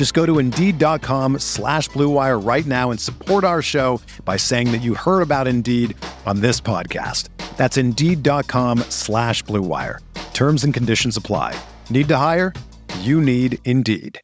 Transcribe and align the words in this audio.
Just 0.00 0.14
go 0.14 0.24
to 0.24 0.38
Indeed.com 0.38 1.40
slash 1.40 1.90
BlueWire 1.90 2.42
right 2.42 2.64
now 2.64 2.90
and 2.90 2.98
support 2.98 3.44
our 3.44 3.60
show 3.60 4.00
by 4.24 4.38
saying 4.38 4.72
that 4.72 4.78
you 4.78 4.94
heard 4.94 5.20
about 5.20 5.46
Indeed 5.46 5.94
on 6.24 6.40
this 6.40 6.58
podcast. 6.58 7.28
That's 7.58 7.76
Indeed.com 7.76 8.78
slash 8.88 9.44
BlueWire. 9.44 9.98
Terms 10.32 10.64
and 10.64 10.72
conditions 10.72 11.18
apply. 11.18 11.54
Need 11.90 12.08
to 12.08 12.16
hire? 12.16 12.54
You 13.00 13.20
need 13.20 13.58
Indeed. 13.66 14.22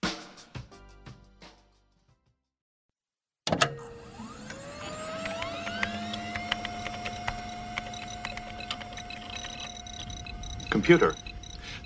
Computer, 10.71 11.15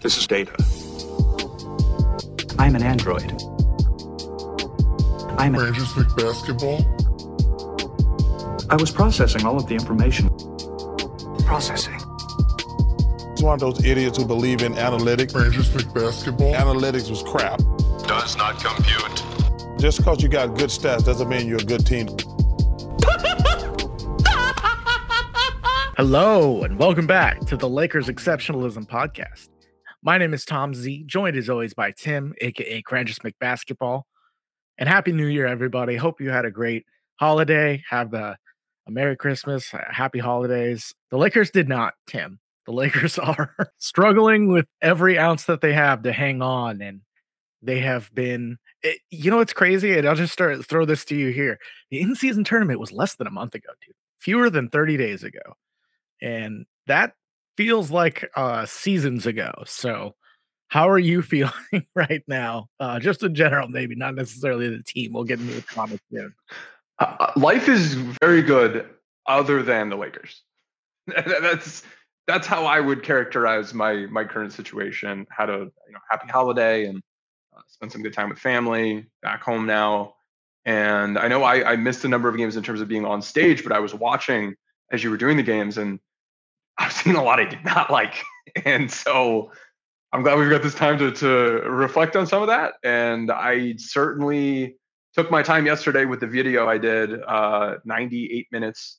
this 0.01 0.17
is 0.17 0.29
data. 0.29 0.55
I'm 2.57 2.77
an 2.77 2.85
android. 2.85 3.33
I'm 5.39 5.55
a, 5.55 5.59
Cranjis 5.59 5.93
McBasketball. 5.95 6.85
I 8.71 8.77
was 8.77 8.91
processing 8.91 9.47
all 9.47 9.57
of 9.57 9.67
the 9.67 9.75
information. 9.75 10.29
Processing. 11.45 11.95
It's 13.33 13.43
one 13.43 13.55
of 13.55 13.61
those 13.61 13.85
idiots 13.85 14.19
who 14.19 14.27
believe 14.27 14.63
in 14.63 14.75
analytics. 14.75 15.33
Cranjis 15.33 15.71
McBasketball. 15.71 16.55
Analytics 16.55 17.09
was 17.11 17.23
crap. 17.23 17.59
Does 18.07 18.37
not 18.37 18.63
compute. 18.63 19.25
Just 19.81 19.99
because 19.99 20.23
you 20.23 20.29
got 20.29 20.57
good 20.59 20.71
stats 20.71 21.05
doesn't 21.05 21.29
mean 21.29 21.47
you're 21.49 21.61
a 21.61 21.65
good 21.65 21.87
team. 21.87 22.09
Hello, 25.97 26.63
and 26.63 26.79
welcome 26.79 27.07
back 27.07 27.41
to 27.47 27.57
the 27.57 27.69
Lakers 27.69 28.09
Exceptionalism 28.09 28.87
Podcast. 28.87 29.49
My 30.03 30.19
name 30.19 30.33
is 30.33 30.45
Tom 30.45 30.75
Z, 30.75 31.05
joined 31.07 31.37
as 31.37 31.51
always 31.51 31.75
by 31.75 31.93
Tim, 31.93 32.35
aka 32.41 32.83
Cranjis 32.83 33.19
McBasketball. 33.19 34.05
And 34.81 34.89
Happy 34.89 35.13
New 35.13 35.27
Year, 35.27 35.47
everybody. 35.47 35.95
Hope 35.95 36.21
you 36.21 36.31
had 36.31 36.45
a 36.45 36.51
great 36.51 36.87
holiday. 37.17 37.85
Have 37.89 38.15
a, 38.15 38.37
a 38.89 38.91
Merry 38.91 39.17
Christmas, 39.17 39.71
Happy 39.91 40.19
Holidays. 40.19 40.95
The 41.11 41.19
Lakers 41.19 41.51
did 41.51 41.69
not, 41.69 41.95
Tim. 42.07 42.41
The 42.67 42.73
Lakers 42.75 43.19
are 43.19 43.55
struggling 43.79 44.49
with 44.49 44.67
every 44.81 45.19
ounce 45.19 45.45
that 45.45 45.61
they 45.61 45.75
have 45.75 46.03
to 46.03 46.13
hang 46.13 46.43
on, 46.43 46.81
and 46.81 47.03
they 47.63 47.81
have 47.81 48.13
been. 48.15 48.57
It, 48.83 49.01
you 49.11 49.31
know, 49.31 49.41
it's 49.41 49.53
crazy, 49.53 49.97
and 49.97 50.09
I'll 50.09 50.17
just 50.17 50.33
start 50.33 50.67
throw 50.67 50.87
this 50.87 51.05
to 51.07 51.15
you 51.15 51.29
here. 51.29 51.59
The 51.91 52.01
in-season 52.01 52.45
tournament 52.45 52.81
was 52.81 52.91
less 52.91 53.15
than 53.15 53.27
a 53.27 53.31
month 53.31 53.55
ago, 53.55 53.69
dude. 53.87 53.95
Fewer 54.19 54.51
than 54.51 54.71
30 54.71 54.97
days 54.97 55.23
ago 55.23 55.41
and 56.23 56.67
that 56.87 57.15
feels 57.57 57.91
like 57.91 58.31
uh 58.37 58.65
seasons 58.67 59.27
ago 59.27 59.53
so 59.67 60.15
how 60.71 60.89
are 60.89 60.99
you 60.99 61.21
feeling 61.35 61.53
right 61.95 62.23
now 62.27 62.67
uh 62.81 62.99
just 62.99 63.23
in 63.23 63.35
general 63.35 63.69
maybe 63.69 63.95
not 63.95 64.15
necessarily 64.15 64.69
the 64.69 64.83
team 64.83 65.13
we'll 65.13 65.25
get 65.25 65.39
into 65.39 65.55
the 65.55 65.63
comments 65.63 66.03
soon 66.13 66.35
Uh, 66.99 67.33
life 67.37 67.69
is 67.69 67.95
very 68.21 68.43
good 68.43 68.87
other 69.27 69.63
than 69.63 69.89
the 69.89 69.97
Lakers. 69.97 70.43
that's 71.07 71.83
that's 72.27 72.47
how 72.47 72.67
I 72.67 72.81
would 72.81 73.03
characterize 73.03 73.73
my 73.73 74.07
my 74.11 74.25
current 74.25 74.53
situation. 74.53 75.27
Had 75.31 75.49
a 75.49 75.59
you 75.87 75.93
know 75.93 75.99
happy 76.11 76.29
holiday 76.29 76.87
and 76.87 77.01
uh, 77.57 77.63
spent 77.69 77.93
some 77.93 78.03
good 78.03 78.13
time 78.13 78.29
with 78.29 78.39
family. 78.39 79.07
Back 79.23 79.43
home 79.43 79.67
now, 79.67 80.15
and 80.67 81.19
I 81.19 81.29
know 81.29 81.43
I, 81.43 81.73
I 81.73 81.77
missed 81.77 82.05
a 82.05 82.09
number 82.09 82.29
of 82.29 82.37
games 82.37 82.57
in 82.57 82.63
terms 82.63 82.81
of 82.81 82.89
being 82.89 83.07
on 83.07 83.23
stage, 83.23 83.63
but 83.63 83.73
I 83.73 83.79
was 83.79 83.95
watching 83.95 84.55
as 84.93 85.03
you 85.03 85.11
were 85.11 85.17
doing 85.17 85.37
the 85.37 85.43
games, 85.43 85.79
and 85.79 85.99
I 86.77 86.87
was 86.87 86.95
seeing 86.97 87.17
a 87.17 87.25
lot 87.25 87.41
I 87.41 87.47
did 87.47 87.65
not 87.65 87.91
like, 87.99 88.23
and 88.65 88.91
so 88.91 89.53
I'm 90.13 90.23
glad 90.23 90.39
we've 90.39 90.51
got 90.51 90.63
this 90.63 90.75
time 90.75 90.99
to 90.99 91.13
to 91.13 91.29
reflect 91.69 92.17
on 92.17 92.27
some 92.27 92.43
of 92.43 92.49
that. 92.49 92.75
And 92.83 93.31
I 93.31 93.75
certainly 93.79 94.77
took 95.15 95.31
my 95.31 95.43
time 95.43 95.67
yesterday 95.67 96.05
with 96.05 96.21
the 96.21 96.27
video 96.27 96.69
I 96.69 96.79
did, 96.79 97.23
uh, 97.23 97.77
98 97.85 98.47
minutes 98.53 98.99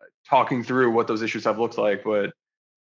uh, 0.00 0.04
talking 0.28 0.62
through 0.62 0.90
what 0.90 1.06
those 1.06 1.22
issues 1.22 1.44
have 1.44 1.58
looked 1.58 1.78
like. 1.78 2.04
But 2.04 2.32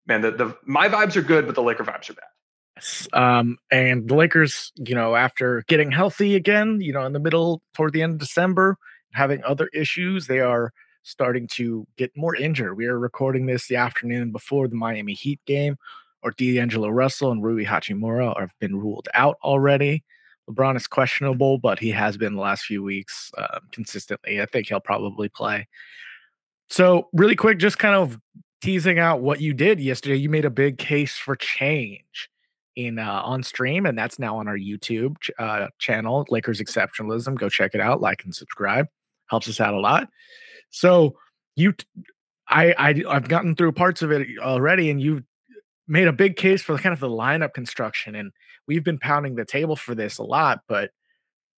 man, 0.06 0.22
the, 0.22 0.32
the 0.32 0.56
my 0.64 0.88
vibes 0.88 1.16
are 1.16 1.22
good, 1.22 1.46
but 1.46 1.54
the 1.54 1.62
Laker 1.62 1.84
vibes 1.84 2.10
are 2.10 2.14
bad. 2.14 2.24
Um 3.12 3.58
and 3.70 4.08
the 4.08 4.16
lakers 4.16 4.72
you 4.76 4.94
know 4.94 5.14
after 5.14 5.62
getting 5.68 5.92
healthy 5.92 6.34
again 6.34 6.80
you 6.80 6.92
know 6.92 7.04
in 7.04 7.12
the 7.12 7.20
middle 7.20 7.62
toward 7.74 7.92
the 7.92 8.02
end 8.02 8.14
of 8.14 8.18
december 8.18 8.78
having 9.12 9.44
other 9.44 9.68
issues 9.74 10.26
they 10.26 10.40
are 10.40 10.72
starting 11.02 11.46
to 11.48 11.86
get 11.98 12.10
more 12.16 12.34
injured 12.34 12.76
we 12.76 12.86
are 12.86 12.98
recording 12.98 13.44
this 13.44 13.68
the 13.68 13.76
afternoon 13.76 14.32
before 14.32 14.68
the 14.68 14.74
miami 14.74 15.12
heat 15.12 15.38
game 15.46 15.76
or 16.22 16.30
D'Angelo 16.32 16.88
Russell 16.88 17.32
and 17.32 17.42
Rui 17.42 17.64
Hachimura 17.64 18.38
have 18.38 18.52
been 18.60 18.76
ruled 18.76 19.08
out 19.14 19.36
already. 19.42 20.04
LeBron 20.48 20.76
is 20.76 20.86
questionable, 20.86 21.58
but 21.58 21.78
he 21.78 21.90
has 21.90 22.16
been 22.16 22.34
the 22.34 22.40
last 22.40 22.64
few 22.64 22.82
weeks 22.82 23.30
uh, 23.38 23.60
consistently. 23.70 24.40
I 24.40 24.46
think 24.46 24.68
he'll 24.68 24.80
probably 24.80 25.28
play. 25.28 25.68
So, 26.68 27.08
really 27.12 27.36
quick, 27.36 27.58
just 27.58 27.78
kind 27.78 27.94
of 27.94 28.18
teasing 28.60 28.98
out 28.98 29.20
what 29.20 29.40
you 29.40 29.54
did 29.54 29.80
yesterday. 29.80 30.16
You 30.16 30.28
made 30.28 30.44
a 30.44 30.50
big 30.50 30.78
case 30.78 31.16
for 31.16 31.36
change 31.36 32.30
in 32.76 32.98
uh, 32.98 33.22
on 33.24 33.42
stream, 33.42 33.86
and 33.86 33.96
that's 33.96 34.18
now 34.18 34.38
on 34.38 34.48
our 34.48 34.56
YouTube 34.56 35.20
ch- 35.20 35.30
uh, 35.38 35.68
channel, 35.78 36.26
Lakers 36.30 36.60
Exceptionalism. 36.60 37.36
Go 37.36 37.48
check 37.48 37.74
it 37.74 37.80
out, 37.80 38.00
like 38.00 38.24
and 38.24 38.34
subscribe. 38.34 38.86
Helps 39.26 39.48
us 39.48 39.60
out 39.60 39.74
a 39.74 39.80
lot. 39.80 40.08
So, 40.70 41.16
you, 41.56 41.72
t- 41.72 41.86
I, 42.48 42.72
I, 42.72 43.02
I've 43.08 43.28
gotten 43.28 43.54
through 43.54 43.72
parts 43.72 44.02
of 44.02 44.10
it 44.10 44.26
already, 44.38 44.90
and 44.90 45.00
you 45.00 45.24
made 45.92 46.08
a 46.08 46.12
big 46.12 46.36
case 46.36 46.62
for 46.62 46.78
kind 46.78 46.94
of 46.94 47.00
the 47.00 47.08
lineup 47.08 47.52
construction 47.52 48.14
and 48.14 48.32
we've 48.66 48.82
been 48.82 48.98
pounding 48.98 49.34
the 49.34 49.44
table 49.44 49.76
for 49.76 49.94
this 49.94 50.16
a 50.16 50.22
lot 50.22 50.60
but 50.66 50.90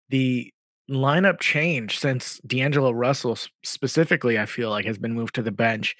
the 0.08 0.52
lineup 0.90 1.38
change 1.38 1.98
since 2.00 2.40
D'Angelo 2.46 2.90
Russell 2.90 3.38
specifically 3.62 4.36
I 4.38 4.46
feel 4.46 4.70
like 4.70 4.86
has 4.86 4.98
been 4.98 5.14
moved 5.14 5.36
to 5.36 5.42
the 5.42 5.52
bench. 5.52 5.96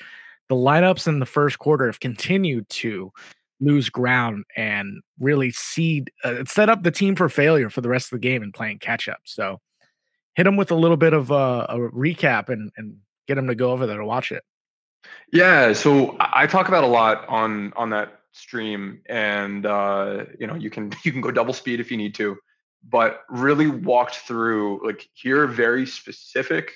The 0.49 0.57
lineups 0.57 1.07
in 1.07 1.21
the 1.21 1.27
first 1.27 1.59
quarter 1.59 1.87
have 1.87 2.01
continued 2.01 2.69
to 2.71 3.13
lose 3.61 3.89
ground 3.89 4.45
and 4.57 5.01
really 5.21 5.53
seed 5.53 6.11
uh, 6.25 6.45
set 6.45 6.69
up 6.69 6.83
the 6.83 6.91
team 6.91 7.15
for 7.15 7.29
failure 7.29 7.71
for 7.71 7.81
the 7.81 7.89
rest 7.89 8.13
of 8.13 8.21
the 8.21 8.27
game 8.27 8.43
and 8.43 8.53
playing 8.53 8.81
catch 8.81 9.09
up 9.09 9.21
so 9.25 9.61
hit 10.35 10.43
them 10.43 10.57
with 10.57 10.73
a 10.73 10.75
little 10.75 10.97
bit 10.97 11.13
of 11.13 11.31
uh, 11.31 11.67
a 11.69 11.79
recap 11.79 12.49
and 12.49 12.73
and 12.77 12.97
get 13.29 13.37
them 13.37 13.47
to 13.47 13.55
go 13.55 13.71
over 13.71 13.87
there 13.87 13.99
to 13.99 14.05
watch 14.05 14.33
it. 14.33 14.43
Yeah, 15.33 15.73
so 15.73 16.17
I 16.19 16.47
talk 16.47 16.69
about 16.69 16.85
a 16.85 16.89
lot 16.89 17.27
on 17.29 17.73
on 17.75 17.91
that 17.91 18.21
stream, 18.35 19.01
and 19.07 19.65
uh, 19.65 20.25
you 20.39 20.47
know 20.47 20.55
you 20.55 20.71
can 20.71 20.93
you 21.05 21.13
can 21.13 21.21
go 21.21 21.31
double 21.31 21.55
speed 21.55 21.81
if 21.81 21.91
you 21.91 21.97
need 21.97 22.15
to, 22.17 22.37
but 22.89 23.23
really 23.31 23.67
walked 23.67 24.17
through 24.17 24.87
like 24.87 25.09
here 25.15 25.45
are 25.45 25.47
very 25.47 25.87
specific, 25.87 26.73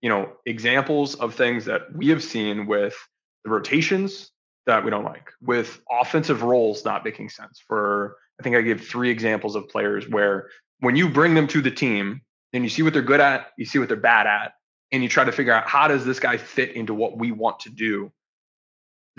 you 0.00 0.08
know, 0.08 0.32
examples 0.46 1.16
of 1.16 1.34
things 1.34 1.64
that 1.64 1.92
we 1.94 2.08
have 2.08 2.22
seen 2.22 2.66
with 2.66 2.96
the 3.44 3.50
rotations 3.50 4.30
that 4.66 4.84
we 4.84 4.90
don't 4.90 5.04
like, 5.04 5.30
with 5.40 5.80
offensive 5.90 6.42
roles 6.42 6.84
not 6.84 7.04
making 7.04 7.30
sense. 7.30 7.60
For 7.66 8.16
I 8.38 8.42
think 8.42 8.56
I 8.56 8.60
gave 8.60 8.86
three 8.86 9.10
examples 9.10 9.56
of 9.56 9.68
players 9.68 10.08
where 10.08 10.48
when 10.80 10.96
you 10.96 11.08
bring 11.08 11.34
them 11.34 11.46
to 11.48 11.60
the 11.60 11.70
team, 11.70 12.20
then 12.52 12.62
you 12.62 12.68
see 12.68 12.82
what 12.82 12.92
they're 12.92 13.02
good 13.02 13.20
at, 13.20 13.48
you 13.56 13.64
see 13.64 13.78
what 13.78 13.88
they're 13.88 13.96
bad 13.96 14.26
at, 14.26 14.52
and 14.92 15.02
you 15.02 15.08
try 15.08 15.24
to 15.24 15.32
figure 15.32 15.52
out 15.52 15.68
how 15.68 15.88
does 15.88 16.04
this 16.04 16.20
guy 16.20 16.36
fit 16.36 16.74
into 16.74 16.94
what 16.94 17.18
we 17.18 17.32
want 17.32 17.60
to 17.60 17.70
do 17.70 18.12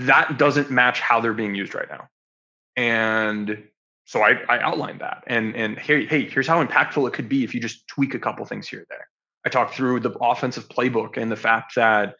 that 0.07 0.37
doesn't 0.37 0.71
match 0.71 0.99
how 0.99 1.19
they're 1.19 1.33
being 1.33 1.55
used 1.55 1.73
right 1.75 1.89
now 1.89 2.07
and 2.75 3.63
so 4.05 4.21
i, 4.21 4.31
I 4.47 4.59
outlined 4.59 5.01
that 5.01 5.23
and 5.27 5.55
and 5.55 5.77
hey 5.77 6.05
hey 6.05 6.27
here's 6.27 6.47
how 6.47 6.63
impactful 6.63 7.07
it 7.07 7.13
could 7.13 7.29
be 7.29 7.43
if 7.43 7.53
you 7.53 7.59
just 7.59 7.87
tweak 7.87 8.13
a 8.13 8.19
couple 8.19 8.45
things 8.45 8.67
here 8.67 8.85
there 8.89 9.07
i 9.45 9.49
talked 9.49 9.75
through 9.75 9.99
the 10.01 10.11
offensive 10.11 10.67
playbook 10.69 11.17
and 11.17 11.31
the 11.31 11.35
fact 11.35 11.75
that 11.75 12.15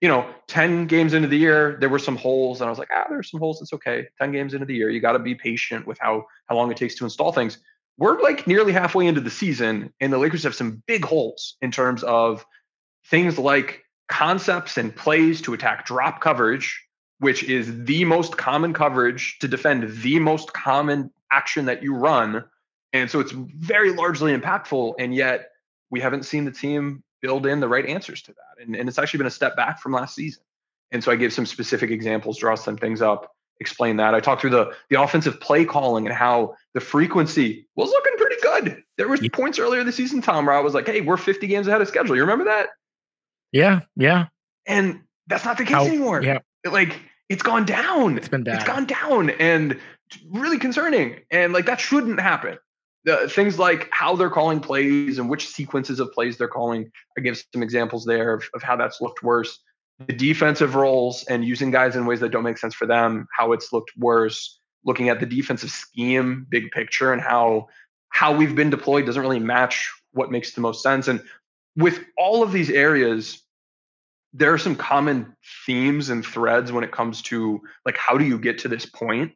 you 0.00 0.08
know, 0.08 0.28
10 0.48 0.86
games 0.86 1.14
into 1.14 1.28
the 1.28 1.38
year, 1.38 1.78
there 1.80 1.88
were 1.88 1.98
some 1.98 2.16
holes, 2.16 2.60
and 2.60 2.68
I 2.68 2.70
was 2.70 2.78
like, 2.78 2.90
ah, 2.94 3.06
there's 3.08 3.30
some 3.30 3.40
holes. 3.40 3.62
It's 3.62 3.72
okay. 3.72 4.06
10 4.20 4.32
games 4.32 4.52
into 4.52 4.66
the 4.66 4.74
year, 4.74 4.90
you 4.90 5.00
got 5.00 5.12
to 5.12 5.18
be 5.18 5.34
patient 5.34 5.86
with 5.86 5.98
how 5.98 6.26
how 6.46 6.56
long 6.56 6.70
it 6.70 6.76
takes 6.76 6.94
to 6.96 7.04
install 7.04 7.32
things. 7.32 7.58
We're 7.98 8.20
like 8.20 8.46
nearly 8.46 8.72
halfway 8.72 9.06
into 9.06 9.22
the 9.22 9.30
season, 9.30 9.92
and 10.00 10.12
the 10.12 10.18
Lakers 10.18 10.42
have 10.42 10.54
some 10.54 10.82
big 10.86 11.04
holes 11.04 11.56
in 11.62 11.70
terms 11.70 12.02
of 12.02 12.44
things 13.06 13.38
like 13.38 13.84
concepts 14.08 14.76
and 14.76 14.94
plays 14.94 15.40
to 15.42 15.54
attack 15.54 15.86
drop 15.86 16.20
coverage, 16.20 16.85
which 17.18 17.44
is 17.44 17.84
the 17.84 18.04
most 18.04 18.36
common 18.36 18.72
coverage 18.72 19.38
to 19.40 19.48
defend 19.48 19.88
the 20.02 20.18
most 20.18 20.52
common 20.52 21.10
action 21.30 21.64
that 21.66 21.82
you 21.82 21.94
run. 21.94 22.44
And 22.92 23.10
so 23.10 23.20
it's 23.20 23.32
very 23.32 23.92
largely 23.92 24.36
impactful. 24.36 24.94
And 24.98 25.14
yet 25.14 25.50
we 25.90 26.00
haven't 26.00 26.24
seen 26.24 26.44
the 26.44 26.50
team 26.50 27.02
build 27.22 27.46
in 27.46 27.60
the 27.60 27.68
right 27.68 27.86
answers 27.86 28.22
to 28.22 28.32
that. 28.32 28.64
And, 28.64 28.76
and 28.76 28.88
it's 28.88 28.98
actually 28.98 29.18
been 29.18 29.26
a 29.26 29.30
step 29.30 29.56
back 29.56 29.80
from 29.80 29.92
last 29.92 30.14
season. 30.14 30.42
And 30.92 31.02
so 31.02 31.10
I 31.10 31.16
gave 31.16 31.32
some 31.32 31.46
specific 31.46 31.90
examples, 31.90 32.38
draw 32.38 32.54
some 32.54 32.76
things 32.76 33.02
up, 33.02 33.32
explain 33.58 33.96
that. 33.96 34.14
I 34.14 34.20
talked 34.20 34.40
through 34.40 34.50
the 34.50 34.72
the 34.90 35.00
offensive 35.00 35.40
play 35.40 35.64
calling 35.64 36.06
and 36.06 36.14
how 36.14 36.54
the 36.74 36.80
frequency 36.80 37.66
was 37.74 37.90
looking 37.90 38.12
pretty 38.16 38.36
good. 38.42 38.82
There 38.96 39.08
was 39.08 39.26
points 39.32 39.58
earlier 39.58 39.82
this 39.82 39.96
season, 39.96 40.20
Tom, 40.22 40.46
where 40.46 40.54
I 40.54 40.60
was 40.60 40.74
like, 40.74 40.86
hey, 40.86 41.00
we're 41.00 41.16
50 41.16 41.46
games 41.46 41.66
ahead 41.66 41.80
of 41.80 41.88
schedule. 41.88 42.14
You 42.14 42.22
remember 42.22 42.44
that? 42.44 42.68
Yeah, 43.52 43.80
yeah. 43.96 44.26
And 44.66 45.00
that's 45.26 45.44
not 45.44 45.58
the 45.58 45.64
case 45.64 45.74
How- 45.74 45.86
anymore. 45.86 46.22
yeah. 46.22 46.38
Like 46.72 47.00
it's 47.28 47.42
gone 47.42 47.64
down. 47.64 48.16
It's 48.16 48.28
been 48.28 48.44
bad. 48.44 48.56
It's 48.56 48.64
gone 48.64 48.86
down 48.86 49.30
and 49.30 49.78
really 50.30 50.58
concerning. 50.58 51.20
And 51.30 51.52
like 51.52 51.66
that 51.66 51.80
shouldn't 51.80 52.20
happen. 52.20 52.58
The 53.04 53.28
things 53.28 53.58
like 53.58 53.88
how 53.92 54.16
they're 54.16 54.30
calling 54.30 54.60
plays 54.60 55.18
and 55.18 55.28
which 55.28 55.48
sequences 55.48 56.00
of 56.00 56.12
plays 56.12 56.36
they're 56.36 56.48
calling. 56.48 56.90
I 57.16 57.20
give 57.20 57.40
some 57.52 57.62
examples 57.62 58.04
there 58.04 58.34
of, 58.34 58.48
of 58.54 58.62
how 58.62 58.76
that's 58.76 59.00
looked 59.00 59.22
worse. 59.22 59.58
The 60.06 60.12
defensive 60.12 60.74
roles 60.74 61.24
and 61.24 61.44
using 61.44 61.70
guys 61.70 61.96
in 61.96 62.04
ways 62.04 62.20
that 62.20 62.30
don't 62.30 62.42
make 62.42 62.58
sense 62.58 62.74
for 62.74 62.86
them, 62.86 63.26
how 63.36 63.52
it's 63.52 63.72
looked 63.72 63.92
worse. 63.96 64.60
Looking 64.84 65.08
at 65.08 65.18
the 65.18 65.26
defensive 65.26 65.70
scheme, 65.70 66.46
big 66.48 66.70
picture, 66.70 67.12
and 67.12 67.20
how 67.20 67.68
how 68.10 68.34
we've 68.34 68.54
been 68.54 68.70
deployed 68.70 69.04
doesn't 69.04 69.20
really 69.20 69.40
match 69.40 69.92
what 70.12 70.30
makes 70.30 70.52
the 70.52 70.60
most 70.60 70.82
sense. 70.82 71.08
And 71.08 71.22
with 71.76 72.04
all 72.16 72.42
of 72.42 72.52
these 72.52 72.70
areas, 72.70 73.42
there 74.36 74.52
are 74.52 74.58
some 74.58 74.76
common 74.76 75.34
themes 75.64 76.10
and 76.10 76.24
threads 76.24 76.70
when 76.70 76.84
it 76.84 76.92
comes 76.92 77.22
to 77.22 77.60
like 77.84 77.96
how 77.96 78.18
do 78.18 78.24
you 78.24 78.38
get 78.38 78.58
to 78.58 78.68
this 78.68 78.86
point? 78.86 79.32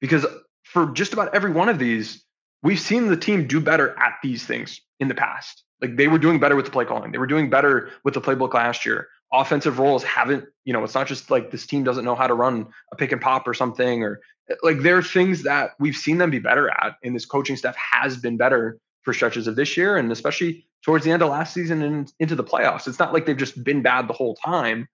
Because 0.00 0.26
for 0.64 0.90
just 0.92 1.12
about 1.12 1.34
every 1.34 1.50
one 1.52 1.68
of 1.68 1.78
these 1.78 2.24
we've 2.62 2.80
seen 2.80 3.08
the 3.08 3.16
team 3.16 3.46
do 3.46 3.60
better 3.60 3.98
at 3.98 4.14
these 4.22 4.44
things 4.44 4.80
in 5.00 5.08
the 5.08 5.14
past. 5.14 5.64
Like 5.80 5.96
they 5.96 6.06
were 6.06 6.18
doing 6.18 6.38
better 6.38 6.54
with 6.54 6.66
the 6.66 6.70
play 6.70 6.84
calling. 6.84 7.10
They 7.10 7.18
were 7.18 7.26
doing 7.26 7.50
better 7.50 7.90
with 8.04 8.14
the 8.14 8.20
playbook 8.20 8.54
last 8.54 8.86
year. 8.86 9.08
Offensive 9.32 9.78
roles 9.78 10.04
haven't 10.04 10.44
you 10.64 10.72
know 10.72 10.84
it's 10.84 10.94
not 10.94 11.06
just 11.06 11.30
like 11.30 11.50
this 11.50 11.66
team 11.66 11.84
doesn't 11.84 12.04
know 12.04 12.14
how 12.14 12.26
to 12.26 12.34
run 12.34 12.66
a 12.92 12.96
pick 12.96 13.12
and 13.12 13.20
pop 13.20 13.48
or 13.48 13.54
something 13.54 14.02
or 14.02 14.20
like 14.62 14.80
there 14.80 14.98
are 14.98 15.02
things 15.02 15.44
that 15.44 15.70
we've 15.78 15.96
seen 15.96 16.18
them 16.18 16.30
be 16.30 16.38
better 16.38 16.68
at 16.68 16.96
and 17.02 17.14
this 17.14 17.24
coaching 17.24 17.56
staff 17.56 17.76
has 17.76 18.16
been 18.16 18.36
better 18.36 18.78
for 19.02 19.12
stretches 19.12 19.46
of 19.46 19.56
this 19.56 19.76
year 19.76 19.96
and 19.96 20.10
especially 20.12 20.64
towards 20.84 21.04
the 21.04 21.10
end 21.10 21.22
of 21.22 21.30
last 21.30 21.54
season 21.54 21.82
and 21.82 22.12
into 22.18 22.34
the 22.34 22.44
playoffs. 22.44 22.86
It's 22.86 22.98
not 22.98 23.12
like 23.12 23.26
they've 23.26 23.36
just 23.36 23.62
been 23.62 23.82
bad 23.82 24.08
the 24.08 24.14
whole 24.14 24.34
time, 24.34 24.88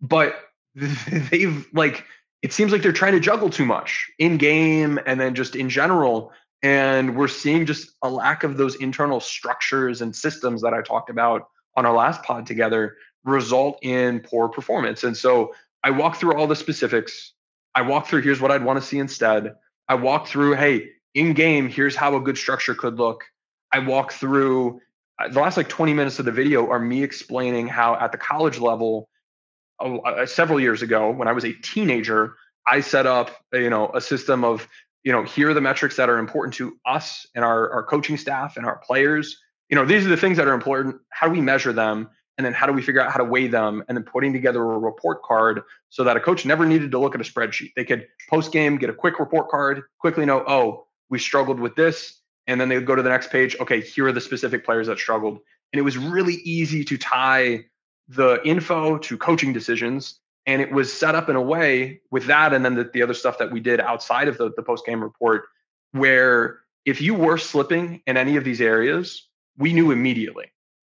but 0.00 0.40
they've 0.74 1.66
like 1.72 2.04
it 2.42 2.52
seems 2.52 2.70
like 2.70 2.82
they're 2.82 2.92
trying 2.92 3.12
to 3.12 3.20
juggle 3.20 3.50
too 3.50 3.64
much 3.64 4.08
in 4.18 4.36
game 4.36 4.98
and 5.06 5.20
then 5.20 5.34
just 5.34 5.56
in 5.56 5.68
general. 5.68 6.32
And 6.62 7.16
we're 7.16 7.28
seeing 7.28 7.66
just 7.66 7.90
a 8.02 8.10
lack 8.10 8.44
of 8.44 8.56
those 8.56 8.76
internal 8.76 9.20
structures 9.20 10.00
and 10.00 10.14
systems 10.14 10.62
that 10.62 10.72
I 10.72 10.82
talked 10.82 11.10
about 11.10 11.48
on 11.76 11.86
our 11.86 11.92
last 11.92 12.22
pod 12.22 12.46
together 12.46 12.96
result 13.24 13.78
in 13.82 14.20
poor 14.20 14.48
performance. 14.48 15.04
And 15.04 15.16
so 15.16 15.54
I 15.84 15.90
walk 15.90 16.16
through 16.16 16.34
all 16.34 16.46
the 16.46 16.56
specifics. 16.56 17.32
I 17.74 17.82
walk 17.82 18.06
through 18.06 18.22
here's 18.22 18.40
what 18.40 18.50
I'd 18.50 18.64
want 18.64 18.80
to 18.80 18.84
see 18.84 18.98
instead. 18.98 19.54
I 19.88 19.94
walk 19.94 20.26
through, 20.26 20.54
hey, 20.54 20.90
in 21.14 21.32
game, 21.34 21.68
here's 21.68 21.96
how 21.96 22.16
a 22.16 22.20
good 22.20 22.36
structure 22.36 22.74
could 22.74 22.96
look. 22.96 23.24
I 23.72 23.80
walk 23.80 24.12
through 24.12 24.80
uh, 25.18 25.28
the 25.28 25.40
last 25.40 25.56
like 25.56 25.68
20 25.68 25.94
minutes 25.94 26.18
of 26.18 26.24
the 26.24 26.32
video 26.32 26.68
are 26.70 26.78
me 26.78 27.02
explaining 27.02 27.68
how 27.68 27.94
at 27.94 28.12
the 28.12 28.18
college 28.18 28.58
level 28.58 29.08
uh, 29.80 29.96
uh, 29.96 30.26
several 30.26 30.60
years 30.60 30.82
ago 30.82 31.10
when 31.10 31.28
I 31.28 31.32
was 31.32 31.44
a 31.44 31.52
teenager, 31.52 32.34
I 32.66 32.80
set 32.80 33.06
up 33.06 33.30
you 33.52 33.70
know 33.70 33.90
a 33.94 34.00
system 34.00 34.44
of 34.44 34.68
you 35.04 35.12
know 35.12 35.24
here 35.24 35.50
are 35.50 35.54
the 35.54 35.60
metrics 35.60 35.96
that 35.96 36.08
are 36.08 36.18
important 36.18 36.54
to 36.54 36.76
us 36.86 37.26
and 37.34 37.44
our, 37.44 37.70
our 37.70 37.82
coaching 37.84 38.16
staff 38.16 38.56
and 38.56 38.66
our 38.66 38.78
players. 38.78 39.38
You 39.68 39.76
know 39.76 39.84
these 39.84 40.06
are 40.06 40.08
the 40.08 40.16
things 40.16 40.36
that 40.36 40.48
are 40.48 40.54
important. 40.54 40.96
How 41.10 41.26
do 41.26 41.32
we 41.32 41.40
measure 41.40 41.72
them? 41.72 42.08
And 42.36 42.44
then 42.44 42.52
how 42.52 42.66
do 42.66 42.72
we 42.72 42.82
figure 42.82 43.00
out 43.00 43.10
how 43.10 43.18
to 43.18 43.24
weigh 43.24 43.48
them? 43.48 43.82
And 43.88 43.98
then 43.98 44.04
putting 44.04 44.32
together 44.32 44.62
a 44.62 44.78
report 44.78 45.24
card 45.24 45.62
so 45.90 46.04
that 46.04 46.16
a 46.16 46.20
coach 46.20 46.46
never 46.46 46.64
needed 46.64 46.92
to 46.92 46.98
look 46.98 47.16
at 47.16 47.20
a 47.20 47.24
spreadsheet. 47.24 47.72
They 47.74 47.84
could 47.84 48.06
post 48.30 48.52
game 48.52 48.76
get 48.76 48.90
a 48.90 48.94
quick 48.94 49.18
report 49.18 49.48
card, 49.48 49.82
quickly 49.98 50.24
know 50.24 50.44
oh 50.46 50.86
we 51.10 51.18
struggled 51.18 51.58
with 51.58 51.74
this, 51.74 52.20
and 52.48 52.60
then 52.60 52.68
they 52.68 52.74
would 52.74 52.86
go 52.86 52.96
to 52.96 53.02
the 53.02 53.10
next 53.10 53.30
page. 53.30 53.54
Okay, 53.60 53.80
here 53.80 54.08
are 54.08 54.12
the 54.12 54.20
specific 54.20 54.64
players 54.64 54.88
that 54.88 54.98
struggled, 54.98 55.38
and 55.72 55.78
it 55.78 55.82
was 55.82 55.96
really 55.96 56.34
easy 56.44 56.84
to 56.84 56.98
tie 56.98 57.64
the 58.08 58.40
info 58.44 58.98
to 58.98 59.16
coaching 59.16 59.52
decisions 59.52 60.18
and 60.46 60.62
it 60.62 60.72
was 60.72 60.90
set 60.90 61.14
up 61.14 61.28
in 61.28 61.36
a 61.36 61.42
way 61.42 62.00
with 62.10 62.26
that 62.26 62.54
and 62.54 62.64
then 62.64 62.74
the, 62.74 62.90
the 62.94 63.02
other 63.02 63.14
stuff 63.14 63.38
that 63.38 63.52
we 63.52 63.60
did 63.60 63.80
outside 63.80 64.28
of 64.28 64.38
the, 64.38 64.50
the 64.56 64.62
post 64.62 64.86
game 64.86 65.02
report 65.02 65.44
where 65.92 66.60
if 66.86 67.02
you 67.02 67.14
were 67.14 67.36
slipping 67.36 68.00
in 68.06 68.16
any 68.16 68.36
of 68.36 68.44
these 68.44 68.60
areas 68.60 69.28
we 69.58 69.72
knew 69.72 69.90
immediately 69.90 70.46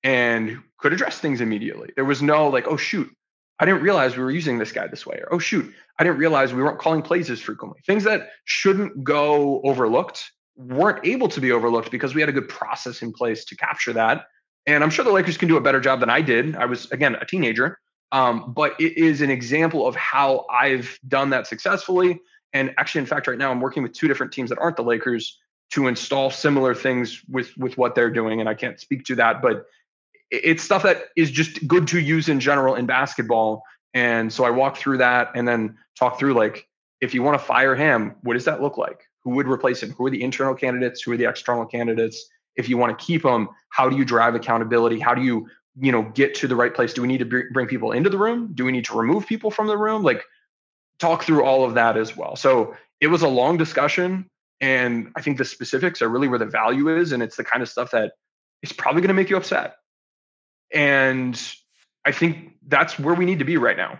and 0.04 0.62
could 0.78 0.92
address 0.92 1.18
things 1.18 1.40
immediately 1.40 1.90
there 1.96 2.04
was 2.04 2.22
no 2.22 2.48
like 2.48 2.68
oh 2.68 2.76
shoot 2.76 3.10
i 3.58 3.64
didn't 3.64 3.80
realize 3.80 4.14
we 4.14 4.22
were 4.22 4.30
using 4.30 4.58
this 4.58 4.72
guy 4.72 4.86
this 4.86 5.06
way 5.06 5.16
or 5.16 5.32
oh 5.32 5.38
shoot 5.38 5.72
i 5.98 6.04
didn't 6.04 6.18
realize 6.18 6.52
we 6.52 6.62
weren't 6.62 6.78
calling 6.78 7.00
plays 7.00 7.30
as 7.30 7.40
frequently 7.40 7.80
things 7.86 8.04
that 8.04 8.28
shouldn't 8.44 9.02
go 9.02 9.62
overlooked 9.62 10.32
weren't 10.56 11.06
able 11.06 11.28
to 11.28 11.40
be 11.40 11.52
overlooked 11.52 11.90
because 11.90 12.14
we 12.14 12.20
had 12.20 12.28
a 12.28 12.32
good 12.32 12.48
process 12.48 13.02
in 13.02 13.12
place 13.12 13.44
to 13.44 13.56
capture 13.56 13.92
that 13.92 14.26
and 14.66 14.82
I'm 14.82 14.90
sure 14.90 15.04
the 15.04 15.12
Lakers 15.12 15.38
can 15.38 15.48
do 15.48 15.56
a 15.56 15.60
better 15.60 15.80
job 15.80 16.00
than 16.00 16.10
I 16.10 16.20
did. 16.20 16.56
I 16.56 16.66
was, 16.66 16.90
again, 16.90 17.14
a 17.14 17.24
teenager. 17.24 17.78
Um, 18.12 18.52
but 18.52 18.78
it 18.80 18.96
is 18.96 19.20
an 19.20 19.30
example 19.30 19.86
of 19.86 19.96
how 19.96 20.46
I've 20.50 20.98
done 21.06 21.30
that 21.30 21.46
successfully. 21.46 22.20
And 22.52 22.74
actually, 22.78 23.00
in 23.00 23.06
fact, 23.06 23.26
right 23.26 23.38
now 23.38 23.50
I'm 23.50 23.60
working 23.60 23.82
with 23.82 23.92
two 23.92 24.08
different 24.08 24.32
teams 24.32 24.50
that 24.50 24.58
aren't 24.58 24.76
the 24.76 24.82
Lakers 24.82 25.38
to 25.72 25.88
install 25.88 26.30
similar 26.30 26.74
things 26.74 27.22
with 27.28 27.56
with 27.56 27.76
what 27.76 27.94
they're 27.94 28.10
doing. 28.10 28.40
And 28.40 28.48
I 28.48 28.54
can't 28.54 28.78
speak 28.78 29.04
to 29.06 29.16
that, 29.16 29.42
but 29.42 29.66
it's 30.30 30.62
stuff 30.62 30.84
that 30.84 31.06
is 31.16 31.30
just 31.30 31.66
good 31.66 31.88
to 31.88 32.00
use 32.00 32.28
in 32.28 32.38
general 32.38 32.76
in 32.76 32.86
basketball. 32.86 33.62
And 33.94 34.32
so 34.32 34.44
I 34.44 34.50
walk 34.50 34.76
through 34.76 34.98
that 34.98 35.32
and 35.34 35.46
then 35.46 35.76
talk 35.98 36.18
through 36.18 36.34
like, 36.34 36.68
if 37.00 37.14
you 37.14 37.22
want 37.22 37.38
to 37.40 37.44
fire 37.44 37.74
him, 37.74 38.14
what 38.22 38.34
does 38.34 38.44
that 38.44 38.62
look 38.62 38.78
like? 38.78 39.02
Who 39.26 39.32
would 39.32 39.46
replace 39.46 39.82
him? 39.82 39.90
Who 39.90 40.06
are 40.06 40.10
the 40.10 40.22
internal 40.22 40.54
candidates? 40.54 41.02
Who 41.02 41.12
are 41.12 41.18
the 41.18 41.28
external 41.28 41.66
candidates? 41.66 42.26
if 42.56 42.68
you 42.68 42.76
want 42.76 42.98
to 42.98 43.04
keep 43.04 43.22
them 43.22 43.48
how 43.68 43.88
do 43.88 43.96
you 43.96 44.04
drive 44.04 44.34
accountability? 44.34 44.98
How 44.98 45.14
do 45.14 45.22
you 45.22 45.48
you 45.78 45.92
know 45.92 46.02
get 46.14 46.34
to 46.36 46.48
the 46.48 46.56
right 46.56 46.74
place? 46.74 46.94
Do 46.94 47.02
we 47.02 47.08
need 47.08 47.18
to 47.18 47.26
br- 47.26 47.52
bring 47.52 47.66
people 47.66 47.92
into 47.92 48.10
the 48.10 48.18
room? 48.18 48.52
Do 48.54 48.64
we 48.64 48.72
need 48.72 48.86
to 48.86 48.98
remove 48.98 49.26
people 49.26 49.50
from 49.50 49.66
the 49.66 49.76
room? 49.76 50.02
Like 50.02 50.24
talk 50.98 51.22
through 51.22 51.44
all 51.44 51.64
of 51.64 51.74
that 51.74 51.96
as 51.96 52.16
well. 52.16 52.36
So 52.36 52.74
it 53.00 53.08
was 53.08 53.22
a 53.22 53.28
long 53.28 53.58
discussion 53.58 54.28
and 54.62 55.12
i 55.14 55.20
think 55.20 55.36
the 55.36 55.44
specifics 55.44 56.00
are 56.00 56.08
really 56.08 56.28
where 56.28 56.38
the 56.38 56.46
value 56.46 56.88
is 56.88 57.12
and 57.12 57.22
it's 57.22 57.36
the 57.36 57.44
kind 57.44 57.62
of 57.62 57.68
stuff 57.68 57.90
that 57.90 58.12
is 58.62 58.72
probably 58.72 59.02
going 59.02 59.08
to 59.08 59.14
make 59.14 59.28
you 59.28 59.36
upset. 59.36 59.76
And 60.72 61.40
i 62.04 62.12
think 62.12 62.56
that's 62.66 62.98
where 62.98 63.14
we 63.14 63.26
need 63.26 63.40
to 63.40 63.44
be 63.44 63.58
right 63.58 63.76
now 63.76 63.98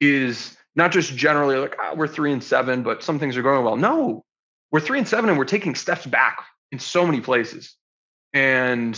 is 0.00 0.56
not 0.74 0.90
just 0.90 1.14
generally 1.14 1.56
like 1.56 1.76
ah, 1.78 1.94
we're 1.94 2.08
three 2.08 2.32
and 2.32 2.42
seven 2.42 2.82
but 2.82 3.04
some 3.04 3.20
things 3.20 3.36
are 3.36 3.42
going 3.42 3.64
well. 3.64 3.76
No 3.76 4.24
we're 4.72 4.80
three 4.80 4.98
and 4.98 5.06
seven 5.06 5.30
and 5.30 5.38
we're 5.38 5.44
taking 5.44 5.74
steps 5.74 6.06
back 6.06 6.44
in 6.72 6.78
so 6.78 7.06
many 7.06 7.20
places 7.20 7.76
and 8.32 8.96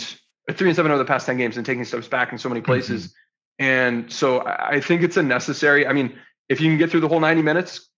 three 0.52 0.68
and 0.68 0.76
seven 0.76 0.92
over 0.92 0.98
the 0.98 1.04
past 1.04 1.26
10 1.26 1.36
games 1.36 1.56
and 1.56 1.66
taking 1.66 1.84
steps 1.84 2.08
back 2.08 2.32
in 2.32 2.38
so 2.38 2.48
many 2.48 2.60
places. 2.60 3.08
Mm-hmm. 3.08 3.10
And 3.58 4.12
so 4.12 4.44
I 4.46 4.80
think 4.80 5.02
it's 5.02 5.16
a 5.16 5.22
necessary. 5.22 5.86
I 5.86 5.92
mean, 5.92 6.18
if 6.48 6.60
you 6.60 6.70
can 6.70 6.78
get 6.78 6.90
through 6.90 7.00
the 7.00 7.08
whole 7.08 7.20
90 7.20 7.42
minutes, 7.42 7.88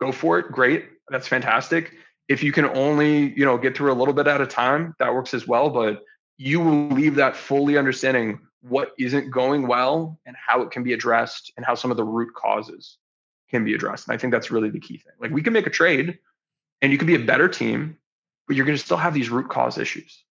go 0.00 0.12
for 0.12 0.38
it. 0.38 0.50
Great. 0.50 0.86
That's 1.08 1.28
fantastic. 1.28 1.92
If 2.28 2.42
you 2.42 2.52
can 2.52 2.64
only, 2.64 3.34
you 3.36 3.44
know, 3.44 3.58
get 3.58 3.76
through 3.76 3.92
a 3.92 3.94
little 3.94 4.14
bit 4.14 4.26
at 4.26 4.40
a 4.40 4.46
time, 4.46 4.94
that 4.98 5.12
works 5.12 5.34
as 5.34 5.46
well. 5.46 5.70
But 5.70 6.02
you 6.36 6.60
will 6.60 6.88
leave 6.88 7.16
that 7.16 7.36
fully 7.36 7.76
understanding 7.76 8.40
what 8.62 8.92
isn't 8.98 9.30
going 9.30 9.66
well 9.66 10.18
and 10.26 10.34
how 10.36 10.62
it 10.62 10.70
can 10.70 10.82
be 10.82 10.94
addressed 10.94 11.52
and 11.56 11.66
how 11.66 11.74
some 11.74 11.90
of 11.90 11.96
the 11.96 12.04
root 12.04 12.34
causes 12.34 12.96
can 13.50 13.64
be 13.64 13.74
addressed. 13.74 14.08
And 14.08 14.14
I 14.14 14.18
think 14.18 14.32
that's 14.32 14.50
really 14.50 14.70
the 14.70 14.80
key 14.80 14.96
thing. 14.98 15.12
Like 15.20 15.30
we 15.30 15.42
can 15.42 15.52
make 15.52 15.66
a 15.66 15.70
trade 15.70 16.18
and 16.84 16.92
you 16.92 16.98
could 16.98 17.06
be 17.06 17.14
a 17.14 17.24
better 17.24 17.48
team, 17.48 17.96
but 18.46 18.56
you're 18.56 18.66
going 18.66 18.76
to 18.76 18.84
still 18.84 18.98
have 18.98 19.14
these 19.14 19.30
root 19.30 19.48
cause 19.48 19.78
issues. 19.78 20.22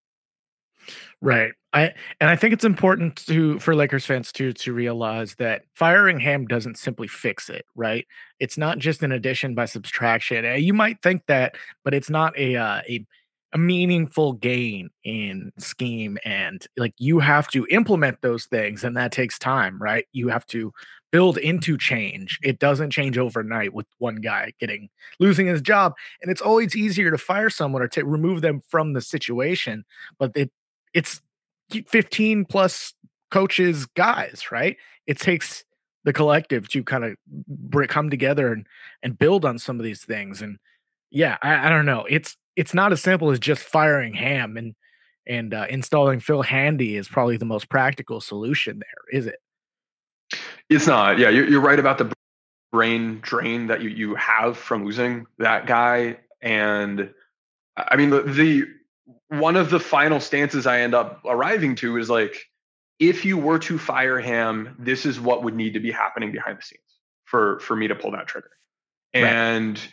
Right. 1.20 1.52
I 1.72 1.94
and 2.22 2.30
I 2.30 2.36
think 2.36 2.54
it's 2.54 2.64
important 2.64 3.16
to 3.28 3.58
for 3.60 3.74
Lakers 3.74 4.06
fans 4.06 4.32
to 4.34 4.54
to 4.54 4.72
realize 4.74 5.34
that 5.36 5.64
firing 5.74 6.20
Ham 6.20 6.46
doesn't 6.46 6.78
simply 6.78 7.08
fix 7.08 7.50
it, 7.50 7.66
right? 7.76 8.06
It's 8.40 8.58
not 8.58 8.78
just 8.78 9.02
an 9.02 9.12
addition 9.12 9.56
by 9.56 9.66
subtraction. 9.66 10.46
Uh, 10.46 10.54
You 10.54 10.74
might 10.74 11.02
think 11.02 11.26
that, 11.26 11.56
but 11.84 11.96
it's 11.96 12.10
not 12.10 12.38
a 12.38 12.56
uh, 12.56 12.82
a 12.88 13.06
a 13.54 13.58
meaningful 13.58 14.34
gain 14.34 14.90
in 15.04 15.52
scheme 15.58 16.18
and 16.26 16.68
like 16.78 16.94
you 16.98 17.20
have 17.20 17.48
to 17.50 17.66
implement 17.70 18.22
those 18.22 18.46
things 18.46 18.84
and 18.84 18.98
that 18.98 19.12
takes 19.12 19.40
time, 19.40 19.82
right? 19.82 20.06
You 20.12 20.28
have 20.28 20.46
to 20.48 20.74
build 21.14 21.38
into 21.38 21.78
change. 21.78 22.40
It 22.44 22.58
doesn't 22.58 22.90
change 22.90 23.20
overnight 23.20 23.72
with 23.72 23.86
one 24.00 24.16
guy 24.16 24.52
getting 24.60 24.90
losing 25.20 25.46
his 25.46 25.62
job, 25.62 25.94
and 26.22 26.32
it's 26.32 26.42
always 26.42 26.76
easier 26.76 27.12
to 27.12 27.20
fire 27.20 27.52
someone 27.52 27.84
or 27.84 27.88
to 27.90 28.04
remove 28.04 28.42
them 28.42 28.62
from 28.68 28.94
the 28.94 29.02
situation. 29.02 29.86
But 30.18 30.32
it 30.36 30.52
it's 30.94 31.22
15 31.88 32.46
plus 32.46 32.96
coaches 33.30 33.86
guys, 33.86 34.52
right? 34.52 34.76
It 35.06 35.20
takes 35.20 35.64
the 36.04 36.14
collective 36.14 36.68
to 36.70 36.84
kind 36.84 37.06
of 37.06 37.88
come 37.88 38.10
together 38.10 38.52
and 38.52 38.66
and 39.04 39.18
build 39.18 39.46
on 39.46 39.60
some 39.60 39.80
of 39.80 39.84
these 39.84 40.04
things. 40.04 40.42
And 40.42 40.58
yeah, 41.12 41.38
I, 41.44 41.68
I 41.68 41.70
don't 41.70 41.86
know. 41.86 42.06
It's 42.10 42.36
it's 42.56 42.74
not 42.74 42.92
as 42.92 43.02
simple 43.04 43.30
as 43.30 43.40
just 43.40 43.62
firing 43.62 44.16
Ham 44.16 44.58
and 44.58 44.74
and 45.28 45.54
uh, 45.54 45.68
installing 45.70 46.20
Phil 46.20 46.42
Handy 46.42 46.98
is 46.98 47.08
probably 47.08 47.38
the 47.38 47.46
most 47.46 47.70
practical 47.70 48.20
solution 48.20 48.80
there, 48.80 49.20
is 49.20 49.28
it? 49.28 49.36
It's 50.70 50.88
not. 50.88 51.20
Yeah, 51.20 51.30
you're, 51.30 51.48
you're 51.48 51.62
right 51.62 51.80
about 51.80 51.98
the 51.98 52.12
brain 52.72 53.20
drain 53.22 53.68
that 53.68 53.82
you 53.82 53.90
you 53.90 54.16
have 54.16 54.58
from 54.58 54.86
losing 54.86 55.28
that 55.38 55.68
guy. 55.68 56.18
And 56.42 57.14
I 57.78 57.96
mean, 57.96 58.10
the, 58.10 58.22
the 58.24 58.64
one 59.30 59.56
of 59.56 59.70
the 59.70 59.80
final 59.80 60.20
stances 60.20 60.68
I 60.68 60.82
end 60.82 60.94
up 60.94 61.22
arriving 61.26 61.76
to 61.76 61.98
is 61.98 62.10
like, 62.10 62.36
if 63.00 63.26
you 63.26 63.38
were 63.38 63.60
to 63.60 63.78
fire 63.78 64.20
him, 64.20 64.76
this 64.80 65.06
is 65.06 65.20
what 65.20 65.44
would 65.44 65.56
need 65.56 65.74
to 65.74 65.80
be 65.80 65.92
happening 65.92 66.32
behind 66.32 66.58
the 66.58 66.64
scenes 66.64 66.82
for 67.26 67.60
for 67.60 67.76
me 67.76 67.88
to 67.88 67.96
pull 67.96 68.12
that 68.12 68.28
trigger. 68.28 68.50
And 69.14 69.78
right. 69.78 69.90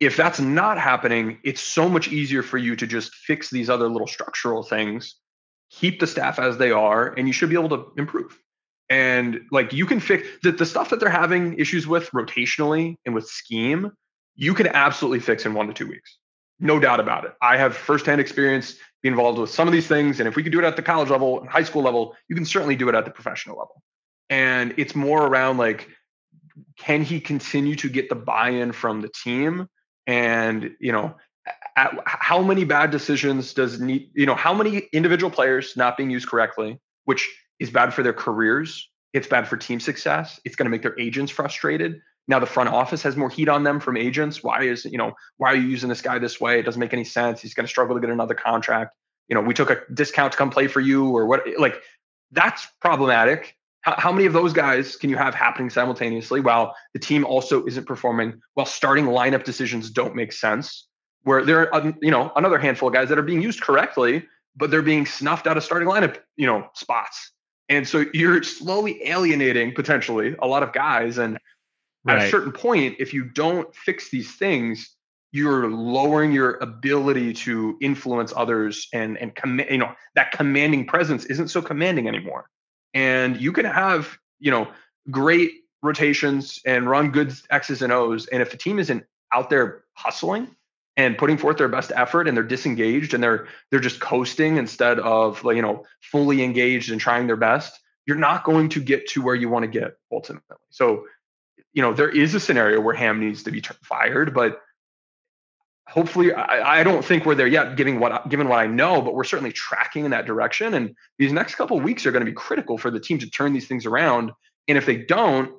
if 0.00 0.16
that's 0.16 0.40
not 0.40 0.78
happening, 0.78 1.38
it's 1.44 1.60
so 1.60 1.88
much 1.88 2.08
easier 2.08 2.42
for 2.42 2.56
you 2.56 2.76
to 2.76 2.86
just 2.86 3.14
fix 3.14 3.50
these 3.50 3.68
other 3.68 3.88
little 3.88 4.06
structural 4.06 4.62
things, 4.62 5.16
keep 5.70 6.00
the 6.00 6.06
staff 6.06 6.38
as 6.38 6.56
they 6.56 6.70
are, 6.70 7.08
and 7.08 7.26
you 7.26 7.32
should 7.34 7.50
be 7.50 7.56
able 7.56 7.68
to 7.70 7.92
improve. 7.98 8.38
And 8.92 9.46
like 9.50 9.72
you 9.72 9.86
can 9.86 10.00
fix 10.00 10.28
the, 10.42 10.52
the 10.52 10.66
stuff 10.66 10.90
that 10.90 11.00
they're 11.00 11.08
having 11.08 11.58
issues 11.58 11.86
with 11.86 12.10
rotationally 12.10 12.96
and 13.06 13.14
with 13.14 13.26
scheme, 13.26 13.90
you 14.36 14.52
can 14.52 14.66
absolutely 14.66 15.20
fix 15.20 15.46
in 15.46 15.54
one 15.54 15.66
to 15.68 15.72
two 15.72 15.86
weeks. 15.86 16.18
No 16.60 16.78
doubt 16.78 17.00
about 17.00 17.24
it. 17.24 17.32
I 17.40 17.56
have 17.56 17.74
firsthand 17.74 18.20
experience 18.20 18.74
being 19.02 19.14
involved 19.14 19.38
with 19.38 19.48
some 19.48 19.66
of 19.66 19.72
these 19.72 19.86
things. 19.86 20.20
And 20.20 20.28
if 20.28 20.36
we 20.36 20.42
can 20.42 20.52
do 20.52 20.58
it 20.58 20.64
at 20.64 20.76
the 20.76 20.82
college 20.82 21.08
level 21.08 21.40
and 21.40 21.48
high 21.48 21.62
school 21.62 21.80
level, 21.80 22.14
you 22.28 22.36
can 22.36 22.44
certainly 22.44 22.76
do 22.76 22.86
it 22.90 22.94
at 22.94 23.06
the 23.06 23.10
professional 23.10 23.56
level. 23.56 23.82
And 24.28 24.74
it's 24.76 24.94
more 24.94 25.26
around 25.26 25.56
like, 25.56 25.88
can 26.76 27.02
he 27.02 27.18
continue 27.18 27.76
to 27.76 27.88
get 27.88 28.10
the 28.10 28.14
buy-in 28.14 28.72
from 28.72 29.00
the 29.00 29.08
team? 29.24 29.68
And, 30.06 30.76
you 30.80 30.92
know, 30.92 31.16
at, 31.76 31.98
how 32.04 32.42
many 32.42 32.64
bad 32.64 32.90
decisions 32.90 33.54
does 33.54 33.80
need, 33.80 34.10
you 34.12 34.26
know, 34.26 34.34
how 34.34 34.52
many 34.52 34.88
individual 34.92 35.30
players 35.30 35.78
not 35.78 35.96
being 35.96 36.10
used 36.10 36.28
correctly, 36.28 36.78
which 37.04 37.26
is 37.62 37.70
bad 37.70 37.94
for 37.94 38.02
their 38.02 38.12
careers. 38.12 38.90
It's 39.12 39.28
bad 39.28 39.46
for 39.46 39.56
team 39.56 39.78
success. 39.78 40.40
It's 40.44 40.56
going 40.56 40.66
to 40.66 40.70
make 40.70 40.82
their 40.82 40.98
agents 40.98 41.30
frustrated. 41.30 42.00
Now 42.28 42.38
the 42.38 42.46
front 42.46 42.68
office 42.70 43.02
has 43.02 43.16
more 43.16 43.30
heat 43.30 43.48
on 43.48 43.62
them 43.62 43.80
from 43.80 43.96
agents. 43.96 44.42
Why 44.42 44.62
is 44.62 44.84
you 44.84 44.98
know 44.98 45.12
why 45.38 45.52
are 45.52 45.56
you 45.56 45.68
using 45.68 45.88
this 45.88 46.02
guy 46.02 46.18
this 46.18 46.40
way? 46.40 46.58
It 46.58 46.62
doesn't 46.64 46.80
make 46.80 46.92
any 46.92 47.04
sense. 47.04 47.40
He's 47.40 47.54
going 47.54 47.66
to 47.66 47.70
struggle 47.70 47.94
to 47.94 48.00
get 48.00 48.10
another 48.10 48.34
contract. 48.34 48.94
You 49.28 49.34
know, 49.34 49.40
we 49.40 49.54
took 49.54 49.70
a 49.70 49.80
discount 49.92 50.32
to 50.32 50.38
come 50.38 50.50
play 50.50 50.66
for 50.66 50.80
you, 50.80 51.16
or 51.16 51.26
what? 51.26 51.44
Like 51.58 51.82
that's 52.30 52.66
problematic. 52.80 53.56
How, 53.82 53.96
how 53.98 54.12
many 54.12 54.26
of 54.26 54.32
those 54.32 54.52
guys 54.52 54.94
can 54.94 55.10
you 55.10 55.16
have 55.16 55.34
happening 55.34 55.68
simultaneously 55.68 56.40
while 56.40 56.74
the 56.94 57.00
team 57.00 57.24
also 57.24 57.66
isn't 57.66 57.86
performing? 57.86 58.40
While 58.54 58.66
starting 58.66 59.06
lineup 59.06 59.44
decisions 59.44 59.90
don't 59.90 60.14
make 60.14 60.32
sense. 60.32 60.86
Where 61.24 61.44
there 61.44 61.74
are 61.74 61.82
um, 61.82 61.96
you 62.00 62.10
know 62.10 62.32
another 62.36 62.58
handful 62.58 62.88
of 62.88 62.94
guys 62.94 63.08
that 63.08 63.18
are 63.18 63.22
being 63.22 63.42
used 63.42 63.60
correctly, 63.60 64.26
but 64.56 64.70
they're 64.70 64.82
being 64.82 65.06
snuffed 65.06 65.46
out 65.46 65.56
of 65.56 65.64
starting 65.64 65.88
lineup 65.88 66.18
you 66.36 66.46
know 66.46 66.68
spots. 66.74 67.32
And 67.72 67.88
so 67.88 68.04
you're 68.12 68.42
slowly 68.42 69.00
alienating 69.08 69.74
potentially 69.74 70.36
a 70.40 70.46
lot 70.46 70.62
of 70.62 70.74
guys. 70.74 71.16
And 71.16 71.38
right. 72.04 72.18
at 72.18 72.26
a 72.26 72.30
certain 72.30 72.52
point, 72.52 72.96
if 72.98 73.14
you 73.14 73.24
don't 73.24 73.74
fix 73.74 74.10
these 74.10 74.34
things, 74.34 74.94
you're 75.32 75.70
lowering 75.70 76.32
your 76.32 76.56
ability 76.56 77.32
to 77.32 77.78
influence 77.80 78.34
others 78.36 78.88
and 78.92 79.16
and 79.16 79.32
you 79.70 79.78
know 79.78 79.90
that 80.14 80.30
commanding 80.32 80.86
presence 80.86 81.24
isn't 81.24 81.48
so 81.48 81.62
commanding 81.62 82.06
anymore 82.06 82.50
and 82.92 83.40
you 83.40 83.50
can 83.50 83.64
have 83.64 84.18
you 84.40 84.50
know 84.50 84.68
great 85.10 85.52
rotations 85.82 86.60
and 86.66 86.90
run 86.90 87.10
good 87.10 87.32
x's 87.48 87.80
and 87.80 87.94
o's 87.94 88.26
and 88.26 88.42
if 88.42 88.50
the 88.50 88.58
team 88.58 88.78
isn't 88.78 89.02
out 89.32 89.48
there 89.48 89.84
hustling 89.94 90.54
and 90.96 91.16
putting 91.16 91.38
forth 91.38 91.56
their 91.56 91.68
best 91.68 91.90
effort 91.94 92.28
and 92.28 92.36
they're 92.36 92.44
disengaged 92.44 93.14
and 93.14 93.22
they're 93.22 93.46
they're 93.70 93.80
just 93.80 94.00
coasting 94.00 94.56
instead 94.56 94.98
of 94.98 95.42
you 95.44 95.62
know 95.62 95.84
fully 96.00 96.42
engaged 96.42 96.90
and 96.90 97.00
trying 97.00 97.26
their 97.26 97.36
best 97.36 97.78
you're 98.06 98.16
not 98.16 98.44
going 98.44 98.68
to 98.68 98.80
get 98.80 99.06
to 99.06 99.22
where 99.22 99.34
you 99.34 99.48
want 99.48 99.62
to 99.62 99.68
get 99.68 99.94
ultimately. 100.10 100.56
So 100.70 101.04
you 101.72 101.82
know 101.82 101.92
there 101.92 102.08
is 102.08 102.34
a 102.34 102.40
scenario 102.40 102.80
where 102.80 102.94
ham 102.94 103.20
needs 103.20 103.42
to 103.44 103.50
be 103.50 103.62
fired 103.82 104.34
but 104.34 104.60
hopefully 105.88 106.32
I, 106.32 106.80
I 106.80 106.82
don't 106.84 107.04
think 107.04 107.26
we're 107.26 107.34
there 107.34 107.46
yet 107.46 107.76
given 107.76 107.98
what 107.98 108.28
given 108.28 108.48
what 108.48 108.58
i 108.58 108.66
know 108.66 109.02
but 109.02 109.14
we're 109.14 109.24
certainly 109.24 109.52
tracking 109.52 110.04
in 110.04 110.10
that 110.10 110.26
direction 110.26 110.74
and 110.74 110.94
these 111.18 111.32
next 111.32 111.56
couple 111.56 111.78
weeks 111.80 112.06
are 112.06 112.12
going 112.12 112.24
to 112.24 112.30
be 112.30 112.34
critical 112.34 112.78
for 112.78 112.90
the 112.90 113.00
team 113.00 113.18
to 113.18 113.30
turn 113.30 113.52
these 113.52 113.66
things 113.66 113.86
around 113.86 114.32
and 114.68 114.78
if 114.78 114.86
they 114.86 114.96
don't 114.96 115.52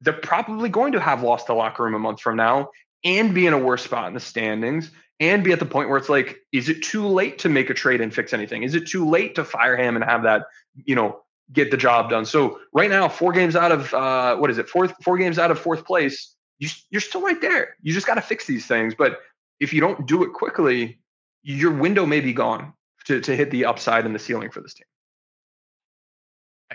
they're 0.00 0.12
probably 0.12 0.68
going 0.68 0.92
to 0.92 1.00
have 1.00 1.22
lost 1.22 1.46
the 1.46 1.54
locker 1.54 1.84
room 1.84 1.94
a 1.94 1.98
month 1.98 2.20
from 2.20 2.36
now 2.36 2.68
and 3.04 3.34
be 3.34 3.46
in 3.46 3.52
a 3.52 3.58
worse 3.58 3.84
spot 3.84 4.08
in 4.08 4.14
the 4.14 4.20
standings 4.20 4.90
and 5.20 5.44
be 5.44 5.52
at 5.52 5.58
the 5.58 5.66
point 5.66 5.88
where 5.88 5.98
it's 5.98 6.08
like, 6.08 6.38
is 6.52 6.68
it 6.68 6.82
too 6.82 7.06
late 7.06 7.38
to 7.38 7.48
make 7.48 7.70
a 7.70 7.74
trade 7.74 8.00
and 8.00 8.12
fix 8.12 8.32
anything? 8.32 8.62
Is 8.62 8.74
it 8.74 8.86
too 8.86 9.08
late 9.08 9.34
to 9.36 9.44
fire 9.44 9.76
him 9.76 9.94
and 9.94 10.04
have 10.04 10.24
that, 10.24 10.46
you 10.74 10.94
know, 10.94 11.20
get 11.52 11.70
the 11.70 11.76
job 11.76 12.10
done? 12.10 12.24
So 12.26 12.58
right 12.72 12.90
now, 12.90 13.08
four 13.08 13.32
games 13.32 13.54
out 13.54 13.70
of 13.70 13.92
uh, 13.94 14.36
what 14.36 14.50
is 14.50 14.58
it? 14.58 14.68
Fourth, 14.68 14.94
four 15.02 15.16
games 15.18 15.38
out 15.38 15.50
of 15.50 15.58
fourth 15.58 15.84
place. 15.84 16.34
You, 16.58 16.68
you're 16.90 17.00
still 17.00 17.22
right 17.22 17.40
there. 17.40 17.76
You 17.82 17.92
just 17.92 18.06
got 18.06 18.14
to 18.14 18.22
fix 18.22 18.46
these 18.46 18.66
things. 18.66 18.94
But 18.94 19.20
if 19.60 19.72
you 19.72 19.80
don't 19.80 20.06
do 20.06 20.24
it 20.24 20.32
quickly, 20.32 20.98
your 21.42 21.72
window 21.72 22.06
may 22.06 22.20
be 22.20 22.32
gone 22.32 22.72
to 23.04 23.20
to 23.20 23.36
hit 23.36 23.50
the 23.50 23.66
upside 23.66 24.06
and 24.06 24.14
the 24.14 24.18
ceiling 24.18 24.50
for 24.50 24.60
this 24.60 24.74
team. 24.74 24.86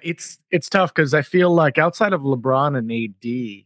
It's 0.03 0.37
it's 0.49 0.69
tough 0.69 0.93
because 0.93 1.13
I 1.13 1.23
feel 1.23 1.53
like 1.53 1.77
outside 1.77 2.13
of 2.13 2.21
LeBron 2.21 2.77
and 2.77 2.91
AD, 2.91 3.65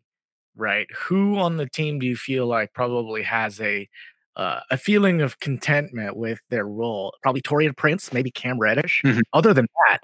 right? 0.55 0.88
Who 1.05 1.38
on 1.38 1.57
the 1.57 1.67
team 1.67 2.00
do 2.00 2.05
you 2.05 2.15
feel 2.15 2.48
like 2.48 2.74
probably 2.74 3.24
has 3.24 3.60
a 3.62 3.88
uh, 4.36 4.62
a 4.72 4.77
feeling 4.77 5.22
of 5.22 5.39
contentment 5.39 6.15
with 6.15 6.39
their 6.50 6.65
role? 6.65 7.13
Probably 7.22 7.41
Taurean 7.41 7.75
Prince, 7.75 8.13
maybe 8.13 8.31
Cam 8.31 8.60
Reddish. 8.60 9.01
Mm-hmm. 9.05 9.22
Other 9.33 9.53
than 9.53 9.67
that, 9.88 10.00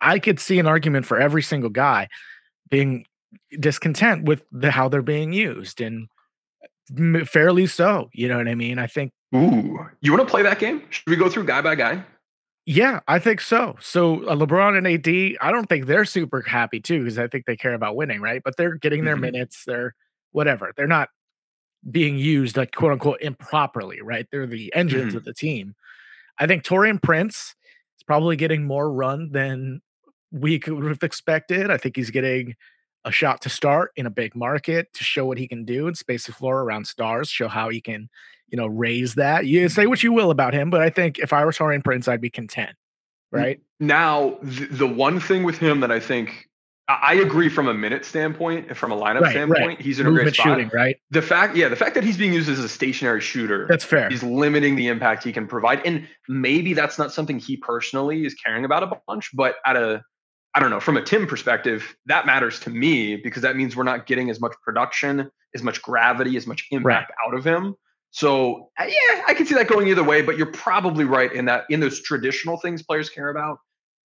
I 0.00 0.18
could 0.18 0.40
see 0.40 0.58
an 0.58 0.66
argument 0.66 1.06
for 1.06 1.18
every 1.18 1.42
single 1.42 1.70
guy 1.70 2.08
being 2.68 3.04
discontent 3.58 4.24
with 4.24 4.44
the 4.52 4.70
how 4.70 4.88
they're 4.88 5.02
being 5.02 5.32
used 5.32 5.80
and 5.80 6.08
fairly 7.26 7.66
so. 7.66 8.10
You 8.12 8.28
know 8.28 8.38
what 8.38 8.48
I 8.48 8.54
mean? 8.54 8.78
I 8.78 8.86
think. 8.86 9.12
Ooh, 9.34 9.78
you 10.00 10.12
want 10.12 10.26
to 10.26 10.30
play 10.30 10.42
that 10.42 10.58
game? 10.58 10.82
Should 10.90 11.06
we 11.06 11.16
go 11.16 11.28
through 11.28 11.44
guy 11.44 11.60
by 11.60 11.76
guy? 11.76 12.04
Yeah, 12.66 13.00
I 13.08 13.18
think 13.18 13.40
so. 13.40 13.76
So 13.80 14.24
uh, 14.28 14.36
LeBron 14.36 14.76
and 14.76 14.86
AD, 14.86 15.38
I 15.40 15.50
don't 15.50 15.68
think 15.68 15.86
they're 15.86 16.04
super 16.04 16.42
happy 16.42 16.80
too 16.80 17.00
because 17.00 17.18
I 17.18 17.26
think 17.26 17.46
they 17.46 17.56
care 17.56 17.74
about 17.74 17.96
winning, 17.96 18.20
right? 18.20 18.42
But 18.44 18.56
they're 18.56 18.74
getting 18.74 19.04
their 19.04 19.14
mm-hmm. 19.14 19.22
minutes. 19.22 19.64
They're 19.66 19.94
whatever. 20.32 20.72
They're 20.76 20.86
not 20.86 21.08
being 21.90 22.18
used 22.18 22.56
like 22.56 22.74
quote 22.74 22.92
unquote 22.92 23.22
improperly, 23.22 24.02
right? 24.02 24.26
They're 24.30 24.46
the 24.46 24.72
engines 24.74 25.08
mm-hmm. 25.08 25.16
of 25.16 25.24
the 25.24 25.34
team. 25.34 25.74
I 26.38 26.46
think 26.46 26.62
Taurean 26.62 27.02
Prince 27.02 27.54
is 27.98 28.02
probably 28.06 28.36
getting 28.36 28.64
more 28.64 28.92
run 28.92 29.32
than 29.32 29.80
we 30.30 30.58
could 30.58 30.84
have 30.84 31.02
expected. 31.02 31.70
I 31.70 31.76
think 31.76 31.96
he's 31.96 32.10
getting 32.10 32.54
a 33.04 33.12
shot 33.12 33.40
to 33.42 33.48
start 33.48 33.92
in 33.96 34.06
a 34.06 34.10
big 34.10 34.34
market 34.34 34.92
to 34.94 35.04
show 35.04 35.26
what 35.26 35.38
he 35.38 35.48
can 35.48 35.64
do 35.64 35.86
and 35.86 35.96
space 35.96 36.26
the 36.26 36.32
floor 36.32 36.62
around 36.62 36.86
stars, 36.86 37.28
show 37.28 37.48
how 37.48 37.68
he 37.68 37.80
can 37.80 38.08
you 38.50 38.56
know, 38.56 38.66
raise 38.66 39.14
that. 39.14 39.46
You 39.46 39.68
say 39.68 39.86
what 39.86 40.02
you 40.02 40.12
will 40.12 40.30
about 40.30 40.54
him, 40.54 40.70
but 40.70 40.80
I 40.80 40.90
think 40.90 41.18
if 41.18 41.32
I 41.32 41.44
were 41.44 41.52
Taurean 41.52 41.84
Prince, 41.84 42.08
I'd 42.08 42.20
be 42.20 42.30
content. 42.30 42.76
Right 43.32 43.60
now, 43.78 44.38
the, 44.42 44.66
the 44.66 44.86
one 44.88 45.20
thing 45.20 45.44
with 45.44 45.56
him 45.56 45.80
that 45.80 45.92
I 45.92 46.00
think 46.00 46.48
I 46.88 47.14
agree 47.14 47.48
from 47.48 47.68
a 47.68 47.74
minute 47.74 48.04
standpoint, 48.04 48.66
and 48.66 48.76
from 48.76 48.90
a 48.90 48.96
lineup 48.96 49.20
right, 49.20 49.30
standpoint, 49.30 49.66
right. 49.66 49.80
he's 49.80 50.00
in 50.00 50.06
Movement 50.06 50.22
a 50.22 50.24
great 50.24 50.34
spot. 50.34 50.46
Shooting, 50.46 50.70
right? 50.74 50.96
The 51.12 51.22
fact, 51.22 51.54
yeah, 51.54 51.68
the 51.68 51.76
fact 51.76 51.94
that 51.94 52.02
he's 52.02 52.16
being 52.16 52.32
used 52.32 52.48
as 52.48 52.58
a 52.58 52.68
stationary 52.68 53.20
shooter, 53.20 53.68
that's 53.68 53.84
fair. 53.84 54.08
He's 54.08 54.24
limiting 54.24 54.74
the 54.74 54.88
impact 54.88 55.22
he 55.22 55.32
can 55.32 55.46
provide, 55.46 55.80
and 55.86 56.08
maybe 56.28 56.74
that's 56.74 56.98
not 56.98 57.12
something 57.12 57.38
he 57.38 57.56
personally 57.56 58.26
is 58.26 58.34
caring 58.34 58.64
about 58.64 58.82
a 58.82 58.90
bunch. 59.06 59.30
But 59.32 59.54
at 59.64 59.76
a, 59.76 60.02
I 60.54 60.60
don't 60.60 60.70
know, 60.70 60.80
from 60.80 60.96
a 60.96 61.02
Tim 61.02 61.26
perspective, 61.26 61.96
that 62.06 62.26
matters 62.26 62.58
to 62.60 62.70
me 62.70 63.16
because 63.16 63.42
that 63.42 63.56
means 63.56 63.76
we're 63.76 63.84
not 63.84 64.06
getting 64.06 64.30
as 64.30 64.40
much 64.40 64.54
production, 64.62 65.30
as 65.54 65.62
much 65.62 65.80
gravity, 65.82 66.36
as 66.36 66.46
much 66.46 66.66
impact 66.70 67.10
right. 67.10 67.28
out 67.28 67.38
of 67.38 67.44
him. 67.44 67.76
So 68.10 68.70
yeah, 68.78 69.22
I 69.28 69.34
can 69.34 69.46
see 69.46 69.54
that 69.54 69.68
going 69.68 69.86
either 69.88 70.02
way, 70.02 70.22
but 70.22 70.36
you're 70.36 70.46
probably 70.46 71.04
right 71.04 71.32
in 71.32 71.44
that 71.44 71.64
in 71.70 71.78
those 71.78 72.02
traditional 72.02 72.56
things 72.56 72.82
players 72.82 73.08
care 73.08 73.28
about. 73.28 73.58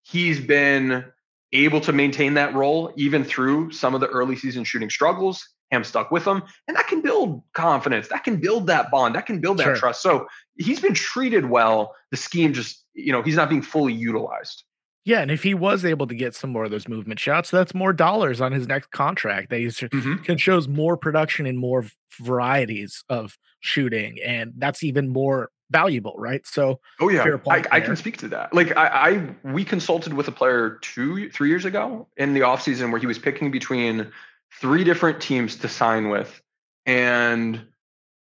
He's 0.03 0.39
been 0.39 1.07
able 1.53 1.81
to 1.81 1.93
maintain 1.93 2.35
that 2.35 2.55
role 2.55 2.93
even 2.97 3.25
through 3.25 3.71
some 3.73 3.95
of 3.95 4.01
the 4.01 4.09
early 4.09 4.37
season 4.37 4.65
shooting 4.65 4.91
struggles. 4.91 5.49
Ham 5.71 5.83
stuck 5.83 6.11
with 6.11 6.27
them, 6.27 6.43
and 6.69 6.77
that 6.77 6.87
can 6.89 7.01
build 7.01 7.43
confidence. 7.55 8.09
That 8.09 8.23
can 8.23 8.37
build 8.37 8.67
that 8.67 8.91
bond. 8.91 9.15
That 9.15 9.25
can 9.25 9.41
build 9.41 9.57
that 9.59 9.65
sure. 9.65 9.77
trust. 9.77 10.03
So 10.03 10.27
he's 10.57 10.79
been 10.79 10.93
treated 10.93 11.49
well. 11.49 11.95
The 12.11 12.19
scheme 12.19 12.53
just, 12.53 12.85
you 12.93 13.13
know, 13.13 13.23
he's 13.23 13.37
not 13.37 13.49
being 13.49 13.63
fully 13.63 13.95
utilized. 13.95 14.63
Yeah, 15.05 15.21
and 15.21 15.31
if 15.31 15.43
he 15.43 15.53
was 15.53 15.85
able 15.85 16.07
to 16.07 16.15
get 16.15 16.35
some 16.35 16.51
more 16.51 16.65
of 16.65 16.71
those 16.71 16.89
movement 16.89 17.21
shots, 17.21 17.51
that's 17.51 17.75
more 17.75 17.93
dollars 17.93 18.41
on 18.41 18.53
his 18.53 18.67
next 18.67 18.91
contract. 18.91 19.51
That 19.51 19.61
he 19.61 19.67
mm-hmm. 19.67 20.23
can 20.23 20.39
shows 20.39 20.67
more 20.67 20.97
production 20.97 21.47
and 21.47 21.59
more 21.59 21.85
varieties 22.21 23.05
of 23.11 23.37
shooting, 23.61 24.19
and 24.25 24.55
that's 24.57 24.83
even 24.83 25.09
more 25.09 25.51
valuable, 25.71 26.15
right? 26.17 26.47
So, 26.47 26.81
oh 27.01 27.11
yeah, 27.11 27.37
I, 27.49 27.65
I, 27.71 27.81
can 27.81 27.97
speak 27.97 28.17
to 28.19 28.29
that. 28.29 28.55
Like 28.55 28.77
I, 28.77 28.87
I, 28.87 29.35
we 29.43 29.63
consulted 29.63 30.15
with 30.15 30.29
a 30.29 30.33
player 30.33 30.79
two, 30.81 31.29
three 31.31 31.49
years 31.51 31.67
ago 31.67 32.09
in 32.17 32.33
the 32.33 32.41
offseason 32.41 32.91
where 32.91 33.01
he 33.01 33.07
was 33.07 33.19
picking 33.19 33.51
between 33.51 34.11
three 34.59 34.85
different 34.85 35.21
teams 35.21 35.57
to 35.57 35.69
sign 35.69 36.09
with, 36.09 36.41
and 36.87 37.61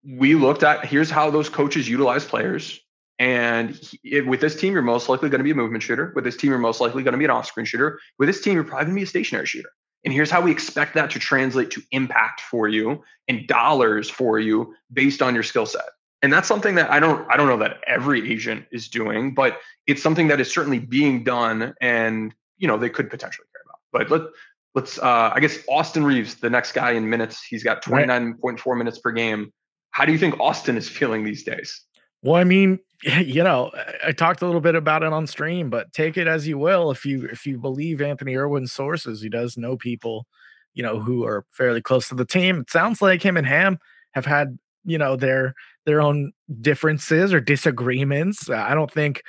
we 0.04 0.34
looked 0.34 0.64
at 0.64 0.84
here's 0.84 1.10
how 1.10 1.30
those 1.30 1.48
coaches 1.48 1.88
utilize 1.88 2.24
players 2.24 2.80
and 3.22 3.70
he, 4.02 4.20
with 4.20 4.40
this 4.40 4.56
team, 4.56 4.72
you're 4.72 4.82
most 4.82 5.08
likely 5.08 5.28
going 5.28 5.38
to 5.38 5.44
be 5.44 5.52
a 5.52 5.54
movement 5.54 5.84
shooter. 5.84 6.12
With 6.16 6.24
this 6.24 6.36
team, 6.36 6.50
you're 6.50 6.58
most 6.58 6.80
likely 6.80 7.04
going 7.04 7.12
to 7.12 7.18
be 7.18 7.24
an 7.24 7.30
off 7.30 7.46
screen 7.46 7.64
shooter. 7.64 8.00
With 8.18 8.28
this 8.28 8.40
team, 8.40 8.54
you're 8.54 8.64
probably 8.64 8.86
going 8.86 8.96
to 8.96 9.00
be 9.00 9.04
a 9.04 9.06
stationary 9.06 9.46
shooter. 9.46 9.70
And 10.04 10.12
here's 10.12 10.28
how 10.28 10.40
we 10.40 10.50
expect 10.50 10.94
that 10.94 11.08
to 11.12 11.20
translate 11.20 11.70
to 11.70 11.82
impact 11.92 12.40
for 12.40 12.66
you 12.66 13.04
and 13.28 13.46
dollars 13.46 14.10
for 14.10 14.40
you 14.40 14.74
based 14.92 15.22
on 15.22 15.34
your 15.34 15.44
skill 15.44 15.66
set. 15.66 15.84
And 16.22 16.32
that's 16.32 16.48
something 16.48 16.74
that 16.74 16.90
I 16.90 16.98
don't 16.98 17.24
I 17.30 17.36
don't 17.36 17.46
know 17.46 17.58
that 17.58 17.78
every 17.86 18.28
agent 18.32 18.66
is 18.72 18.88
doing, 18.88 19.34
but 19.34 19.60
it's 19.86 20.02
something 20.02 20.26
that 20.26 20.40
is 20.40 20.52
certainly 20.52 20.80
being 20.80 21.22
done 21.22 21.74
and 21.80 22.34
you 22.58 22.66
know 22.66 22.76
they 22.76 22.90
could 22.90 23.08
potentially 23.08 23.46
care 23.52 23.62
about. 23.64 23.78
But 23.92 24.10
let 24.10 24.30
let's 24.74 24.98
uh 24.98 25.30
I 25.32 25.38
guess 25.38 25.60
Austin 25.68 26.04
Reaves, 26.04 26.34
the 26.36 26.50
next 26.50 26.72
guy 26.72 26.92
in 26.92 27.08
minutes, 27.08 27.40
he's 27.44 27.62
got 27.62 27.84
29.4 27.84 28.76
minutes 28.76 28.98
per 28.98 29.12
game. 29.12 29.52
How 29.92 30.04
do 30.04 30.10
you 30.10 30.18
think 30.18 30.40
Austin 30.40 30.76
is 30.76 30.88
feeling 30.88 31.22
these 31.22 31.44
days? 31.44 31.84
Well, 32.22 32.36
I 32.36 32.44
mean, 32.44 32.78
you 33.02 33.42
know, 33.42 33.70
I 34.04 34.12
talked 34.12 34.42
a 34.42 34.46
little 34.46 34.60
bit 34.60 34.74
about 34.74 35.02
it 35.02 35.12
on 35.12 35.26
stream, 35.26 35.70
but 35.70 35.92
take 35.92 36.16
it 36.16 36.26
as 36.26 36.46
you 36.46 36.58
will. 36.58 36.90
If 36.90 37.04
you 37.04 37.26
if 37.26 37.46
you 37.46 37.58
believe 37.58 38.00
Anthony 38.00 38.36
Irwin's 38.36 38.72
sources, 38.72 39.22
he 39.22 39.28
does 39.28 39.56
know 39.56 39.76
people, 39.76 40.26
you 40.74 40.82
know, 40.82 41.00
who 41.00 41.24
are 41.24 41.44
fairly 41.50 41.82
close 41.82 42.08
to 42.08 42.14
the 42.14 42.24
team. 42.24 42.60
It 42.60 42.70
sounds 42.70 43.02
like 43.02 43.22
him 43.22 43.36
and 43.36 43.46
Ham 43.46 43.78
have 44.12 44.26
had, 44.26 44.58
you 44.84 44.98
know, 44.98 45.16
their 45.16 45.54
their 45.84 46.00
own 46.00 46.32
differences 46.60 47.32
or 47.32 47.40
disagreements. 47.40 48.48
Uh, 48.48 48.54
I 48.56 48.74
don't 48.74 48.90
think 48.90 49.22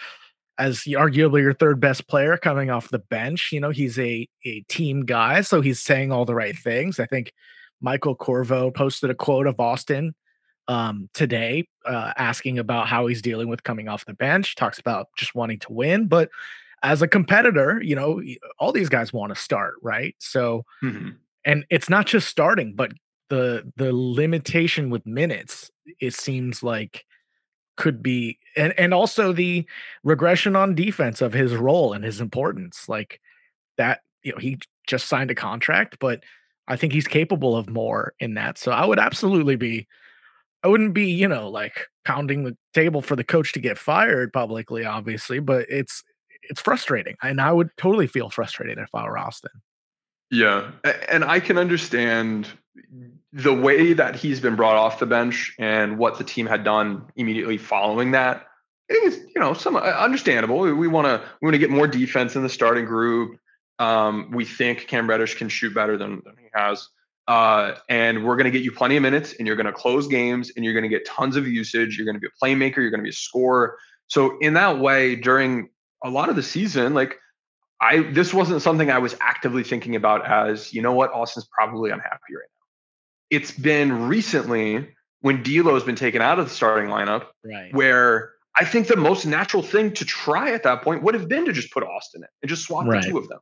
as 0.59 0.81
arguably 0.81 1.41
your 1.41 1.53
third 1.53 1.79
best 1.79 2.07
player 2.07 2.37
coming 2.37 2.69
off 2.69 2.89
the 2.89 2.99
bench, 2.99 3.49
you 3.51 3.59
know, 3.59 3.71
he's 3.71 3.97
a 3.99 4.27
a 4.45 4.61
team 4.69 5.05
guy, 5.05 5.41
so 5.41 5.61
he's 5.61 5.79
saying 5.79 6.11
all 6.11 6.25
the 6.25 6.35
right 6.35 6.55
things. 6.57 6.99
I 6.99 7.05
think 7.07 7.33
Michael 7.81 8.15
Corvo 8.15 8.71
posted 8.71 9.09
a 9.09 9.15
quote 9.15 9.47
of 9.47 9.59
Austin 9.59 10.13
um, 10.67 11.09
today, 11.13 11.67
uh, 11.85 12.13
asking 12.17 12.59
about 12.59 12.87
how 12.87 13.07
he's 13.07 13.21
dealing 13.21 13.47
with 13.47 13.63
coming 13.63 13.87
off 13.87 14.05
the 14.05 14.13
bench. 14.13 14.55
Talks 14.55 14.79
about 14.79 15.09
just 15.17 15.35
wanting 15.35 15.59
to 15.59 15.73
win, 15.73 16.07
but 16.07 16.29
as 16.83 17.01
a 17.01 17.07
competitor, 17.07 17.81
you 17.81 17.95
know, 17.95 18.21
all 18.59 18.71
these 18.71 18.89
guys 18.89 19.13
want 19.13 19.33
to 19.33 19.41
start, 19.41 19.75
right? 19.81 20.15
So, 20.19 20.65
mm-hmm. 20.83 21.11
and 21.45 21.65
it's 21.69 21.89
not 21.89 22.05
just 22.05 22.27
starting, 22.27 22.75
but 22.75 22.91
the 23.29 23.71
the 23.77 23.91
limitation 23.93 24.89
with 24.89 25.05
minutes. 25.05 25.71
It 25.99 26.13
seems 26.13 26.61
like 26.61 27.05
could 27.75 28.03
be, 28.03 28.37
and 28.55 28.77
and 28.77 28.93
also 28.93 29.33
the 29.33 29.65
regression 30.03 30.55
on 30.55 30.75
defense 30.75 31.21
of 31.21 31.33
his 31.33 31.55
role 31.55 31.93
and 31.93 32.03
his 32.03 32.21
importance, 32.21 32.87
like 32.87 33.19
that. 33.77 34.01
You 34.23 34.33
know, 34.33 34.37
he 34.37 34.59
just 34.87 35.07
signed 35.07 35.31
a 35.31 35.35
contract, 35.35 35.97
but 35.99 36.23
I 36.67 36.77
think 36.77 36.93
he's 36.93 37.07
capable 37.07 37.55
of 37.57 37.69
more 37.69 38.13
in 38.19 38.35
that. 38.35 38.57
So 38.57 38.71
I 38.71 38.85
would 38.85 38.99
absolutely 38.99 39.55
be 39.55 39.87
I 40.63 40.67
wouldn't 40.69 40.93
be, 40.93 41.07
you 41.07 41.27
know, 41.27 41.49
like 41.49 41.87
pounding 42.05 42.43
the 42.43 42.57
table 42.73 43.01
for 43.01 43.15
the 43.15 43.23
coach 43.23 43.51
to 43.53 43.59
get 43.59 43.77
fired 43.77 44.31
publicly, 44.31 44.85
obviously, 44.85 45.39
but 45.39 45.65
it's 45.69 46.03
it's 46.43 46.61
frustrating. 46.61 47.15
And 47.21 47.39
I 47.39 47.51
would 47.51 47.69
totally 47.77 48.07
feel 48.07 48.29
frustrated 48.29 48.77
if 48.77 48.89
I 48.93 49.05
were 49.05 49.17
Austin. 49.17 49.51
Yeah. 50.31 50.71
And 51.09 51.23
I 51.23 51.39
can 51.39 51.57
understand 51.57 52.47
the 53.31 53.53
way 53.53 53.93
that 53.93 54.15
he's 54.15 54.39
been 54.39 54.55
brought 54.55 54.75
off 54.75 54.99
the 54.99 55.05
bench 55.05 55.55
and 55.59 55.97
what 55.97 56.17
the 56.17 56.23
team 56.23 56.45
had 56.45 56.63
done 56.63 57.05
immediately 57.15 57.57
following 57.57 58.11
that. 58.11 58.47
It's, 58.89 59.17
you 59.17 59.39
know, 59.39 59.53
some 59.53 59.75
uh, 59.75 59.79
understandable. 59.79 60.59
We 60.59 60.87
want 60.87 61.07
to 61.07 61.21
we 61.41 61.45
want 61.45 61.53
to 61.53 61.59
get 61.59 61.69
more 61.69 61.87
defense 61.87 62.35
in 62.35 62.43
the 62.43 62.49
starting 62.49 62.85
group. 62.85 63.39
Um, 63.79 64.31
we 64.31 64.45
think 64.45 64.87
Cam 64.87 65.09
Reddish 65.09 65.35
can 65.35 65.49
shoot 65.49 65.73
better 65.73 65.97
than, 65.97 66.21
than 66.25 66.35
he 66.37 66.47
has. 66.53 66.89
Uh, 67.27 67.75
and 67.87 68.25
we're 68.25 68.35
going 68.35 68.45
to 68.45 68.51
get 68.51 68.63
you 68.63 68.71
plenty 68.71 68.97
of 68.97 69.01
minutes 69.01 69.33
and 69.37 69.47
you're 69.47 69.55
going 69.55 69.65
to 69.65 69.71
close 69.71 70.07
games 70.07 70.51
and 70.55 70.65
you're 70.65 70.73
going 70.73 70.83
to 70.83 70.89
get 70.89 71.05
tons 71.05 71.35
of 71.35 71.47
usage. 71.47 71.97
You're 71.97 72.05
going 72.05 72.15
to 72.15 72.19
be 72.19 72.27
a 72.27 72.45
playmaker. 72.45 72.77
You're 72.77 72.89
going 72.89 72.99
to 72.99 73.03
be 73.03 73.09
a 73.09 73.13
scorer. 73.13 73.77
So 74.07 74.37
in 74.39 74.55
that 74.55 74.79
way, 74.79 75.15
during 75.15 75.69
a 76.03 76.09
lot 76.09 76.29
of 76.29 76.35
the 76.35 76.43
season, 76.43 76.93
like 76.93 77.17
I, 77.79 78.01
this 78.01 78.33
wasn't 78.33 78.61
something 78.61 78.91
I 78.91 78.99
was 78.99 79.15
actively 79.21 79.63
thinking 79.63 79.95
about 79.95 80.25
as, 80.25 80.73
you 80.73 80.81
know 80.81 80.93
what, 80.93 81.13
Austin's 81.13 81.47
probably 81.51 81.91
unhappy 81.91 82.35
right 82.35 82.41
now. 82.41 83.37
It's 83.37 83.51
been 83.51 84.07
recently 84.07 84.89
when 85.21 85.41
D'Lo 85.41 85.73
has 85.73 85.83
been 85.83 85.95
taken 85.95 86.21
out 86.21 86.39
of 86.39 86.49
the 86.49 86.53
starting 86.53 86.89
lineup, 86.89 87.27
right. 87.45 87.73
where 87.73 88.33
I 88.55 88.65
think 88.65 88.87
the 88.87 88.97
most 88.97 89.25
natural 89.25 89.63
thing 89.63 89.93
to 89.93 90.05
try 90.05 90.51
at 90.51 90.63
that 90.63 90.81
point 90.81 91.01
would 91.03 91.13
have 91.13 91.27
been 91.27 91.45
to 91.45 91.53
just 91.53 91.71
put 91.71 91.83
Austin 91.83 92.21
in 92.21 92.27
and 92.41 92.49
just 92.49 92.63
swap 92.63 92.85
right. 92.85 93.01
the 93.01 93.09
two 93.09 93.17
of 93.17 93.29
them. 93.29 93.39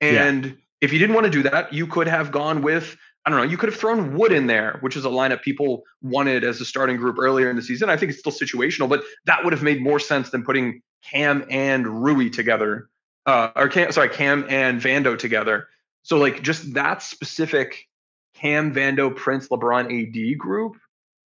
And 0.00 0.44
yeah. 0.44 0.52
if 0.80 0.92
you 0.92 0.98
didn't 0.98 1.14
want 1.14 1.24
to 1.24 1.30
do 1.30 1.42
that, 1.42 1.72
you 1.72 1.86
could 1.86 2.06
have 2.06 2.30
gone 2.30 2.62
with 2.62 2.96
I 3.26 3.30
don't 3.30 3.40
know, 3.40 3.44
you 3.44 3.56
could 3.56 3.68
have 3.68 3.78
thrown 3.78 4.14
Wood 4.14 4.30
in 4.30 4.46
there, 4.46 4.78
which 4.82 4.96
is 4.96 5.04
a 5.04 5.08
lineup 5.08 5.42
people 5.42 5.82
wanted 6.00 6.44
as 6.44 6.60
a 6.60 6.64
starting 6.64 6.96
group 6.96 7.16
earlier 7.18 7.50
in 7.50 7.56
the 7.56 7.62
season. 7.62 7.90
I 7.90 7.96
think 7.96 8.12
it's 8.12 8.20
still 8.20 8.30
situational, 8.30 8.88
but 8.88 9.02
that 9.24 9.42
would 9.42 9.52
have 9.52 9.64
made 9.64 9.82
more 9.82 9.98
sense 9.98 10.30
than 10.30 10.44
putting 10.44 10.80
Cam 11.10 11.44
and 11.50 12.04
Rui 12.04 12.30
together, 12.30 12.88
uh, 13.26 13.50
or 13.56 13.68
Cam, 13.68 13.90
sorry, 13.90 14.10
Cam 14.10 14.46
and 14.48 14.80
Vando 14.80 15.18
together. 15.18 15.66
So 16.04 16.18
like 16.18 16.42
just 16.42 16.74
that 16.74 17.02
specific 17.02 17.88
Cam, 18.34 18.72
Vando, 18.72 19.14
Prince, 19.14 19.48
LeBron, 19.48 19.86
AD 19.90 20.38
group, 20.38 20.76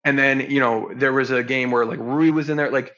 and 0.04 0.18
then 0.18 0.50
you 0.50 0.60
know 0.60 0.92
there 0.96 1.14
was 1.14 1.30
a 1.30 1.44
game 1.44 1.70
where 1.70 1.86
like 1.86 2.00
Rui 2.00 2.32
was 2.32 2.50
in 2.50 2.58
there, 2.58 2.72
like 2.72 2.96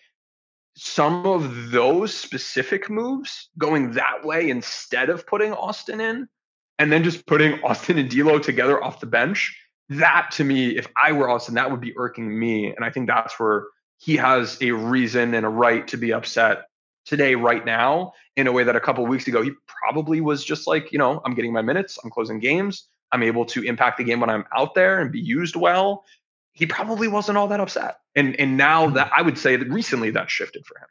some 0.78 1.26
of 1.26 1.72
those 1.72 2.14
specific 2.14 2.90
moves 2.90 3.50
going 3.58 3.92
that 3.94 4.24
way 4.24 4.50
instead 4.50 5.10
of 5.10 5.28
putting 5.28 5.52
Austin 5.52 6.00
in 6.00 6.30
and 6.80 6.92
then 6.92 7.04
just 7.04 7.26
putting 7.26 7.64
Austin 7.64 7.98
and 7.98 8.10
D'Lo 8.10 8.40
together 8.40 8.84
off 8.84 9.00
the 9.00 9.06
bench. 9.06 9.58
That 9.90 10.32
to 10.32 10.44
me, 10.44 10.78
if 10.78 10.88
I 11.02 11.12
were 11.12 11.30
Austin, 11.30 11.56
that 11.56 11.70
would 11.70 11.82
be 11.82 11.94
irking 11.96 12.40
me, 12.40 12.74
and 12.76 12.84
I 12.84 12.90
think 12.90 13.08
that's 13.08 13.40
where 13.40 13.66
he 14.00 14.18
has 14.18 14.58
a 14.62 14.72
reason 14.72 15.34
and 15.34 15.46
a 15.46 15.50
right 15.50 15.88
to 15.90 15.98
be 15.98 16.12
upset 16.12 16.66
today, 17.06 17.36
right 17.36 17.64
now, 17.64 18.14
in 18.36 18.48
a 18.48 18.52
way 18.52 18.64
that 18.64 18.76
a 18.76 18.80
couple 18.80 19.06
weeks 19.06 19.28
ago 19.28 19.42
he 19.44 19.52
probably 19.68 20.22
was 20.22 20.44
just 20.44 20.66
like, 20.66 20.92
you 20.92 20.98
know, 20.98 21.22
I'm 21.24 21.36
getting 21.36 21.54
my 21.54 21.62
minutes, 21.62 22.00
I'm 22.04 22.10
closing 22.10 22.40
games, 22.40 22.88
I'm 23.12 23.24
able 23.24 23.46
to 23.46 23.62
impact 23.62 24.00
the 24.00 24.04
game 24.04 24.20
when 24.20 24.30
I'm 24.30 24.46
out 24.58 24.74
there 24.74 25.00
and 25.00 25.12
be 25.12 25.20
used 25.20 25.56
well. 25.56 26.04
He 26.54 26.66
probably 26.66 27.08
wasn't 27.08 27.38
all 27.38 27.48
that 27.50 27.60
upset, 27.60 27.98
and 28.16 28.40
and 28.40 28.58
now 28.58 28.86
mm-hmm. 28.86 28.96
that 28.96 29.12
I 29.16 29.22
would 29.22 29.38
say 29.38 29.56
that 29.56 29.70
recently 29.70 30.10
that 30.12 30.30
shifted 30.30 30.66
for 30.66 30.78
him. 30.78 30.88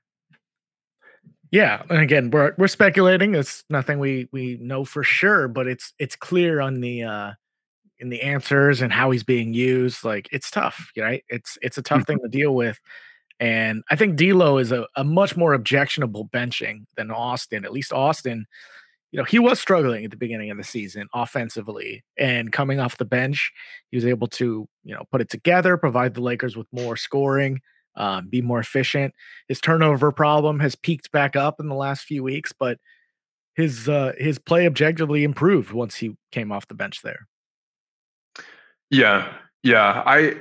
Yeah, 1.54 1.82
and 1.88 2.00
again, 2.00 2.32
we're 2.32 2.52
we're 2.58 2.66
speculating. 2.66 3.36
It's 3.36 3.62
nothing 3.70 4.00
we 4.00 4.28
we 4.32 4.58
know 4.60 4.84
for 4.84 5.04
sure, 5.04 5.46
but 5.46 5.68
it's 5.68 5.92
it's 6.00 6.16
clear 6.16 6.60
on 6.60 6.80
the 6.80 7.04
uh 7.04 7.32
in 8.00 8.08
the 8.08 8.22
answers 8.22 8.82
and 8.82 8.92
how 8.92 9.12
he's 9.12 9.22
being 9.22 9.54
used. 9.54 10.02
Like 10.02 10.28
it's 10.32 10.50
tough, 10.50 10.90
right? 10.98 11.22
It's 11.28 11.56
it's 11.62 11.78
a 11.78 11.82
tough 11.82 11.98
mm-hmm. 11.98 12.04
thing 12.06 12.18
to 12.24 12.28
deal 12.28 12.56
with. 12.56 12.80
And 13.38 13.84
I 13.88 13.94
think 13.94 14.16
D'Lo 14.16 14.58
is 14.58 14.72
a, 14.72 14.88
a 14.96 15.04
much 15.04 15.36
more 15.36 15.52
objectionable 15.52 16.28
benching 16.34 16.86
than 16.96 17.12
Austin. 17.12 17.64
At 17.64 17.72
least 17.72 17.92
Austin, 17.92 18.46
you 19.12 19.18
know, 19.18 19.24
he 19.24 19.38
was 19.38 19.60
struggling 19.60 20.04
at 20.04 20.10
the 20.10 20.16
beginning 20.16 20.50
of 20.50 20.56
the 20.56 20.64
season 20.64 21.06
offensively, 21.14 22.02
and 22.18 22.50
coming 22.50 22.80
off 22.80 22.98
the 22.98 23.04
bench, 23.04 23.52
he 23.92 23.96
was 23.96 24.06
able 24.06 24.26
to 24.26 24.68
you 24.82 24.92
know 24.92 25.04
put 25.12 25.20
it 25.20 25.30
together, 25.30 25.76
provide 25.76 26.14
the 26.14 26.20
Lakers 26.20 26.56
with 26.56 26.66
more 26.72 26.96
scoring 26.96 27.60
um, 27.96 28.28
be 28.28 28.42
more 28.42 28.60
efficient. 28.60 29.14
His 29.48 29.60
turnover 29.60 30.12
problem 30.12 30.60
has 30.60 30.74
peaked 30.74 31.12
back 31.12 31.36
up 31.36 31.60
in 31.60 31.68
the 31.68 31.74
last 31.74 32.04
few 32.04 32.22
weeks, 32.22 32.52
but 32.52 32.78
his 33.54 33.88
uh, 33.88 34.12
his 34.18 34.38
play 34.38 34.66
objectively 34.66 35.24
improved 35.24 35.72
once 35.72 35.96
he 35.96 36.16
came 36.32 36.50
off 36.50 36.68
the 36.68 36.74
bench 36.74 37.02
there. 37.02 37.28
Yeah, 38.90 39.32
yeah, 39.62 40.02
I 40.04 40.36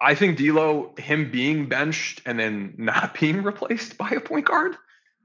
I 0.00 0.14
think 0.14 0.38
D'Lo 0.38 0.94
him 0.98 1.30
being 1.30 1.68
benched 1.68 2.22
and 2.26 2.38
then 2.38 2.74
not 2.76 3.14
being 3.20 3.42
replaced 3.42 3.98
by 3.98 4.10
a 4.10 4.20
point 4.20 4.46
guard 4.46 4.76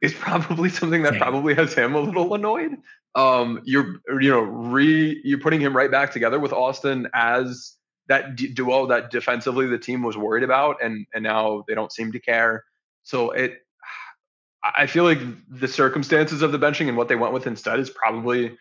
is 0.02 0.14
probably 0.14 0.70
something 0.70 1.04
that 1.04 1.18
probably 1.18 1.54
has 1.56 1.74
him 1.74 1.96
a 1.96 2.00
little 2.00 2.34
annoyed. 2.34 2.72
Um, 3.16 3.62
you're 3.64 4.02
you 4.22 4.32
know 4.32 4.42
re 4.42 5.22
you're 5.24 5.40
putting 5.40 5.62
him 5.62 5.76
right 5.76 5.92
back 5.92 6.12
together 6.12 6.40
with 6.40 6.52
Austin 6.52 7.08
as 7.14 7.76
that 8.08 8.36
d- 8.36 8.48
duo 8.48 8.88
that 8.88 9.12
defensively 9.12 9.68
the 9.68 9.78
team 9.78 10.04
was 10.04 10.18
worried 10.18 10.44
about, 10.44 10.84
and 10.84 11.06
and 11.14 11.24
now 11.24 11.64
they 11.68 11.76
don't 11.76 11.92
seem 11.92 12.12
to 12.12 12.20
care. 12.20 12.64
So 13.04 13.32
it, 13.32 13.60
I 14.64 14.88
feel 14.88 15.04
like 15.04 15.20
the 15.50 15.68
circumstances 15.68 16.42
of 16.42 16.52
the 16.52 16.60
benching 16.60 16.88
and 16.88 16.98
what 16.98 17.08
they 17.08 17.16
went 17.16 17.34
with 17.34 17.48
instead 17.48 17.80
is 17.80 17.90
probably, 17.90 18.58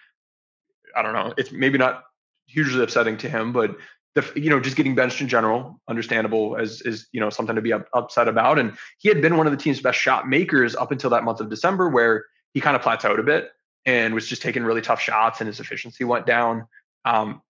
I 0.96 1.02
don't 1.02 1.12
know, 1.12 1.33
it's 1.37 1.52
maybe 1.52 1.78
not 1.78 2.05
hugely 2.46 2.83
upsetting 2.83 3.16
to 3.18 3.28
him, 3.28 3.52
but 3.52 3.76
the 4.14 4.31
you 4.37 4.50
know 4.50 4.61
just 4.61 4.76
getting 4.76 4.94
benched 4.94 5.20
in 5.20 5.28
general, 5.28 5.81
understandable 5.88 6.57
as 6.57 6.83
is 6.83 7.07
you 7.12 7.20
know 7.20 7.31
something 7.31 7.57
to 7.57 7.62
be 7.62 7.72
up, 7.72 7.88
upset 7.94 8.28
about. 8.28 8.59
And 8.59 8.76
he 8.98 9.09
had 9.09 9.22
been 9.22 9.37
one 9.37 9.46
of 9.46 9.52
the 9.52 9.57
team's 9.57 9.81
best 9.81 9.98
shot 9.98 10.28
makers 10.28 10.76
up 10.76 10.92
until 10.92 11.11
that 11.11 11.24
month 11.24 11.40
of 11.40 11.48
December, 11.48 11.88
where 11.88 12.26
he 12.52 12.61
kind 12.61 12.76
of 12.76 12.83
plateaued 12.83 13.18
a 13.18 13.22
bit 13.22 13.50
and 13.87 14.14
was 14.14 14.26
just 14.26 14.42
taking 14.42 14.64
really 14.64 14.83
tough 14.83 15.00
shots, 15.00 15.40
and 15.40 15.48
his 15.48 15.61
efficiency 15.61 16.05
went 16.05 16.26
down. 16.26 16.66
Um, 17.05 17.42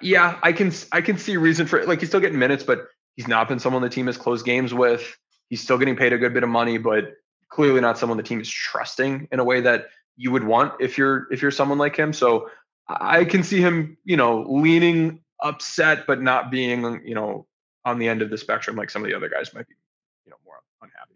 yeah, 0.00 0.38
I 0.42 0.52
can 0.52 0.72
I 0.92 1.00
can 1.00 1.18
see 1.18 1.36
reason 1.36 1.66
for 1.66 1.78
it. 1.78 1.88
Like 1.88 2.00
he's 2.00 2.08
still 2.08 2.20
getting 2.20 2.38
minutes, 2.38 2.62
but 2.62 2.86
he's 3.16 3.28
not 3.28 3.48
been 3.48 3.58
someone 3.58 3.82
the 3.82 3.88
team 3.88 4.06
has 4.06 4.16
closed 4.16 4.44
games 4.44 4.72
with. 4.72 5.16
He's 5.48 5.62
still 5.62 5.78
getting 5.78 5.96
paid 5.96 6.12
a 6.12 6.18
good 6.18 6.34
bit 6.34 6.42
of 6.42 6.48
money, 6.48 6.78
but 6.78 7.14
clearly 7.48 7.80
not 7.80 7.98
someone 7.98 8.16
the 8.16 8.22
team 8.22 8.40
is 8.40 8.48
trusting 8.48 9.28
in 9.30 9.38
a 9.38 9.44
way 9.44 9.60
that 9.60 9.86
you 10.16 10.30
would 10.30 10.44
want 10.44 10.74
if 10.80 10.96
you're 10.96 11.26
if 11.30 11.42
you're 11.42 11.50
someone 11.50 11.78
like 11.78 11.96
him. 11.96 12.12
So 12.12 12.48
I 12.88 13.24
can 13.24 13.42
see 13.42 13.60
him, 13.60 13.96
you 14.04 14.16
know, 14.16 14.46
leaning 14.48 15.20
upset, 15.42 16.06
but 16.06 16.22
not 16.22 16.50
being, 16.50 17.02
you 17.04 17.14
know, 17.14 17.46
on 17.84 17.98
the 17.98 18.08
end 18.08 18.22
of 18.22 18.30
the 18.30 18.38
spectrum 18.38 18.76
like 18.76 18.90
some 18.90 19.02
of 19.02 19.08
the 19.08 19.14
other 19.14 19.28
guys 19.28 19.52
might 19.54 19.68
be, 19.68 19.74
you 20.24 20.30
know, 20.30 20.36
more 20.44 20.60
unhappy. 20.82 21.14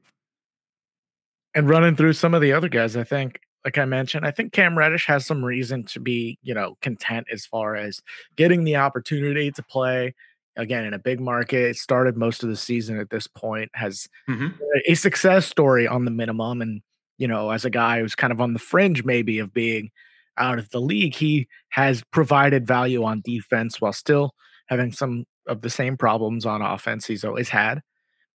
And 1.54 1.68
running 1.68 1.96
through 1.96 2.12
some 2.12 2.34
of 2.34 2.42
the 2.42 2.52
other 2.52 2.68
guys, 2.68 2.96
I 2.96 3.04
think, 3.04 3.40
like 3.64 3.78
I 3.78 3.84
mentioned, 3.84 4.24
I 4.24 4.30
think 4.30 4.52
Cam 4.52 4.78
Reddish 4.78 5.06
has 5.06 5.26
some 5.26 5.44
reason 5.44 5.84
to 5.86 6.00
be, 6.00 6.38
you 6.42 6.54
know, 6.54 6.76
content 6.80 7.26
as 7.32 7.44
far 7.44 7.76
as 7.76 8.00
getting 8.36 8.64
the 8.64 8.76
opportunity 8.76 9.50
to 9.50 9.62
play 9.62 10.14
again 10.56 10.84
in 10.84 10.94
a 10.94 10.98
big 10.98 11.20
market. 11.20 11.76
Started 11.76 12.16
most 12.16 12.42
of 12.42 12.48
the 12.48 12.56
season 12.56 12.98
at 12.98 13.10
this 13.10 13.26
point, 13.26 13.70
has 13.74 14.08
mm-hmm. 14.28 14.48
a 14.86 14.94
success 14.94 15.46
story 15.46 15.86
on 15.86 16.04
the 16.04 16.10
minimum, 16.10 16.62
and 16.62 16.82
you 17.18 17.26
know, 17.26 17.50
as 17.50 17.64
a 17.64 17.70
guy 17.70 18.00
who's 18.00 18.14
kind 18.14 18.32
of 18.32 18.40
on 18.40 18.52
the 18.52 18.58
fringe 18.58 19.04
maybe 19.04 19.38
of 19.38 19.52
being 19.52 19.90
out 20.36 20.58
of 20.58 20.70
the 20.70 20.80
league, 20.80 21.14
he 21.14 21.48
has 21.70 22.02
provided 22.12 22.66
value 22.66 23.02
on 23.04 23.22
defense 23.24 23.80
while 23.80 23.92
still 23.92 24.34
having 24.66 24.92
some 24.92 25.24
of 25.46 25.62
the 25.62 25.70
same 25.70 25.96
problems 25.96 26.46
on 26.46 26.62
offense 26.62 27.06
he's 27.06 27.24
always 27.24 27.48
had. 27.48 27.80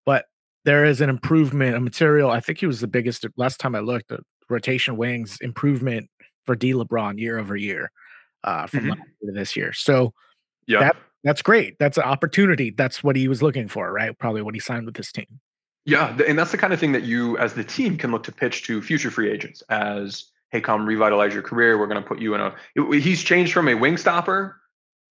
But 0.04 0.24
there 0.64 0.84
is 0.84 1.00
an 1.00 1.10
improvement, 1.10 1.76
a 1.76 1.80
material. 1.80 2.30
I 2.30 2.40
think 2.40 2.58
he 2.58 2.66
was 2.66 2.80
the 2.80 2.88
biggest 2.88 3.24
last 3.36 3.60
time 3.60 3.74
I 3.74 3.80
looked. 3.80 4.12
Rotation 4.52 4.96
wings 4.96 5.38
improvement 5.40 6.08
for 6.44 6.54
D 6.54 6.72
LeBron 6.72 7.18
year 7.18 7.38
over 7.38 7.56
year 7.56 7.90
uh, 8.44 8.66
from 8.66 8.80
mm-hmm. 8.80 9.00
year 9.22 9.32
this 9.34 9.56
year. 9.56 9.72
So 9.72 10.12
yeah, 10.66 10.80
that, 10.80 10.96
that's 11.24 11.42
great. 11.42 11.78
That's 11.78 11.96
an 11.96 12.04
opportunity. 12.04 12.70
That's 12.70 13.02
what 13.02 13.16
he 13.16 13.28
was 13.28 13.42
looking 13.42 13.68
for, 13.68 13.92
right? 13.92 14.16
Probably 14.18 14.42
what 14.42 14.54
he 14.54 14.60
signed 14.60 14.86
with 14.86 14.94
this 14.94 15.12
team. 15.12 15.40
Yeah, 15.84 16.16
and 16.26 16.38
that's 16.38 16.52
the 16.52 16.58
kind 16.58 16.72
of 16.72 16.78
thing 16.78 16.92
that 16.92 17.02
you, 17.02 17.36
as 17.38 17.54
the 17.54 17.64
team, 17.64 17.96
can 17.96 18.12
look 18.12 18.22
to 18.24 18.32
pitch 18.32 18.64
to 18.64 18.80
future 18.80 19.10
free 19.10 19.30
agents 19.30 19.62
as, 19.68 20.30
"Hey, 20.50 20.60
come 20.60 20.86
revitalize 20.86 21.34
your 21.34 21.42
career. 21.42 21.78
We're 21.78 21.88
going 21.88 22.02
to 22.02 22.06
put 22.06 22.20
you 22.20 22.34
in 22.34 22.40
a." 22.40 22.54
He's 23.00 23.22
changed 23.22 23.52
from 23.52 23.68
a 23.68 23.74
wing 23.74 23.96
stopper 23.96 24.60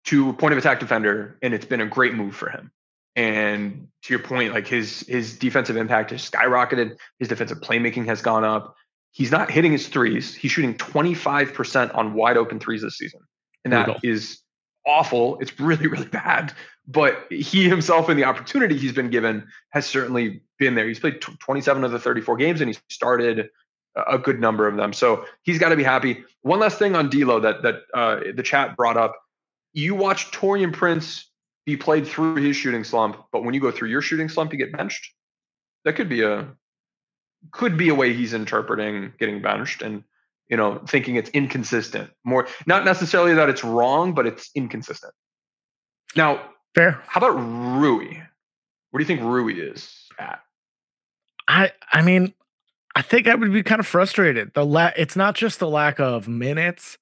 to 0.06 0.30
a 0.30 0.32
point 0.32 0.52
of 0.52 0.58
attack 0.58 0.80
defender, 0.80 1.38
and 1.42 1.54
it's 1.54 1.64
been 1.64 1.80
a 1.80 1.86
great 1.86 2.14
move 2.14 2.34
for 2.34 2.50
him. 2.50 2.70
And 3.16 3.88
to 4.02 4.12
your 4.12 4.22
point, 4.22 4.52
like 4.52 4.66
his 4.66 5.00
his 5.08 5.38
defensive 5.38 5.76
impact 5.76 6.10
has 6.10 6.28
skyrocketed. 6.28 6.98
His 7.18 7.28
defensive 7.28 7.60
playmaking 7.60 8.04
has 8.06 8.20
gone 8.20 8.44
up. 8.44 8.76
He's 9.18 9.32
not 9.32 9.50
hitting 9.50 9.72
his 9.72 9.88
threes. 9.88 10.32
He's 10.32 10.52
shooting 10.52 10.74
25% 10.74 11.92
on 11.92 12.14
wide 12.14 12.36
open 12.36 12.60
threes 12.60 12.82
this 12.82 12.96
season. 12.96 13.18
And 13.64 13.72
that 13.72 13.86
Brutal. 13.86 14.00
is 14.04 14.38
awful. 14.86 15.40
It's 15.40 15.58
really, 15.58 15.88
really 15.88 16.06
bad. 16.06 16.52
But 16.86 17.26
he 17.28 17.68
himself 17.68 18.08
and 18.08 18.16
the 18.16 18.22
opportunity 18.22 18.78
he's 18.78 18.92
been 18.92 19.10
given 19.10 19.48
has 19.70 19.86
certainly 19.86 20.42
been 20.60 20.76
there. 20.76 20.86
He's 20.86 21.00
played 21.00 21.20
27 21.20 21.82
of 21.82 21.90
the 21.90 21.98
34 21.98 22.36
games 22.36 22.60
and 22.60 22.70
he 22.70 22.78
started 22.88 23.50
a 24.06 24.18
good 24.18 24.38
number 24.38 24.68
of 24.68 24.76
them. 24.76 24.92
So 24.92 25.24
he's 25.42 25.58
got 25.58 25.70
to 25.70 25.76
be 25.76 25.82
happy. 25.82 26.22
One 26.42 26.60
last 26.60 26.78
thing 26.78 26.94
on 26.94 27.10
D'Lo 27.10 27.40
that 27.40 27.62
that 27.62 27.80
uh, 27.92 28.20
the 28.36 28.44
chat 28.44 28.76
brought 28.76 28.96
up. 28.96 29.16
You 29.72 29.96
watch 29.96 30.30
Taurean 30.30 30.72
Prince 30.72 31.28
be 31.66 31.76
played 31.76 32.06
through 32.06 32.36
his 32.36 32.54
shooting 32.54 32.84
slump, 32.84 33.16
but 33.32 33.42
when 33.42 33.52
you 33.52 33.60
go 33.60 33.72
through 33.72 33.88
your 33.88 34.00
shooting 34.00 34.28
slump, 34.28 34.52
you 34.52 34.58
get 34.58 34.70
benched. 34.72 35.12
That 35.84 35.94
could 35.96 36.08
be 36.08 36.22
a 36.22 36.54
could 37.50 37.76
be 37.76 37.88
a 37.88 37.94
way 37.94 38.12
he's 38.12 38.34
interpreting 38.34 39.12
getting 39.18 39.40
benched 39.40 39.82
and 39.82 40.04
you 40.48 40.56
know 40.56 40.80
thinking 40.88 41.16
it's 41.16 41.30
inconsistent. 41.30 42.10
More 42.24 42.46
not 42.66 42.84
necessarily 42.84 43.34
that 43.34 43.48
it's 43.48 43.64
wrong 43.64 44.14
but 44.14 44.26
it's 44.26 44.50
inconsistent. 44.54 45.12
Now 46.16 46.42
fair. 46.74 47.02
how 47.06 47.20
about 47.20 47.36
rui? 47.36 48.18
What 48.90 48.98
do 48.98 49.02
you 49.02 49.06
think 49.06 49.20
rui 49.20 49.54
is 49.54 49.92
at? 50.18 50.40
I 51.46 51.72
i 51.92 52.02
mean 52.02 52.34
i 52.94 53.02
think 53.02 53.26
i 53.28 53.34
would 53.34 53.52
be 53.52 53.62
kind 53.62 53.80
of 53.80 53.86
frustrated. 53.86 54.52
The 54.54 54.64
la- 54.64 54.92
it's 54.96 55.16
not 55.16 55.34
just 55.34 55.58
the 55.58 55.68
lack 55.68 55.98
of 55.98 56.28
minutes 56.28 56.98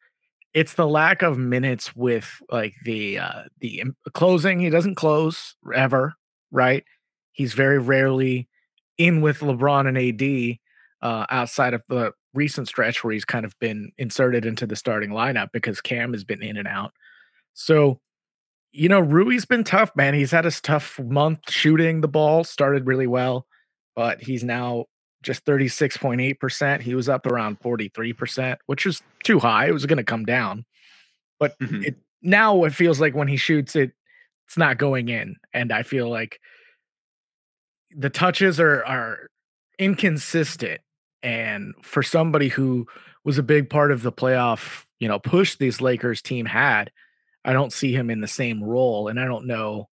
it's 0.55 0.73
the 0.73 0.87
lack 0.87 1.21
of 1.21 1.37
minutes 1.37 1.95
with 1.95 2.41
like 2.51 2.75
the 2.85 3.19
uh 3.19 3.43
the 3.61 3.85
closing. 4.15 4.61
He 4.61 4.71
doesn't 4.71 4.95
close 4.95 5.55
ever 5.75 6.15
right? 6.51 6.85
He's 7.33 7.53
very 7.53 7.79
rarely 7.79 8.49
in 8.99 9.21
with 9.21 9.41
LeBron 9.41 9.89
and 9.89 9.99
AD 9.99 10.59
uh, 11.03 11.27
outside 11.31 11.75
of 11.75 11.83
the 11.89 12.13
recent 12.35 12.69
stretch 12.69 13.03
where 13.03 13.13
he's 13.13 13.25
kind 13.25 13.45
of 13.45 13.59
been 13.59 13.93
inserted 13.99 14.45
into 14.45 14.67
the 14.67 14.77
starting 14.77 15.11
lineup 15.11 15.49
because 15.53 15.81
Cam 15.81 16.13
has 16.13 16.25
been 16.25 16.43
in 16.43 16.57
and 16.57 16.69
out. 16.69 16.93
So, 17.55 18.01
you 18.73 18.89
know, 18.89 19.01
Rui's 19.01 19.47
been 19.47 19.65
tough, 19.65 19.91
man. 19.97 20.15
He's 20.15 20.31
had 20.31 20.47
a 20.47 20.51
tough 20.51 20.99
month 21.01 21.51
shooting 21.51 22.03
the 22.03 22.09
ball, 22.09 22.45
started 22.45 22.87
really 22.87 23.07
well, 23.07 23.47
but 23.95 24.23
he's 24.23 24.45
now 24.45 24.85
just 25.23 25.45
36.8%. 25.45 26.83
He 26.83 26.95
was 26.95 27.09
up 27.09 27.27
around 27.27 27.61
43%, 27.61 28.57
which 28.67 28.85
is 28.87 29.03
too 29.25 29.39
high. 29.39 29.67
It 29.67 29.73
was 29.73 29.87
going 29.87 29.97
to 29.97 30.05
come 30.05 30.25
down. 30.25 30.65
But 31.41 31.59
mm-hmm. 31.59 31.83
it, 31.83 31.97
now 32.23 32.65
it 32.65 32.75
feels 32.75 33.01
like 33.01 33.15
when 33.15 33.29
he 33.29 33.37
shoots 33.37 33.75
it, 33.77 33.93
it's 34.47 34.59
not 34.59 34.79
going 34.79 35.09
in. 35.09 35.37
And 35.53 35.73
I 35.73 35.83
feel 35.83 36.09
like 36.09 36.39
the 37.95 38.11
touches 38.11 38.59
are 38.61 38.85
are 38.85 39.29
inconsistent 39.79 40.81
and 41.23 41.75
for 41.83 42.03
somebody 42.03 42.49
who 42.49 42.87
was 43.25 43.39
a 43.39 43.43
big 43.43 43.69
part 43.69 43.93
of 43.93 44.03
the 44.03 44.13
playoff 44.13 44.85
you 45.01 45.09
know 45.09 45.19
push 45.19 45.57
these 45.57 45.81
lakers 45.81 46.23
team 46.23 46.47
had 46.47 46.91
i 47.45 47.53
don't 47.53 47.73
see 47.73 47.93
him 47.93 48.11
in 48.11 48.21
the 48.21 48.29
same 48.29 48.63
role 48.63 49.09
and 49.09 49.21
i 49.21 49.25
don't 49.25 49.47
know 49.47 49.89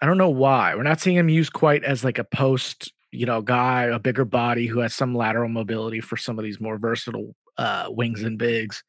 i 0.00 0.06
don't 0.06 0.18
know 0.18 0.30
why. 0.30 0.74
We're 0.74 0.82
not 0.82 1.00
seeing 1.00 1.16
him 1.16 1.28
used 1.28 1.52
quite 1.52 1.84
as 1.84 2.04
like 2.04 2.18
a 2.18 2.24
post 2.24 2.92
you 3.10 3.26
know 3.26 3.40
guy 3.40 3.84
a 3.84 3.98
bigger 3.98 4.24
body 4.24 4.66
who 4.66 4.80
has 4.80 4.94
some 4.94 5.14
lateral 5.14 5.48
mobility 5.48 6.00
for 6.00 6.16
some 6.16 6.38
of 6.38 6.44
these 6.44 6.60
more 6.60 6.78
versatile 6.78 7.34
uh 7.56 7.86
wings 7.88 8.22
and 8.22 8.38
bigs. 8.38 8.84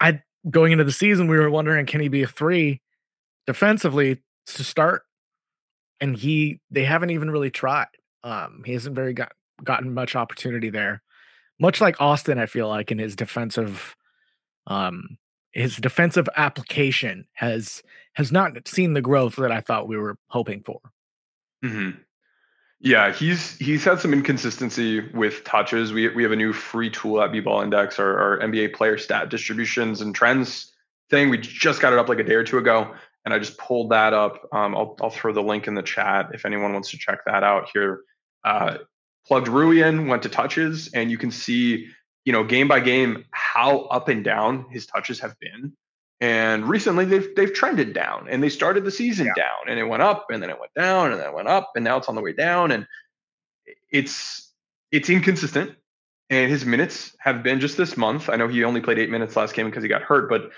I 0.00 0.22
going 0.48 0.72
into 0.72 0.84
the 0.84 0.92
season 0.92 1.28
we 1.28 1.36
were 1.36 1.50
wondering 1.50 1.86
can 1.86 2.00
he 2.00 2.08
be 2.08 2.22
a 2.22 2.28
three 2.28 2.80
defensively 3.46 4.22
to 4.46 4.64
start 4.64 5.02
and 6.00 6.16
he 6.16 6.60
they 6.70 6.84
haven't 6.84 7.10
even 7.10 7.30
really 7.30 7.50
tried. 7.50 7.88
Um, 8.24 8.62
he 8.64 8.72
hasn't 8.72 8.94
very 8.94 9.12
got 9.12 9.32
gotten 9.62 9.94
much 9.94 10.16
opportunity 10.16 10.70
there. 10.70 11.02
Much 11.60 11.80
like 11.80 12.00
Austin, 12.00 12.38
I 12.38 12.46
feel 12.46 12.68
like 12.68 12.92
in 12.92 12.98
his 12.98 13.16
defensive, 13.16 13.96
um, 14.66 15.18
his 15.52 15.76
defensive 15.76 16.28
application 16.36 17.26
has 17.34 17.82
has 18.14 18.30
not 18.30 18.68
seen 18.68 18.94
the 18.94 19.00
growth 19.00 19.36
that 19.36 19.52
I 19.52 19.60
thought 19.60 19.88
we 19.88 19.96
were 19.96 20.16
hoping 20.28 20.62
for. 20.62 20.80
Mm-hmm. 21.64 21.98
Yeah, 22.80 23.12
he's 23.12 23.56
he's 23.56 23.84
had 23.84 23.98
some 23.98 24.12
inconsistency 24.12 25.00
with 25.10 25.42
touches. 25.42 25.92
We 25.92 26.08
we 26.08 26.22
have 26.22 26.32
a 26.32 26.36
new 26.36 26.52
free 26.52 26.90
tool 26.90 27.20
at 27.20 27.32
B-Ball 27.32 27.62
Index, 27.62 27.98
our, 27.98 28.18
our 28.18 28.38
NBA 28.38 28.74
player 28.74 28.98
stat 28.98 29.30
distributions 29.30 30.00
and 30.00 30.14
trends 30.14 30.72
thing. 31.10 31.28
We 31.28 31.38
just 31.38 31.80
got 31.80 31.92
it 31.92 31.98
up 31.98 32.08
like 32.08 32.20
a 32.20 32.24
day 32.24 32.34
or 32.34 32.44
two 32.44 32.58
ago 32.58 32.94
and 33.28 33.34
I 33.34 33.38
just 33.38 33.58
pulled 33.58 33.90
that 33.90 34.14
up. 34.14 34.48
Um, 34.52 34.74
I'll, 34.74 34.96
I'll 35.02 35.10
throw 35.10 35.34
the 35.34 35.42
link 35.42 35.68
in 35.68 35.74
the 35.74 35.82
chat 35.82 36.30
if 36.32 36.46
anyone 36.46 36.72
wants 36.72 36.92
to 36.92 36.96
check 36.96 37.26
that 37.26 37.44
out 37.44 37.68
here. 37.70 38.00
Uh, 38.42 38.78
plugged 39.26 39.48
Rui 39.48 39.86
in, 39.86 40.06
went 40.06 40.22
to 40.22 40.30
touches, 40.30 40.88
and 40.94 41.10
you 41.10 41.18
can 41.18 41.30
see, 41.30 41.88
you 42.24 42.32
know, 42.32 42.42
game 42.42 42.68
by 42.68 42.80
game 42.80 43.26
how 43.30 43.80
up 43.80 44.08
and 44.08 44.24
down 44.24 44.64
his 44.70 44.86
touches 44.86 45.20
have 45.20 45.38
been. 45.40 45.74
And 46.22 46.66
recently 46.70 47.04
they've 47.04 47.28
they've 47.36 47.52
trended 47.52 47.92
down, 47.92 48.28
and 48.30 48.42
they 48.42 48.48
started 48.48 48.86
the 48.86 48.90
season 48.90 49.26
yeah. 49.26 49.34
down, 49.34 49.68
and 49.68 49.78
it 49.78 49.84
went 49.84 50.02
up, 50.02 50.28
and 50.30 50.42
then 50.42 50.48
it 50.48 50.58
went 50.58 50.72
down, 50.72 51.12
and 51.12 51.20
then 51.20 51.28
it 51.28 51.34
went 51.34 51.48
up, 51.48 51.72
and 51.76 51.84
now 51.84 51.98
it's 51.98 52.08
on 52.08 52.14
the 52.14 52.22
way 52.22 52.32
down, 52.32 52.70
and 52.70 52.86
it's 53.90 54.50
it's 54.90 55.10
inconsistent. 55.10 55.72
And 56.30 56.50
his 56.50 56.64
minutes 56.64 57.14
have 57.20 57.42
been 57.42 57.60
just 57.60 57.76
this 57.76 57.98
month. 57.98 58.30
I 58.30 58.36
know 58.36 58.48
he 58.48 58.64
only 58.64 58.80
played 58.80 58.98
eight 58.98 59.10
minutes 59.10 59.36
last 59.36 59.54
game 59.54 59.66
because 59.66 59.82
he 59.82 59.88
got 59.90 60.02
hurt, 60.02 60.30
but 60.30 60.50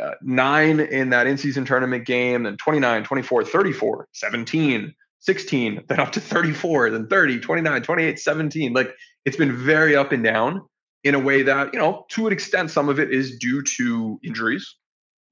uh, 0.00 0.12
nine 0.22 0.80
in 0.80 1.10
that 1.10 1.26
in 1.26 1.38
season 1.38 1.64
tournament 1.64 2.06
game, 2.06 2.44
then 2.44 2.56
29, 2.56 3.04
24, 3.04 3.44
34, 3.44 4.08
17, 4.12 4.94
16, 5.20 5.84
then 5.88 6.00
up 6.00 6.12
to 6.12 6.20
34, 6.20 6.90
then 6.90 7.06
30, 7.08 7.40
29, 7.40 7.82
28, 7.82 8.18
17. 8.18 8.72
Like 8.72 8.94
it's 9.24 9.36
been 9.36 9.56
very 9.56 9.96
up 9.96 10.12
and 10.12 10.22
down 10.22 10.62
in 11.04 11.14
a 11.14 11.18
way 11.18 11.42
that, 11.42 11.72
you 11.72 11.78
know, 11.78 12.04
to 12.10 12.26
an 12.26 12.32
extent, 12.32 12.70
some 12.70 12.88
of 12.88 12.98
it 12.98 13.12
is 13.12 13.38
due 13.38 13.62
to 13.62 14.18
injuries. 14.22 14.76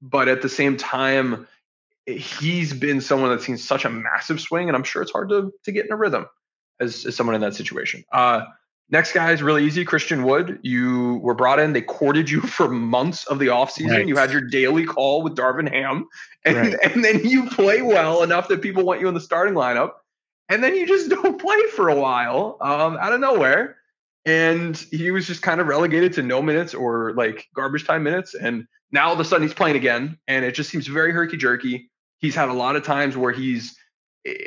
But 0.01 0.27
at 0.27 0.41
the 0.41 0.49
same 0.49 0.77
time, 0.77 1.47
he's 2.05 2.73
been 2.73 3.01
someone 3.01 3.31
that's 3.31 3.45
seen 3.45 3.57
such 3.57 3.85
a 3.85 3.89
massive 3.89 4.39
swing, 4.39 4.67
and 4.67 4.75
I'm 4.75 4.83
sure 4.83 5.01
it's 5.01 5.11
hard 5.11 5.29
to, 5.29 5.51
to 5.63 5.71
get 5.71 5.85
in 5.85 5.91
a 5.91 5.95
rhythm 5.95 6.27
as, 6.79 7.05
as 7.05 7.15
someone 7.15 7.35
in 7.35 7.41
that 7.41 7.55
situation. 7.55 8.03
Uh, 8.11 8.41
Next 8.89 9.13
guy 9.13 9.31
is 9.31 9.41
really 9.41 9.65
easy. 9.65 9.83
Christian 9.83 10.23
Wood. 10.23 10.59
You 10.61 11.15
were 11.23 11.33
brought 11.33 11.59
in. 11.59 11.73
They 11.73 11.81
courted 11.81 12.29
you 12.29 12.41
for 12.57 12.69
months 12.69 13.25
of 13.25 13.39
the 13.39 13.47
offseason. 13.47 13.89
Right. 13.91 14.07
You 14.07 14.15
had 14.15 14.31
your 14.31 14.41
daily 14.41 14.85
call 14.85 15.23
with 15.23 15.35
Darvin 15.35 15.69
Ham. 15.69 16.05
And, 16.43 16.57
right. 16.57 16.75
and 16.83 17.03
then 17.03 17.25
you 17.25 17.49
play 17.49 17.81
well 17.81 18.21
enough 18.21 18.47
that 18.49 18.61
people 18.61 18.83
want 18.83 19.01
you 19.01 19.07
in 19.07 19.13
the 19.13 19.21
starting 19.21 19.55
lineup. 19.55 19.91
And 20.49 20.63
then 20.63 20.75
you 20.75 20.85
just 20.85 21.09
don't 21.21 21.41
play 21.41 21.59
for 21.75 21.89
a 21.89 21.95
while 21.95 22.57
um, 22.61 22.97
out 22.97 23.13
of 23.13 23.19
nowhere. 23.19 23.77
and 24.25 24.75
he 24.91 25.11
was 25.11 25.27
just 25.27 25.41
kind 25.41 25.61
of 25.61 25.67
relegated 25.67 26.13
to 26.13 26.23
no 26.23 26.41
minutes 26.41 26.73
or 26.73 27.13
like 27.13 27.47
garbage 27.55 27.85
time 27.85 28.03
minutes. 28.03 28.33
And 28.33 28.67
now 28.91 29.07
all 29.07 29.13
of 29.13 29.19
a 29.19 29.25
sudden 29.25 29.47
he's 29.47 29.53
playing 29.53 29.75
again, 29.75 30.17
and 30.27 30.43
it 30.43 30.53
just 30.55 30.69
seems 30.69 30.87
very 30.87 31.11
herky 31.11 31.37
jerky. 31.37 31.89
He's 32.19 32.35
had 32.35 32.49
a 32.49 32.53
lot 32.53 32.75
of 32.75 32.83
times 32.83 33.15
where 33.15 33.31
he's 33.31 33.75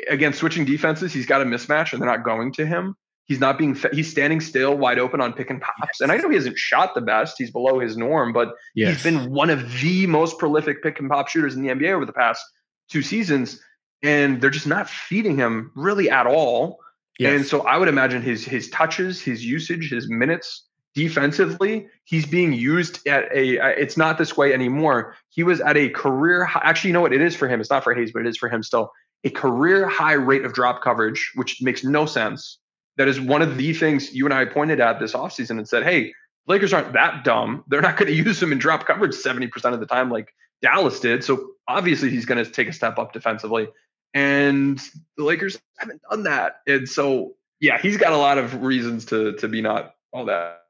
again 0.09 0.33
switching 0.33 0.65
defenses. 0.65 1.13
He's 1.13 1.25
got 1.25 1.41
a 1.41 1.45
mismatch, 1.45 1.93
and 1.93 2.01
they're 2.01 2.09
not 2.09 2.23
going 2.23 2.51
to 2.53 2.65
him. 2.65 2.95
He's 3.29 3.39
not 3.39 3.59
being. 3.59 3.77
He's 3.93 4.09
standing 4.09 4.41
still, 4.41 4.75
wide 4.75 4.97
open 4.97 5.21
on 5.21 5.33
pick 5.33 5.51
and 5.51 5.61
pops. 5.61 5.77
Yes. 5.79 6.01
And 6.01 6.11
I 6.11 6.17
know 6.17 6.29
he 6.29 6.35
hasn't 6.35 6.57
shot 6.57 6.95
the 6.95 7.01
best. 7.01 7.35
He's 7.37 7.51
below 7.51 7.79
his 7.79 7.95
norm, 7.95 8.33
but 8.33 8.55
yes. 8.73 8.95
he's 8.95 9.03
been 9.03 9.31
one 9.31 9.51
of 9.51 9.79
the 9.79 10.07
most 10.07 10.39
prolific 10.39 10.81
pick 10.81 10.99
and 10.99 11.07
pop 11.07 11.27
shooters 11.27 11.55
in 11.55 11.61
the 11.61 11.69
NBA 11.69 11.91
over 11.91 12.07
the 12.07 12.11
past 12.11 12.43
two 12.89 13.03
seasons. 13.03 13.61
And 14.01 14.41
they're 14.41 14.49
just 14.49 14.65
not 14.65 14.89
feeding 14.89 15.37
him 15.37 15.71
really 15.75 16.09
at 16.09 16.25
all. 16.25 16.79
Yes. 17.19 17.35
And 17.35 17.45
so 17.45 17.61
I 17.61 17.77
would 17.77 17.87
imagine 17.87 18.23
his 18.23 18.43
his 18.43 18.67
touches, 18.71 19.21
his 19.21 19.45
usage, 19.45 19.91
his 19.91 20.09
minutes 20.09 20.65
defensively, 20.95 21.87
he's 22.05 22.25
being 22.25 22.51
used 22.51 23.07
at 23.07 23.25
a. 23.31 23.59
Uh, 23.59 23.67
it's 23.67 23.95
not 23.95 24.17
this 24.17 24.35
way 24.35 24.55
anymore. 24.55 25.15
He 25.29 25.43
was 25.43 25.61
at 25.61 25.77
a 25.77 25.89
career. 25.89 26.45
High, 26.45 26.61
actually, 26.63 26.89
you 26.89 26.93
know 26.93 27.01
what? 27.01 27.13
It 27.13 27.21
is 27.21 27.35
for 27.35 27.47
him. 27.47 27.61
It's 27.61 27.69
not 27.69 27.83
for 27.83 27.93
Hayes, 27.93 28.11
but 28.11 28.21
it 28.21 28.27
is 28.27 28.37
for 28.37 28.49
him 28.49 28.63
still. 28.63 28.91
A 29.23 29.29
career 29.29 29.87
high 29.87 30.13
rate 30.13 30.45
of 30.45 30.53
drop 30.53 30.81
coverage, 30.81 31.31
which 31.35 31.61
makes 31.61 31.83
no 31.83 32.07
sense. 32.07 32.57
That 32.99 33.07
is 33.07 33.17
one 33.19 33.41
of 33.41 33.55
the 33.55 33.71
things 33.71 34.13
you 34.13 34.25
and 34.25 34.33
I 34.33 34.43
pointed 34.43 34.81
at 34.81 34.99
this 34.99 35.13
offseason 35.13 35.51
and 35.51 35.65
said, 35.65 35.83
hey, 35.83 36.13
Lakers 36.47 36.73
aren't 36.73 36.91
that 36.91 37.23
dumb. 37.23 37.63
They're 37.69 37.79
not 37.79 37.95
going 37.95 38.07
to 38.11 38.13
use 38.13 38.43
him 38.43 38.51
in 38.51 38.57
drop 38.57 38.85
coverage 38.85 39.13
70% 39.13 39.73
of 39.73 39.79
the 39.79 39.85
time 39.85 40.11
like 40.11 40.33
Dallas 40.61 40.99
did. 40.99 41.23
So 41.23 41.51
obviously 41.65 42.09
he's 42.09 42.25
going 42.25 42.43
to 42.43 42.51
take 42.51 42.67
a 42.67 42.73
step 42.73 42.99
up 42.99 43.13
defensively. 43.13 43.69
And 44.13 44.81
the 45.15 45.23
Lakers 45.23 45.57
haven't 45.77 46.01
done 46.09 46.23
that. 46.23 46.57
And 46.67 46.89
so, 46.89 47.35
yeah, 47.61 47.79
he's 47.79 47.95
got 47.95 48.11
a 48.11 48.17
lot 48.17 48.37
of 48.37 48.63
reasons 48.63 49.05
to 49.05 49.31
to 49.37 49.47
be 49.47 49.61
not 49.61 49.93
all 50.11 50.25
that 50.25 50.63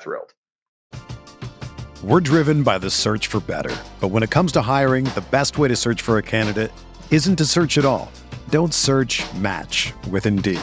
thrilled. 0.00 0.32
We're 2.02 2.20
driven 2.20 2.62
by 2.62 2.78
the 2.78 2.88
search 2.88 3.26
for 3.26 3.40
better. 3.40 3.76
But 4.00 4.08
when 4.08 4.22
it 4.22 4.30
comes 4.30 4.52
to 4.52 4.62
hiring, 4.62 5.04
the 5.04 5.24
best 5.30 5.58
way 5.58 5.68
to 5.68 5.76
search 5.76 6.00
for 6.00 6.16
a 6.16 6.22
candidate 6.22 6.72
isn't 7.10 7.36
to 7.36 7.44
search 7.44 7.76
at 7.76 7.84
all. 7.84 8.10
Don't 8.48 8.72
search 8.72 9.22
match 9.34 9.92
with 10.10 10.24
Indeed. 10.24 10.62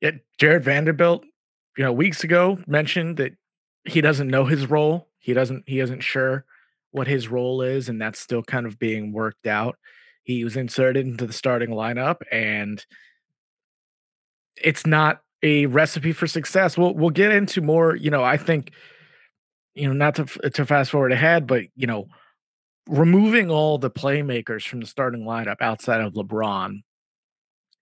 Yeah, 0.00 0.12
Jarred 0.38 0.64
Vanderbilt, 0.64 1.24
you 1.76 1.84
know, 1.84 1.92
weeks 1.92 2.24
ago 2.24 2.58
mentioned 2.66 3.16
that 3.16 3.32
he 3.84 4.00
doesn't 4.00 4.28
know 4.28 4.44
his 4.44 4.68
role. 4.68 5.08
He 5.18 5.32
doesn't 5.32 5.64
he 5.66 5.80
isn't 5.80 6.02
sure 6.02 6.44
what 6.90 7.06
his 7.06 7.28
role 7.28 7.62
is, 7.62 7.88
and 7.88 8.00
that's 8.00 8.20
still 8.20 8.42
kind 8.42 8.66
of 8.66 8.78
being 8.78 9.12
worked 9.12 9.46
out. 9.46 9.76
He 10.22 10.44
was 10.44 10.56
inserted 10.56 11.06
into 11.06 11.26
the 11.26 11.32
starting 11.32 11.70
lineup, 11.70 12.16
and 12.30 12.84
it's 14.56 14.86
not 14.86 15.20
a 15.42 15.66
recipe 15.66 16.12
for 16.12 16.26
success. 16.26 16.76
We'll 16.76 16.94
we'll 16.94 17.10
get 17.10 17.32
into 17.32 17.60
more. 17.60 17.96
You 17.96 18.10
know, 18.10 18.24
I 18.24 18.36
think, 18.36 18.72
you 19.74 19.86
know, 19.88 19.94
not 19.94 20.14
to 20.16 20.24
to 20.50 20.66
fast 20.66 20.90
forward 20.90 21.12
ahead, 21.12 21.46
but 21.46 21.64
you 21.76 21.86
know, 21.86 22.08
removing 22.88 23.50
all 23.50 23.78
the 23.78 23.90
playmakers 23.90 24.66
from 24.66 24.80
the 24.80 24.86
starting 24.86 25.22
lineup 25.22 25.56
outside 25.60 26.00
of 26.00 26.14
LeBron 26.14 26.82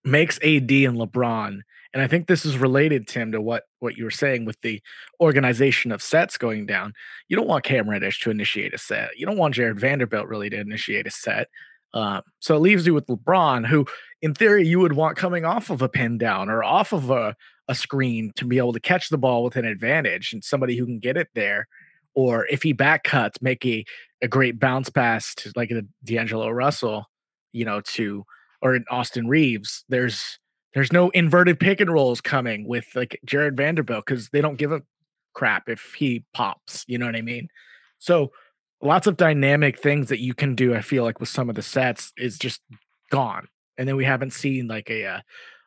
makes 0.07 0.37
AD 0.37 0.71
and 0.71 0.97
LeBron 0.97 1.61
and 1.97 2.03
I 2.03 2.07
think 2.07 2.27
this 2.27 2.45
is 2.45 2.57
related, 2.57 3.07
Tim, 3.07 3.31
to 3.31 3.41
what 3.41 3.63
what 3.79 3.97
you 3.97 4.03
were 4.03 4.11
saying 4.11 4.45
with 4.45 4.61
the 4.61 4.81
organization 5.19 5.91
of 5.91 6.01
sets 6.01 6.37
going 6.37 6.67
down. 6.67 6.93
You 7.27 7.35
don't 7.35 7.47
want 7.47 7.63
Cam 7.63 7.89
Reddish 7.89 8.19
to 8.21 8.29
initiate 8.29 8.73
a 8.73 8.77
set. 8.77 9.17
You 9.17 9.25
don't 9.25 9.37
want 9.37 9.55
Jarred 9.55 9.79
Vanderbilt 9.79 10.27
really 10.27 10.49
to 10.51 10.59
initiate 10.59 11.07
a 11.07 11.11
set. 11.11 11.47
Um, 11.95 12.21
so 12.39 12.55
it 12.55 12.59
leaves 12.59 12.85
you 12.85 12.93
with 12.93 13.07
LeBron, 13.07 13.65
who, 13.65 13.87
in 14.21 14.35
theory, 14.35 14.67
you 14.67 14.79
would 14.79 14.93
want 14.93 15.17
coming 15.17 15.43
off 15.45 15.71
of 15.71 15.81
a 15.81 15.89
pin 15.89 16.19
down 16.19 16.49
or 16.49 16.63
off 16.63 16.93
of 16.93 17.09
a, 17.09 17.35
a 17.67 17.73
screen 17.73 18.31
to 18.35 18.45
be 18.45 18.59
able 18.59 18.73
to 18.73 18.79
catch 18.79 19.09
the 19.09 19.17
ball 19.17 19.43
with 19.43 19.55
an 19.55 19.65
advantage 19.65 20.33
and 20.33 20.43
somebody 20.43 20.77
who 20.77 20.85
can 20.85 20.99
get 20.99 21.17
it 21.17 21.29
there. 21.33 21.67
Or 22.13 22.45
if 22.47 22.61
he 22.61 22.73
back 22.73 23.05
cuts, 23.05 23.41
make 23.41 23.65
a, 23.65 23.83
a 24.21 24.27
great 24.27 24.59
bounce 24.59 24.89
pass 24.89 25.33
to 25.35 25.51
like 25.55 25.71
a 25.71 25.83
D'Angelo 26.03 26.49
Russell, 26.49 27.05
you 27.53 27.65
know, 27.65 27.81
to 27.81 28.25
or 28.61 28.73
an 28.73 28.85
Austin 28.89 29.27
Reaves. 29.27 29.83
There's 29.89 30.39
there's 30.73 30.93
no 30.93 31.09
inverted 31.09 31.59
pick 31.59 31.79
and 31.81 31.91
rolls 31.91 32.21
coming 32.21 32.67
with 32.67 32.87
like 32.95 33.19
Jarred 33.25 33.57
Vanderbilt 33.57 34.05
because 34.05 34.29
they 34.29 34.41
don't 34.41 34.57
give 34.57 34.71
a 34.71 34.83
crap 35.33 35.69
if 35.69 35.95
he 35.97 36.25
pops. 36.33 36.83
You 36.87 36.97
know 36.97 37.05
what 37.05 37.15
I 37.15 37.21
mean? 37.21 37.49
So 37.99 38.31
lots 38.81 39.07
of 39.07 39.17
dynamic 39.17 39.79
things 39.79 40.09
that 40.09 40.19
you 40.19 40.33
can 40.33 40.55
do. 40.55 40.75
I 40.75 40.81
feel 40.81 41.03
like 41.03 41.19
with 41.19 41.29
some 41.29 41.49
of 41.49 41.55
the 41.55 41.61
sets 41.61 42.11
is 42.17 42.37
just 42.37 42.61
gone, 43.11 43.47
and 43.77 43.87
then 43.87 43.95
we 43.95 44.05
haven't 44.05 44.33
seen 44.33 44.67
like 44.67 44.89
a 44.89 45.05
uh, 45.05 45.19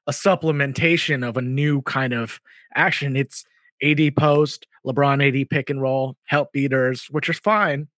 a 0.07 0.13
supplementation 0.13 1.27
of 1.27 1.37
a 1.37 1.43
new 1.43 1.83
kind 1.83 2.13
of 2.13 2.41
action. 2.75 3.17
It's 3.17 3.45
AD 3.83 4.17
post, 4.17 4.67
LeBron 4.87 5.27
AD 5.27 5.51
pick 5.51 5.71
and 5.71 5.81
roll, 5.81 6.17
help 6.27 6.53
beaters, 6.53 7.07
which 7.11 7.29
is 7.29 7.39
fine. 7.39 7.89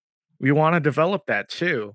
We 0.41 0.53
want 0.53 0.75
to 0.75 0.81
develop 0.81 1.27
that 1.27 1.49
too, 1.49 1.95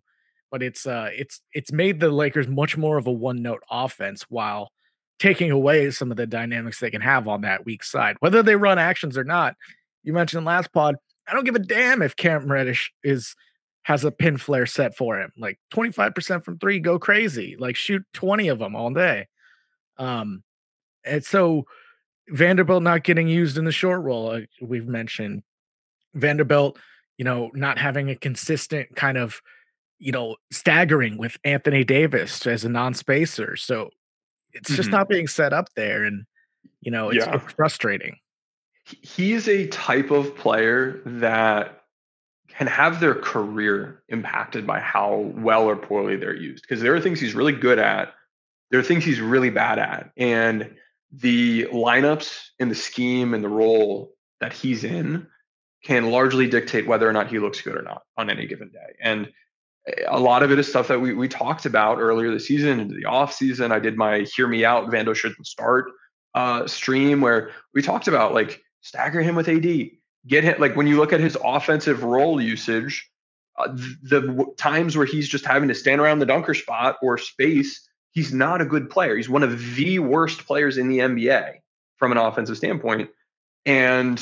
but 0.52 0.64
it's 0.64 0.86
uh 0.86 1.10
it's 1.14 1.42
it's 1.54 1.72
made 1.72 2.00
the 2.00 2.10
Lakers 2.10 2.48
much 2.48 2.78
more 2.78 2.98
of 2.98 3.08
a 3.08 3.12
one 3.12 3.42
note 3.42 3.64
offense 3.70 4.24
while 4.30 4.72
taking 5.20 5.52
away 5.52 5.90
some 5.92 6.12
of 6.12 6.18
the 6.18 6.28
dynamics 6.28 6.80
they 6.80 6.92
can 6.92 7.02
have 7.02 7.28
on 7.28 7.42
that 7.42 7.66
weak 7.66 7.84
side, 7.84 8.16
whether 8.20 8.44
they 8.44 8.56
run 8.56 8.80
actions 8.80 9.18
or 9.18 9.24
not. 9.24 9.56
You 10.04 10.14
mentioned 10.14 10.46
last 10.46 10.72
pod. 10.72 10.96
I 11.28 11.34
don't 11.34 11.44
give 11.44 11.56
a 11.56 11.60
damn 11.60 12.02
if 12.02 12.16
Cam 12.16 12.50
Reddish 12.52 12.94
is 13.04 13.36
has 13.84 14.04
a 14.04 14.12
pin 14.12 14.38
flare 14.38 14.66
set 14.66 14.98
for 14.98 15.18
him. 15.18 15.32
Like 15.38 15.60
25% 15.74 16.44
from 16.44 16.60
three, 16.60 16.80
go 16.80 17.00
crazy. 17.00 17.56
Like 17.58 17.78
shoot 17.78 18.04
20 18.14 18.50
of 18.50 18.60
them 18.60 18.76
all 18.76 18.92
day. 18.92 19.28
Um, 19.98 20.44
and 21.06 21.24
so 21.24 21.66
Vanderbilt 22.28 22.84
not 22.84 23.04
getting 23.04 23.30
used 23.30 23.58
in 23.58 23.64
the 23.64 23.72
short 23.72 24.04
roll, 24.04 24.26
like 24.26 24.50
we've 24.62 24.88
mentioned. 24.88 25.44
Vanderbilt, 26.14 26.78
you 27.18 27.24
know, 27.24 27.50
not 27.54 27.78
having 27.78 28.10
a 28.10 28.16
consistent 28.18 28.94
kind 28.96 29.18
of, 29.18 29.42
you 30.00 30.12
know, 30.12 30.36
staggering 30.52 31.18
with 31.18 31.38
Anthony 31.44 31.84
Davis 31.84 32.46
as 32.46 32.64
a 32.64 32.70
non-spacer. 32.70 33.56
So 33.56 33.90
it's 34.54 34.70
just 34.70 34.84
mm-hmm. 34.84 34.92
not 34.92 35.10
being 35.10 35.28
set 35.28 35.54
up 35.54 35.70
there 35.76 36.04
and 36.04 36.26
you 36.82 36.92
know 36.92 37.10
it's, 37.10 37.26
yeah. 37.26 37.38
frustrating 37.38 38.18
he's 38.84 39.48
a 39.48 39.68
type 39.68 40.12
of 40.12 40.36
player 40.36 41.02
that 41.06 41.84
can 42.48 42.68
have 42.68 43.00
their 43.00 43.14
career 43.14 44.02
impacted 44.08 44.66
by 44.66 44.80
how 44.80 45.32
well 45.36 45.64
or 45.64 45.76
poorly 45.76 46.16
they're 46.16 46.36
used 46.36 46.64
because 46.64 46.82
there 46.82 46.96
are 46.96 47.02
things 47.02 47.20
he's 47.20 47.36
really 47.36 47.52
good 47.52 47.80
at 47.80 48.14
there 48.72 48.80
are 48.80 48.84
things 48.84 49.04
he's 49.04 49.20
really 49.20 49.50
bad 49.50 49.80
at 49.80 50.12
and 50.18 50.70
the 51.12 51.66
lineups 51.66 52.48
and 52.60 52.72
the 52.72 52.76
scheme 52.76 53.34
and 53.34 53.44
the 53.44 53.50
role 53.50 54.14
that 54.40 54.54
he's 54.54 54.84
in 54.84 55.28
can 55.84 56.10
largely 56.10 56.48
dictate 56.48 56.88
whether 56.88 57.08
or 57.08 57.14
not 57.14 57.28
he 57.28 57.40
looks 57.40 57.62
good 57.62 57.76
or 57.76 57.82
not 57.82 58.04
on 58.18 58.30
any 58.30 58.46
given 58.46 58.70
day. 58.70 58.96
And 59.02 59.32
a 60.08 60.20
lot 60.20 60.44
of 60.44 60.52
it 60.52 60.60
is 60.60 60.68
stuff 60.68 60.88
that 60.90 61.00
we, 61.00 61.14
we 61.14 61.28
talked 61.28 61.66
about 61.66 62.00
earlier 62.00 62.32
this 62.32 62.48
season 62.48 62.80
into 62.80 62.96
the 62.96 63.06
off 63.06 63.34
season. 63.34 63.72
I 63.72 63.80
did 63.80 63.98
my 63.98 64.26
hear 64.36 64.48
me 64.48 64.66
out, 64.66 64.90
Vando 64.90 65.16
shouldn't 65.16 65.48
start 65.48 65.92
uh, 66.38 66.68
stream 66.68 67.20
where 67.20 67.52
we 67.74 67.82
talked 67.82 68.08
about 68.08 68.34
like 68.34 68.62
stagger 68.82 69.22
him 69.22 69.36
with 69.36 69.50
AD, 69.50 69.66
get 70.28 70.44
him 70.44 70.56
like 70.60 70.76
when 70.76 70.86
you 70.86 70.98
look 70.98 71.12
at 71.12 71.20
his 71.20 71.36
offensive 71.44 72.04
role 72.04 72.40
usage, 72.40 73.10
uh, 73.58 73.68
the, 73.68 74.22
the 74.22 74.46
times 74.56 74.96
where 74.96 75.08
he's 75.08 75.28
just 75.28 75.46
having 75.46 75.68
to 75.68 75.76
stand 75.76 76.00
around 76.00 76.20
the 76.20 76.28
dunker 76.28 76.54
spot 76.54 76.98
or 77.02 77.18
space, 77.18 77.90
he's 78.12 78.32
not 78.32 78.62
a 78.62 78.66
good 78.66 78.90
player. 78.90 79.16
He's 79.16 79.30
one 79.30 79.42
of 79.42 79.76
the 79.76 79.98
worst 79.98 80.46
players 80.46 80.78
in 80.78 80.90
the 80.90 81.00
NBA 81.00 81.56
from 81.98 82.12
an 82.12 82.20
offensive 82.20 82.58
standpoint. 82.58 83.10
And 83.66 84.22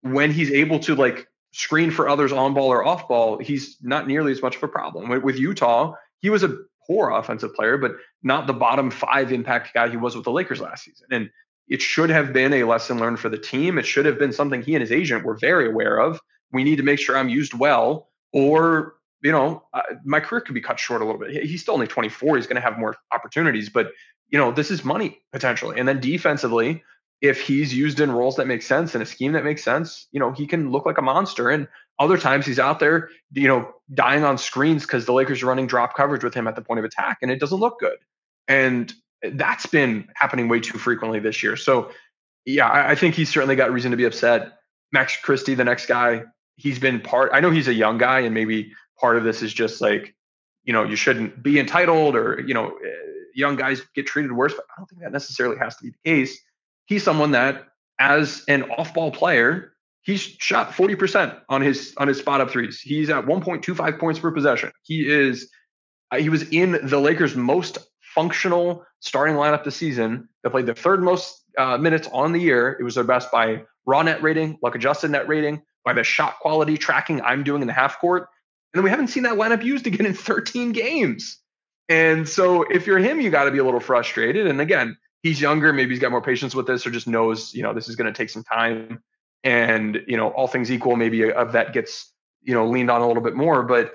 when 0.00 0.32
he's 0.32 0.50
able 0.50 0.78
to 0.80 0.94
like 0.94 1.26
screen 1.52 1.90
for 1.90 2.08
others 2.08 2.32
on 2.32 2.54
ball 2.54 2.68
or 2.68 2.84
off 2.84 3.08
ball, 3.08 3.38
he's 3.38 3.76
not 3.82 4.06
nearly 4.06 4.32
as 4.32 4.42
much 4.42 4.56
of 4.56 4.62
a 4.62 4.68
problem. 4.68 5.22
With 5.22 5.38
Utah, 5.38 5.94
he 6.20 6.30
was 6.30 6.42
a 6.42 6.56
poor 6.86 7.10
offensive 7.10 7.54
player, 7.54 7.78
but 7.78 7.92
not 8.22 8.46
the 8.46 8.52
bottom 8.52 8.90
five 8.90 9.32
impact 9.32 9.74
guy 9.74 9.88
he 9.88 9.96
was 9.96 10.14
with 10.14 10.24
the 10.24 10.30
Lakers 10.30 10.60
last 10.60 10.84
season. 10.84 11.06
And 11.10 11.30
it 11.68 11.80
should 11.80 12.10
have 12.10 12.32
been 12.32 12.52
a 12.52 12.64
lesson 12.64 12.98
learned 12.98 13.20
for 13.20 13.28
the 13.28 13.38
team. 13.38 13.78
It 13.78 13.86
should 13.86 14.06
have 14.06 14.18
been 14.18 14.32
something 14.32 14.62
he 14.62 14.74
and 14.74 14.80
his 14.80 14.92
agent 14.92 15.24
were 15.24 15.36
very 15.36 15.68
aware 15.68 15.98
of. 15.98 16.20
We 16.52 16.64
need 16.64 16.76
to 16.76 16.82
make 16.82 16.98
sure 16.98 17.16
I'm 17.16 17.28
used 17.28 17.54
well, 17.54 18.08
or 18.32 18.94
you 19.22 19.30
know, 19.30 19.62
uh, 19.72 19.82
my 20.04 20.18
career 20.18 20.40
could 20.40 20.54
be 20.54 20.60
cut 20.60 20.80
short 20.80 21.02
a 21.02 21.04
little 21.04 21.20
bit. 21.20 21.44
He's 21.44 21.62
still 21.62 21.74
only 21.74 21.86
24. 21.86 22.36
He's 22.36 22.46
going 22.46 22.56
to 22.56 22.62
have 22.62 22.78
more 22.78 22.96
opportunities, 23.12 23.68
but 23.68 23.92
you 24.30 24.38
know, 24.38 24.50
this 24.50 24.70
is 24.70 24.84
money 24.84 25.20
potentially. 25.32 25.78
And 25.78 25.86
then 25.86 26.00
defensively, 26.00 26.82
if 27.20 27.40
he's 27.40 27.74
used 27.74 28.00
in 28.00 28.10
roles 28.10 28.36
that 28.36 28.46
make 28.46 28.62
sense 28.62 28.94
and 28.94 29.02
a 29.02 29.06
scheme 29.06 29.32
that 29.32 29.44
makes 29.44 29.62
sense, 29.62 30.06
you 30.10 30.20
know, 30.20 30.32
he 30.32 30.46
can 30.46 30.70
look 30.70 30.86
like 30.86 30.98
a 30.98 31.02
monster. 31.02 31.50
And 31.50 31.68
other 31.98 32.16
times 32.16 32.46
he's 32.46 32.58
out 32.58 32.80
there, 32.80 33.10
you 33.32 33.46
know, 33.46 33.72
dying 33.92 34.24
on 34.24 34.38
screens 34.38 34.82
because 34.82 35.04
the 35.04 35.12
Lakers 35.12 35.42
are 35.42 35.46
running 35.46 35.66
drop 35.66 35.94
coverage 35.94 36.24
with 36.24 36.32
him 36.32 36.46
at 36.46 36.56
the 36.56 36.62
point 36.62 36.78
of 36.78 36.84
attack 36.84 37.18
and 37.20 37.30
it 37.30 37.38
doesn't 37.38 37.58
look 37.58 37.78
good. 37.78 37.98
And 38.48 38.92
that's 39.22 39.66
been 39.66 40.08
happening 40.14 40.48
way 40.48 40.60
too 40.60 40.78
frequently 40.78 41.20
this 41.20 41.42
year. 41.42 41.56
So, 41.56 41.90
yeah, 42.46 42.68
I, 42.68 42.92
I 42.92 42.94
think 42.94 43.14
he's 43.14 43.28
certainly 43.28 43.56
got 43.56 43.70
reason 43.70 43.90
to 43.90 43.96
be 43.96 44.04
upset. 44.04 44.52
Max 44.92 45.16
Christie, 45.16 45.54
the 45.54 45.64
next 45.64 45.86
guy, 45.86 46.24
he's 46.56 46.78
been 46.78 47.00
part. 47.00 47.30
I 47.32 47.40
know 47.40 47.50
he's 47.50 47.68
a 47.68 47.74
young 47.74 47.98
guy, 47.98 48.20
and 48.20 48.34
maybe 48.34 48.72
part 48.98 49.16
of 49.16 49.24
this 49.24 49.42
is 49.42 49.52
just 49.52 49.80
like, 49.80 50.14
you 50.64 50.72
know, 50.72 50.84
you 50.84 50.96
shouldn't 50.96 51.42
be 51.42 51.58
entitled, 51.58 52.16
or 52.16 52.40
you 52.46 52.54
know, 52.54 52.68
eh, 52.68 52.90
young 53.34 53.56
guys 53.56 53.82
get 53.94 54.06
treated 54.06 54.32
worse. 54.32 54.54
But 54.54 54.64
I 54.70 54.80
don't 54.80 54.88
think 54.88 55.02
that 55.02 55.12
necessarily 55.12 55.58
has 55.58 55.76
to 55.76 55.84
be 55.84 55.90
the 55.90 56.10
case. 56.10 56.40
He's 56.90 57.04
someone 57.04 57.30
that, 57.30 57.68
as 58.00 58.42
an 58.48 58.64
off-ball 58.64 59.12
player, 59.12 59.74
he's 60.02 60.20
shot 60.20 60.72
40% 60.72 61.40
on 61.48 61.62
his 61.62 61.94
on 61.96 62.08
his 62.08 62.18
spot 62.18 62.40
up 62.40 62.50
threes. 62.50 62.80
He's 62.80 63.08
at 63.10 63.26
1.25 63.26 63.98
points 64.00 64.18
per 64.18 64.32
possession. 64.32 64.72
He 64.82 65.08
is 65.08 65.48
uh, 66.10 66.16
he 66.16 66.28
was 66.28 66.42
in 66.50 66.80
the 66.82 66.98
Lakers' 66.98 67.36
most 67.36 67.78
functional 68.00 68.84
starting 68.98 69.36
lineup 69.36 69.62
this 69.62 69.76
season. 69.76 70.28
They 70.42 70.50
played 70.50 70.66
the 70.66 70.74
third 70.74 71.00
most 71.00 71.44
uh, 71.56 71.78
minutes 71.78 72.08
on 72.12 72.32
the 72.32 72.40
year. 72.40 72.76
It 72.80 72.82
was 72.82 72.96
their 72.96 73.04
best 73.04 73.30
by 73.30 73.62
raw 73.86 74.02
net 74.02 74.20
rating, 74.20 74.58
luck 74.60 74.74
adjusted 74.74 75.12
net 75.12 75.28
rating, 75.28 75.62
by 75.84 75.92
the 75.92 76.02
shot 76.02 76.40
quality 76.40 76.76
tracking 76.76 77.22
I'm 77.22 77.44
doing 77.44 77.62
in 77.62 77.68
the 77.68 77.72
half 77.72 78.00
court. 78.00 78.22
And 78.74 78.80
then 78.80 78.82
we 78.82 78.90
haven't 78.90 79.08
seen 79.08 79.22
that 79.22 79.34
lineup 79.34 79.62
used 79.62 79.86
again 79.86 80.06
in 80.06 80.14
13 80.14 80.72
games. 80.72 81.38
And 81.88 82.28
so 82.28 82.64
if 82.64 82.88
you're 82.88 82.98
him, 82.98 83.20
you 83.20 83.30
got 83.30 83.44
to 83.44 83.52
be 83.52 83.58
a 83.58 83.64
little 83.64 83.78
frustrated. 83.78 84.48
And 84.48 84.60
again, 84.60 84.96
he's 85.22 85.40
younger. 85.40 85.72
Maybe 85.72 85.90
he's 85.90 86.00
got 86.00 86.10
more 86.10 86.22
patience 86.22 86.54
with 86.54 86.66
this 86.66 86.86
or 86.86 86.90
just 86.90 87.06
knows, 87.06 87.54
you 87.54 87.62
know, 87.62 87.74
this 87.74 87.88
is 87.88 87.96
going 87.96 88.12
to 88.12 88.16
take 88.16 88.30
some 88.30 88.42
time. 88.42 89.02
And, 89.42 90.02
you 90.06 90.16
know, 90.16 90.28
all 90.28 90.46
things 90.46 90.70
equal, 90.70 90.96
maybe 90.96 91.22
a, 91.22 91.34
a 91.34 91.44
vet 91.44 91.72
gets, 91.72 92.12
you 92.42 92.54
know, 92.54 92.68
leaned 92.68 92.90
on 92.90 93.00
a 93.00 93.06
little 93.06 93.22
bit 93.22 93.34
more. 93.34 93.62
But 93.62 93.92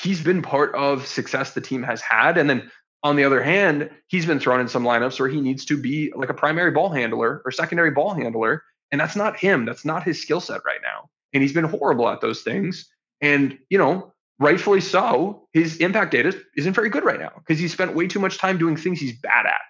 he's 0.00 0.22
been 0.22 0.42
part 0.42 0.74
of 0.74 1.06
success 1.06 1.52
the 1.52 1.60
team 1.60 1.82
has 1.82 2.00
had. 2.00 2.38
And 2.38 2.48
then 2.48 2.70
on 3.02 3.16
the 3.16 3.24
other 3.24 3.42
hand, 3.42 3.90
he's 4.06 4.26
been 4.26 4.40
thrown 4.40 4.60
in 4.60 4.68
some 4.68 4.84
lineups 4.84 5.20
where 5.20 5.28
he 5.28 5.40
needs 5.40 5.64
to 5.66 5.76
be 5.76 6.12
like 6.16 6.30
a 6.30 6.34
primary 6.34 6.70
ball 6.70 6.88
handler 6.88 7.42
or 7.44 7.50
secondary 7.50 7.90
ball 7.90 8.14
handler. 8.14 8.62
And 8.90 9.00
that's 9.00 9.16
not 9.16 9.36
him. 9.36 9.66
That's 9.66 9.84
not 9.84 10.04
his 10.04 10.20
skill 10.20 10.40
set 10.40 10.62
right 10.64 10.80
now. 10.82 11.10
And 11.32 11.42
he's 11.42 11.52
been 11.52 11.64
horrible 11.64 12.08
at 12.08 12.20
those 12.20 12.40
things. 12.42 12.88
And, 13.20 13.58
you 13.68 13.78
know, 13.78 14.14
rightfully 14.38 14.80
so, 14.80 15.46
his 15.52 15.76
impact 15.78 16.12
data 16.12 16.36
isn't 16.56 16.72
very 16.72 16.88
good 16.88 17.04
right 17.04 17.20
now 17.20 17.32
because 17.36 17.58
he 17.58 17.68
spent 17.68 17.94
way 17.94 18.06
too 18.06 18.20
much 18.20 18.38
time 18.38 18.56
doing 18.56 18.76
things 18.76 19.00
he's 19.00 19.18
bad 19.20 19.46
at. 19.46 19.60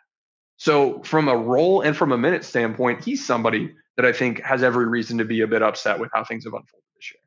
So, 0.58 1.00
from 1.02 1.28
a 1.28 1.36
role 1.36 1.80
and 1.80 1.96
from 1.96 2.12
a 2.12 2.18
minute 2.18 2.44
standpoint, 2.44 3.04
he's 3.04 3.24
somebody 3.24 3.74
that 3.96 4.04
I 4.04 4.12
think 4.12 4.40
has 4.42 4.62
every 4.62 4.86
reason 4.86 5.18
to 5.18 5.24
be 5.24 5.40
a 5.40 5.46
bit 5.46 5.62
upset 5.62 5.98
with 5.98 6.10
how 6.12 6.24
things 6.24 6.44
have 6.44 6.52
unfolded 6.52 6.84
this 6.96 7.12
year. 7.12 7.20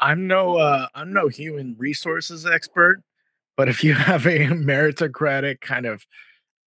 I'm 0.00 0.26
no 0.26 0.56
uh, 0.56 0.88
I'm 0.94 1.12
no 1.12 1.28
human 1.28 1.76
resources 1.78 2.46
expert, 2.46 3.02
but 3.56 3.68
if 3.68 3.84
you 3.84 3.94
have 3.94 4.26
a 4.26 4.46
meritocratic 4.46 5.60
kind 5.60 5.86
of 5.86 6.06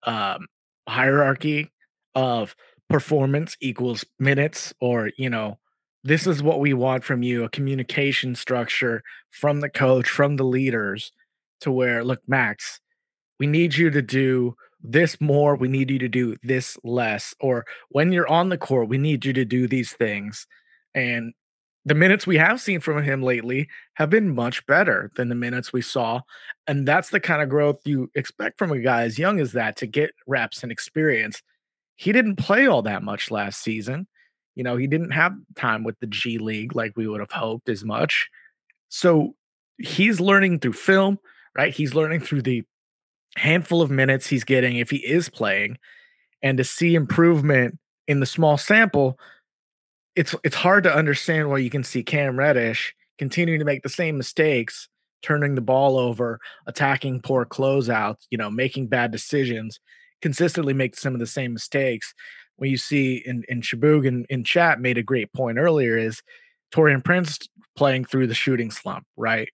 um, 0.04 0.48
hierarchy 0.88 1.72
of 2.16 2.56
performance 2.90 3.56
equals 3.62 4.06
minutes, 4.20 4.74
or, 4.80 5.12
you 5.18 5.30
know, 5.30 5.58
this 6.04 6.28
is 6.28 6.44
what 6.44 6.60
we 6.60 6.74
want 6.74 7.04
from 7.04 7.24
you 7.24 7.44
a 7.44 7.50
communication 7.50 8.36
structure 8.36 9.02
from 9.30 9.62
the 9.62 9.70
coach, 9.70 10.10
from 10.10 10.36
the 10.36 10.44
leaders 10.44 11.12
to 11.62 11.72
where, 11.72 12.04
look, 12.04 12.22
Max, 12.28 12.80
we 13.40 13.48
need 13.48 13.76
you 13.76 13.90
to 13.90 14.02
do 14.02 14.56
this 14.84 15.20
more. 15.22 15.56
We 15.56 15.68
need 15.68 15.92
you 15.92 16.00
to 16.00 16.10
do 16.10 16.38
this 16.44 16.78
less. 16.84 17.34
Or 17.40 17.66
when 17.90 18.12
you're 18.12 18.28
on 18.28 18.50
the 18.50 18.58
court, 18.58 18.90
we 18.90 18.98
need 18.98 19.26
you 19.26 19.34
to 19.34 19.46
do 19.46 19.68
these 19.68 19.94
things. 19.94 20.48
And 20.94 21.34
the 21.86 21.96
minutes 21.96 22.28
we 22.28 22.38
have 22.38 22.62
seen 22.62 22.80
from 22.80 23.02
him 23.04 23.24
lately 23.24 23.68
have 23.96 24.10
been 24.10 24.36
much 24.36 24.66
better 24.68 25.10
than 25.16 25.30
the 25.30 25.36
minutes 25.36 25.74
we 25.74 25.82
saw. 25.82 26.22
And 26.68 26.88
that's 26.88 27.10
the 27.10 27.20
kind 27.20 27.42
of 27.42 27.50
growth 27.50 27.80
you 27.86 28.12
expect 28.14 28.60
from 28.60 28.72
a 28.72 28.80
guy 28.80 29.04
as 29.04 29.18
young 29.18 29.40
as 29.40 29.54
that 29.54 29.78
to 29.78 29.88
get 29.88 30.12
reps 30.28 30.64
and 30.64 30.72
experience. 30.72 31.42
He 31.96 32.12
didn't 32.12 32.36
play 32.36 32.68
all 32.68 32.84
that 32.84 33.04
much 33.04 33.32
last 33.32 33.62
season. 33.62 34.08
You 34.56 34.64
know, 34.64 34.78
he 34.78 34.86
didn't 34.86 35.12
have 35.12 35.36
time 35.56 35.84
with 35.84 36.00
the 36.00 36.08
G 36.08 36.38
League 36.38 36.76
like 36.76 36.94
we 36.96 37.08
would 37.08 37.20
have 37.20 37.32
hoped 37.32 37.70
as 37.70 37.84
much. 37.84 38.30
So 38.90 39.36
he's 39.78 40.20
learning 40.20 40.60
through 40.60 40.74
film, 40.74 41.18
right? 41.56 41.74
He's 41.74 41.96
learning 41.96 42.20
through 42.22 42.44
the 42.44 42.64
handful 43.38 43.82
of 43.82 43.90
minutes 43.92 44.28
he's 44.28 44.44
getting 44.44 44.78
if 44.78 44.90
he 44.90 44.98
is 44.98 45.30
playing. 45.30 45.78
And 46.42 46.58
to 46.58 46.64
see 46.64 46.96
improvement 46.96 47.78
in 48.08 48.20
the 48.20 48.26
small 48.26 48.58
sample 48.58 49.18
it's 50.16 50.36
it's 50.44 50.56
hard 50.56 50.84
to 50.84 50.96
understand 50.96 51.50
why 51.50 51.58
you 51.58 51.70
can 51.70 51.84
see 51.84 52.04
Cam 52.04 52.38
Reddish 52.38 52.94
continuing 53.18 53.60
to 53.60 53.66
make 53.66 53.84
the 53.84 53.90
same 53.90 54.18
mistakes, 54.18 54.90
turning 55.22 55.56
the 55.56 55.62
ball 55.62 55.98
over, 55.98 56.40
attacking 56.68 57.22
poor 57.22 57.46
closeouts, 57.46 58.26
you 58.30 58.38
know, 58.38 58.50
making 58.50 58.88
bad 58.88 59.12
decisions, 59.12 59.80
consistently 60.22 60.74
make 60.74 60.96
some 60.96 61.14
of 61.14 61.20
the 61.20 61.28
same 61.28 61.54
mistakes. 61.54 62.14
When 62.58 62.70
you 62.70 62.78
see 62.78 63.24
in 63.26 63.44
in 63.48 63.62
Shabug 63.62 64.06
in, 64.06 64.26
in 64.30 64.44
chat 64.44 64.80
made 64.80 64.98
a 64.98 65.04
great 65.04 65.32
point 65.34 65.58
earlier 65.58 65.98
is 65.98 66.22
Taurean 66.74 67.04
Prince 67.04 67.40
playing 67.76 68.06
through 68.06 68.28
the 68.28 68.34
shooting 68.34 68.72
slump, 68.72 69.06
right? 69.16 69.50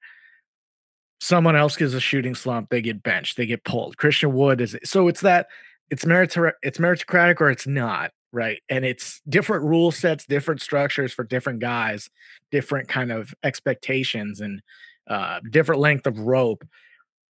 Someone 1.19 1.56
else 1.56 1.75
gives 1.75 1.93
a 1.93 1.99
shooting 1.99 2.36
slump, 2.36 2.69
they 2.69 2.82
get 2.82 3.03
benched, 3.03 3.38
they 3.38 3.45
get 3.45 3.63
pulled. 3.63 3.97
Christian 3.97 4.34
Wood 4.34 4.62
is 4.62 4.77
so 4.84 5.08
it's 5.08 5.21
that 5.21 5.47
it's 5.89 6.06
meritocratic, 6.06 6.53
it's 6.62 6.77
meritocratic 6.77 7.41
or 7.41 7.49
it's 7.49 7.67
not 7.67 8.12
right? 8.34 8.62
And 8.69 8.84
it's 8.84 9.21
different 9.30 9.63
rule 9.63 9.89
sets 9.89 10.25
different 10.25 10.62
structures 10.62 11.13
for 11.13 11.23
different 11.23 11.60
guys 11.60 12.10
different 12.51 12.88
kind 12.88 13.12
of 13.12 13.34
expectations 13.43 14.41
and 14.41 14.62
uh, 15.10 15.39
different 15.51 15.82
length 15.82 16.08
of 16.08 16.19
rope. 16.19 16.63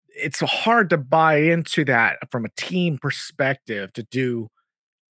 It's 0.09 0.39
hard 0.39 0.89
to 0.91 0.97
buy 0.97 1.37
into 1.37 1.85
that 1.85 2.17
from 2.31 2.45
a 2.45 2.49
team 2.57 2.97
perspective 2.97 3.93
to 3.93 4.03
do 4.03 4.49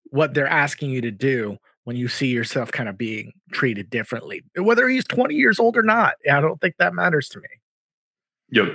what 0.04 0.34
they're 0.34 0.46
asking 0.46 0.90
you 0.90 1.00
to 1.00 1.10
do 1.10 1.58
when 1.84 1.96
you 1.96 2.08
see 2.08 2.28
yourself 2.28 2.72
kind 2.72 2.88
of 2.88 2.98
being 2.98 3.32
treated 3.52 3.90
differently 3.90 4.42
whether 4.56 4.88
he's 4.88 5.04
20 5.04 5.34
years 5.34 5.58
old 5.58 5.76
or 5.76 5.82
not 5.82 6.14
i 6.30 6.40
don't 6.40 6.60
think 6.60 6.74
that 6.78 6.94
matters 6.94 7.28
to 7.28 7.40
me 7.40 7.48
yep 8.50 8.68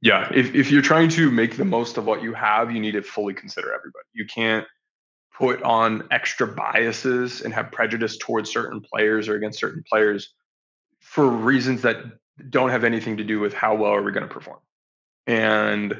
yeah 0.00 0.28
if, 0.34 0.54
if 0.54 0.70
you're 0.70 0.82
trying 0.82 1.08
to 1.08 1.30
make 1.30 1.56
the 1.56 1.64
most 1.64 1.96
of 1.96 2.04
what 2.04 2.22
you 2.22 2.32
have 2.34 2.70
you 2.70 2.80
need 2.80 2.92
to 2.92 3.02
fully 3.02 3.34
consider 3.34 3.68
everybody 3.72 4.04
you 4.12 4.26
can't 4.26 4.66
put 5.36 5.62
on 5.62 6.08
extra 6.10 6.46
biases 6.46 7.42
and 7.42 7.52
have 7.52 7.70
prejudice 7.70 8.16
towards 8.16 8.50
certain 8.50 8.80
players 8.80 9.28
or 9.28 9.36
against 9.36 9.58
certain 9.58 9.84
players 9.86 10.32
for 11.00 11.28
reasons 11.28 11.82
that 11.82 11.98
don't 12.50 12.70
have 12.70 12.84
anything 12.84 13.18
to 13.18 13.24
do 13.24 13.38
with 13.38 13.52
how 13.52 13.74
well 13.74 13.92
are 13.92 14.02
we 14.02 14.12
going 14.12 14.26
to 14.26 14.32
perform. 14.32 14.58
And 15.26 15.98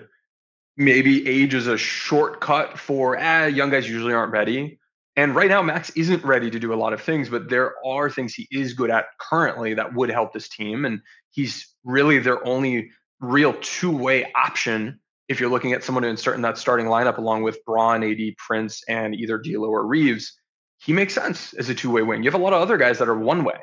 maybe 0.76 1.26
age 1.28 1.54
is 1.54 1.66
a 1.66 1.76
shortcut 1.76 2.78
for 2.78 3.16
eh, 3.16 3.48
young 3.48 3.70
guys 3.70 3.88
usually 3.88 4.14
aren't 4.14 4.32
ready. 4.32 4.78
And 5.16 5.34
right 5.34 5.48
now, 5.48 5.62
Max 5.62 5.90
isn't 5.90 6.24
ready 6.24 6.50
to 6.50 6.58
do 6.58 6.74
a 6.74 6.76
lot 6.76 6.92
of 6.92 7.00
things, 7.00 7.28
but 7.30 7.48
there 7.48 7.74
are 7.84 8.10
things 8.10 8.34
he 8.34 8.46
is 8.50 8.74
good 8.74 8.90
at 8.90 9.06
currently 9.18 9.74
that 9.74 9.94
would 9.94 10.10
help 10.10 10.32
this 10.32 10.48
team. 10.48 10.84
And 10.84 11.00
he's 11.30 11.74
really 11.84 12.18
their 12.18 12.46
only 12.46 12.90
real 13.20 13.54
two 13.60 13.96
way 13.96 14.30
option 14.34 15.00
if 15.28 15.40
you're 15.40 15.50
looking 15.50 15.72
at 15.72 15.82
someone 15.82 16.02
to 16.02 16.08
insert 16.08 16.36
in 16.36 16.42
that 16.42 16.58
starting 16.58 16.86
lineup 16.86 17.18
along 17.18 17.42
with 17.42 17.64
Braun, 17.64 18.04
AD, 18.04 18.36
Prince, 18.36 18.82
and 18.88 19.14
either 19.14 19.38
D'Lo 19.38 19.68
or 19.68 19.84
Reaves, 19.84 20.38
he 20.78 20.92
makes 20.92 21.14
sense 21.14 21.52
as 21.54 21.68
a 21.68 21.74
two-way 21.74 22.02
wing. 22.02 22.22
You 22.22 22.30
have 22.30 22.40
a 22.40 22.42
lot 22.42 22.52
of 22.52 22.62
other 22.62 22.76
guys 22.76 22.98
that 22.98 23.08
are 23.08 23.18
one 23.18 23.44
way, 23.44 23.58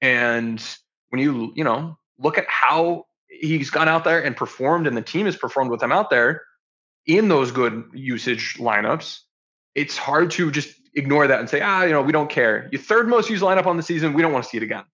and 0.00 0.62
when 1.08 1.20
you 1.20 1.52
you 1.56 1.64
know 1.64 1.96
look 2.18 2.38
at 2.38 2.46
how 2.48 3.06
he's 3.28 3.70
gone 3.70 3.88
out 3.88 4.04
there 4.04 4.22
and 4.22 4.36
performed, 4.36 4.86
and 4.86 4.96
the 4.96 5.02
team 5.02 5.26
has 5.26 5.36
performed 5.36 5.70
with 5.70 5.82
him 5.82 5.92
out 5.92 6.10
there 6.10 6.42
in 7.06 7.28
those 7.28 7.50
good 7.50 7.84
usage 7.94 8.56
lineups, 8.58 9.20
it's 9.74 9.96
hard 9.96 10.30
to 10.32 10.50
just 10.50 10.74
ignore 10.94 11.26
that 11.26 11.40
and 11.40 11.48
say, 11.48 11.60
ah, 11.60 11.84
you 11.84 11.92
know, 11.92 12.02
we 12.02 12.12
don't 12.12 12.30
care. 12.30 12.68
Your 12.70 12.80
third 12.80 13.08
most 13.08 13.30
used 13.30 13.42
lineup 13.42 13.66
on 13.66 13.76
the 13.76 13.82
season, 13.82 14.12
we 14.12 14.22
don't 14.22 14.32
want 14.32 14.44
to 14.44 14.50
see 14.50 14.56
it 14.58 14.62
again. 14.62 14.84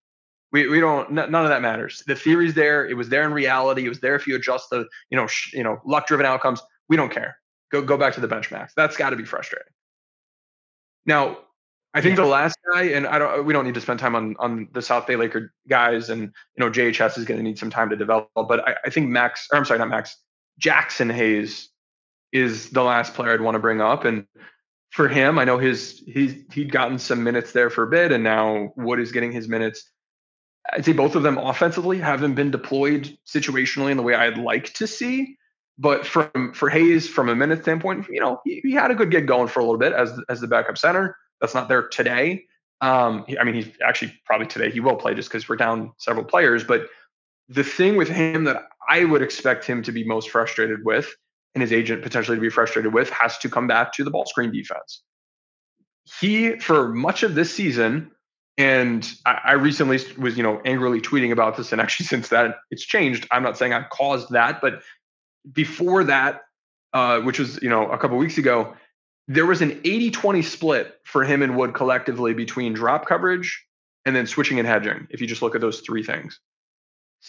We, 0.55 0.69
we 0.69 0.79
don't 0.79 1.11
none 1.11 1.35
of 1.35 1.49
that 1.49 1.63
matters. 1.63 2.05
The 2.07 2.15
theory's 2.15 2.55
there. 2.55 2.87
It 2.87 2.95
was 2.95 3.09
there 3.09 3.25
in 3.25 3.33
reality. 3.33 3.87
It 3.87 3.89
was 3.89 3.99
there 3.99 4.15
if 4.15 4.25
you 4.25 4.37
adjust 4.37 4.71
the 4.71 4.87
you 5.11 5.17
know 5.17 5.27
sh- 5.27 5.53
you 5.53 5.65
know 5.65 5.81
luck 5.85 6.07
driven 6.07 6.27
outcomes. 6.27 6.63
We 6.89 6.97
don't 6.97 7.11
care. 7.11 7.39
Go 7.73 7.83
go 7.83 7.97
back 7.97 8.15
to 8.15 8.21
the 8.21 8.29
benchmarks. 8.29 8.71
That's 8.77 8.97
got 8.97 9.11
to 9.11 9.17
be 9.17 9.25
frustrating. 9.25 9.67
Now, 11.07 11.39
I 11.93 12.01
think 12.01 12.17
yeah. 12.17 12.23
the 12.23 12.31
last 12.31 12.57
guy, 12.73 12.85
and 12.85 13.05
I 13.05 13.19
don't 13.19 13.45
we 13.45 13.53
don't 13.53 13.65
need 13.65 13.75
to 13.75 13.81
spend 13.81 13.99
time 13.99 14.15
on 14.15 14.37
on 14.39 14.69
the 14.73 14.81
South 14.81 15.09
Bay 15.09 15.17
Laker 15.17 15.53
guys, 15.69 16.09
and 16.09 16.23
you 16.23 16.31
know 16.59 16.71
JHS 16.71 17.19
is 17.19 17.25
going 17.25 17.39
to 17.39 17.43
need 17.43 17.59
some 17.59 17.71
time 17.71 17.91
to 17.91 17.97
develop. 17.97 18.29
But 18.37 18.61
I, 18.61 18.77
I 18.85 18.91
think 18.91 19.09
Max, 19.09 19.49
or 19.51 19.59
I'm 19.59 19.65
sorry, 19.65 19.81
not 19.81 19.89
Max, 19.89 20.17
Jaxson 20.63 21.13
Hayes 21.13 21.69
is 22.31 22.71
the 22.71 22.85
last 22.85 23.15
player 23.15 23.33
I'd 23.33 23.41
want 23.41 23.57
to 23.57 23.59
bring 23.59 23.81
up, 23.81 24.05
and 24.05 24.25
for 24.93 25.09
him, 25.09 25.37
I 25.37 25.45
know 25.45 25.59
his 25.59 26.01
he's 26.07 26.37
he'd 26.53 26.71
gotten 26.71 27.01
some 27.01 27.25
minutes 27.25 27.51
there 27.51 27.71
for 27.71 27.83
a 27.83 27.89
bit, 27.89 28.13
and 28.13 28.23
now 28.23 28.73
Wood 28.77 29.01
is 29.01 29.11
getting 29.11 29.33
his 29.33 29.49
minutes. 29.49 29.91
I'd 30.73 30.85
say 30.85 30.93
both 30.93 31.15
of 31.15 31.23
them 31.23 31.39
offensively 31.39 31.99
haven't 31.99 32.35
been 32.35 32.51
deployed 32.51 33.17
situationally 33.27 33.91
in 33.91 33.97
the 33.97 34.03
way 34.03 34.15
I'd 34.15 34.39
like 34.39 34.73
to 34.75 34.87
see. 34.87 35.37
But 35.77 36.07
from 36.07 36.53
for 36.55 36.71
Hayes, 36.71 37.09
from 37.09 37.29
a 37.29 37.35
minute 37.35 37.63
standpoint, 37.63 38.07
you 38.09 38.21
know, 38.21 38.41
he, 38.45 38.61
he 38.63 38.73
had 38.73 38.91
a 38.91 38.95
good 38.95 39.11
gig 39.11 39.27
going 39.27 39.49
for 39.49 39.61
a 39.61 39.65
little 39.65 39.79
bit 39.79 39.93
as 39.93 40.19
as 40.29 40.41
the 40.41 40.47
backup 40.47 40.79
center. 40.79 41.17
That's 41.41 41.55
not 41.55 41.69
there 41.69 41.89
today. 41.89 42.45
Um, 42.81 43.25
I 43.41 43.45
mean, 43.45 43.55
he's 43.55 43.71
actually 43.85 44.19
probably 44.25 44.47
today 44.47 44.71
he 44.71 44.81
will 44.81 44.97
play 44.97 45.15
just 45.15 45.29
because 45.29 45.49
we're 45.49 45.57
down 45.57 45.93
several 45.99 46.25
players. 46.25 46.63
But 46.65 46.87
the 47.49 47.65
thing 47.65 47.97
with 47.97 48.09
him 48.09 48.45
that 48.45 48.63
I 48.89 49.05
would 49.05 49.23
expect 49.23 49.65
him 49.65 49.83
to 49.83 49.93
be 49.93 50.05
most 50.05 50.31
frustrated 50.31 50.85
with, 50.85 51.13
and 51.55 51.63
his 51.63 51.73
agent 51.73 52.03
potentially 52.03 52.37
to 52.37 52.41
be 52.41 52.51
frustrated 52.51 52.95
with, 52.95 53.11
has 53.11 53.39
to 53.39 53.49
come 53.49 53.67
back 53.67 53.93
to 53.95 54.05
the 54.05 54.11
ball 54.11 54.27
screen 54.27 54.53
defense. 54.53 55.03
He, 56.21 56.59
for 56.59 56.89
much 56.89 57.23
of 57.23 57.35
this 57.35 57.55
season, 57.55 58.11
and 58.57 59.13
I, 59.27 59.41
I, 59.45 59.53
recently 59.53 59.99
was, 60.17 60.37
you 60.37 60.43
know, 60.43 60.61
angrily 60.65 61.01
tweeting 61.01 61.33
about 61.33 61.57
this, 61.57 61.73
and 61.73 61.81
actually 61.81 62.07
since 62.13 62.29
that 62.29 62.57
it's 62.71 62.85
changed. 62.85 63.27
I'm 63.31 63.43
not 63.43 63.59
saying 63.59 63.73
I 63.73 63.83
caused 63.85 64.31
that, 64.31 64.61
but 64.61 64.83
before 65.51 66.05
that, 66.05 66.43
uh, 66.93 67.21
which 67.21 67.39
was 67.39 67.61
you 67.63 67.69
know 67.69 67.91
a 67.91 67.99
couple 67.99 68.17
weeks 68.17 68.39
ago, 68.39 68.75
there 69.27 69.47
was 69.47 69.63
an 69.63 69.81
80-20 69.83 70.45
split 70.45 71.01
for 71.05 71.25
him 71.25 71.43
and 71.43 71.57
Wood 71.57 71.75
collectively 71.75 72.35
between 72.35 72.75
drop 72.75 73.07
coverage 73.07 73.65
and 74.05 74.15
then 74.15 74.27
switching 74.27 74.59
and 74.59 74.69
hedging. 74.69 75.09
If 75.11 75.21
you 75.21 75.27
just 75.27 75.43
look 75.43 75.55
at 75.55 75.61
those 75.61 75.81
three 75.81 76.03
things, 76.03 76.39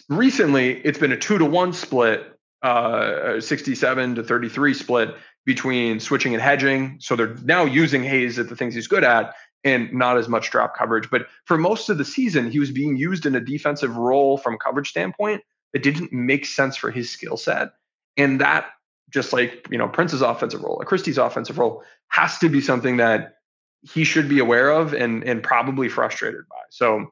recently 0.10 0.78
it's 0.80 1.00
been 1.00 1.12
a 1.12 1.18
two 1.18 1.38
to 1.38 1.46
one 1.46 1.74
split, 1.74 2.38
uh, 2.62 3.40
67 3.40 4.16
to 4.16 4.24
33 4.24 4.74
split 4.74 5.16
between 5.46 6.00
switching 6.00 6.34
and 6.34 6.42
hedging. 6.42 6.98
So 7.00 7.16
they're 7.16 7.36
now 7.44 7.66
using 7.66 8.04
Hayes 8.04 8.38
at 8.40 8.50
the 8.50 8.56
things 8.56 8.76
he's 8.76 8.88
good 8.88 9.04
at 9.04 9.34
and 9.66 9.92
not 9.92 10.18
as 10.18 10.30
much 10.30 10.52
drop 10.52 10.78
coverage. 10.78 11.10
But 11.10 11.28
for 11.44 11.58
most 11.58 11.90
of 11.90 11.98
the 11.98 12.06
season, 12.06 12.50
he 12.50 12.60
was 12.60 12.72
being 12.72 12.96
used 12.96 13.26
in 13.26 13.36
a 13.36 13.42
defensive 13.42 13.98
role 13.98 14.38
from 14.38 14.58
coverage 14.58 14.90
standpoint 14.90 15.42
that 15.74 15.84
didn't 15.84 16.14
make 16.14 16.46
sense 16.46 16.78
for 16.78 16.92
his 16.92 17.10
skill 17.10 17.36
set. 17.36 17.72
And 18.16 18.40
that, 18.40 18.68
just 19.10 19.34
like 19.34 19.68
you 19.70 19.78
know, 19.78 19.90
Prince's 19.90 20.22
offensive 20.22 20.64
role, 20.64 20.78
or 20.80 20.86
Christie's 20.86 21.18
offensive 21.18 21.58
role, 21.58 21.84
has 22.08 22.38
to 22.40 22.48
be 22.48 22.62
something 22.62 22.98
that 22.98 23.34
he 23.82 24.04
should 24.04 24.30
be 24.30 24.40
aware 24.40 24.70
of 24.70 24.94
and 24.94 25.24
and 25.24 25.44
probably 25.44 25.90
frustrated 25.90 26.48
by. 26.50 26.62
So 26.70 27.12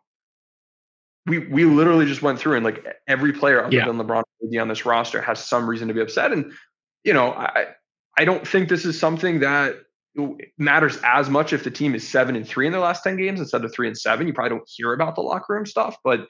we 1.26 1.40
we 1.40 1.66
literally 1.66 2.06
just 2.06 2.22
went 2.22 2.40
through 2.40 2.56
and 2.56 2.66
like 2.66 2.86
every 3.08 3.34
player 3.34 3.64
other 3.64 3.76
yeah. 3.76 3.86
than 3.86 3.98
LeBron 3.98 4.24
on 4.60 4.68
this 4.68 4.86
roster 4.86 5.22
has 5.22 5.44
some 5.44 5.70
reason 5.70 5.88
to 5.88 5.94
be 5.94 6.02
upset. 6.02 6.32
And 6.32 6.54
you 7.04 7.14
know, 7.14 7.34
I 7.34 7.68
I 8.18 8.26
don't 8.26 8.48
think 8.48 8.70
this 8.70 8.86
is 8.86 9.00
something 9.00 9.40
that 9.40 9.76
matters 10.58 10.98
as 11.04 11.30
much 11.30 11.54
if 11.54 11.64
the 11.64 11.72
team 11.72 11.96
is 11.96 12.08
seven 12.08 12.36
and 12.36 12.48
three 12.48 12.66
in 12.66 12.72
their 12.72 12.82
last 12.82 13.04
10 13.04 13.18
games 13.18 13.40
instead 13.40 13.66
of 13.66 13.74
three 13.74 13.88
and 13.88 13.98
seven. 13.98 14.28
You 14.28 14.34
probably 14.34 14.58
don't 14.58 14.70
hear 14.70 14.94
about 14.94 15.16
the 15.16 15.22
locker 15.22 15.54
room 15.54 15.66
stuff. 15.66 15.98
But 16.04 16.28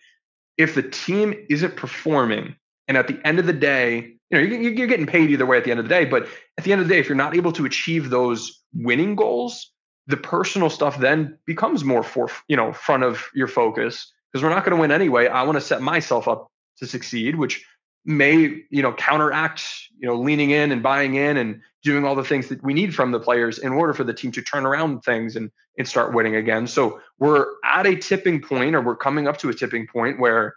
if 0.58 0.76
the 0.76 0.84
team 0.84 1.34
isn't 1.50 1.76
performing, 1.76 2.56
and 2.88 2.98
at 2.98 3.08
the 3.08 3.20
end 3.26 3.40
of 3.40 3.46
the 3.46 3.54
day, 3.54 4.16
you 4.30 4.38
know, 4.38 4.40
you're, 4.40 4.88
getting 4.88 5.06
paid 5.06 5.30
either 5.30 5.46
way 5.46 5.58
at 5.58 5.64
the 5.64 5.72
end 5.72 5.80
of 5.80 5.86
the 5.86 5.90
day. 5.90 6.06
But 6.06 6.28
at 6.58 6.64
the 6.64 6.72
end 6.72 6.82
of 6.82 6.88
the 6.88 6.94
day, 6.94 7.00
if 7.00 7.08
you're 7.08 7.16
not 7.16 7.36
able 7.36 7.52
to 7.54 7.66
achieve 7.66 8.10
those 8.10 8.62
winning 8.74 9.16
goals, 9.16 9.72
the 10.08 10.18
personal 10.18 10.70
stuff 10.70 10.98
then 11.00 11.38
becomes 11.46 11.84
more 11.84 12.04
for, 12.04 12.30
you 12.48 12.58
know, 12.58 12.74
front 12.74 13.04
of 13.04 13.30
your 13.34 13.48
focus 13.48 14.12
because 14.32 14.44
we're 14.44 14.50
not 14.50 14.66
going 14.66 14.76
to 14.76 14.82
win 14.82 14.92
anyway. 14.92 15.28
I 15.28 15.44
want 15.44 15.56
to 15.56 15.62
set 15.62 15.82
myself 15.82 16.28
up 16.28 16.48
to 16.80 16.88
succeed, 16.88 17.36
which 17.36 17.66
may 18.06 18.64
you 18.70 18.82
know 18.82 18.94
counteract 18.94 19.64
you 19.98 20.08
know 20.08 20.16
leaning 20.16 20.52
in 20.52 20.72
and 20.72 20.84
buying 20.84 21.16
in 21.16 21.38
and 21.38 21.62
doing 21.84 22.06
all 22.06 22.16
the 22.16 22.24
things 22.24 22.50
that 22.50 22.64
we 22.64 22.74
need 22.74 22.94
from 22.94 23.12
the 23.12 23.20
players 23.20 23.60
in 23.60 23.72
order 23.72 23.94
for 23.94 24.04
the 24.04 24.14
team 24.14 24.32
to 24.32 24.42
turn 24.42 24.66
around 24.66 25.02
things 25.02 25.36
and 25.36 25.52
and 25.78 25.88
start 25.88 26.14
winning 26.14 26.36
again. 26.36 26.68
So 26.68 27.00
we're 27.20 27.46
at 27.66 27.88
a 27.88 27.96
tipping 27.96 28.42
point 28.42 28.76
or 28.76 28.82
we're 28.82 28.96
coming 28.96 29.28
up 29.28 29.38
to 29.38 29.50
a 29.50 29.54
tipping 29.54 29.88
point 29.88 30.20
where 30.20 30.56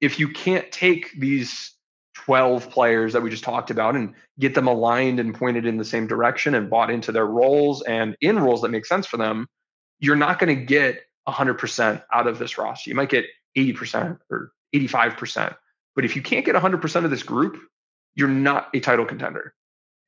if 0.00 0.18
you 0.18 0.28
can't 0.28 0.70
take 0.72 1.12
these 1.18 1.72
12 2.14 2.70
players 2.70 3.12
that 3.12 3.22
we 3.22 3.30
just 3.30 3.44
talked 3.44 3.70
about 3.70 3.94
and 3.94 4.14
get 4.38 4.54
them 4.54 4.66
aligned 4.66 5.20
and 5.20 5.34
pointed 5.34 5.66
in 5.66 5.76
the 5.76 5.84
same 5.84 6.06
direction 6.06 6.54
and 6.54 6.68
bought 6.68 6.90
into 6.90 7.12
their 7.12 7.26
roles 7.26 7.82
and 7.82 8.16
in 8.20 8.38
roles 8.38 8.62
that 8.62 8.70
make 8.70 8.86
sense 8.86 9.06
for 9.06 9.18
them 9.18 9.46
you're 9.98 10.16
not 10.16 10.38
going 10.38 10.54
to 10.54 10.64
get 10.64 11.02
100% 11.28 12.02
out 12.12 12.26
of 12.26 12.38
this 12.38 12.58
roster. 12.58 12.90
You 12.90 12.96
might 12.96 13.08
get 13.08 13.24
80% 13.56 14.18
or 14.30 14.52
85% 14.74 15.56
but 15.96 16.04
if 16.04 16.14
you 16.14 16.22
can't 16.22 16.44
get 16.44 16.54
100% 16.54 17.04
of 17.04 17.10
this 17.10 17.24
group, 17.24 17.58
you're 18.14 18.28
not 18.28 18.68
a 18.74 18.80
title 18.80 19.06
contender. 19.06 19.54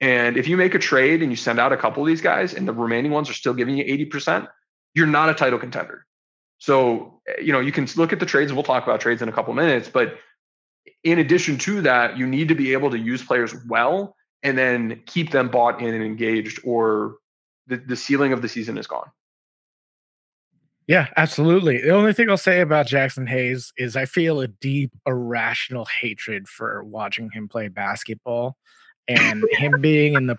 And 0.01 0.37
if 0.37 0.47
you 0.47 0.57
make 0.57 0.75
a 0.75 0.79
trade 0.79 1.23
and 1.23 1.33
you 1.33 1.37
send 1.37 1.59
out 1.59 1.73
a 1.73 1.77
couple 1.77 2.03
of 2.03 2.07
these 2.07 2.21
guys 2.21 2.55
and 2.55 2.69
the 2.69 2.73
remaining 2.73 3.11
ones 3.11 3.29
are 3.29 3.35
still 3.35 3.55
giving 3.55 3.77
you 3.77 3.85
80%, 3.85 4.47
you're 4.95 5.07
not 5.07 5.31
a 5.31 5.35
title 5.35 5.59
contender. 5.59 6.07
So, 6.59 7.21
eh, 7.27 7.41
you 7.43 7.53
know, 7.53 7.61
you 7.61 7.73
can 7.73 7.89
look 7.97 8.13
at 8.13 8.21
the 8.21 8.27
trades. 8.27 8.53
We'll 8.53 8.63
talk 8.63 8.85
about 8.85 9.01
trades 9.01 9.23
in 9.23 9.29
a 9.29 9.33
couple 9.33 9.53
of 9.53 9.57
minutes. 9.57 9.89
But 9.89 10.19
in 11.03 11.19
addition 11.19 11.59
to 11.59 11.83
that, 11.83 12.17
you 12.17 12.27
need 12.27 12.49
to 12.49 12.55
be 12.55 12.75
able 12.75 12.91
to 12.91 12.99
use 12.99 13.25
players 13.25 13.55
well 13.67 14.15
and 14.43 14.57
then 14.57 15.03
keep 15.07 15.33
them 15.33 15.49
bought 15.49 15.81
in 15.83 15.95
and 15.95 16.05
engaged, 16.05 16.61
or 16.65 17.17
the, 17.67 17.77
the 17.77 17.97
ceiling 17.97 18.33
of 18.33 18.41
the 18.41 18.49
season 18.49 18.79
is 18.79 18.87
gone. 18.87 19.11
Yeah, 20.89 21.09
absolutely. 21.19 21.83
The 21.83 21.91
only 21.91 22.15
thing 22.15 22.31
I'll 22.31 22.39
say 22.39 22.63
about 22.63 22.87
Jaxson 22.87 23.29
Hayes 23.29 23.73
is 23.77 23.95
I 23.95 24.07
feel 24.07 24.41
a 24.41 24.49
deep, 24.49 24.91
irrational 25.07 25.85
hatred 25.85 26.49
for 26.49 26.83
watching 26.83 27.31
him 27.31 27.47
play 27.47 27.69
basketball. 27.69 28.57
And 29.07 29.45
him 29.53 29.75
being 29.83 30.15
in 30.15 30.27
the 30.29 30.37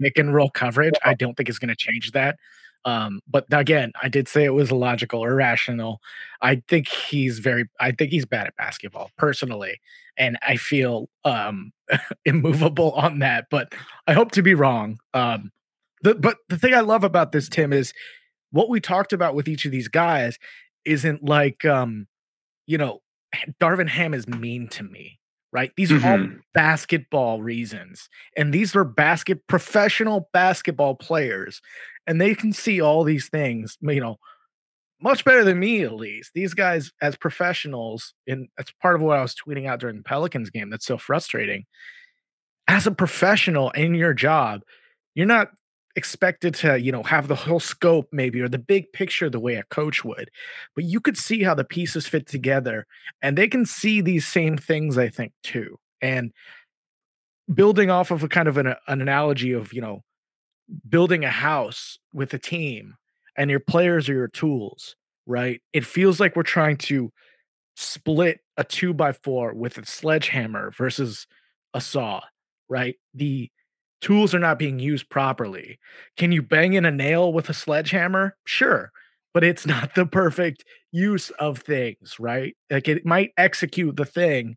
pick 0.00 0.16
and 0.16 0.32
roll 0.32 0.48
coverage, 0.50 0.94
I 1.04 1.14
don't 1.14 1.36
think 1.36 1.48
is 1.48 1.58
going 1.58 1.70
to 1.70 1.76
change 1.76 2.12
that. 2.12 2.38
Um, 2.84 3.20
but 3.28 3.46
again, 3.52 3.92
I 4.00 4.08
did 4.08 4.28
say 4.28 4.44
it 4.44 4.54
was 4.54 4.70
illogical, 4.70 5.24
irrational. 5.24 6.00
I 6.40 6.62
think 6.68 6.88
he's 6.88 7.40
very, 7.40 7.68
I 7.80 7.90
think 7.90 8.10
he's 8.12 8.24
bad 8.26 8.46
at 8.46 8.56
basketball 8.56 9.10
personally. 9.18 9.80
And 10.16 10.38
I 10.46 10.56
feel 10.56 11.08
um, 11.24 11.72
immovable 12.24 12.92
on 12.92 13.18
that, 13.20 13.46
but 13.50 13.74
I 14.06 14.12
hope 14.12 14.30
to 14.32 14.42
be 14.42 14.54
wrong. 14.54 14.98
Um, 15.14 15.50
the, 16.02 16.14
but 16.14 16.38
the 16.48 16.56
thing 16.58 16.74
I 16.74 16.80
love 16.80 17.04
about 17.04 17.32
this, 17.32 17.48
Tim, 17.48 17.72
is 17.72 17.92
what 18.52 18.68
we 18.68 18.80
talked 18.80 19.12
about 19.12 19.34
with 19.34 19.48
each 19.48 19.64
of 19.64 19.72
these 19.72 19.88
guys 19.88 20.38
isn't 20.84 21.22
like 21.22 21.64
um 21.64 22.06
you 22.66 22.78
know 22.78 23.00
Darvin 23.60 23.88
Ham 23.88 24.14
is 24.14 24.26
mean 24.26 24.68
to 24.68 24.82
me 24.82 25.18
right 25.52 25.72
these 25.76 25.90
mm-hmm. 25.90 26.06
are 26.06 26.10
all 26.12 26.18
mm-hmm. 26.18 26.38
basketball 26.54 27.42
reasons 27.42 28.08
and 28.36 28.52
these 28.52 28.74
are 28.74 28.84
basket 28.84 29.46
professional 29.46 30.28
basketball 30.32 30.94
players 30.94 31.60
and 32.06 32.20
they 32.20 32.34
can 32.34 32.52
see 32.52 32.80
all 32.80 33.04
these 33.04 33.28
things 33.28 33.76
you 33.80 34.00
know 34.00 34.16
much 35.02 35.24
better 35.24 35.44
than 35.44 35.58
me 35.58 35.82
at 35.82 35.94
least 35.94 36.32
these 36.34 36.54
guys 36.54 36.92
as 37.00 37.16
professionals 37.16 38.14
and 38.26 38.48
that's 38.56 38.72
part 38.82 38.94
of 38.94 39.02
what 39.02 39.18
I 39.18 39.22
was 39.22 39.34
tweeting 39.34 39.66
out 39.66 39.80
during 39.80 39.96
the 39.96 40.02
Pelicans 40.02 40.50
game 40.50 40.70
that's 40.70 40.86
so 40.86 40.98
frustrating 40.98 41.64
as 42.68 42.86
a 42.86 42.92
professional 42.92 43.70
in 43.70 43.94
your 43.94 44.14
job 44.14 44.62
you're 45.14 45.26
not 45.26 45.50
expected 46.00 46.54
to, 46.56 46.80
you 46.80 46.90
know, 46.90 47.02
have 47.04 47.28
the 47.28 47.34
whole 47.34 47.60
scope 47.60 48.08
maybe 48.10 48.40
or 48.40 48.48
the 48.48 48.58
big 48.58 48.92
picture 48.92 49.30
the 49.30 49.38
way 49.38 49.54
a 49.54 49.62
coach 49.64 50.04
would. 50.04 50.30
But 50.74 50.84
you 50.84 51.00
could 51.00 51.16
see 51.16 51.42
how 51.42 51.54
the 51.54 51.64
pieces 51.64 52.08
fit 52.08 52.26
together 52.26 52.86
and 53.22 53.38
they 53.38 53.48
can 53.48 53.66
see 53.66 54.00
these 54.00 54.26
same 54.26 54.56
things 54.56 54.98
I 54.98 55.08
think 55.08 55.32
too. 55.42 55.78
And 56.00 56.32
building 57.52 57.90
off 57.90 58.10
of 58.10 58.22
a 58.22 58.28
kind 58.28 58.48
of 58.48 58.56
an, 58.56 58.68
uh, 58.68 58.76
an 58.88 59.00
analogy 59.02 59.52
of, 59.52 59.72
you 59.72 59.82
know, 59.82 60.02
building 60.88 61.24
a 61.24 61.30
house 61.30 61.98
with 62.14 62.32
a 62.32 62.38
team 62.38 62.96
and 63.36 63.50
your 63.50 63.60
players 63.60 64.08
are 64.08 64.14
your 64.14 64.28
tools, 64.28 64.96
right? 65.26 65.60
It 65.72 65.84
feels 65.84 66.18
like 66.18 66.34
we're 66.34 66.42
trying 66.42 66.78
to 66.78 67.12
split 67.76 68.40
a 68.56 68.64
two 68.64 68.94
by 68.94 69.12
four 69.12 69.54
with 69.54 69.78
a 69.78 69.86
sledgehammer 69.86 70.70
versus 70.70 71.26
a 71.74 71.80
saw 71.80 72.22
right? 72.70 72.94
The 73.12 73.50
tools 74.00 74.34
are 74.34 74.40
not 74.40 74.58
being 74.58 74.78
used 74.78 75.08
properly. 75.08 75.78
Can 76.16 76.32
you 76.32 76.42
bang 76.42 76.72
in 76.72 76.84
a 76.84 76.90
nail 76.90 77.32
with 77.32 77.48
a 77.48 77.54
sledgehammer? 77.54 78.36
Sure, 78.44 78.92
but 79.32 79.44
it's 79.44 79.66
not 79.66 79.94
the 79.94 80.06
perfect 80.06 80.64
use 80.92 81.30
of 81.30 81.58
things, 81.58 82.18
right? 82.18 82.56
Like 82.70 82.88
it 82.88 83.06
might 83.06 83.30
execute 83.36 83.96
the 83.96 84.04
thing 84.04 84.56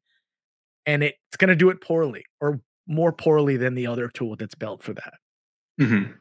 and 0.85 1.03
it's 1.03 1.37
going 1.37 1.49
to 1.49 1.55
do 1.55 1.69
it 1.69 1.81
poorly 1.81 2.25
or 2.41 2.59
more 2.87 3.11
poorly 3.11 3.57
than 3.57 3.75
the 3.75 3.87
other 3.87 4.09
tool 4.09 4.35
that's 4.35 4.55
built 4.55 4.83
for 4.83 4.93
that. 4.93 5.13
Mm-hmm. 5.79 6.11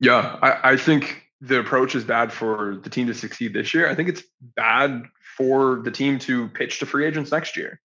Yeah, 0.00 0.38
I, 0.42 0.72
I 0.72 0.76
think 0.76 1.22
the 1.40 1.58
approach 1.58 1.94
is 1.94 2.04
bad 2.04 2.32
for 2.32 2.80
the 2.82 2.90
team 2.90 3.06
to 3.06 3.14
succeed 3.14 3.54
this 3.54 3.72
year. 3.72 3.88
I 3.88 3.94
think 3.94 4.08
it's 4.08 4.22
bad 4.56 5.04
for 5.36 5.80
the 5.84 5.90
team 5.90 6.18
to 6.20 6.48
pitch 6.48 6.78
to 6.80 6.86
free 6.86 7.06
agents 7.06 7.32
next 7.32 7.56
year. 7.56 7.80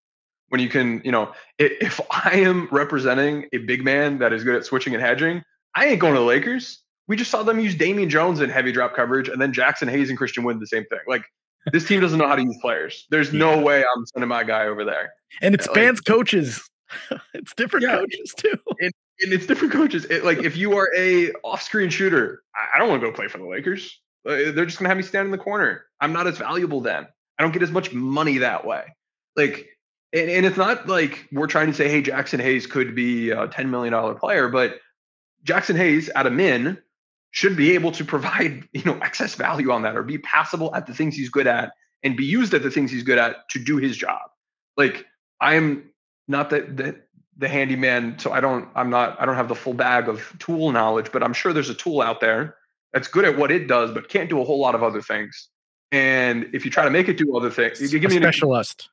When 0.50 0.62
you 0.62 0.70
can, 0.70 1.02
you 1.04 1.12
know, 1.12 1.32
if 1.58 2.00
I 2.12 2.32
am 2.34 2.68
representing 2.72 3.48
a 3.54 3.60
big 3.60 3.84
man 3.84 4.20
that 4.20 4.34
is 4.34 4.44
good 4.44 4.56
at 4.56 4.66
switching 4.66 4.94
and 4.94 5.04
hedging, 5.04 5.42
I 5.76 5.88
ain't 5.88 6.00
going 6.00 6.14
to 6.14 6.20
the 6.20 6.26
Lakers. 6.26 6.84
We 7.08 7.16
just 7.16 7.32
saw 7.32 7.42
them 7.42 7.60
use 7.60 7.74
Damian 7.74 8.10
Jones 8.10 8.40
in 8.40 8.50
heavy 8.50 8.72
drop 8.72 8.96
coverage, 8.96 9.30
and 9.30 9.42
then 9.42 9.52
Jaxson 9.52 9.90
Hayes 9.90 10.10
and 10.10 10.18
Christian 10.18 10.44
Wood 10.44 10.60
the 10.60 10.68
same 10.68 10.86
thing. 10.86 11.00
Like 11.08 11.24
this 11.72 11.86
team 11.88 12.02
doesn't 12.02 12.20
know 12.20 12.28
how 12.28 12.36
to 12.36 12.44
use 12.44 12.58
players. 12.62 13.06
There's 13.10 13.34
no 13.34 13.60
way 13.62 13.84
I'm 13.84 14.06
sending 14.08 14.30
my 14.30 14.44
guy 14.44 14.66
over 14.66 14.86
there. 14.86 15.14
And 15.42 15.54
it 15.54 15.64
spans 15.64 16.00
like, 16.00 16.06
coaches. 16.06 16.68
it's 17.34 17.54
different 17.56 17.86
yeah, 17.86 17.98
coaches 17.98 18.34
too. 18.38 18.58
And, 18.80 18.92
and 19.22 19.34
it's 19.34 19.46
different 19.46 19.74
coaches. 19.74 20.06
It, 20.06 20.24
like 20.24 20.40
if 20.40 20.56
you 20.56 20.78
are 20.78 20.90
a 20.98 21.32
off-screen 21.44 21.90
shooter, 21.90 22.44
I, 22.56 22.76
I 22.76 22.80
don't 22.80 22.90
want 22.90 23.02
to 23.02 23.08
go 23.08 23.14
play 23.14 23.28
for 23.28 23.38
the 23.38 23.48
Lakers. 23.48 24.00
Uh, 24.26 24.52
they're 24.52 24.66
just 24.66 24.78
gonna 24.78 24.90
have 24.90 24.98
me 24.98 25.04
stand 25.04 25.26
in 25.26 25.32
the 25.32 25.38
corner. 25.38 25.86
I'm 26.02 26.14
not 26.14 26.28
as 26.28 26.38
valuable 26.38 26.82
then. 26.82 27.08
I 27.38 27.44
don't 27.44 27.52
get 27.52 27.64
as 27.64 27.72
much 27.72 27.94
money 27.94 28.40
that 28.40 28.66
way. 28.66 28.84
Like, 29.36 29.68
and, 30.14 30.30
and 30.30 30.46
it's 30.46 30.58
not 30.58 30.88
like 30.88 31.28
we're 31.32 31.48
trying 31.48 31.68
to 31.68 31.74
say, 31.74 31.90
hey, 31.90 32.02
Jaxson 32.02 32.40
Hayes 32.40 32.66
could 32.66 32.96
be 32.96 33.32
a 33.32 33.48
$10 33.48 33.70
million 33.70 34.16
player, 34.16 34.50
but 34.50 34.80
Jaxson 35.44 35.76
Hayes 35.76 36.10
at 36.10 36.28
a 36.28 36.32
min 36.32 36.78
should 37.32 37.56
be 37.56 37.72
able 37.72 37.92
to 37.92 38.04
provide 38.04 38.68
you 38.74 38.84
know 38.84 38.98
excess 39.02 39.36
value 39.36 39.72
on 39.72 39.84
that 39.84 39.96
or 39.96 40.04
be 40.04 40.18
passable 40.20 40.74
at 40.76 40.88
the 40.88 40.94
things 40.94 41.16
he's 41.16 41.30
good 41.30 41.48
at 41.48 41.72
and 42.04 42.16
be 42.16 42.26
used 42.26 42.54
at 42.54 42.64
the 42.64 42.72
things 42.72 42.92
he's 42.92 43.04
good 43.04 43.18
at 43.18 43.48
to 43.50 43.60
do 43.60 43.78
his 43.78 43.96
job. 43.96 44.30
Like 44.78 45.06
i'm 45.42 45.90
not 46.28 46.50
that 46.50 46.78
that 46.78 47.08
the 47.38 47.48
handyman 47.48 48.20
so 48.20 48.32
i 48.32 48.42
don't 48.42 48.68
i'm 48.76 48.90
not 48.90 49.20
i 49.22 49.26
don't 49.26 49.36
have 49.36 49.48
the 49.48 49.56
full 49.56 49.74
bag 49.74 50.10
of 50.10 50.36
tool 50.40 50.74
knowledge 50.74 51.10
but 51.14 51.24
i'm 51.24 51.32
sure 51.32 51.54
there's 51.54 51.70
a 51.70 51.74
tool 51.74 52.02
out 52.02 52.20
there 52.20 52.58
that's 52.92 53.08
good 53.08 53.24
at 53.24 53.38
what 53.38 53.50
it 53.50 53.68
does 53.68 53.92
but 53.92 54.10
can't 54.10 54.30
do 54.30 54.42
a 54.42 54.44
whole 54.44 54.60
lot 54.60 54.76
of 54.76 54.84
other 54.84 55.02
things. 55.02 55.48
And 55.92 56.48
if 56.54 56.66
you 56.66 56.72
try 56.72 56.84
to 56.84 56.92
make 56.92 57.08
it 57.08 57.18
do 57.18 57.36
other 57.36 57.50
things 57.50 57.82
you 57.94 58.00
give 58.00 58.12
me 58.12 58.18
a 58.18 58.22
specialist 58.22 58.90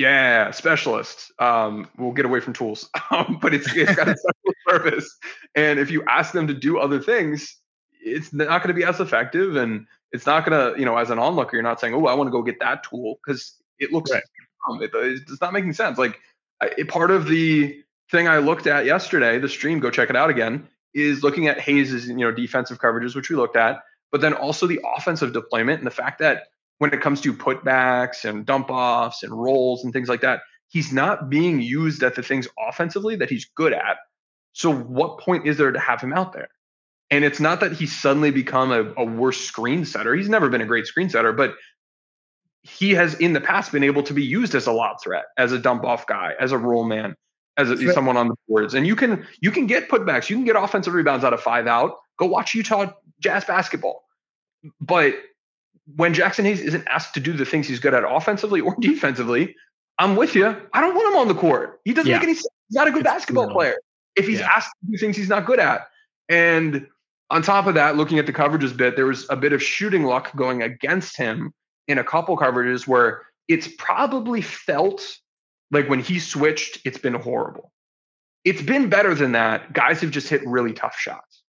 yeah, 0.00 0.50
specialist. 0.50 1.30
Um, 1.38 1.86
we'll 1.98 2.12
get 2.12 2.24
away 2.24 2.40
from 2.40 2.54
tools, 2.54 2.88
um, 3.10 3.38
but 3.42 3.52
it's, 3.52 3.70
it's 3.76 3.94
got 3.94 4.08
a 4.08 4.16
special 4.16 4.54
purpose. 4.66 5.18
And 5.54 5.78
if 5.78 5.90
you 5.90 6.02
ask 6.08 6.32
them 6.32 6.46
to 6.46 6.54
do 6.54 6.78
other 6.78 7.00
things, 7.00 7.58
it's 8.02 8.32
not 8.32 8.62
going 8.62 8.68
to 8.68 8.74
be 8.74 8.82
as 8.82 8.98
effective, 8.98 9.56
and 9.56 9.86
it's 10.12 10.24
not 10.24 10.46
going 10.46 10.58
to, 10.58 10.80
you 10.80 10.86
know, 10.86 10.96
as 10.96 11.10
an 11.10 11.18
onlooker, 11.18 11.54
you're 11.54 11.62
not 11.62 11.80
saying, 11.80 11.92
"Oh, 11.92 12.06
I 12.06 12.14
want 12.14 12.28
to 12.28 12.32
go 12.32 12.40
get 12.40 12.60
that 12.60 12.82
tool" 12.82 13.20
because 13.22 13.54
it 13.78 13.92
looks, 13.92 14.10
right. 14.10 14.22
um, 14.70 14.82
it, 14.82 14.90
it's 14.94 15.40
not 15.42 15.52
making 15.52 15.74
sense. 15.74 15.98
Like 15.98 16.18
it, 16.62 16.88
part 16.88 17.10
of 17.10 17.26
the 17.26 17.82
thing 18.10 18.26
I 18.26 18.38
looked 18.38 18.66
at 18.66 18.86
yesterday, 18.86 19.38
the 19.38 19.50
stream, 19.50 19.80
go 19.80 19.90
check 19.90 20.08
it 20.08 20.16
out 20.16 20.30
again, 20.30 20.66
is 20.94 21.22
looking 21.22 21.46
at 21.46 21.60
Hayes's, 21.60 22.08
you 22.08 22.14
know, 22.14 22.32
defensive 22.32 22.78
coverages, 22.78 23.14
which 23.14 23.28
we 23.28 23.36
looked 23.36 23.56
at, 23.56 23.82
but 24.10 24.22
then 24.22 24.32
also 24.32 24.66
the 24.66 24.80
offensive 24.96 25.34
deployment 25.34 25.76
and 25.78 25.86
the 25.86 25.90
fact 25.90 26.20
that 26.20 26.44
when 26.80 26.94
it 26.94 27.02
comes 27.02 27.20
to 27.20 27.34
putbacks 27.34 28.24
and 28.24 28.46
dump 28.46 28.70
offs 28.70 29.22
and 29.22 29.30
rolls 29.30 29.84
and 29.84 29.92
things 29.92 30.08
like 30.08 30.22
that, 30.22 30.40
he's 30.68 30.94
not 30.94 31.28
being 31.28 31.60
used 31.60 32.02
at 32.02 32.14
the 32.14 32.22
things 32.22 32.48
offensively 32.58 33.16
that 33.16 33.28
he's 33.28 33.44
good 33.54 33.74
at. 33.74 33.98
So, 34.54 34.72
what 34.74 35.18
point 35.18 35.46
is 35.46 35.58
there 35.58 35.70
to 35.70 35.78
have 35.78 36.00
him 36.00 36.14
out 36.14 36.32
there? 36.32 36.48
And 37.10 37.22
it's 37.22 37.38
not 37.38 37.60
that 37.60 37.72
he's 37.72 37.94
suddenly 37.94 38.30
become 38.30 38.72
a, 38.72 38.94
a 38.96 39.04
worse 39.04 39.38
screen 39.38 39.84
setter. 39.84 40.14
He's 40.14 40.30
never 40.30 40.48
been 40.48 40.62
a 40.62 40.66
great 40.66 40.86
screen 40.86 41.10
setter, 41.10 41.34
but 41.34 41.54
he 42.62 42.92
has 42.94 43.12
in 43.14 43.34
the 43.34 43.42
past 43.42 43.72
been 43.72 43.84
able 43.84 44.02
to 44.04 44.14
be 44.14 44.24
used 44.24 44.54
as 44.54 44.66
a 44.66 44.72
lob 44.72 45.02
threat, 45.02 45.24
as 45.36 45.52
a 45.52 45.58
dump 45.58 45.84
off 45.84 46.06
guy, 46.06 46.32
as 46.40 46.50
a 46.50 46.58
roll 46.58 46.84
man, 46.84 47.14
as 47.58 47.70
a, 47.70 47.92
someone 47.92 48.16
on 48.16 48.28
the 48.28 48.36
boards. 48.48 48.72
And 48.72 48.86
you 48.86 48.96
can 48.96 49.26
you 49.42 49.50
can 49.50 49.66
get 49.66 49.90
putbacks, 49.90 50.30
you 50.30 50.36
can 50.36 50.46
get 50.46 50.56
offensive 50.56 50.94
rebounds 50.94 51.26
out 51.26 51.34
of 51.34 51.42
five 51.42 51.66
out. 51.66 51.96
Go 52.18 52.24
watch 52.24 52.54
Utah 52.54 52.90
Jazz 53.20 53.44
basketball. 53.44 54.02
But 54.80 55.14
when 55.96 56.14
Jaxson 56.14 56.44
Hayes 56.44 56.60
isn't 56.60 56.86
asked 56.88 57.14
to 57.14 57.20
do 57.20 57.32
the 57.32 57.44
things 57.44 57.68
he's 57.68 57.80
good 57.80 57.94
at 57.94 58.04
offensively 58.06 58.60
or 58.60 58.76
defensively, 58.80 59.54
I'm 59.98 60.16
with 60.16 60.34
you. 60.34 60.56
I 60.72 60.80
don't 60.80 60.94
want 60.94 61.12
him 61.12 61.18
on 61.18 61.28
the 61.28 61.34
court. 61.34 61.80
He 61.84 61.92
doesn't 61.92 62.10
yeah. 62.10 62.16
make 62.16 62.24
any 62.24 62.34
sense. 62.34 62.48
He's 62.68 62.76
not 62.76 62.88
a 62.88 62.90
good 62.90 63.00
it's 63.00 63.10
basketball 63.10 63.44
brutal. 63.44 63.60
player 63.60 63.76
if 64.16 64.26
he's 64.26 64.40
yeah. 64.40 64.52
asked 64.54 64.70
to 64.80 64.90
do 64.90 64.98
things 64.98 65.16
he's 65.16 65.28
not 65.28 65.46
good 65.46 65.60
at. 65.60 65.88
And 66.28 66.86
on 67.30 67.42
top 67.42 67.66
of 67.66 67.74
that, 67.74 67.96
looking 67.96 68.18
at 68.18 68.26
the 68.26 68.32
coverages 68.32 68.76
bit, 68.76 68.96
there 68.96 69.06
was 69.06 69.26
a 69.30 69.36
bit 69.36 69.52
of 69.52 69.62
shooting 69.62 70.04
luck 70.04 70.34
going 70.36 70.62
against 70.62 71.16
him 71.16 71.52
in 71.86 71.98
a 71.98 72.04
couple 72.04 72.36
coverages 72.36 72.86
where 72.86 73.22
it's 73.48 73.68
probably 73.78 74.40
felt 74.40 75.02
like 75.70 75.88
when 75.88 76.00
he 76.00 76.18
switched, 76.18 76.80
it's 76.84 76.98
been 76.98 77.14
horrible. 77.14 77.72
It's 78.44 78.62
been 78.62 78.88
better 78.88 79.14
than 79.14 79.32
that. 79.32 79.72
Guys 79.72 80.00
have 80.00 80.10
just 80.10 80.28
hit 80.28 80.46
really 80.46 80.72
tough 80.72 80.96
shots. 80.96 81.42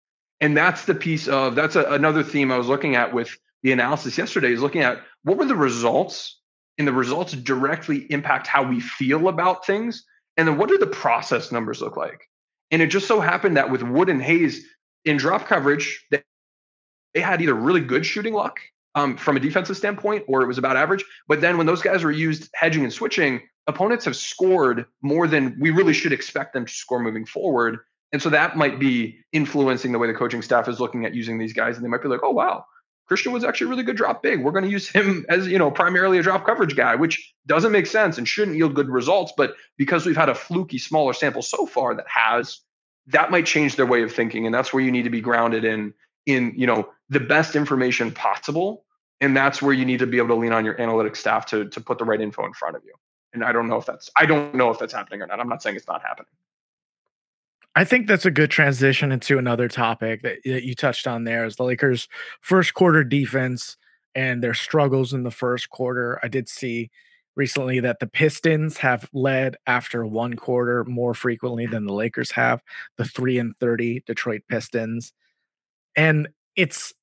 And 0.42 0.56
that's 0.56 0.86
the 0.86 0.96
piece 0.96 1.28
of 1.28 1.56
that's 1.56 1.76
a, 1.76 1.84
another 1.92 2.24
theme 2.24 2.52
I 2.52 2.58
was 2.58 2.68
looking 2.68 2.96
at 2.96 3.14
with 3.14 3.38
the 3.64 3.72
analysis 3.72 4.18
yesterday 4.18 4.52
is 4.52 4.62
looking 4.62 4.82
at 4.82 5.00
what 5.24 5.38
were 5.38 5.46
the 5.46 5.56
results 5.56 6.40
and 6.78 6.88
the 6.88 6.94
results 6.94 7.34
directly 7.34 8.08
impact 8.10 8.48
how 8.48 8.64
we 8.64 8.80
feel 8.80 9.28
about 9.28 9.66
things 9.66 10.06
and 10.38 10.48
then 10.48 10.58
what 10.58 10.70
do 10.70 10.78
the 10.78 10.88
process 10.88 11.52
numbers 11.52 11.82
look 11.82 11.98
like? 11.98 12.22
And 12.72 12.82
it 12.82 12.88
just 12.88 13.08
so 13.08 13.20
happened 13.20 13.58
that 13.58 13.70
with 13.70 13.84
wood 13.84 14.08
and 14.08 14.22
hayes 14.22 14.66
in 15.06 15.18
drop 15.18 15.48
coverage 15.48 16.06
they, 16.12 16.22
they 17.14 17.22
had 17.22 17.42
either 17.42 17.54
really 17.54 17.82
good 17.82 18.06
shooting 18.06 18.34
luck 18.34 18.60
um, 18.96 19.18
from 19.18 19.38
a 19.38 19.40
defensive 19.40 19.78
standpoint 19.78 20.24
or 20.28 20.42
it 20.42 20.48
was 20.48 20.58
about 20.58 20.78
average 20.78 21.04
but 21.28 21.42
then 21.42 21.58
when 21.58 21.66
those 21.66 21.82
guys 21.82 22.04
were 22.04 22.12
used 22.12 22.50
hedging 22.54 22.84
and 22.84 22.92
switching 22.92 23.42
opponents 23.68 24.06
have 24.06 24.16
scored 24.16 24.86
more 25.02 25.28
than 25.28 25.56
we 25.60 25.70
really 25.70 25.94
should 25.94 26.12
expect 26.12 26.54
them 26.54 26.66
to 26.66 26.74
score 26.74 27.00
moving 27.00 27.26
forward 27.26 27.80
and 28.12 28.22
so 28.22 28.30
that 28.30 28.58
might 28.58 28.80
be 28.80 29.20
influencing 29.32 29.92
the 29.92 30.00
way 30.00 30.08
the 30.08 30.14
coaching 30.14 30.42
staff 30.42 30.68
is 30.68 30.80
looking 30.80 31.06
at 31.06 31.14
using 31.14 31.38
these 31.38 31.54
guys 31.54 31.76
and 31.76 31.86
they 31.86 31.90
might 31.90 32.02
be 32.02 32.10
like 32.10 32.22
oh 32.24 32.32
wow 32.32 32.66
Christian 33.10 33.32
was 33.32 33.44
actually 33.44 33.72
really 33.72 33.82
good 33.82 33.98
drop 33.98 34.22
big. 34.22 34.44
We're 34.44 34.52
going 34.52 34.66
to 34.66 34.70
use 34.70 34.88
him 34.88 35.26
as, 35.30 35.48
you 35.48 35.58
know, 35.58 35.72
primarily 35.72 36.20
a 36.20 36.22
drop 36.22 36.46
coverage 36.46 36.76
guy, 36.76 36.94
which 36.94 37.34
doesn't 37.48 37.72
make 37.72 37.88
sense 37.88 38.20
and 38.20 38.28
shouldn't 38.28 38.56
yield 38.56 38.76
good 38.76 38.88
results. 38.88 39.34
But 39.36 39.56
because 39.78 40.06
we've 40.06 40.16
had 40.16 40.30
a 40.30 40.36
fluky, 40.36 40.78
smaller 40.78 41.14
sample 41.14 41.42
so 41.42 41.66
far 41.66 41.96
that 41.96 42.06
has, 42.08 42.60
that 43.08 43.32
might 43.32 43.48
change 43.48 43.78
their 43.78 43.88
way 43.88 44.04
of 44.04 44.14
thinking. 44.14 44.46
And 44.46 44.54
that's 44.54 44.72
where 44.72 44.84
you 44.84 44.92
need 44.92 45.06
to 45.06 45.10
be 45.10 45.22
grounded 45.22 45.66
in, 45.66 45.92
in, 46.28 46.54
you 46.56 46.68
know, 46.68 46.88
the 47.10 47.20
best 47.20 47.56
information 47.56 48.12
possible. 48.12 48.86
And 49.22 49.36
that's 49.36 49.60
where 49.60 49.74
you 49.74 49.86
need 49.86 50.00
to 50.00 50.08
be 50.08 50.18
able 50.18 50.30
to 50.30 50.36
lean 50.36 50.54
on 50.54 50.64
your 50.64 50.76
analytics 50.76 51.18
staff 51.18 51.48
to, 51.48 51.68
to 51.68 51.82
put 51.82 51.98
the 51.98 52.06
right 52.06 52.22
info 52.22 52.46
in 52.46 52.54
front 52.54 52.76
of 52.76 52.84
you. 52.86 52.94
And 53.34 53.44
I 53.44 53.52
don't 53.52 53.68
know 53.68 53.78
if 53.78 53.88
that's, 53.88 54.12
I 54.18 54.28
don't 54.28 54.54
know 54.54 54.70
if 54.70 54.78
that's 54.78 54.94
happening 54.94 55.24
or 55.24 55.26
not. 55.26 55.40
I'm 55.40 55.50
not 55.50 55.64
saying 55.64 55.76
it's 55.76 55.88
not 55.88 56.04
happening. 56.04 56.30
I 57.80 57.86
think 57.86 58.08
that's 58.08 58.26
a 58.26 58.32
good 58.32 58.52
transition 58.52 59.14
into 59.14 59.38
another 59.38 59.70
topic 59.70 60.22
that, 60.24 60.40
that 60.44 60.66
you 60.66 60.76
touched 60.76 61.08
on 61.08 61.24
there 61.24 61.46
is 61.46 61.56
the 61.56 61.64
Lakers' 61.64 62.10
first 62.42 62.74
quarter 62.74 63.06
defense 63.06 63.78
and 64.14 64.44
their 64.44 64.54
struggles 64.54 65.14
in 65.14 65.24
the 65.24 65.32
first 65.32 65.70
quarter. 65.70 66.20
I 66.22 66.28
did 66.28 66.50
see 66.50 66.92
recently 67.38 67.80
that 67.80 68.02
the 68.02 68.08
Pistons 68.08 68.80
have 68.80 69.10
led 69.14 69.56
after 69.66 70.06
one 70.06 70.34
quarter 70.34 70.84
more 70.84 71.14
frequently 71.14 71.68
than 71.68 71.86
the 71.86 71.94
Lakers 71.94 72.32
have, 72.32 72.62
the 72.98 73.06
3 73.06 73.40
and 73.40 73.56
30 73.56 74.04
Detroit 74.06 74.42
Pistons. 74.50 75.14
And 75.96 76.28
it's 76.58 76.94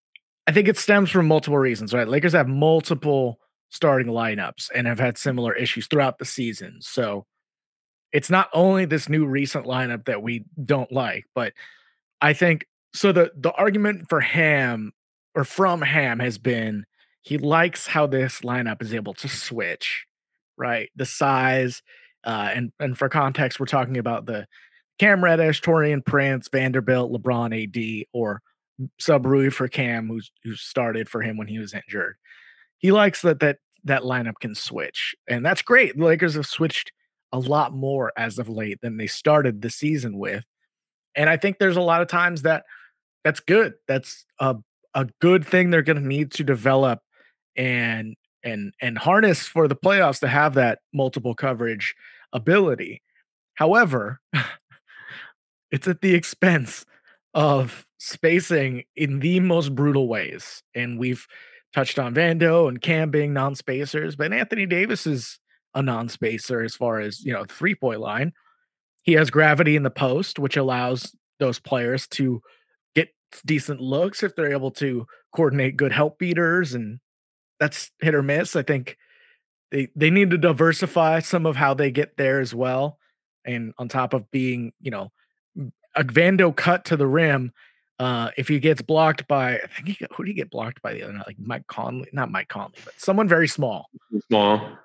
I 0.47 0.53
think 0.53 0.69
it 0.69 0.77
stems 0.77 1.11
from 1.11 1.27
multiple 1.27 1.57
reasons, 1.57 1.95
right? 1.95 2.07
Lakers 2.07 2.35
have 2.35 2.49
multiple 2.49 3.41
starting 3.71 4.09
lineups 4.09 4.69
and 4.75 4.87
have 4.87 4.99
had 4.99 5.17
similar 5.17 5.55
issues 5.55 5.87
throughout 5.87 6.19
the 6.19 6.27
season. 6.27 6.83
So 6.83 7.25
it's 8.13 8.31
not 8.31 8.49
only 8.53 8.85
this 8.85 9.09
new 9.09 9.27
recent 9.27 9.67
lineup 9.67 10.05
that 10.07 10.23
we 10.23 10.45
don't 10.65 10.91
like, 10.93 11.27
but 11.35 11.53
I 12.21 12.33
think 12.33 12.67
so 12.95 13.13
the 13.13 13.33
the 13.37 13.53
argument 13.53 14.09
for 14.09 14.21
Ham 14.21 14.93
or 15.35 15.45
from 15.45 15.83
Ham 15.83 16.19
has 16.19 16.39
been 16.39 16.87
he 17.23 17.39
likes 17.39 17.89
how 17.89 18.07
this 18.07 18.41
lineup 18.41 18.81
is 18.81 18.95
able 18.95 19.13
to 19.15 19.29
switch, 19.29 20.07
right? 20.57 20.91
The 20.95 21.05
size, 21.05 21.83
uh, 22.25 22.51
and 22.55 22.73
and 22.79 22.97
for 22.97 23.09
context, 23.09 23.59
we're 23.59 23.67
talking 23.67 23.99
about 23.99 24.27
the 24.27 24.47
Cam 24.99 25.23
Reddish, 25.23 25.61
Taurean 25.61 26.05
Prince, 26.05 26.49
Vanderbilt, 26.49 27.13
LeBron, 27.13 27.65
AD, 27.65 28.07
or 28.13 28.41
Sub 28.99 29.27
Rui 29.27 29.51
for 29.51 29.69
Cam, 29.69 30.09
who's 30.09 30.31
who 30.45 30.55
started 30.55 31.09
for 31.09 31.21
him 31.23 31.37
when 31.37 31.49
he 31.49 31.59
was 31.59 31.75
injured. 31.75 32.17
He 32.79 32.93
likes 32.93 33.23
that 33.23 33.41
that 33.41 33.59
that 33.85 34.03
lineup 34.03 34.39
can 34.41 34.55
switch, 34.55 35.15
and 35.29 35.45
that's 35.45 35.63
great. 35.63 35.97
The 35.97 36.05
Lakers 36.05 36.35
have 36.35 36.47
switched 36.47 36.93
a 37.37 37.39
lot 37.39 37.75
more 37.75 38.13
as 38.17 38.39
of 38.39 38.49
late 38.49 38.81
than 38.81 38.97
they 38.97 39.07
started 39.07 39.61
the 39.61 39.71
season 39.71 40.19
with. 40.19 40.45
And 41.15 41.29
I 41.29 41.37
think 41.37 41.59
there's 41.59 41.77
a 41.77 41.83
lot 41.83 42.03
of 42.03 42.09
times 42.09 42.43
that 42.43 42.65
that's 43.25 43.41
good. 43.41 43.75
That's 43.87 44.25
a 44.41 44.57
a 44.95 45.07
good 45.21 45.47
thing 45.47 45.69
they're 45.71 45.83
going 45.83 46.01
to 46.01 46.07
need 46.07 46.33
to 46.33 46.45
develop 46.45 47.01
and 47.57 48.17
and 48.43 48.73
and 48.81 48.97
harness 48.97 49.47
for 49.47 49.69
the 49.69 49.77
playoffs 49.77 50.21
to 50.21 50.29
have 50.29 50.55
that 50.55 50.79
multiple 50.95 51.35
coverage 51.35 51.95
ability. 52.33 53.03
However, 53.55 54.21
it's 55.71 55.87
at 55.87 56.01
the 56.01 56.15
expense 56.15 56.87
of 57.35 57.87
spacing 57.99 58.85
in 58.95 59.21
the 59.21 59.41
most 59.41 59.75
brutal 59.75 60.09
ways. 60.09 60.63
And 60.75 60.99
we've 60.99 61.27
touched 61.75 61.99
on 61.99 62.15
Vando 62.15 62.69
and 62.69 62.81
Cam 62.81 63.11
being 63.11 63.35
non-spacers, 63.35 64.17
but 64.17 64.33
Anthony 64.33 64.65
Davis 64.65 65.07
is 65.07 65.39
a 65.77 65.83
non-spacer 65.83 66.63
as 66.63 66.75
far 66.75 66.99
as 66.99 67.25
you 67.25 67.33
know 67.33 67.45
three-point 67.45 68.01
line. 68.01 68.33
He 69.03 69.13
has 69.13 69.31
gravity 69.31 69.77
in 69.77 69.85
the 69.85 69.91
post, 69.91 70.41
which 70.41 70.57
allows 70.57 71.15
those 71.39 71.61
players 71.61 72.09
to 72.09 72.43
get 72.97 73.11
decent 73.45 73.81
looks 73.81 74.25
if 74.25 74.35
they're 74.35 74.51
able 74.51 74.73
to 74.73 75.07
coordinate 75.33 75.77
good 75.77 75.93
help 75.93 76.19
beaters, 76.19 76.75
and 76.75 76.99
that's 77.61 77.93
hit 78.01 78.15
or 78.15 78.23
miss. 78.23 78.57
I 78.57 78.63
think 78.63 78.97
they 79.71 79.89
they 79.95 80.11
need 80.11 80.31
to 80.31 80.39
diversify 80.39 81.21
some 81.21 81.47
of 81.47 81.55
how 81.55 81.75
they 81.75 81.91
get 81.91 82.17
there 82.17 82.41
as 82.41 82.55
well. 82.55 82.99
And 83.45 83.75
on 83.79 83.89
top 83.89 84.13
of 84.13 84.29
being, 84.33 84.73
you 84.81 84.91
know, 84.91 85.13
a 85.95 86.03
Vando 86.03 86.55
cut 86.55 86.85
to 86.87 86.97
the 86.97 87.07
rim, 87.07 87.53
uh, 87.99 88.31
if 88.37 88.49
he 88.49 88.59
gets 88.59 88.83
blocked 88.83 89.29
by, 89.29 89.55
I 89.55 89.67
think 89.67 89.89
he 89.89 90.07
who 90.15 90.25
did 90.25 90.31
he 90.31 90.35
get 90.35 90.51
blocked 90.51 90.83
by 90.83 90.95
the 90.95 91.03
other 91.03 91.13
night? 91.13 91.27
Like 91.27 91.39
Mike 91.39 91.67
Conley, 91.69 92.09
not 92.13 92.31
Mike 92.31 92.49
Conley, 92.49 92.79
but 92.85 92.99
someone 92.99 93.29
very 93.29 93.47
small. 93.47 93.89
Small. 94.29 94.79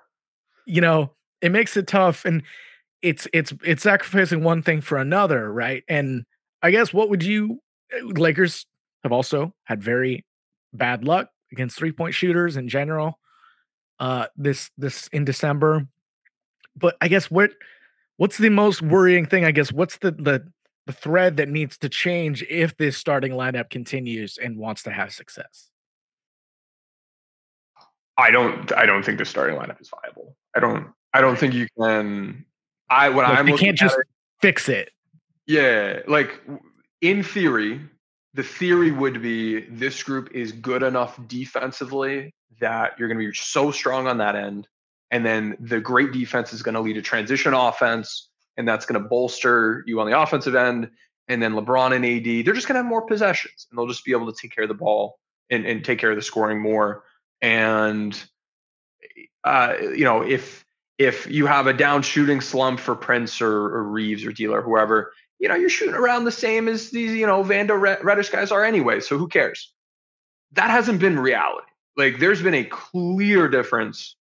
You 0.66 0.80
know, 0.80 1.12
it 1.40 1.50
makes 1.50 1.76
it 1.76 1.86
tough, 1.86 2.24
and 2.24 2.42
it's 3.02 3.26
it's 3.32 3.52
it's 3.64 3.82
sacrificing 3.82 4.42
one 4.44 4.62
thing 4.62 4.80
for 4.80 4.98
another, 4.98 5.52
right? 5.52 5.84
And 5.88 6.24
I 6.62 6.70
guess 6.70 6.92
what 6.92 7.10
would 7.10 7.22
you 7.22 7.60
uh, 7.94 8.06
Lakers 8.06 8.66
have 9.02 9.12
also 9.12 9.54
had 9.64 9.82
very 9.82 10.24
bad 10.72 11.04
luck 11.04 11.28
against 11.50 11.76
three 11.76 11.92
point 11.92 12.14
shooters 12.14 12.56
in 12.56 12.68
general. 12.68 13.18
Uh, 13.98 14.26
this 14.36 14.70
this 14.78 15.08
in 15.08 15.24
December, 15.24 15.86
but 16.76 16.96
I 17.00 17.08
guess 17.08 17.30
what 17.30 17.52
what's 18.16 18.38
the 18.38 18.48
most 18.50 18.82
worrying 18.82 19.26
thing? 19.26 19.44
I 19.44 19.52
guess 19.52 19.72
what's 19.72 19.98
the 19.98 20.12
the 20.12 20.46
the 20.86 20.92
thread 20.92 21.36
that 21.36 21.48
needs 21.48 21.78
to 21.78 21.88
change 21.88 22.42
if 22.48 22.76
this 22.76 22.96
starting 22.96 23.32
lineup 23.32 23.70
continues 23.70 24.38
and 24.38 24.56
wants 24.56 24.82
to 24.84 24.90
have 24.90 25.12
success? 25.12 25.71
I 28.18 28.30
don't 28.30 28.72
I 28.72 28.86
don't 28.86 29.04
think 29.04 29.18
the 29.18 29.24
starting 29.24 29.56
lineup 29.56 29.80
is 29.80 29.90
viable. 29.90 30.36
I 30.54 30.60
don't 30.60 30.88
I 31.14 31.20
don't 31.20 31.38
think 31.38 31.54
you 31.54 31.66
can 31.78 32.44
I 32.90 33.08
what 33.08 33.24
I'm 33.24 33.48
you 33.48 33.56
can't 33.56 33.76
just 33.76 33.98
it, 33.98 34.06
fix 34.40 34.68
it. 34.68 34.90
Yeah, 35.46 36.00
like 36.06 36.40
in 37.00 37.22
theory, 37.22 37.80
the 38.34 38.42
theory 38.42 38.90
would 38.90 39.22
be 39.22 39.62
this 39.62 40.02
group 40.02 40.30
is 40.32 40.52
good 40.52 40.82
enough 40.82 41.18
defensively 41.26 42.34
that 42.60 42.98
you're 42.98 43.08
going 43.08 43.18
to 43.18 43.26
be 43.26 43.34
so 43.34 43.70
strong 43.70 44.06
on 44.06 44.18
that 44.18 44.36
end 44.36 44.68
and 45.12 45.26
then 45.26 45.56
the 45.60 45.78
great 45.78 46.10
defense 46.10 46.52
is 46.52 46.62
going 46.62 46.74
to 46.74 46.80
lead 46.80 46.94
to 46.94 47.02
transition 47.02 47.52
offense 47.52 48.30
and 48.56 48.66
that's 48.66 48.86
going 48.86 49.00
to 49.00 49.08
bolster 49.08 49.84
you 49.86 50.00
on 50.00 50.10
the 50.10 50.18
offensive 50.18 50.54
end. 50.54 50.90
And 51.28 51.40
then 51.42 51.52
LeBron 51.52 51.94
and 51.94 52.04
AD, 52.04 52.44
they're 52.44 52.54
just 52.54 52.66
going 52.66 52.74
to 52.74 52.80
have 52.80 52.86
more 52.86 53.06
possessions 53.06 53.66
and 53.70 53.78
they'll 53.78 53.86
just 53.86 54.04
be 54.04 54.12
able 54.12 54.32
to 54.32 54.38
take 54.40 54.54
care 54.54 54.64
of 54.64 54.68
the 54.68 54.74
ball 54.74 55.18
and, 55.50 55.66
and 55.66 55.84
take 55.84 55.98
care 55.98 56.10
of 56.10 56.16
the 56.16 56.22
scoring 56.22 56.60
more. 56.60 57.04
And, 57.42 58.18
uh, 59.44 59.74
you 59.80 60.04
know, 60.04 60.22
if, 60.22 60.64
if 60.96 61.26
you 61.26 61.46
have 61.46 61.66
a 61.66 61.72
down 61.72 62.02
shooting 62.02 62.40
slump 62.40 62.80
for 62.80 62.94
Prince 62.94 63.42
or, 63.42 63.52
or 63.52 63.82
Reaves 63.82 64.24
or 64.24 64.32
D'Lo, 64.32 64.54
or 64.54 64.62
whoever, 64.62 65.12
you 65.38 65.48
know, 65.48 65.56
you're 65.56 65.68
shooting 65.68 65.96
around 65.96 66.24
the 66.24 66.32
same 66.32 66.68
as 66.68 66.90
these, 66.90 67.12
you 67.12 67.26
know, 67.26 67.42
Vando 67.42 68.02
Reddish 68.02 68.30
guys 68.30 68.52
are 68.52 68.64
anyway. 68.64 69.00
So 69.00 69.18
who 69.18 69.26
cares? 69.26 69.72
That 70.52 70.70
hasn't 70.70 71.00
been 71.00 71.18
reality. 71.18 71.66
Like 71.96 72.20
there's 72.20 72.40
been 72.40 72.54
a 72.54 72.64
clear 72.64 73.48
difference 73.48 74.16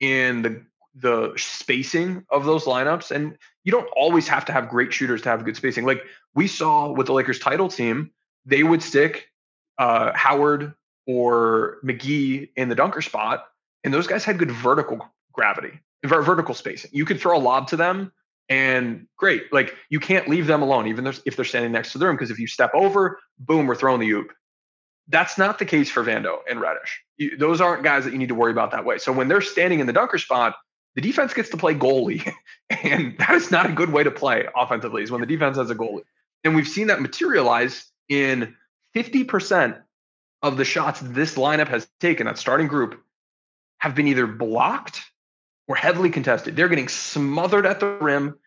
in 0.00 0.42
the 0.42 0.62
the 0.94 1.32
spacing 1.36 2.24
of 2.30 2.44
those 2.44 2.64
lineups. 2.64 3.10
And 3.10 3.38
you 3.64 3.72
don't 3.72 3.88
always 3.96 4.28
have 4.28 4.44
to 4.46 4.52
have 4.52 4.68
great 4.68 4.92
shooters 4.92 5.22
to 5.22 5.30
have 5.30 5.44
good 5.44 5.56
spacing. 5.56 5.86
Like 5.86 6.02
we 6.34 6.46
saw 6.46 6.92
with 6.92 7.06
the 7.06 7.12
Lakers 7.12 7.38
title 7.38 7.68
team, 7.68 8.10
they 8.44 8.62
would 8.62 8.82
stick 8.82 9.28
uh, 9.78 10.12
Howard 10.14 10.74
or 11.06 11.78
McGee 11.84 12.50
in 12.56 12.68
the 12.68 12.74
dunker 12.74 13.02
spot, 13.02 13.46
and 13.84 13.92
those 13.92 14.06
guys 14.06 14.24
had 14.24 14.38
good 14.38 14.50
vertical 14.50 15.00
gravity, 15.32 15.80
vertical 16.04 16.54
spacing. 16.54 16.90
You 16.92 17.04
could 17.04 17.20
throw 17.20 17.36
a 17.36 17.40
lob 17.40 17.68
to 17.68 17.76
them, 17.76 18.12
and 18.48 19.06
great. 19.16 19.52
Like 19.52 19.74
you 19.88 20.00
can't 20.00 20.28
leave 20.28 20.46
them 20.46 20.62
alone, 20.62 20.86
even 20.88 21.06
if 21.06 21.36
they're 21.36 21.44
standing 21.44 21.72
next 21.72 21.92
to 21.92 21.98
the 21.98 22.06
rim, 22.06 22.16
because 22.16 22.30
if 22.30 22.38
you 22.38 22.46
step 22.46 22.70
over, 22.74 23.18
boom, 23.38 23.66
we're 23.66 23.74
throwing 23.74 24.00
the 24.00 24.10
oop. 24.10 24.32
That's 25.08 25.36
not 25.36 25.58
the 25.58 25.64
case 25.64 25.90
for 25.90 26.04
Vando 26.04 26.38
and 26.48 26.60
Reddish. 26.60 27.02
You, 27.16 27.36
those 27.36 27.60
aren't 27.60 27.82
guys 27.82 28.04
that 28.04 28.12
you 28.12 28.18
need 28.18 28.28
to 28.28 28.34
worry 28.34 28.52
about 28.52 28.70
that 28.70 28.84
way. 28.84 28.98
So 28.98 29.12
when 29.12 29.28
they're 29.28 29.40
standing 29.40 29.80
in 29.80 29.86
the 29.86 29.92
dunker 29.92 30.18
spot, 30.18 30.54
the 30.94 31.00
defense 31.00 31.34
gets 31.34 31.50
to 31.50 31.56
play 31.56 31.74
goalie. 31.74 32.32
And 32.82 33.18
that 33.18 33.32
is 33.32 33.50
not 33.50 33.68
a 33.68 33.72
good 33.72 33.92
way 33.92 34.02
to 34.02 34.10
play 34.10 34.48
offensively, 34.56 35.02
is 35.02 35.10
when 35.10 35.20
the 35.20 35.26
defense 35.26 35.58
has 35.58 35.68
a 35.68 35.74
goalie. 35.74 36.04
And 36.42 36.54
we've 36.54 36.66
seen 36.66 36.86
that 36.86 37.02
materialize 37.02 37.84
in 38.08 38.56
50% 38.96 39.78
of 40.42 40.56
the 40.56 40.64
shots 40.64 41.00
this 41.00 41.36
lineup 41.36 41.68
has 41.68 41.86
taken, 42.00 42.26
that 42.26 42.38
starting 42.38 42.66
group, 42.66 43.00
have 43.78 43.94
been 43.94 44.08
either 44.08 44.26
blocked 44.26 45.02
or 45.68 45.76
heavily 45.76 46.10
contested. 46.10 46.56
They're 46.56 46.68
getting 46.68 46.88
smothered 46.88 47.66
at 47.66 47.80
the 47.80 47.86
rim, 47.86 48.38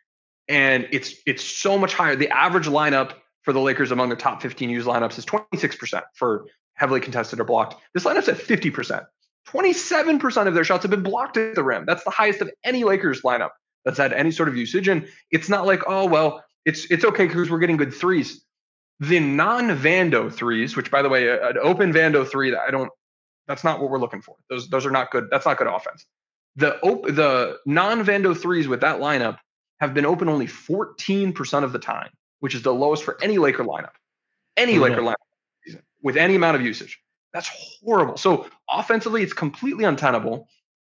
and 0.47 0.87
it's 0.91 1.15
it's 1.25 1.43
so 1.43 1.77
much 1.77 1.93
higher. 1.93 2.15
The 2.15 2.29
average 2.29 2.67
lineup 2.67 3.13
for 3.43 3.53
the 3.53 3.59
Lakers 3.59 3.91
among 3.91 4.09
the 4.09 4.15
top 4.15 4.41
15 4.41 4.69
used 4.69 4.87
lineups 4.87 5.17
is 5.17 5.25
26% 5.25 6.01
for 6.15 6.47
heavily 6.73 6.99
contested 6.99 7.39
or 7.39 7.43
blocked. 7.43 7.75
This 7.93 8.03
lineup's 8.03 8.27
at 8.27 8.37
50%. 8.37 9.05
27% 9.47 10.47
of 10.47 10.53
their 10.55 10.63
shots 10.63 10.83
have 10.83 10.89
been 10.89 11.03
blocked 11.03 11.37
at 11.37 11.53
the 11.53 11.63
rim. 11.63 11.85
That's 11.85 12.03
the 12.03 12.09
highest 12.09 12.41
of 12.41 12.49
any 12.63 12.83
Lakers 12.83 13.21
lineup 13.21 13.51
that's 13.85 13.99
had 13.99 14.11
any 14.11 14.31
sort 14.31 14.49
of 14.49 14.57
usage. 14.57 14.87
And 14.87 15.07
it's 15.31 15.47
not 15.47 15.67
like, 15.67 15.83
oh, 15.87 16.07
well, 16.07 16.43
it's 16.65 16.89
it's 16.91 17.05
okay 17.05 17.27
because 17.27 17.49
we're 17.49 17.59
getting 17.59 17.77
good 17.77 17.93
threes. 17.93 18.43
The 18.99 19.19
non-Vando 19.19 20.31
threes, 20.31 20.75
which 20.75 20.89
by 20.89 21.01
the 21.01 21.09
way, 21.09 21.29
an 21.29 21.57
open 21.61 21.91
Vando 21.91 22.27
three, 22.27 22.51
that 22.51 22.61
I 22.61 22.71
don't, 22.71 22.89
that's 23.47 23.63
not 23.63 23.81
what 23.81 23.89
we're 23.89 23.99
looking 23.99 24.21
for. 24.21 24.35
Those 24.49 24.69
those 24.69 24.85
are 24.85 24.91
not 24.91 25.11
good. 25.11 25.27
That's 25.29 25.45
not 25.45 25.57
good 25.57 25.67
offense. 25.67 26.05
The 26.55 26.79
op- 26.79 27.07
the 27.07 27.57
non-Vando 27.65 28.35
threes 28.37 28.67
with 28.67 28.81
that 28.81 28.99
lineup 28.99 29.37
have 29.79 29.93
been 29.93 30.05
open 30.05 30.29
only 30.29 30.47
14% 30.47 31.63
of 31.63 31.73
the 31.73 31.79
time, 31.79 32.09
which 32.39 32.55
is 32.55 32.61
the 32.61 32.73
lowest 32.73 33.03
for 33.03 33.21
any 33.21 33.37
Laker 33.37 33.65
lineup. 33.65 33.91
Any 34.55 34.77
oh, 34.77 34.81
Laker 34.81 35.01
lineup 35.01 35.15
with 36.01 36.15
any 36.15 36.35
amount 36.35 36.55
of 36.55 36.61
usage. 36.61 36.99
That's 37.33 37.49
horrible. 37.83 38.15
So 38.15 38.47
offensively, 38.69 39.23
it's 39.23 39.33
completely 39.33 39.83
untenable. 39.83 40.47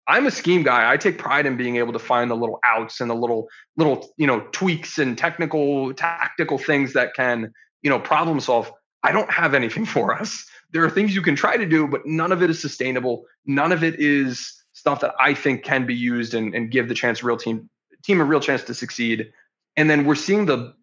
I'm 0.08 0.26
a 0.26 0.32
scheme 0.32 0.64
guy. 0.64 0.92
I 0.92 0.98
take 0.98 1.18
pride 1.18 1.46
in 1.46 1.56
being 1.56 1.78
able 1.78 1.94
to 1.94 2.00
find 2.00 2.30
the 2.30 2.36
little 2.36 2.60
outs 2.66 3.00
and 3.00 3.10
the 3.10 3.16
little 3.16 3.48
little 3.78 4.10
you 4.18 4.28
know 4.28 4.42
tweaks 4.52 5.00
and 5.00 5.18
technical 5.18 5.94
tactical 5.94 6.58
things 6.58 6.94
that 6.94 7.14
can 7.14 7.54
you 7.84 7.90
know 7.90 8.00
problem 8.00 8.40
solve. 8.40 8.72
I 9.04 9.12
don't 9.12 9.32
have 9.32 9.54
anything 9.54 9.86
for 9.96 10.16
us. 10.16 10.46
There 10.72 10.84
are 10.84 10.90
things 10.90 11.14
you 11.14 11.22
can 11.22 11.36
try 11.36 11.58
to 11.58 11.66
do, 11.66 11.88
but 11.88 12.06
none 12.06 12.32
of 12.32 12.42
it 12.42 12.50
is 12.50 12.60
sustainable. 12.60 13.26
None 13.46 13.72
of 13.72 13.84
it 13.84 14.00
is 14.00 14.64
stuff 14.74 15.02
that 15.02 15.14
I 15.20 15.36
think 15.36 15.64
can 15.64 15.86
be 15.86 15.94
used 15.94 16.34
and, 16.34 16.56
and 16.56 16.72
give 16.72 16.88
the 16.88 16.96
chance 16.96 17.24
real 17.24 17.38
team 17.38 17.70
team 18.04 18.20
a 18.20 18.26
real 18.26 18.40
chance 18.40 18.64
to 18.64 18.74
succeed. 18.74 19.32
And 19.78 19.90
then 19.90 20.06
we're 20.06 20.16
seeing 20.16 20.46
the 20.46 20.74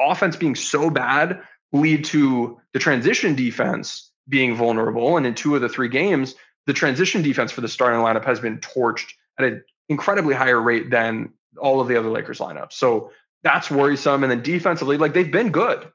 offense 0.00 0.36
being 0.36 0.54
so 0.54 0.90
bad 0.90 1.40
lead 1.72 2.04
to 2.06 2.58
the 2.72 2.78
transition 2.78 3.34
defense 3.34 4.10
being 4.28 4.54
vulnerable. 4.54 5.16
And 5.16 5.26
in 5.26 5.34
two 5.34 5.54
of 5.54 5.60
the 5.60 5.68
three 5.68 5.88
games, 5.88 6.34
the 6.66 6.72
transition 6.72 7.22
defense 7.22 7.52
for 7.52 7.60
the 7.60 7.68
starting 7.68 8.00
lineup 8.00 8.24
has 8.24 8.40
been 8.40 8.58
torched 8.58 9.12
at 9.38 9.44
an 9.44 9.64
incredibly 9.88 10.34
higher 10.34 10.60
rate 10.60 10.90
than 10.90 11.32
all 11.58 11.80
of 11.80 11.88
the 11.88 11.96
other 11.96 12.10
Lakers 12.10 12.38
lineups. 12.38 12.72
So 12.72 13.10
that's 13.42 13.70
worrisome. 13.70 14.22
And 14.22 14.30
then 14.30 14.42
defensively, 14.42 14.96
like 14.96 15.14
they've 15.14 15.30
been 15.30 15.50
good, 15.50 15.90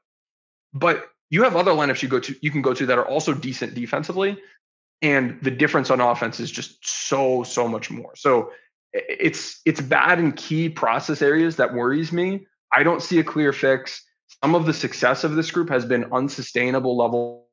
but 0.74 1.06
you 1.30 1.42
have 1.44 1.56
other 1.56 1.70
lineups 1.70 2.02
you 2.02 2.08
go 2.08 2.20
to, 2.20 2.34
you 2.42 2.50
can 2.50 2.62
go 2.62 2.74
to 2.74 2.86
that 2.86 2.98
are 2.98 3.06
also 3.06 3.32
decent 3.32 3.74
defensively. 3.74 4.38
And 5.02 5.38
the 5.42 5.50
difference 5.50 5.90
on 5.90 6.00
offense 6.00 6.40
is 6.40 6.50
just 6.50 6.78
so, 6.86 7.42
so 7.42 7.68
much 7.68 7.90
more. 7.90 8.14
So 8.16 8.50
it's 8.92 9.60
it's 9.64 9.80
bad 9.80 10.18
in 10.18 10.32
key 10.32 10.68
process 10.68 11.20
areas 11.20 11.56
that 11.56 11.74
worries 11.74 12.12
me. 12.12 12.46
I 12.72 12.82
don't 12.82 13.02
see 13.02 13.18
a 13.18 13.24
clear 13.24 13.52
fix. 13.52 14.02
Some 14.42 14.54
of 14.54 14.66
the 14.66 14.72
success 14.72 15.24
of 15.24 15.34
this 15.34 15.50
group 15.50 15.68
has 15.68 15.84
been 15.84 16.06
unsustainable 16.12 16.96
levels 16.96 17.44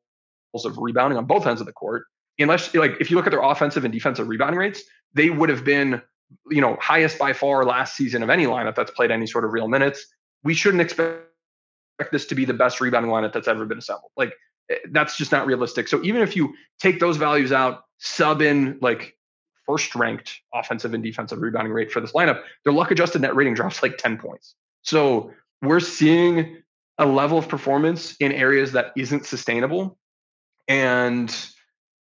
of 0.66 0.78
rebounding 0.78 1.18
on 1.18 1.26
both 1.26 1.48
ends 1.48 1.62
of 1.62 1.68
the 1.68 1.74
court. 1.74 2.06
Unless, 2.40 2.74
like, 2.74 2.94
if 3.00 3.12
you 3.12 3.18
look 3.18 3.28
at 3.28 3.32
their 3.32 3.42
offensive 3.42 3.84
and 3.84 3.94
defensive 3.94 4.28
rebounding 4.28 4.60
rates, 4.60 4.82
they 5.14 5.30
would 5.30 5.50
have 5.50 5.64
been, 5.64 6.02
you 6.50 6.62
know, 6.62 6.78
highest 6.80 7.20
by 7.20 7.34
far 7.34 7.66
last 7.66 7.96
season 7.96 8.24
of 8.24 8.30
any 8.30 8.46
lineup 8.46 8.76
that's 8.76 8.92
played 8.92 9.12
any 9.12 9.28
sort 9.28 9.46
of 9.46 9.52
real 9.52 9.68
minutes. 9.68 10.06
We 10.44 10.54
shouldn't 10.54 10.82
expect 10.82 11.31
this 12.10 12.26
to 12.28 12.36
be 12.36 12.46
the 12.46 12.54
best 12.54 12.82
rebounding 12.82 13.12
lineup 13.12 13.34
that's 13.34 13.48
ever 13.48 13.66
been 13.66 13.78
assembled. 13.78 14.12
Like, 14.18 14.34
eh, 14.72 14.78
that's 14.92 15.18
just 15.18 15.32
not 15.32 15.46
realistic. 15.46 15.88
So 15.88 16.02
even 16.04 16.22
if 16.22 16.36
you 16.36 16.56
take 16.80 17.00
those 17.00 17.18
values 17.18 17.52
out, 17.52 17.84
sub 18.00 18.42
in 18.42 18.80
like 18.82 19.16
first 19.68 19.94
ranked 19.94 20.40
offensive 20.54 20.94
and 20.94 21.04
defensive 21.04 21.40
rebounding 21.40 21.74
rate 21.74 21.92
for 21.92 22.02
this 22.02 22.14
lineup, 22.14 22.42
their 22.64 22.74
luck 22.74 22.90
adjusted 22.92 23.22
net 23.22 23.36
rating 23.36 23.54
drops 23.54 23.84
like 23.84 23.98
10 23.98 24.18
points. 24.18 24.56
So 24.82 25.32
we're 25.62 25.80
seeing 25.80 26.58
a 26.98 27.06
level 27.06 27.38
of 27.38 27.48
performance 27.48 28.16
in 28.20 28.32
areas 28.32 28.72
that 28.72 28.92
isn't 28.96 29.26
sustainable 29.26 29.98
and 30.68 31.36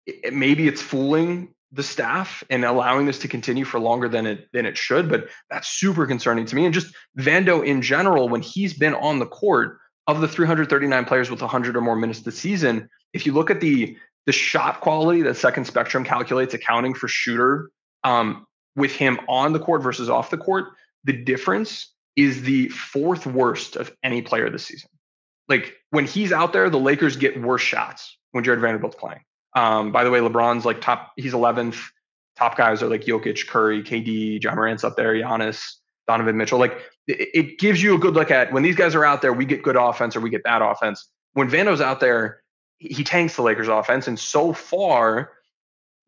it, 0.06 0.32
maybe 0.32 0.68
it's 0.68 0.82
fooling 0.82 1.54
the 1.72 1.82
staff 1.82 2.42
and 2.50 2.64
allowing 2.64 3.06
this 3.06 3.20
to 3.20 3.28
continue 3.28 3.64
for 3.64 3.78
longer 3.78 4.08
than 4.08 4.26
it 4.26 4.48
than 4.52 4.66
it 4.66 4.76
should. 4.76 5.08
But 5.08 5.28
that's 5.50 5.68
super 5.68 6.06
concerning 6.06 6.46
to 6.46 6.56
me. 6.56 6.64
And 6.64 6.74
just 6.74 6.92
Vando 7.18 7.64
in 7.64 7.80
general, 7.82 8.28
when 8.28 8.42
he's 8.42 8.74
been 8.74 8.94
on 8.94 9.18
the 9.18 9.26
court, 9.26 9.78
of 10.16 10.20
the 10.20 10.28
339 10.28 11.04
players 11.04 11.30
with 11.30 11.40
100 11.40 11.76
or 11.76 11.80
more 11.80 11.96
minutes 11.96 12.20
this 12.20 12.38
season, 12.38 12.88
if 13.12 13.26
you 13.26 13.32
look 13.32 13.50
at 13.50 13.60
the 13.60 13.96
the 14.26 14.32
shot 14.32 14.80
quality 14.80 15.22
that 15.22 15.36
Second 15.36 15.64
Spectrum 15.66 16.04
calculates, 16.04 16.54
accounting 16.54 16.94
for 16.94 17.08
shooter 17.08 17.70
um, 18.04 18.46
with 18.76 18.94
him 18.94 19.18
on 19.28 19.52
the 19.52 19.58
court 19.58 19.82
versus 19.82 20.10
off 20.10 20.30
the 20.30 20.36
court, 20.36 20.66
the 21.04 21.12
difference 21.12 21.92
is 22.16 22.42
the 22.42 22.68
fourth 22.68 23.26
worst 23.26 23.76
of 23.76 23.90
any 24.02 24.20
player 24.20 24.50
this 24.50 24.66
season. 24.66 24.90
Like 25.48 25.74
when 25.90 26.06
he's 26.06 26.32
out 26.32 26.52
there, 26.52 26.68
the 26.70 26.78
Lakers 26.78 27.16
get 27.16 27.40
worse 27.40 27.62
shots 27.62 28.16
when 28.32 28.44
Jarred 28.44 28.60
Vanderbilt's 28.60 28.96
playing. 28.96 29.20
Um, 29.56 29.90
by 29.90 30.04
the 30.04 30.10
way, 30.10 30.20
LeBron's 30.20 30.64
like 30.64 30.80
top, 30.80 31.12
he's 31.16 31.32
11th. 31.32 31.80
Top 32.36 32.56
guys 32.56 32.82
are 32.82 32.88
like 32.88 33.02
Jokic, 33.02 33.48
Curry, 33.48 33.82
KD, 33.82 34.42
Ja 34.42 34.54
Morant's 34.54 34.84
up 34.84 34.96
there, 34.96 35.14
Giannis, 35.14 35.76
Donovan 36.06 36.36
Mitchell. 36.36 36.58
Like 36.58 36.78
it, 37.10 37.58
gives 37.58 37.82
you 37.82 37.94
a 37.94 37.98
good 37.98 38.14
look 38.14 38.30
at 38.30 38.52
when 38.52 38.62
these 38.62 38.76
guys 38.76 38.94
are 38.94 39.04
out 39.04 39.22
there, 39.22 39.32
we 39.32 39.44
get 39.44 39.62
good 39.62 39.76
offense 39.76 40.16
or 40.16 40.20
we 40.20 40.30
get 40.30 40.42
bad 40.42 40.62
offense. 40.62 41.08
When 41.32 41.50
Vando's 41.50 41.80
out 41.80 42.00
there, 42.00 42.42
he 42.78 43.04
tanks 43.04 43.36
the 43.36 43.42
Lakers 43.42 43.68
offense. 43.68 44.08
And 44.08 44.18
so 44.18 44.52
far, 44.52 45.32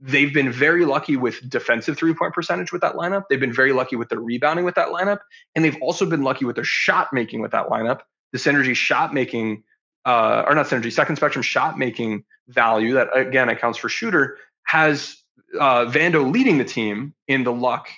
they've 0.00 0.32
been 0.32 0.50
very 0.50 0.84
lucky 0.84 1.16
with 1.16 1.48
defensive 1.48 1.96
three 1.96 2.14
point 2.14 2.34
percentage 2.34 2.72
with 2.72 2.80
that 2.80 2.94
lineup. 2.94 3.24
They've 3.28 3.40
been 3.40 3.52
very 3.52 3.72
lucky 3.72 3.96
with 3.96 4.08
their 4.08 4.20
rebounding 4.20 4.64
with 4.64 4.74
that 4.74 4.88
lineup. 4.88 5.18
And 5.54 5.64
they've 5.64 5.76
also 5.80 6.06
been 6.06 6.22
lucky 6.22 6.44
with 6.44 6.56
their 6.56 6.64
shot 6.64 7.12
making 7.12 7.40
with 7.40 7.52
that 7.52 7.68
lineup. 7.68 8.00
The 8.32 8.38
synergy 8.38 8.74
shot 8.74 9.14
making, 9.14 9.62
uh, 10.04 10.44
or 10.46 10.54
not 10.54 10.66
synergy, 10.66 10.92
second 10.92 11.16
spectrum 11.16 11.42
shot 11.42 11.78
making 11.78 12.24
value 12.48 12.94
that 12.94 13.16
again 13.16 13.48
accounts 13.48 13.78
for 13.78 13.88
shooter 13.88 14.38
has 14.64 15.16
uh, 15.58 15.86
Vando 15.86 16.32
leading 16.32 16.58
the 16.58 16.64
team 16.64 17.14
in 17.28 17.44
the 17.44 17.52
luck, 17.52 17.88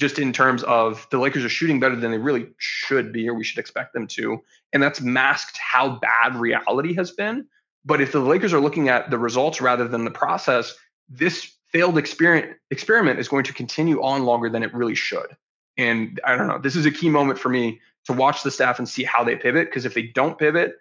just 0.00 0.18
in 0.18 0.32
terms 0.32 0.62
of 0.62 1.06
the 1.10 1.18
Lakers 1.18 1.44
are 1.44 1.50
shooting 1.50 1.78
better 1.78 1.94
than 1.94 2.10
they 2.10 2.18
really 2.18 2.48
should 2.56 3.12
be, 3.12 3.28
or 3.28 3.34
we 3.34 3.44
should 3.44 3.58
expect 3.58 3.92
them 3.92 4.06
to. 4.06 4.42
And 4.72 4.82
that's 4.82 5.02
masked 5.02 5.58
how 5.58 6.00
bad 6.00 6.36
reality 6.36 6.94
has 6.94 7.10
been. 7.10 7.46
But 7.84 8.00
if 8.00 8.10
the 8.10 8.20
Lakers 8.20 8.54
are 8.54 8.60
looking 8.60 8.88
at 8.88 9.10
the 9.10 9.18
results 9.18 9.60
rather 9.60 9.86
than 9.86 10.06
the 10.06 10.10
process, 10.10 10.74
this 11.08 11.52
failed 11.68 11.98
experiment 11.98 13.18
is 13.18 13.28
going 13.28 13.44
to 13.44 13.52
continue 13.52 14.02
on 14.02 14.24
longer 14.24 14.48
than 14.48 14.62
it 14.62 14.72
really 14.74 14.94
should. 14.94 15.36
And 15.76 16.18
I 16.24 16.34
don't 16.34 16.48
know, 16.48 16.58
this 16.58 16.76
is 16.76 16.86
a 16.86 16.90
key 16.90 17.10
moment 17.10 17.38
for 17.38 17.50
me 17.50 17.80
to 18.06 18.14
watch 18.14 18.42
the 18.42 18.50
staff 18.50 18.78
and 18.78 18.88
see 18.88 19.04
how 19.04 19.22
they 19.22 19.36
pivot. 19.36 19.68
Because 19.68 19.84
if 19.84 19.92
they 19.92 20.02
don't 20.02 20.38
pivot, 20.38 20.76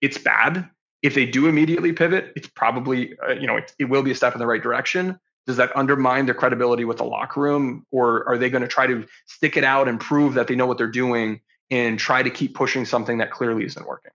it's 0.00 0.16
bad. 0.16 0.68
If 1.02 1.14
they 1.14 1.26
do 1.26 1.48
immediately 1.48 1.92
pivot, 1.92 2.32
it's 2.36 2.46
probably, 2.46 3.18
uh, 3.26 3.32
you 3.32 3.48
know, 3.48 3.56
it, 3.56 3.74
it 3.80 3.86
will 3.86 4.02
be 4.02 4.12
a 4.12 4.14
step 4.14 4.34
in 4.34 4.38
the 4.38 4.46
right 4.46 4.62
direction. 4.62 5.18
Does 5.46 5.56
that 5.56 5.74
undermine 5.76 6.26
their 6.26 6.34
credibility 6.34 6.84
with 6.84 6.98
the 6.98 7.04
locker 7.04 7.40
room? 7.40 7.86
Or 7.90 8.28
are 8.28 8.38
they 8.38 8.50
going 8.50 8.62
to 8.62 8.68
try 8.68 8.86
to 8.86 9.06
stick 9.26 9.56
it 9.56 9.64
out 9.64 9.88
and 9.88 9.98
prove 9.98 10.34
that 10.34 10.46
they 10.46 10.54
know 10.54 10.66
what 10.66 10.78
they're 10.78 10.86
doing 10.86 11.40
and 11.70 11.98
try 11.98 12.22
to 12.22 12.30
keep 12.30 12.54
pushing 12.54 12.84
something 12.84 13.18
that 13.18 13.30
clearly 13.30 13.64
isn't 13.64 13.86
working? 13.86 14.12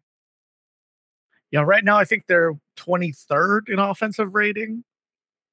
Yeah, 1.52 1.62
right 1.62 1.84
now 1.84 1.98
I 1.98 2.06
think 2.06 2.26
they're 2.28 2.54
23rd 2.78 3.70
in 3.70 3.80
offensive 3.80 4.36
rating. 4.36 4.84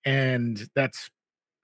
And 0.04 0.68
that's 0.74 1.10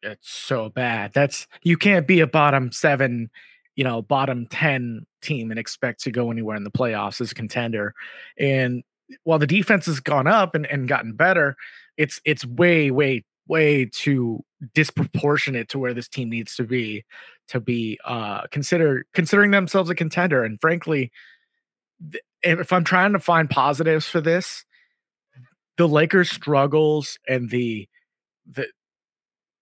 it's 0.03 0.31
so 0.31 0.69
bad. 0.69 1.13
That's 1.13 1.47
you 1.63 1.77
can't 1.77 2.07
be 2.07 2.21
a 2.21 2.27
bottom 2.27 2.71
seven, 2.73 3.31
you 3.75 3.85
know, 3.85 4.03
bottom 4.03 4.47
10 4.47 5.07
team 5.23 5.51
and 5.51 5.59
expect 5.59 6.03
to 6.05 6.11
go 6.11 6.31
anywhere 6.31 6.57
in 6.57 6.65
the 6.65 6.71
playoffs 6.71 7.21
as 7.21 7.33
a 7.33 7.35
contender. 7.35 7.95
And 8.39 8.85
while 9.25 9.39
the 9.39 9.47
defense 9.47 9.87
has 9.87 10.01
gone 10.01 10.27
up 10.27 10.55
and, 10.55 10.67
and 10.67 10.89
gotten 10.89 11.15
better, 11.15 11.57
it's 11.97 12.21
it's 12.25 12.45
way, 12.45 12.91
way, 12.91 13.25
way 13.49 13.87
too 13.87 14.45
disproportionate 14.75 15.69
to 15.71 15.79
where 15.79 15.95
this 15.95 16.09
team 16.09 16.29
needs 16.31 16.55
to 16.57 16.65
be 16.65 17.05
to 17.49 17.61
be 17.61 17.99
uh 18.05 18.43
consider 18.51 19.05
considering 19.15 19.51
themselves 19.51 19.91
a 19.91 19.95
contender. 19.95 20.45
And 20.45 20.61
frankly, 20.61 21.11
th- 22.13 22.23
if 22.43 22.73
I'm 22.73 22.85
trying 22.85 23.13
to 23.13 23.19
find 23.19 23.49
positives 23.49 24.07
for 24.07 24.21
this, 24.21 24.65
the 25.77 25.89
Lakers 25.89 26.31
struggles 26.31 27.19
and 27.29 27.51
the 27.51 27.89
the 28.47 28.69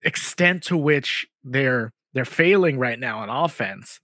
extent 0.03 0.63
to 0.65 0.77
which 0.77 1.27
they're 1.45 1.93
they're 2.15 2.25
failing 2.25 2.79
right 2.79 2.99
now 2.99 3.19
on 3.19 3.29
offense 3.29 4.01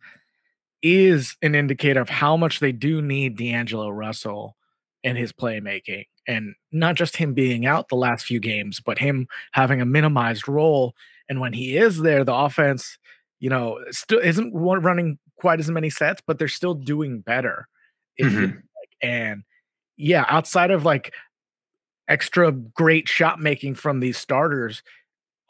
is 0.82 1.36
an 1.42 1.54
indicator 1.54 2.00
of 2.00 2.08
how 2.08 2.36
much 2.36 2.60
they 2.60 2.72
do 2.72 3.00
need 3.00 3.36
D'Angelo 3.36 3.88
Russell 3.88 4.56
and 5.04 5.18
his 5.18 5.32
playmaking. 5.32 6.06
And 6.26 6.54
not 6.70 6.94
just 6.94 7.16
him 7.16 7.34
being 7.34 7.66
out 7.66 7.88
the 7.88 7.96
last 7.96 8.26
few 8.26 8.40
games, 8.40 8.80
but 8.80 8.98
him 8.98 9.26
having 9.52 9.80
a 9.80 9.86
minimized 9.86 10.48
role. 10.48 10.94
And 11.28 11.40
when 11.40 11.52
he 11.52 11.76
is 11.76 12.00
there, 12.00 12.24
the 12.24 12.34
offense, 12.34 12.98
you 13.40 13.50
know, 13.50 13.80
still 13.90 14.20
isn't 14.20 14.54
running 14.54 15.18
quite 15.36 15.58
as 15.58 15.70
many 15.70 15.90
sets, 15.90 16.22
but 16.24 16.38
they're 16.38 16.48
still 16.48 16.74
doing 16.74 17.20
better. 17.20 17.68
Mm-hmm. 18.20 18.58
And 19.02 19.42
yeah, 19.96 20.24
outside 20.28 20.70
of 20.70 20.84
like 20.84 21.12
extra 22.08 22.52
great 22.52 23.08
shot 23.08 23.40
making 23.40 23.74
from 23.74 24.00
these 24.00 24.16
starters, 24.16 24.82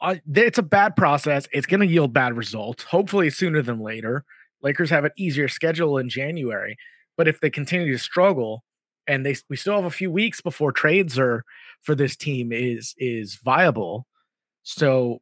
uh, 0.01 0.15
it's 0.33 0.57
a 0.57 0.63
bad 0.63 0.95
process. 0.95 1.47
It's 1.53 1.67
going 1.67 1.79
to 1.81 1.87
yield 1.87 2.13
bad 2.13 2.35
results, 2.35 2.83
hopefully 2.83 3.29
sooner 3.29 3.61
than 3.61 3.79
later. 3.79 4.25
Lakers 4.61 4.89
have 4.89 5.05
an 5.05 5.11
easier 5.17 5.47
schedule 5.47 5.97
in 5.97 6.09
January, 6.09 6.77
but 7.15 7.27
if 7.27 7.39
they 7.39 7.49
continue 7.49 7.91
to 7.91 7.99
struggle, 7.99 8.63
and 9.07 9.25
they 9.25 9.35
we 9.49 9.55
still 9.55 9.75
have 9.75 9.85
a 9.85 9.89
few 9.91 10.11
weeks 10.11 10.41
before 10.41 10.71
trades 10.71 11.17
are 11.19 11.43
for 11.81 11.95
this 11.95 12.15
team 12.15 12.51
is 12.51 12.95
is 12.97 13.35
viable. 13.35 14.07
So 14.63 15.21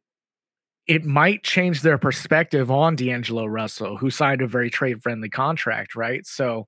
it 0.86 1.04
might 1.04 1.42
change 1.42 1.82
their 1.82 1.98
perspective 1.98 2.70
on 2.70 2.96
D'Angelo 2.96 3.46
Russell, 3.46 3.96
who 3.96 4.10
signed 4.10 4.42
a 4.42 4.46
very 4.46 4.70
trade 4.70 5.02
friendly 5.02 5.28
contract, 5.28 5.94
right? 5.94 6.26
So 6.26 6.66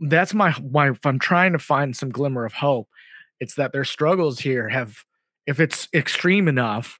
that's 0.00 0.34
my 0.34 0.54
my 0.70 0.90
if 0.90 1.04
I'm 1.04 1.18
trying 1.18 1.52
to 1.52 1.58
find 1.58 1.96
some 1.96 2.10
glimmer 2.10 2.44
of 2.44 2.54
hope, 2.54 2.88
it's 3.40 3.54
that 3.54 3.72
their 3.72 3.84
struggles 3.84 4.40
here 4.40 4.68
have 4.68 5.04
if 5.46 5.60
it's 5.60 5.88
extreme 5.92 6.48
enough, 6.48 6.98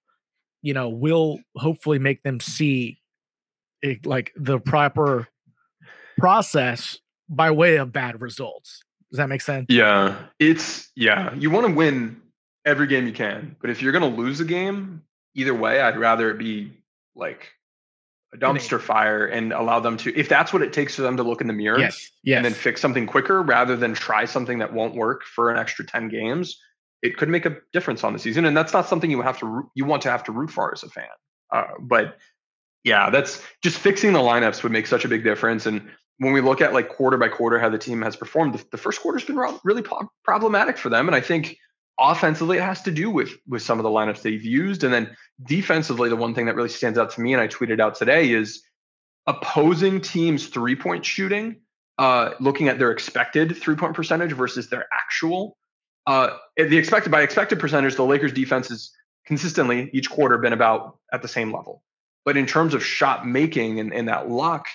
you 0.62 0.74
know, 0.74 0.89
will 0.89 1.41
hopefully 1.57 1.99
make 1.99 2.22
them 2.22 2.41
see 2.41 3.01
it, 3.82 4.07
like 4.07 4.32
the 4.37 4.59
proper 4.59 5.28
process 6.18 6.99
by 7.28 7.51
way 7.51 7.76
of 7.76 7.93
bad 7.93 8.20
results. 8.20 8.84
Does 9.14 9.18
that 9.18 9.28
make 9.28 9.42
sense? 9.42 9.66
Yeah. 9.68 10.16
It's 10.40 10.90
yeah, 10.96 11.32
you 11.36 11.48
want 11.48 11.68
to 11.68 11.72
win 11.72 12.20
every 12.64 12.88
game 12.88 13.06
you 13.06 13.12
can, 13.12 13.54
but 13.60 13.70
if 13.70 13.80
you're 13.80 13.92
going 13.92 14.02
to 14.02 14.20
lose 14.20 14.40
a 14.40 14.44
game, 14.44 15.02
either 15.36 15.54
way, 15.54 15.80
I'd 15.80 15.96
rather 15.96 16.32
it 16.32 16.38
be 16.38 16.72
like 17.14 17.52
a 18.34 18.36
dumpster 18.36 18.80
fire 18.80 19.24
and 19.24 19.52
allow 19.52 19.78
them 19.78 19.96
to 19.98 20.18
if 20.18 20.28
that's 20.28 20.52
what 20.52 20.62
it 20.62 20.72
takes 20.72 20.96
for 20.96 21.02
them 21.02 21.16
to 21.16 21.22
look 21.22 21.40
in 21.40 21.46
the 21.46 21.52
mirror 21.52 21.78
yes, 21.78 22.10
yes. 22.24 22.38
and 22.38 22.44
then 22.44 22.52
fix 22.52 22.80
something 22.80 23.06
quicker 23.06 23.40
rather 23.40 23.76
than 23.76 23.94
try 23.94 24.24
something 24.24 24.58
that 24.58 24.72
won't 24.72 24.96
work 24.96 25.22
for 25.22 25.48
an 25.52 25.56
extra 25.56 25.86
10 25.86 26.08
games 26.08 26.58
it 27.00 27.16
could 27.16 27.28
make 27.28 27.46
a 27.46 27.56
difference 27.72 28.02
on 28.02 28.12
the 28.12 28.18
season 28.18 28.44
and 28.44 28.56
that's 28.56 28.72
not 28.72 28.88
something 28.88 29.08
you 29.08 29.22
have 29.22 29.38
to 29.38 29.70
you 29.76 29.84
want 29.84 30.02
to 30.02 30.10
have 30.10 30.24
to 30.24 30.32
root 30.32 30.50
for 30.50 30.72
as 30.72 30.82
a 30.82 30.88
fan 30.88 31.06
uh, 31.52 31.62
but 31.78 32.16
yeah 32.82 33.08
that's 33.10 33.40
just 33.62 33.78
fixing 33.78 34.12
the 34.12 34.18
lineups 34.18 34.64
would 34.64 34.72
make 34.72 34.88
such 34.88 35.04
a 35.04 35.08
big 35.08 35.22
difference 35.22 35.66
and 35.66 35.88
when 36.18 36.32
we 36.32 36.40
look 36.40 36.60
at 36.60 36.72
like 36.72 36.88
quarter 36.88 37.16
by 37.16 37.28
quarter 37.28 37.58
how 37.58 37.68
the 37.68 37.78
team 37.78 38.02
has 38.02 38.16
performed, 38.16 38.54
the, 38.54 38.64
the 38.70 38.76
first 38.76 39.00
quarter's 39.00 39.24
been 39.24 39.38
really 39.64 39.82
pro- 39.82 40.10
problematic 40.22 40.78
for 40.78 40.88
them. 40.88 41.08
And 41.08 41.16
I 41.16 41.20
think 41.20 41.58
offensively 41.98 42.58
it 42.58 42.62
has 42.62 42.82
to 42.82 42.90
do 42.90 43.10
with 43.10 43.32
with 43.46 43.62
some 43.62 43.78
of 43.78 43.82
the 43.82 43.90
lineups 43.90 44.22
they've 44.22 44.44
used, 44.44 44.84
and 44.84 44.92
then 44.92 45.16
defensively, 45.44 46.08
the 46.08 46.16
one 46.16 46.34
thing 46.34 46.46
that 46.46 46.56
really 46.56 46.68
stands 46.68 46.98
out 46.98 47.10
to 47.10 47.20
me, 47.20 47.32
and 47.32 47.42
I 47.42 47.48
tweeted 47.48 47.80
out 47.80 47.94
today, 47.94 48.30
is 48.30 48.62
opposing 49.26 50.00
teams' 50.00 50.46
three 50.46 50.76
point 50.76 51.04
shooting. 51.04 51.56
Uh, 51.96 52.34
looking 52.40 52.66
at 52.66 52.76
their 52.80 52.90
expected 52.90 53.56
three 53.56 53.76
point 53.76 53.94
percentage 53.94 54.32
versus 54.32 54.68
their 54.68 54.86
actual. 54.92 55.56
Uh, 56.08 56.30
the 56.56 56.76
expected 56.76 57.10
by 57.10 57.22
expected 57.22 57.60
percentage, 57.60 57.94
the 57.94 58.04
Lakers 58.04 58.32
defense 58.32 58.68
has 58.68 58.90
consistently 59.26 59.90
each 59.92 60.10
quarter 60.10 60.36
been 60.38 60.52
about 60.52 60.98
at 61.12 61.22
the 61.22 61.28
same 61.28 61.52
level. 61.52 61.84
But 62.24 62.36
in 62.36 62.46
terms 62.46 62.74
of 62.74 62.84
shot 62.84 63.26
making 63.26 63.78
and, 63.78 63.94
and 63.94 64.08
that 64.08 64.28
luck, 64.28 64.66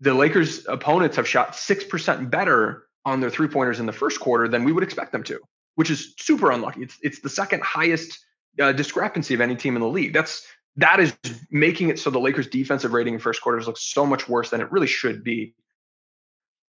the 0.00 0.14
Lakers' 0.14 0.66
opponents 0.68 1.16
have 1.16 1.28
shot 1.28 1.52
6% 1.52 2.30
better 2.30 2.84
on 3.04 3.20
their 3.20 3.30
three 3.30 3.48
pointers 3.48 3.80
in 3.80 3.86
the 3.86 3.92
first 3.92 4.20
quarter 4.20 4.48
than 4.48 4.64
we 4.64 4.72
would 4.72 4.84
expect 4.84 5.12
them 5.12 5.22
to, 5.24 5.40
which 5.74 5.90
is 5.90 6.14
super 6.18 6.50
unlucky. 6.50 6.82
It's, 6.82 6.96
it's 7.02 7.20
the 7.20 7.28
second 7.28 7.62
highest 7.62 8.18
uh, 8.60 8.72
discrepancy 8.72 9.34
of 9.34 9.40
any 9.40 9.56
team 9.56 9.76
in 9.76 9.82
the 9.82 9.88
league. 9.88 10.12
That's 10.12 10.46
that 10.76 11.00
is 11.00 11.12
making 11.50 11.88
it 11.88 11.98
so 11.98 12.10
the 12.10 12.20
Lakers' 12.20 12.46
defensive 12.46 12.92
rating 12.92 13.14
in 13.14 13.20
first 13.20 13.42
quarters 13.42 13.66
looks 13.66 13.82
so 13.82 14.06
much 14.06 14.28
worse 14.28 14.50
than 14.50 14.60
it 14.60 14.70
really 14.70 14.86
should 14.86 15.24
be. 15.24 15.54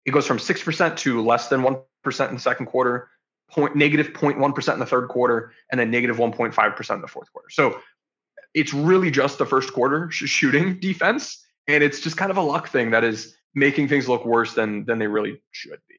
It 0.07 0.13
goes 0.13 0.27
from 0.27 0.39
6% 0.39 0.97
to 0.99 1.23
less 1.23 1.49
than 1.49 1.63
1% 1.63 2.29
in 2.29 2.35
the 2.35 2.41
second 2.41 2.67
quarter, 2.67 3.11
point 3.51 3.77
negative 3.77 4.15
0.1 4.15 4.73
in 4.73 4.79
the 4.79 4.87
third 4.87 5.09
quarter, 5.09 5.53
and 5.71 5.79
then 5.79 5.91
negative 5.91 6.17
1.5% 6.17 6.95
in 6.95 7.01
the 7.03 7.09
fourth 7.09 7.31
quarter. 7.31 7.51
So 7.51 7.81
it's 8.55 8.73
really 8.73 9.11
just 9.11 9.37
the 9.37 9.45
first 9.45 9.75
quarter 9.75 10.11
sh- 10.11 10.29
shooting 10.29 10.79
defense 10.81 11.45
and 11.75 11.83
it's 11.85 12.01
just 12.01 12.17
kind 12.17 12.31
of 12.31 12.37
a 12.37 12.43
luck 12.43 12.69
thing 12.69 12.91
that 12.91 13.05
is 13.05 13.37
making 13.55 13.89
things 13.89 14.09
look 14.09 14.25
worse 14.25 14.55
than 14.55 14.85
than 14.85 14.99
they 14.99 15.07
really 15.07 15.41
should 15.53 15.79
be. 15.89 15.97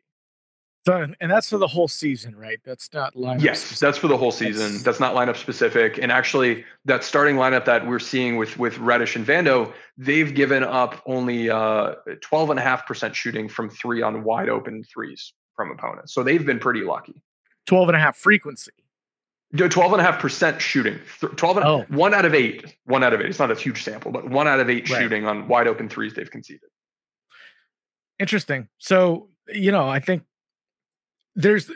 So, 0.87 1.05
and 1.19 1.29
that's 1.29 1.47
for 1.47 1.59
the 1.59 1.67
whole 1.67 1.87
season, 1.87 2.35
right? 2.35 2.59
That's 2.65 2.91
not 2.91 3.13
lineup. 3.13 3.43
Yes, 3.43 3.59
specific. 3.59 3.79
that's 3.81 3.97
for 3.99 4.07
the 4.07 4.17
whole 4.17 4.31
season. 4.31 4.63
That's- 4.63 4.81
That's, 4.83 4.99
not 4.99 5.13
lineup 5.13 5.37
specific. 5.37 5.99
And 5.99 6.11
actually, 6.11 6.65
that 6.85 7.03
starting 7.03 7.35
lineup 7.35 7.65
that 7.65 7.85
we're 7.85 7.99
seeing 7.99 8.35
with 8.37 8.57
with 8.57 8.79
Reddish 8.79 9.15
and 9.15 9.23
Vando, 9.23 9.71
they've 9.95 10.33
given 10.33 10.63
up 10.63 10.99
only 11.05 11.51
uh, 11.51 11.95
12.5% 12.07 13.13
shooting 13.13 13.47
from 13.47 13.69
three 13.69 14.01
on 14.01 14.23
wide 14.23 14.49
open 14.49 14.83
threes 14.83 15.33
from 15.55 15.69
opponents. 15.69 16.15
So 16.15 16.23
they've 16.23 16.43
been 16.45 16.57
pretty 16.59 16.81
lucky. 16.81 17.21
12 17.67 17.89
and 17.89 17.95
a 17.95 17.99
half 17.99 18.17
frequency. 18.17 18.71
No, 19.53 19.67
12.5% 19.67 20.59
shooting. 20.61 20.97
Th- 21.19 21.33
12 21.35 21.57
and, 21.57 21.65
Oh. 21.65 21.85
one 21.89 22.13
out 22.13 22.23
of 22.25 22.33
eight. 22.33 22.75
One 22.85 23.03
out 23.03 23.11
of 23.13 23.19
eight. 23.19 23.27
It's 23.27 23.39
not 23.39 23.51
a 23.51 23.55
huge 23.55 23.83
sample, 23.83 24.11
but 24.11 24.29
one 24.29 24.47
out 24.47 24.59
of 24.61 24.69
eight 24.69 24.89
Right. 24.89 25.01
shooting 25.01 25.25
on 25.25 25.47
wide 25.47 25.67
open 25.67 25.89
threes 25.89 26.13
they've 26.13 26.29
conceded. 26.31 26.69
Interesting. 28.19 28.67
So, 28.77 29.29
you 29.49 29.71
know, 29.71 29.87
I 29.89 29.99
think 29.99 30.23
there's 31.35 31.71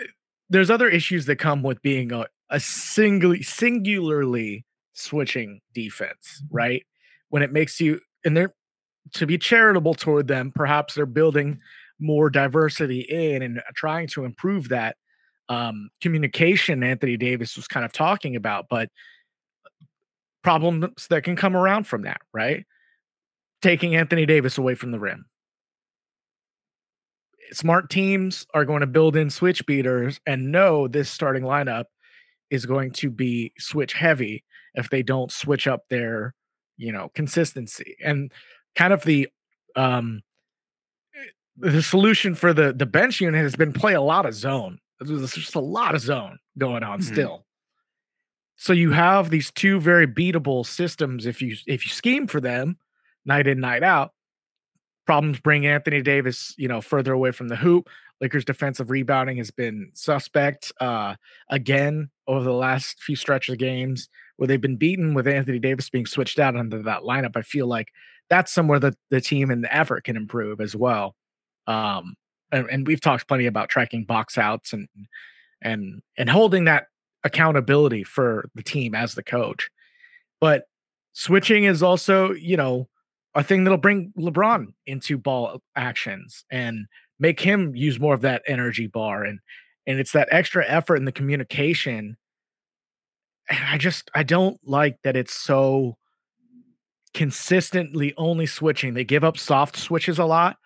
there's 0.49 0.69
other 0.69 0.88
issues 0.88 1.26
that 1.26 1.38
come 1.38 1.63
with 1.63 1.82
being 1.82 2.11
a, 2.11 2.28
a 2.49 2.59
singly 2.59 3.41
singularly 3.41 4.65
switching 4.93 5.59
defense, 5.73 6.43
right? 6.51 6.86
When 7.30 7.41
it 7.41 7.51
makes 7.51 7.82
you 7.82 7.99
and 8.23 8.38
they're 8.38 8.53
to 9.13 9.26
be 9.26 9.38
charitable 9.38 9.95
toward 9.95 10.28
them, 10.28 10.51
perhaps 10.53 10.93
they're 10.93 11.05
building 11.05 11.59
more 11.99 12.30
diversity 12.30 13.01
in 13.01 13.41
and 13.41 13.61
trying 13.76 14.07
to 14.07 14.23
improve 14.26 14.69
that 14.69 14.97
um, 15.50 15.89
communication 16.02 16.84
Anthony 16.84 17.18
Davis 17.18 17.56
was 17.56 17.68
kind 17.68 17.86
of 17.86 17.91
talking 17.91 18.36
about, 18.36 18.66
but 18.70 18.89
problems 20.43 21.08
that 21.10 21.24
can 21.24 21.36
come 21.36 21.56
around 21.56 21.88
from 21.88 22.04
that, 22.04 22.22
right? 22.34 22.66
Taking 23.62 23.96
Anthony 23.96 24.26
Davis 24.26 24.58
away 24.58 24.76
from 24.76 24.91
the 24.91 25.00
rim. 25.00 25.26
Smart 27.52 27.89
teams 27.89 28.46
are 28.54 28.66
going 28.66 28.82
to 28.82 28.88
build 28.88 29.16
in 29.16 29.30
switch 29.30 29.66
beaters 29.66 30.20
and 30.26 30.52
know 30.52 30.88
this 30.88 31.10
starting 31.10 31.43
lineup 31.43 31.86
is 32.50 32.66
going 32.66 32.91
to 32.91 33.10
be 33.10 33.54
switch 33.58 33.93
heavy 33.93 34.43
if 34.74 34.89
they 34.89 35.04
don't 35.04 35.32
switch 35.32 35.68
up 35.68 35.84
their, 35.89 36.34
you 36.78 36.91
know, 36.91 37.10
consistency. 37.16 37.96
And 38.04 38.32
kind 38.76 38.93
of 38.93 39.04
the 39.04 39.30
um 39.76 40.22
the 41.58 41.82
solution 41.82 42.36
for 42.36 42.54
the 42.54 42.74
the 42.74 42.86
bench 42.86 43.22
unit 43.22 43.41
has 43.41 43.56
been 43.56 43.74
play 43.74 43.93
a 43.93 44.02
lot 44.02 44.26
of 44.26 44.34
zone. 44.34 44.80
There's 45.00 45.34
just 45.34 45.56
a 45.56 45.60
lot 45.60 45.96
of 45.96 46.02
zone 46.02 46.39
going 46.58 46.84
on 46.84 47.00
Mhm. 47.00 47.04
still. 47.04 47.46
So 48.58 48.74
you 48.74 48.91
have 48.91 49.30
these 49.30 49.52
two 49.52 49.80
very 49.80 50.08
beatable 50.08 50.66
systems 50.66 51.26
if 51.26 51.41
you 51.41 51.56
if 51.68 51.86
you 51.86 51.91
scheme 51.91 52.28
for 52.28 52.39
them 52.39 52.78
night 53.26 53.48
in 53.48 53.60
night 53.60 53.84
out. 53.84 54.12
Problems 55.06 55.39
bring 55.39 55.68
Anthony 55.68 56.02
Davis, 56.02 56.56
you 56.58 56.68
know, 56.68 56.82
further 56.82 57.14
away 57.14 57.32
from 57.32 57.48
the 57.50 57.58
hoop. 57.58 57.89
Lakers 58.22 58.46
defensive 58.46 58.89
rebounding 58.89 59.38
has 59.38 59.52
been 59.52 59.91
suspect 59.93 60.72
uh 60.80 61.16
again 61.50 62.10
over 62.28 62.43
the 62.46 62.54
last 62.54 63.02
few 63.04 63.16
stretches 63.18 63.54
of 63.54 63.60
games 63.60 64.08
where 64.38 64.48
they've 64.48 64.62
been 64.62 64.78
beaten 64.78 65.14
with 65.14 65.28
Anthony 65.28 65.60
Davis 65.60 65.89
being 65.89 66.06
switched 66.06 66.39
out 66.39 66.56
under 66.56 66.82
that 66.84 67.02
lineup. 67.02 67.36
I 67.36 67.41
feel 67.41 67.68
like 67.68 67.89
that's 68.30 68.52
somewhere 68.54 68.80
that 68.80 68.96
the 69.10 69.22
team 69.22 69.52
and 69.52 69.64
the 69.64 69.74
effort 69.76 70.06
can 70.06 70.16
improve 70.16 70.60
as 70.62 70.76
well. 70.76 71.16
Um, 71.68 72.16
and, 72.52 72.88
we've 72.88 73.02
talked 73.02 73.28
plenty 73.28 73.46
about 73.46 73.70
tracking 73.70 74.06
box 74.06 74.38
outs 74.38 74.74
and 74.74 74.88
and 75.62 76.02
and 76.18 76.30
holding 76.30 76.66
that 76.66 76.88
accountability 77.24 78.04
for 78.04 78.50
the 78.56 78.64
team 78.64 78.93
as 78.96 79.16
the 79.16 79.24
coach. 79.24 79.70
But 80.39 80.66
switching 81.14 81.64
is 81.64 81.82
also, 81.82 82.32
you 82.34 82.58
know, 82.58 82.88
a 83.34 83.43
thing 83.43 83.64
that'll 83.64 83.78
bring 83.78 84.14
LeBron 84.18 84.68
into 84.86 85.18
ball 85.18 85.62
actions 85.76 86.46
and 86.52 86.86
make 87.20 87.39
him 87.39 87.76
use 87.76 88.00
more 88.00 88.14
of 88.14 88.22
that 88.22 88.43
energy 88.48 88.88
bar 88.88 89.24
and 89.24 89.39
and 89.88 90.00
it's 90.00 90.14
that 90.14 90.28
extra 90.32 90.66
effort 90.68 90.96
in 90.96 91.06
the 91.06 91.12
communication. 91.12 92.18
And 93.50 93.60
I 93.66 93.78
just 93.78 94.10
I 94.16 94.24
don't 94.24 94.60
like 94.64 94.98
that 95.04 95.16
it's 95.16 95.34
so 95.34 95.98
consistently 97.14 98.14
only 98.18 98.46
switching. 98.46 98.93
They 98.93 99.04
give 99.04 99.24
up 99.24 99.38
soft 99.38 99.78
switches 99.78 100.20
a 100.20 100.26
lot 100.26 100.58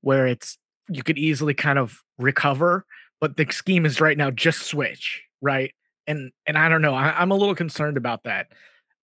where 0.00 0.26
it's 0.26 0.58
you 0.88 1.02
could 1.02 1.18
easily 1.18 1.54
kind 1.54 1.78
of 1.78 2.02
recover, 2.18 2.84
but 3.20 3.36
the 3.36 3.46
scheme 3.50 3.84
is 3.86 4.00
right 4.00 4.16
now 4.16 4.30
just 4.30 4.62
switch, 4.62 5.22
right? 5.40 5.72
And 6.06 6.32
and 6.46 6.56
I 6.58 6.68
don't 6.68 6.82
know. 6.82 6.94
I, 6.94 7.20
I'm 7.20 7.30
a 7.30 7.36
little 7.36 7.54
concerned 7.54 7.96
about 7.96 8.24
that. 8.24 8.48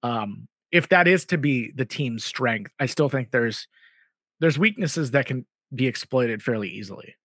Um, 0.04 0.48
if 0.72 0.90
that 0.90 1.08
is 1.08 1.26
to 1.26 1.38
be 1.38 1.72
the 1.74 1.86
team's 1.86 2.26
strength, 2.26 2.72
I 2.80 2.86
still 2.88 3.10
think 3.10 3.32
there's 3.32 3.68
there's 4.40 4.58
weaknesses 4.60 5.12
that 5.12 5.26
can 5.26 5.46
be 5.74 5.88
exploited 5.88 6.42
fairly 6.44 6.70
easily. 6.70 7.16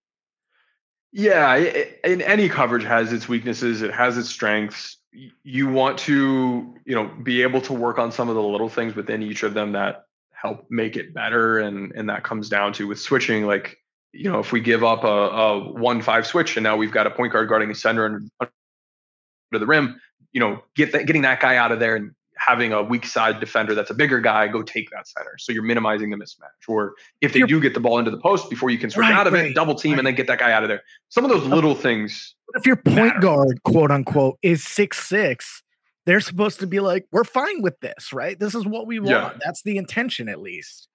Yeah, 1.12 1.48
i- 1.48 1.56
i- 1.58 1.94
and 2.04 2.22
any 2.22 2.48
coverage 2.48 2.84
has 2.84 3.12
its 3.12 3.28
weaknesses. 3.28 3.82
It 3.82 3.92
has 3.92 4.16
its 4.16 4.28
strengths. 4.28 4.98
You 5.42 5.66
want 5.68 5.98
to, 6.00 6.74
you 6.84 6.94
know, 6.94 7.06
be 7.24 7.42
able 7.42 7.60
to 7.62 7.72
work 7.72 7.98
on 7.98 8.12
some 8.12 8.28
of 8.28 8.36
the 8.36 8.42
little 8.42 8.68
things 8.68 8.94
within 8.94 9.22
each 9.22 9.42
of 9.42 9.54
them 9.54 9.72
that 9.72 10.04
help 10.32 10.66
make 10.70 10.96
it 10.96 11.12
better, 11.12 11.58
and 11.58 11.92
and 11.92 12.08
that 12.08 12.22
comes 12.22 12.48
down 12.48 12.72
to 12.74 12.86
with 12.86 13.00
switching. 13.00 13.44
Like, 13.46 13.78
you 14.12 14.30
know, 14.30 14.38
if 14.40 14.52
we 14.52 14.60
give 14.60 14.82
up 14.84 15.04
a, 15.04 15.06
a 15.08 15.72
one 15.72 16.02
five 16.02 16.26
switch, 16.26 16.56
and 16.56 16.64
now 16.64 16.76
we've 16.76 16.92
got 16.92 17.06
a 17.06 17.10
point 17.10 17.32
guard 17.32 17.48
guarding 17.48 17.70
a 17.70 17.74
center 17.74 18.04
under, 18.04 18.20
under 18.40 19.58
the 19.58 19.66
rim, 19.66 20.00
you 20.32 20.40
know, 20.40 20.62
get 20.76 20.92
that, 20.92 21.06
getting 21.06 21.22
that 21.22 21.40
guy 21.40 21.56
out 21.56 21.72
of 21.72 21.80
there 21.80 21.96
and 21.96 22.12
having 22.36 22.72
a 22.72 22.82
weak 22.82 23.04
side 23.04 23.38
defender 23.38 23.74
that's 23.74 23.90
a 23.90 23.94
bigger 23.94 24.18
guy 24.18 24.48
go 24.48 24.62
take 24.62 24.88
that 24.90 25.06
center. 25.06 25.36
So 25.38 25.52
you're 25.52 25.62
minimizing 25.62 26.08
the 26.08 26.16
mismatch. 26.16 26.68
Or 26.68 26.94
if 27.20 27.34
they 27.34 27.40
You're- 27.40 27.48
do 27.50 27.60
get 27.60 27.74
the 27.74 27.80
ball 27.80 27.98
into 27.98 28.10
the 28.10 28.16
post 28.16 28.48
before 28.48 28.70
you 28.70 28.78
can 28.78 28.88
switch 28.88 29.02
Right, 29.02 29.12
out 29.12 29.26
of 29.26 29.34
right, 29.34 29.46
it, 29.50 29.54
double 29.54 29.74
team 29.74 29.92
right. 29.92 29.98
and 29.98 30.06
then 30.06 30.14
get 30.14 30.26
that 30.28 30.38
guy 30.38 30.50
out 30.50 30.62
of 30.62 30.70
there. 30.70 30.80
Some 31.10 31.24
of 31.24 31.30
those 31.30 31.44
little 31.44 31.74
things. 31.74 32.34
But 32.46 32.60
if 32.60 32.66
your 32.66 32.76
point 32.76 32.96
matter. 32.96 33.20
guard, 33.20 33.62
quote 33.62 33.90
unquote, 33.90 34.38
is 34.40 34.64
six 34.64 35.06
six, 35.06 35.62
they're 36.06 36.20
supposed 36.20 36.60
to 36.60 36.66
be 36.66 36.80
like, 36.80 37.06
we're 37.12 37.24
fine 37.24 37.60
with 37.60 37.78
this, 37.80 38.10
right? 38.10 38.38
This 38.40 38.54
is 38.54 38.64
what 38.64 38.86
we 38.86 38.98
want. 39.00 39.10
Yeah. 39.10 39.38
That's 39.44 39.60
the 39.62 39.76
intention, 39.76 40.28
at 40.30 40.40
least. 40.40 40.88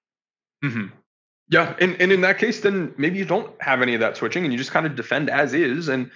hmm 0.64 0.88
Yeah, 1.50 1.76
and 1.80 2.00
and 2.02 2.12
in 2.12 2.22
that 2.22 2.40
case, 2.40 2.62
then 2.62 2.94
maybe 2.98 3.18
you 3.20 3.26
don't 3.26 3.54
have 3.62 3.82
any 3.82 3.94
of 3.94 4.00
that 4.00 4.18
switching, 4.18 4.44
and 4.44 4.52
you 4.52 4.58
just 4.58 4.72
kind 4.72 4.86
of 4.86 4.96
defend 4.96 5.30
as 5.30 5.54
is. 5.54 5.90
And 5.90 6.10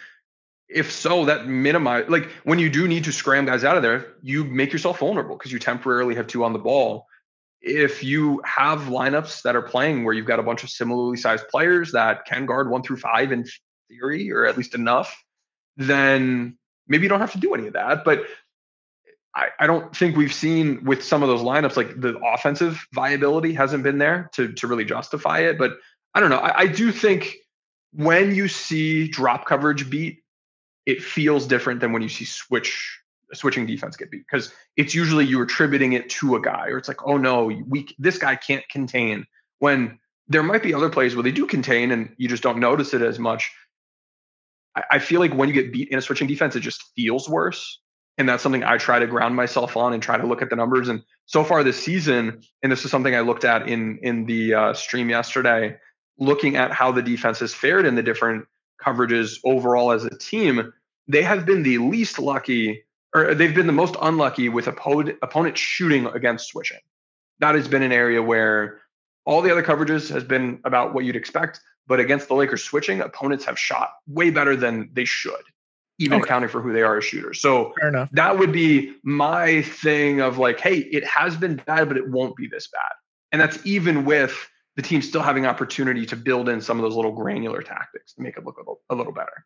if 0.68 0.92
so, 0.92 1.26
that 1.26 1.48
minimize 1.48 2.10
like 2.10 2.30
when 2.44 2.60
you 2.60 2.70
do 2.70 2.88
need 2.88 3.04
to 3.04 3.12
scram 3.12 3.46
guys 3.46 3.64
out 3.64 3.78
of 3.78 3.84
there, 3.84 4.14
you 4.24 4.44
make 4.44 4.72
yourself 4.74 5.00
vulnerable 5.00 5.36
because 5.38 5.52
you 5.52 5.60
temporarily 5.60 6.16
have 6.16 6.28
two 6.28 6.44
on 6.44 6.54
the 6.54 6.60
ball. 6.60 7.06
If 7.62 8.04
you 8.04 8.42
have 8.46 8.84
lineups 8.84 9.44
that 9.44 9.56
are 9.56 9.62
playing 9.62 10.04
where 10.04 10.14
you've 10.14 10.26
got 10.26 10.40
a 10.40 10.44
bunch 10.44 10.64
of 10.64 10.70
similarly 10.70 11.18
sized 11.18 11.48
players 11.50 11.92
that 11.92 12.26
can 12.26 12.46
guard 12.46 12.70
one 12.70 12.82
through 12.82 12.98
five 12.98 13.32
in 13.32 13.46
theory, 13.90 14.32
or 14.32 14.46
at 14.46 14.58
least 14.58 14.76
enough, 14.76 15.16
then 15.76 16.58
maybe 16.88 17.04
you 17.04 17.10
don't 17.10 17.20
have 17.20 17.34
to 17.34 17.40
do 17.40 17.54
any 17.54 17.68
of 17.68 17.74
that. 17.74 18.04
But 18.04 18.24
I, 19.36 19.50
I 19.60 19.68
don't 19.68 19.96
think 19.96 20.16
we've 20.16 20.34
seen 20.34 20.84
with 20.84 21.04
some 21.04 21.22
of 21.22 21.30
those 21.30 21.42
lineups 21.42 21.78
like 21.78 22.00
the 22.00 22.18
offensive 22.20 22.86
viability 22.94 23.54
hasn't 23.54 23.84
been 23.84 23.98
there 23.98 24.30
to 24.34 24.52
to 24.54 24.68
really 24.68 24.86
justify 24.86 25.40
it. 25.40 25.58
But 25.58 25.74
I 26.16 26.20
don't 26.20 26.30
know. 26.30 26.40
I, 26.40 26.62
I 26.62 26.68
do 26.68 26.92
think 26.92 27.36
when 27.94 28.34
you 28.34 28.48
see 28.48 29.08
drop 29.08 29.46
coverage 29.46 29.90
beat, 29.90 30.20
it 30.86 31.04
feels 31.04 31.46
different 31.46 31.82
than 31.82 31.92
when 31.92 32.02
you 32.02 32.10
see 32.10 32.26
switch 32.26 33.00
switching 33.34 33.68
defense 33.68 33.96
get 33.96 34.10
beat 34.10 34.26
because 34.30 34.52
it's 34.76 34.96
usually 34.96 35.24
you're 35.24 35.44
attributing 35.44 35.94
it 35.94 36.10
to 36.10 36.36
a 36.36 36.42
guy 36.42 36.68
or 36.68 36.80
it's 36.80 36.88
like 36.88 37.06
oh 37.06 37.16
no 37.16 37.46
we 37.46 37.88
this 38.00 38.18
guy 38.18 38.36
can't 38.36 38.68
contain 38.70 39.24
when 39.60 40.00
there 40.28 40.42
might 40.42 40.64
be 40.64 40.74
other 40.74 40.90
plays 40.90 41.16
where 41.16 41.22
they 41.22 41.32
do 41.32 41.46
contain 41.46 41.92
and 41.92 42.14
you 42.18 42.28
just 42.28 42.42
don't 42.42 42.58
notice 42.58 42.92
it 42.94 43.04
as 43.04 43.20
much 43.20 43.52
I, 44.76 44.84
I 44.94 45.00
feel 45.00 45.20
like 45.20 45.32
when 45.32 45.48
you 45.48 45.54
get 45.54 45.72
beat 45.72 45.90
in 45.90 46.00
a 46.00 46.02
switching 46.02 46.28
defense 46.28 46.56
it 46.56 46.62
just 46.62 46.84
feels 46.96 47.30
worse 47.30 47.80
and 48.20 48.28
that's 48.28 48.44
something 48.44 48.66
I 48.66 48.78
try 48.78 49.00
to 49.00 49.08
ground 49.08 49.36
myself 49.36 49.78
on 49.78 49.94
and 49.94 50.04
try 50.04 50.18
to 50.18 50.28
look 50.28 50.42
at 50.42 50.50
the 50.50 50.56
numbers. 50.58 50.90
And 50.90 51.02
so 51.26 51.44
far 51.44 51.64
this 51.64 51.82
season, 51.82 52.42
and 52.62 52.72
this 52.72 52.84
is 52.84 52.92
something 52.92 53.16
I 53.16 53.22
looked 53.22 53.46
at 53.46 53.68
in 53.68 53.98
in 54.04 54.26
the 54.26 54.54
uh, 54.54 54.74
stream 54.74 55.10
yesterday, 55.10 55.78
looking 56.20 56.58
at 56.58 56.72
how 56.72 56.92
the 56.92 57.02
defense 57.02 57.40
has 57.40 57.54
fared 57.54 57.86
in 57.86 57.96
the 57.96 58.04
different 58.04 58.46
coverages 58.86 59.40
overall 59.46 59.92
as 59.92 60.04
a 60.04 60.18
team, 60.18 60.74
they 61.08 61.24
have 61.24 61.46
been 61.46 61.64
the 61.64 61.78
least 61.78 62.20
lucky, 62.20 62.84
or 63.16 63.34
they've 63.34 63.56
been 63.56 63.68
the 63.68 63.74
most 63.74 63.96
unlucky 64.02 64.50
with 64.50 64.68
opponent 64.68 65.18
opponent 65.22 65.58
shooting 65.58 66.06
against 66.08 66.50
switching. 66.50 66.80
That 67.40 67.56
has 67.56 67.70
been 67.70 67.84
an 67.84 67.94
area 67.94 68.22
where 68.22 68.82
all 69.26 69.42
the 69.42 69.52
other 69.52 69.64
coverages 69.64 70.12
has 70.12 70.26
been 70.26 70.60
about 70.66 70.94
what 70.94 71.06
you'd 71.06 71.16
expect, 71.16 71.62
but 71.88 72.02
against 72.02 72.28
the 72.28 72.36
Lakers 72.36 72.64
switching, 72.64 73.00
opponents 73.00 73.46
have 73.46 73.58
shot 73.58 73.94
way 74.08 74.30
better 74.30 74.58
than 74.58 74.90
they 74.92 75.06
should, 75.06 75.44
even 76.00 76.18
Okay. 76.18 76.26
accounting 76.26 76.50
for 76.50 76.62
who 76.62 76.74
they 76.74 76.82
are 76.82 76.98
as 76.98 77.06
shooters. 77.06 77.42
So 77.42 77.74
Fair 77.80 77.90
enough. 77.90 78.10
that 78.14 78.40
would 78.40 78.52
be 78.52 78.96
my 79.04 79.62
thing 79.62 80.22
of 80.22 80.38
like, 80.38 80.60
hey, 80.60 80.78
it 80.78 81.06
has 81.06 81.38
been 81.38 81.58
bad, 81.68 81.88
but 81.88 81.98
it 81.98 82.10
won't 82.10 82.36
be 82.36 82.48
this 82.48 82.68
bad. 82.68 82.92
And 83.32 83.40
that's 83.40 83.64
even 83.66 84.06
with 84.06 84.36
the 84.76 84.82
team 84.82 85.02
still 85.02 85.22
having 85.22 85.46
opportunity 85.46 86.06
to 86.08 86.16
build 86.16 86.50
in 86.50 86.62
some 86.62 86.78
of 86.80 86.84
those 86.84 86.96
little 86.96 87.12
granular 87.12 87.62
tactics 87.62 88.14
to 88.14 88.22
make 88.22 88.38
it 88.38 88.46
look 88.46 88.58
a 88.58 88.62
little, 88.62 88.82
a 88.90 88.96
little 88.96 89.14
better. 89.14 89.46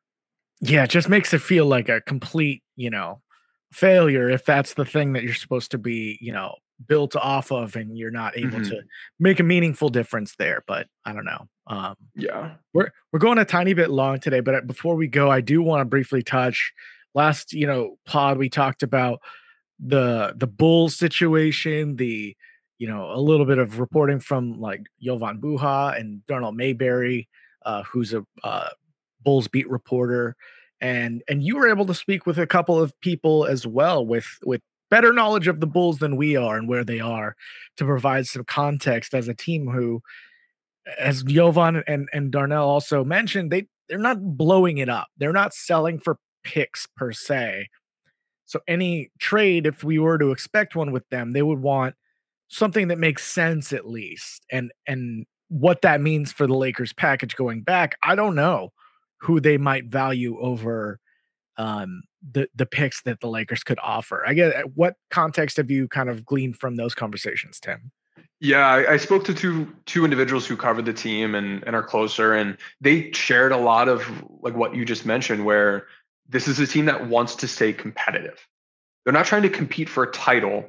Yeah, 0.62 0.84
it 0.84 0.92
just 0.92 1.10
makes 1.10 1.34
it 1.34 1.42
feel 1.42 1.66
like 1.66 1.90
a 1.90 2.00
complete, 2.02 2.64
you 2.76 2.90
know, 2.90 3.22
failure 3.74 4.30
if 4.30 4.46
that's 4.46 4.76
the 4.76 4.86
thing 4.86 5.14
that 5.14 5.24
you're 5.24 5.34
supposed 5.34 5.72
to 5.72 5.78
be, 5.78 6.18
you 6.22 6.32
know, 6.32 6.56
built 6.88 7.16
off 7.16 7.52
of 7.52 7.76
and 7.76 7.98
you're 7.98 8.12
not 8.12 8.38
able 8.38 8.60
Mhm. 8.60 8.70
to 8.70 8.82
make 9.20 9.40
a 9.40 9.44
meaningful 9.44 9.90
difference 9.90 10.36
there. 10.36 10.64
But 10.68 10.88
I 11.04 11.14
don't 11.14 11.26
know. 11.26 11.50
Um, 11.68 11.96
yeah, 12.16 12.56
we're 12.74 12.90
we're 13.12 13.20
going 13.20 13.38
a 13.38 13.46
tiny 13.46 13.74
bit 13.74 13.90
long 13.90 14.20
today, 14.20 14.42
but 14.42 14.56
uh, 14.56 14.62
before 14.62 14.96
we 14.96 15.08
go, 15.08 15.32
I 15.32 15.42
do 15.42 15.62
want 15.62 15.82
to 15.82 15.86
briefly 15.86 16.22
touch. 16.22 16.74
Last, 17.16 17.54
you 17.54 17.68
know, 17.68 17.98
pod 18.06 18.38
we 18.38 18.50
talked 18.50 18.84
about 18.84 19.22
the 19.80 20.34
the 20.36 20.48
Bulls 20.48 20.98
situation, 20.98 21.96
the 21.96 22.36
you 22.80 22.88
know 22.88 23.12
a 23.12 23.20
little 23.20 23.46
bit 23.46 23.60
of 23.60 23.80
reporting 23.80 24.20
from 24.20 24.60
like 24.60 24.82
Jovan 25.02 25.40
Buha 25.40 25.98
and 25.98 26.26
Darnell 26.28 26.52
Mayberry, 26.52 27.30
uh, 27.66 27.84
who's 27.84 28.14
a 28.14 28.26
uh, 28.44 28.70
Bulls 29.24 29.48
beat 29.48 29.70
reporter, 29.70 30.36
and 30.82 31.24
and 31.30 31.44
you 31.44 31.56
were 31.56 31.70
able 31.70 31.86
to 31.86 31.94
speak 31.94 32.26
with 32.26 32.38
a 32.38 32.48
couple 32.48 32.80
of 32.80 33.00
people 33.00 33.46
as 33.46 33.66
well 33.66 34.06
with 34.06 34.28
with 34.46 34.62
better 34.92 35.14
knowledge 35.14 35.48
of 35.48 35.60
the 35.60 35.68
Bulls 35.68 36.00
than 36.00 36.18
we 36.18 36.36
are 36.36 36.58
and 36.58 36.68
where 36.68 36.84
they 36.84 37.00
are 37.00 37.36
to 37.78 37.86
provide 37.86 38.28
some 38.28 38.44
context 38.44 39.14
as 39.14 39.28
a 39.28 39.34
team 39.34 39.68
who 39.68 40.02
as 41.00 41.24
Jovan 41.24 41.84
and, 41.88 42.10
and 42.14 42.32
Darnell 42.32 42.70
also 42.70 43.04
mentioned, 43.04 43.52
they 43.52 43.68
they're 43.90 44.00
not 44.00 44.38
blowing 44.38 44.78
it 44.78 44.90
up. 44.90 45.08
They're 45.18 45.34
not 45.34 45.54
selling 45.54 46.00
for 46.00 46.18
picks 46.44 46.88
per 46.96 47.12
se. 47.12 47.68
So 48.46 48.60
any 48.68 49.12
trade, 49.20 49.66
if 49.66 49.84
we 49.84 50.00
were 50.00 50.18
to 50.18 50.32
expect 50.32 50.76
one 50.76 50.92
with 50.92 51.08
them, 51.10 51.32
they 51.32 51.42
would 51.42 51.60
want 51.60 51.96
something 52.50 52.88
that 52.90 53.00
makes 53.00 53.26
sense 53.26 53.74
at 53.74 53.88
least. 53.88 54.46
And 54.52 54.72
and 54.88 55.26
what 55.50 55.82
that 55.82 56.02
means 56.02 56.32
for 56.32 56.48
the 56.48 56.56
Lakers 56.56 56.94
package 56.94 57.36
going 57.36 57.62
back, 57.62 57.96
I 58.04 58.16
don't 58.16 58.36
know 58.36 58.72
who 59.22 59.40
they 59.40 59.58
might 59.58 59.86
value 59.86 60.38
over 60.40 61.00
um 61.58 62.04
the 62.32 62.48
the 62.56 62.66
picks 62.66 63.02
that 63.04 63.20
the 63.20 63.28
Lakers 63.28 63.64
could 63.64 63.80
offer. 63.82 64.24
I 64.26 64.34
get 64.34 64.76
what 64.76 64.96
context 65.12 65.58
have 65.58 65.70
you 65.70 65.88
kind 65.88 66.10
of 66.10 66.26
gleaned 66.26 66.58
from 66.58 66.76
those 66.76 66.96
conversations, 66.96 67.60
Tim? 67.60 67.92
Yeah, 68.40 68.68
I, 68.68 68.94
I, 68.94 68.98
spoke 68.98 69.24
to 69.26 69.34
two 69.34 69.74
two 69.86 70.04
individuals 70.04 70.46
who 70.46 70.58
covered 70.58 70.86
the 70.86 70.94
team 70.94 71.34
and 71.34 71.64
and 71.64 71.76
are 71.78 71.84
closer, 71.84 72.34
and 72.34 72.58
they 72.82 73.12
shared 73.14 73.54
a 73.54 73.58
lot 73.58 73.88
of 73.88 74.06
like 74.42 74.54
what 74.54 74.76
you 74.76 74.84
just 74.84 75.06
mentioned, 75.06 75.46
where 75.46 75.88
this 76.28 76.50
is 76.50 76.60
a 76.60 76.68
team 76.68 76.86
that 76.86 77.08
wants 77.08 77.36
to 77.38 77.48
stay 77.48 77.72
competitive. 77.72 78.46
They're 79.04 79.14
not 79.14 79.26
trying 79.28 79.44
to 79.44 79.50
compete 79.50 79.88
for 79.88 80.04
a 80.04 80.12
title. 80.12 80.66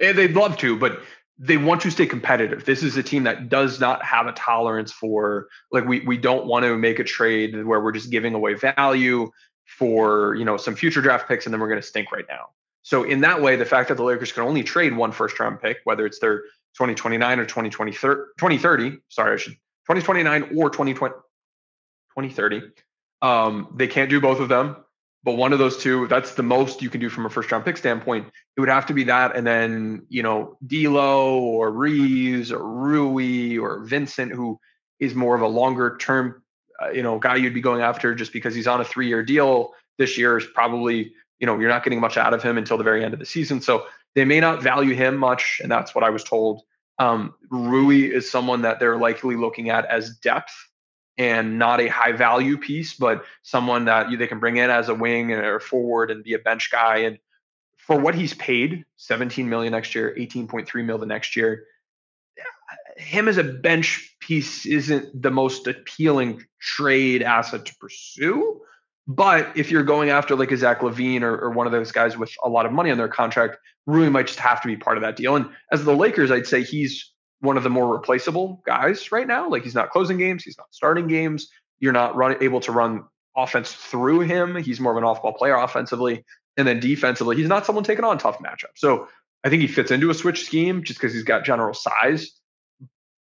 Eh, 0.00 0.12
they'd 0.12 0.32
love 0.34 0.56
to, 0.58 0.78
but 0.78 1.00
they 1.38 1.56
want 1.56 1.80
to 1.82 1.90
stay 1.90 2.06
competitive. 2.06 2.64
This 2.64 2.82
is 2.82 2.96
a 2.96 3.02
team 3.02 3.24
that 3.24 3.48
does 3.48 3.80
not 3.80 4.02
have 4.04 4.26
a 4.26 4.32
tolerance 4.32 4.92
for 4.92 5.48
like 5.70 5.84
we 5.84 6.00
we 6.00 6.16
don't 6.16 6.46
want 6.46 6.64
to 6.64 6.76
make 6.78 6.98
a 6.98 7.04
trade 7.04 7.64
where 7.64 7.80
we're 7.80 7.92
just 7.92 8.10
giving 8.10 8.34
away 8.34 8.54
value 8.54 9.30
for 9.64 10.34
you 10.36 10.44
know 10.44 10.56
some 10.56 10.74
future 10.74 11.00
draft 11.00 11.28
picks 11.28 11.46
and 11.46 11.52
then 11.52 11.60
we're 11.60 11.68
going 11.68 11.80
to 11.80 11.86
stink 11.86 12.12
right 12.12 12.26
now. 12.28 12.48
So 12.82 13.04
in 13.04 13.20
that 13.20 13.42
way, 13.42 13.56
the 13.56 13.64
fact 13.64 13.88
that 13.88 13.96
the 13.96 14.04
Lakers 14.04 14.32
can 14.32 14.42
only 14.42 14.62
trade 14.62 14.96
one 14.96 15.12
first 15.12 15.38
round 15.38 15.60
pick, 15.60 15.78
whether 15.84 16.06
it's 16.06 16.18
their 16.18 16.44
2029 16.74 17.38
or 17.38 17.44
2020, 17.44 17.92
2030. 17.92 18.98
Sorry, 19.08 19.34
I 19.34 19.36
should 19.36 19.54
2029 19.86 20.56
or 20.56 20.70
2020, 20.70 21.14
2030. 21.14 22.62
Um, 23.22 23.74
they 23.76 23.86
can't 23.86 24.08
do 24.08 24.20
both 24.20 24.40
of 24.40 24.48
them, 24.48 24.76
but 25.24 25.32
one 25.32 25.52
of 25.52 25.58
those 25.58 25.76
two, 25.76 26.06
that's 26.06 26.34
the 26.34 26.42
most 26.42 26.80
you 26.80 26.88
can 26.88 27.00
do 27.00 27.10
from 27.10 27.26
a 27.26 27.30
first 27.30 27.50
round 27.52 27.64
pick 27.64 27.76
standpoint. 27.76 28.28
It 28.56 28.60
would 28.60 28.70
have 28.70 28.86
to 28.86 28.94
be 28.94 29.04
that, 29.04 29.36
and 29.36 29.46
then 29.46 30.06
you 30.08 30.22
know 30.22 30.56
D'Lo 30.66 31.38
or 31.40 31.70
Reaves 31.70 32.52
or 32.52 32.64
Rui 32.64 33.58
or 33.58 33.80
Vincent, 33.80 34.32
who 34.32 34.58
is 34.98 35.14
more 35.14 35.34
of 35.34 35.42
a 35.42 35.48
longer 35.48 35.96
term, 35.98 36.42
uh, 36.82 36.90
you 36.90 37.02
know, 37.02 37.18
guy 37.18 37.36
you'd 37.36 37.54
be 37.54 37.60
going 37.60 37.82
after 37.82 38.14
just 38.14 38.32
because 38.32 38.54
he's 38.54 38.66
on 38.66 38.80
a 38.80 38.84
three 38.84 39.08
year 39.08 39.22
deal. 39.22 39.74
This 39.98 40.16
year 40.16 40.38
is 40.38 40.46
probably 40.46 41.12
you 41.38 41.46
know 41.46 41.58
you're 41.58 41.68
not 41.68 41.84
getting 41.84 42.00
much 42.00 42.16
out 42.16 42.32
of 42.32 42.42
him 42.42 42.56
until 42.56 42.78
the 42.78 42.84
very 42.84 43.04
end 43.04 43.12
of 43.12 43.20
the 43.20 43.26
season. 43.26 43.60
So 43.60 43.86
they 44.14 44.24
may 44.24 44.40
not 44.40 44.62
value 44.62 44.94
him 44.94 45.16
much, 45.16 45.60
and 45.62 45.70
that's 45.70 45.94
what 45.94 46.04
I 46.04 46.10
was 46.10 46.24
told. 46.24 46.62
Um, 46.98 47.34
Rui 47.50 48.12
is 48.12 48.30
someone 48.30 48.62
that 48.62 48.80
they're 48.80 48.98
likely 48.98 49.36
looking 49.36 49.70
at 49.70 49.86
as 49.86 50.16
depth 50.18 50.52
and 51.16 51.58
not 51.58 51.80
a 51.80 51.88
high 51.88 52.12
value 52.12 52.56
piece, 52.56 52.94
but 52.94 53.24
someone 53.42 53.86
that 53.86 54.06
they 54.18 54.26
can 54.26 54.38
bring 54.38 54.56
in 54.56 54.70
as 54.70 54.88
a 54.88 54.94
wing 54.94 55.32
or 55.32 55.60
forward 55.60 56.10
and 56.10 56.24
be 56.24 56.34
a 56.34 56.38
bench 56.38 56.70
guy. 56.70 56.98
And 56.98 57.18
for 57.76 57.98
what 57.98 58.14
he's 58.14 58.34
paid, 58.34 58.84
17 58.96 59.48
million 59.48 59.72
next 59.72 59.94
year, 59.94 60.14
18.3 60.18 60.84
mil 60.84 60.98
the 60.98 61.06
next 61.06 61.36
year, 61.36 61.64
him 62.96 63.28
as 63.28 63.38
a 63.38 63.44
bench 63.44 64.16
piece 64.20 64.66
isn't 64.66 65.22
the 65.22 65.30
most 65.30 65.66
appealing 65.66 66.42
trade 66.60 67.22
asset 67.22 67.66
to 67.66 67.74
pursue. 67.76 68.60
But 69.06 69.56
if 69.56 69.70
you're 69.70 69.82
going 69.82 70.10
after 70.10 70.36
like 70.36 70.52
a 70.52 70.56
Zach 70.56 70.80
LaVine 70.80 71.22
or, 71.22 71.36
or, 71.36 71.50
one 71.50 71.66
of 71.66 71.72
those 71.72 71.90
guys 71.90 72.16
with 72.16 72.32
a 72.44 72.48
lot 72.48 72.66
of 72.66 72.72
money 72.72 72.90
on 72.90 72.98
their 72.98 73.08
contract, 73.08 73.56
Rui 73.90 74.10
might 74.10 74.26
just 74.26 74.38
have 74.38 74.60
to 74.62 74.68
be 74.68 74.76
part 74.76 74.96
of 74.96 75.02
that 75.02 75.16
deal. 75.16 75.36
And 75.36 75.50
as 75.72 75.84
the 75.84 75.96
Lakers, 75.96 76.30
I'd 76.30 76.46
say 76.46 76.62
he's 76.62 77.12
one 77.40 77.56
of 77.56 77.62
the 77.62 77.70
more 77.70 77.92
replaceable 77.92 78.62
guys 78.66 79.10
right 79.12 79.26
now. 79.26 79.48
Like 79.48 79.64
he's 79.64 79.74
not 79.74 79.90
closing 79.90 80.18
games, 80.18 80.44
he's 80.44 80.58
not 80.58 80.68
starting 80.70 81.06
games. 81.06 81.48
You're 81.78 81.92
not 81.92 82.14
run, 82.14 82.36
able 82.42 82.60
to 82.60 82.72
run 82.72 83.04
offense 83.36 83.72
through 83.72 84.20
him. 84.20 84.56
He's 84.56 84.80
more 84.80 84.92
of 84.92 84.98
an 84.98 85.04
off-ball 85.04 85.32
player 85.32 85.56
offensively, 85.56 86.24
and 86.56 86.68
then 86.68 86.80
defensively, 86.80 87.36
he's 87.36 87.48
not 87.48 87.64
someone 87.64 87.84
taking 87.84 88.04
on 88.04 88.18
tough 88.18 88.38
matchups. 88.38 88.76
So 88.76 89.08
I 89.44 89.48
think 89.48 89.62
he 89.62 89.68
fits 89.68 89.90
into 89.90 90.10
a 90.10 90.14
switch 90.14 90.44
scheme 90.44 90.82
just 90.84 91.00
because 91.00 91.14
he's 91.14 91.22
got 91.22 91.44
general 91.44 91.72
size. 91.72 92.30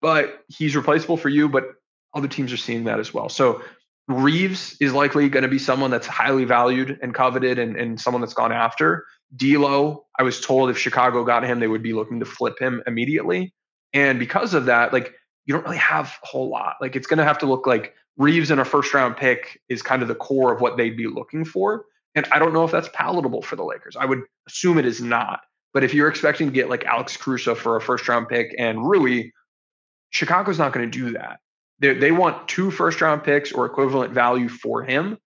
But 0.01 0.41
he's 0.49 0.75
replaceable 0.75 1.17
for 1.17 1.29
you. 1.29 1.49
But 1.49 1.63
other 2.13 2.27
teams 2.27 2.53
are 2.53 2.57
seeing 2.57 2.83
that 2.83 2.99
as 2.99 3.13
well. 3.13 3.29
So 3.29 3.63
Reaves 4.07 4.75
is 4.79 4.93
likely 4.93 5.29
going 5.29 5.43
to 5.43 5.49
be 5.49 5.57
someone 5.57 5.89
that's 5.89 6.05
highly 6.05 6.43
valued 6.43 6.99
and 7.01 7.13
coveted 7.13 7.57
and, 7.57 7.75
and 7.75 7.99
someone 7.99 8.21
that's 8.21 8.33
gone 8.33 8.51
after. 8.51 9.05
D'Lo, 9.35 10.05
I 10.17 10.23
was 10.23 10.39
told 10.39 10.69
if 10.69 10.77
Chicago 10.77 11.23
got 11.23 11.43
him, 11.43 11.59
they 11.59 11.67
would 11.67 11.83
be 11.83 11.93
looking 11.93 12.19
to 12.19 12.25
flip 12.25 12.59
him 12.59 12.83
immediately. 12.85 13.53
And 13.93 14.19
because 14.19 14.53
of 14.53 14.65
that, 14.65 14.93
like 14.93 15.13
you 15.45 15.53
don't 15.53 15.63
really 15.63 15.77
have 15.77 16.07
a 16.23 16.27
whole 16.27 16.49
lot. 16.49 16.75
Like 16.81 16.95
it's 16.95 17.07
going 17.07 17.17
to 17.17 17.23
have 17.23 17.39
to 17.39 17.45
look 17.45 17.67
like 17.67 17.93
Reaves 18.17 18.51
in 18.51 18.59
a 18.59 18.65
first 18.65 18.93
round 18.93 19.17
pick 19.17 19.59
is 19.69 19.81
kind 19.81 20.01
of 20.01 20.07
the 20.07 20.15
core 20.15 20.53
of 20.53 20.61
what 20.61 20.77
they'd 20.77 20.95
be 20.95 21.07
looking 21.07 21.45
for. 21.45 21.85
And 22.15 22.27
I 22.31 22.37
don't 22.37 22.53
know 22.53 22.63
if 22.63 22.71
that's 22.71 22.89
palatable 22.93 23.41
for 23.41 23.55
the 23.55 23.63
Lakers. 23.63 23.95
I 23.95 24.05
would 24.05 24.21
assume 24.47 24.77
it 24.77 24.85
is 24.85 25.01
not. 25.01 25.41
But 25.73 25.83
if 25.83 25.95
you're 25.95 26.09
expecting 26.09 26.47
to 26.47 26.53
get 26.53 26.69
like 26.69 26.85
Alex 26.85 27.17
Caruso 27.17 27.55
for 27.55 27.75
a 27.75 27.81
first 27.81 28.07
round 28.07 28.29
pick 28.29 28.53
and 28.59 28.87
Rui, 28.87 29.31
Chicago's 30.11 30.59
not 30.59 30.73
going 30.73 30.89
to 30.89 30.97
do 30.97 31.13
that 31.13 31.39
they, 31.83 31.93
they 31.93 32.11
want 32.11 32.47
two 32.47 32.71
first 32.71 33.01
round 33.01 33.23
picks 33.23 33.51
or 33.51 33.65
equivalent 33.65 34.13
value 34.13 34.47
for 34.47 34.83
him. 34.83 35.17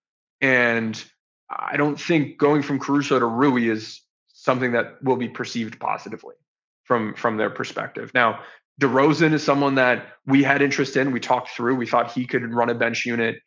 And 0.41 1.01
I 1.50 1.78
don't 1.78 2.00
think 2.00 2.38
going 2.38 2.62
from 2.62 2.80
Caruso 2.80 3.20
to 3.20 3.26
Rui 3.26 3.70
is 3.70 4.02
something 4.28 4.74
that 4.74 5.02
will 5.04 5.16
be 5.16 5.30
perceived 5.30 5.80
positively 5.80 6.36
from 6.84 7.14
from 7.16 7.38
their 7.38 7.50
perspective. 7.50 8.12
Now, 8.14 8.39
DeRozan 8.82 9.34
is 9.34 9.43
someone 9.43 9.76
that 9.76 10.08
we 10.26 10.43
had 10.43 10.62
interest 10.62 10.95
in. 10.98 11.12
We 11.12 11.20
talked 11.20 11.50
through. 11.50 11.76
We 11.76 11.88
thought 11.88 12.12
he 12.12 12.26
could 12.26 12.54
run 12.54 12.70
a 12.70 12.76
bench 12.76 13.06
unit. 13.06 13.39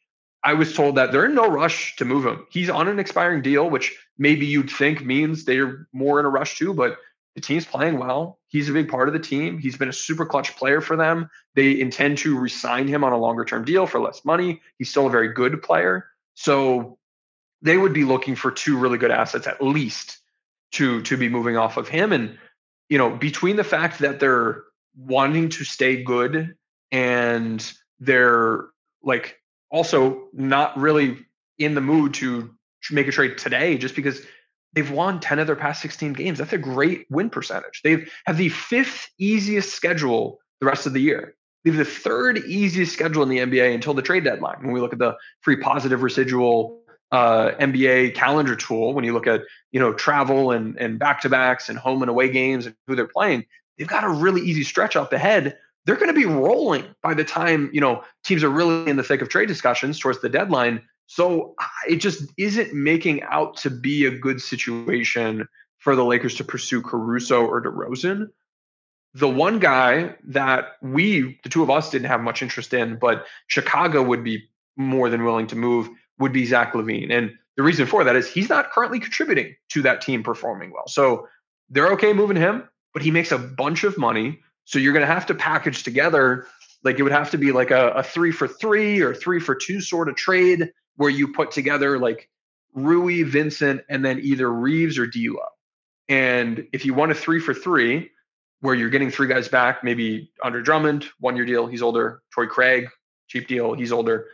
I 0.42 0.54
was 0.54 0.74
told 0.74 0.96
that 0.96 1.12
they're 1.12 1.26
in 1.26 1.34
no 1.34 1.48
rush 1.48 1.96
to 1.96 2.04
move 2.04 2.24
him. 2.24 2.46
He's 2.50 2.70
on 2.70 2.88
an 2.88 2.98
expiring 2.98 3.42
deal, 3.42 3.68
which 3.68 3.96
maybe 4.18 4.46
you'd 4.46 4.70
think 4.70 5.04
means 5.04 5.44
they're 5.44 5.86
more 5.92 6.18
in 6.18 6.26
a 6.26 6.30
rush 6.30 6.56
too, 6.56 6.72
but 6.72 6.96
the 7.34 7.40
team's 7.40 7.66
playing 7.66 7.98
well. 7.98 8.38
He's 8.48 8.68
a 8.68 8.72
big 8.72 8.88
part 8.88 9.08
of 9.08 9.12
the 9.12 9.20
team. 9.20 9.58
He's 9.58 9.76
been 9.76 9.88
a 9.88 9.92
super 9.92 10.26
clutch 10.26 10.56
player 10.56 10.80
for 10.80 10.96
them. 10.96 11.28
They 11.54 11.78
intend 11.78 12.18
to 12.18 12.38
resign 12.38 12.88
him 12.88 13.04
on 13.04 13.12
a 13.12 13.18
longer 13.18 13.44
term 13.44 13.64
deal 13.64 13.86
for 13.86 14.00
less 14.00 14.24
money. 14.24 14.62
He's 14.78 14.88
still 14.88 15.06
a 15.06 15.10
very 15.10 15.32
good 15.32 15.62
player. 15.62 16.06
So 16.34 16.98
they 17.62 17.76
would 17.76 17.92
be 17.92 18.04
looking 18.04 18.36
for 18.36 18.50
two 18.50 18.78
really 18.78 18.98
good 18.98 19.10
assets 19.10 19.46
at 19.46 19.62
least 19.62 20.18
to 20.72 21.02
to 21.02 21.16
be 21.16 21.28
moving 21.28 21.56
off 21.56 21.76
of 21.76 21.88
him 21.88 22.12
and 22.12 22.38
you 22.88 22.98
know 22.98 23.10
between 23.10 23.56
the 23.56 23.64
fact 23.64 23.98
that 24.00 24.20
they're 24.20 24.62
wanting 24.96 25.48
to 25.48 25.64
stay 25.64 26.02
good 26.02 26.54
and 26.90 27.72
they're 28.00 28.66
like 29.02 29.38
also 29.70 30.28
not 30.32 30.76
really 30.78 31.16
in 31.58 31.74
the 31.74 31.80
mood 31.80 32.14
to 32.14 32.54
make 32.90 33.06
a 33.06 33.12
trade 33.12 33.38
today 33.38 33.76
just 33.76 33.94
because 33.94 34.22
They've 34.72 34.90
won 34.90 35.18
10 35.18 35.38
of 35.40 35.46
their 35.46 35.56
past 35.56 35.82
16 35.82 36.12
games. 36.12 36.38
That's 36.38 36.52
a 36.52 36.58
great 36.58 37.06
win 37.10 37.30
percentage. 37.30 37.80
They 37.82 38.06
have 38.26 38.36
the 38.36 38.50
fifth 38.50 39.10
easiest 39.18 39.74
schedule 39.74 40.38
the 40.60 40.66
rest 40.66 40.86
of 40.86 40.92
the 40.92 41.00
year. 41.00 41.34
They 41.64 41.70
have 41.70 41.78
the 41.78 41.84
third 41.84 42.38
easiest 42.38 42.92
schedule 42.92 43.22
in 43.22 43.28
the 43.28 43.38
NBA 43.38 43.74
until 43.74 43.94
the 43.94 44.02
trade 44.02 44.24
deadline. 44.24 44.62
When 44.62 44.72
we 44.72 44.80
look 44.80 44.92
at 44.92 44.98
the 44.98 45.16
free 45.40 45.56
positive 45.56 46.02
residual 46.02 46.79
uh, 47.12 47.52
NBA 47.58 48.14
calendar 48.14 48.54
tool, 48.56 48.94
when 48.94 49.04
you 49.04 49.12
look 49.12 49.26
at 49.26 49.42
you 49.72 49.80
know 49.80 49.92
travel 49.92 50.50
and 50.50 50.76
and 50.78 50.98
back 50.98 51.20
to 51.22 51.28
backs 51.28 51.68
and 51.68 51.78
home 51.78 52.02
and 52.02 52.10
away 52.10 52.30
games 52.30 52.66
and 52.66 52.74
who 52.86 52.94
they're 52.94 53.08
playing, 53.08 53.44
they've 53.78 53.88
got 53.88 54.04
a 54.04 54.08
really 54.08 54.42
easy 54.42 54.64
stretch 54.64 54.96
up 54.96 55.12
ahead. 55.12 55.56
They're 55.86 55.96
going 55.96 56.08
to 56.08 56.20
be 56.20 56.26
rolling 56.26 56.84
by 57.02 57.14
the 57.14 57.24
time 57.24 57.70
you 57.72 57.80
know 57.80 58.04
teams 58.24 58.44
are 58.44 58.50
really 58.50 58.88
in 58.88 58.96
the 58.96 59.02
thick 59.02 59.22
of 59.22 59.28
trade 59.28 59.48
discussions 59.48 59.98
towards 59.98 60.20
the 60.20 60.28
deadline. 60.28 60.82
So 61.06 61.56
it 61.88 61.96
just 61.96 62.22
isn't 62.38 62.72
making 62.72 63.24
out 63.24 63.56
to 63.58 63.70
be 63.70 64.04
a 64.04 64.16
good 64.16 64.40
situation 64.40 65.48
for 65.78 65.96
the 65.96 66.04
Lakers 66.04 66.36
to 66.36 66.44
pursue 66.44 66.82
Caruso 66.82 67.44
or 67.44 67.60
DeRozan. 67.60 68.28
The 69.14 69.28
one 69.28 69.58
guy 69.58 70.14
that 70.28 70.76
we, 70.82 71.40
the 71.42 71.48
two 71.48 71.64
of 71.64 71.70
us, 71.70 71.90
didn't 71.90 72.06
have 72.06 72.20
much 72.20 72.42
interest 72.42 72.72
in, 72.72 72.96
but 72.96 73.26
Chicago 73.48 74.04
would 74.04 74.22
be 74.22 74.48
more 74.76 75.10
than 75.10 75.24
willing 75.24 75.48
to 75.48 75.56
move 75.56 75.88
would 76.20 76.32
be 76.32 76.46
Zach 76.46 76.74
LaVine. 76.74 77.10
And 77.10 77.32
the 77.56 77.62
reason 77.64 77.86
for 77.86 78.04
that 78.04 78.14
is 78.14 78.28
he's 78.28 78.48
not 78.48 78.70
currently 78.70 79.00
contributing 79.00 79.56
to 79.70 79.82
that 79.82 80.00
team 80.00 80.22
performing 80.22 80.70
well. 80.70 80.86
So 80.86 81.26
they're 81.68 81.92
okay 81.92 82.12
moving 82.12 82.36
him, 82.36 82.68
but 82.94 83.02
he 83.02 83.10
makes 83.10 83.32
a 83.32 83.38
bunch 83.38 83.84
of 83.84 83.98
money. 83.98 84.40
So 84.64 84.78
you're 84.78 84.92
going 84.92 85.06
to 85.06 85.12
have 85.12 85.26
to 85.26 85.34
package 85.34 85.82
together 85.82 86.46
Like 86.82 86.98
it 86.98 87.02
would 87.02 87.12
have 87.12 87.30
to 87.32 87.38
be 87.38 87.52
like 87.52 87.70
a, 87.70 87.90
a 87.90 88.02
three 88.02 88.32
for 88.32 88.48
three 88.48 89.00
or 89.00 89.14
three 89.14 89.40
for 89.40 89.54
two 89.54 89.80
sort 89.80 90.08
of 90.08 90.16
trade 90.16 90.72
where 90.96 91.10
you 91.10 91.32
put 91.32 91.50
together 91.50 91.98
like 91.98 92.28
Rui, 92.74 93.22
Vincent, 93.24 93.82
and 93.88 94.04
then 94.04 94.20
either 94.20 94.50
Reaves 94.50 94.98
or 94.98 95.06
D'Lo. 95.06 95.44
And 96.08 96.66
if 96.72 96.84
you 96.84 96.94
want 96.94 97.12
a 97.12 97.14
three 97.14 97.40
for 97.40 97.54
three, 97.54 98.10
where 98.60 98.74
you're 98.74 98.90
getting 98.90 99.10
three 99.10 99.28
guys 99.28 99.48
back, 99.48 99.82
maybe 99.82 100.30
Andre 100.42 100.62
Drummond, 100.62 101.06
one 101.18 101.36
year 101.36 101.46
deal, 101.46 101.66
he's 101.66 101.82
older. 101.82 102.22
Torrey 102.34 102.48
Craig, 102.48 102.88
cheap 103.28 103.48
deal, 103.48 103.74
he's 103.74 103.92
older. 103.92 104.26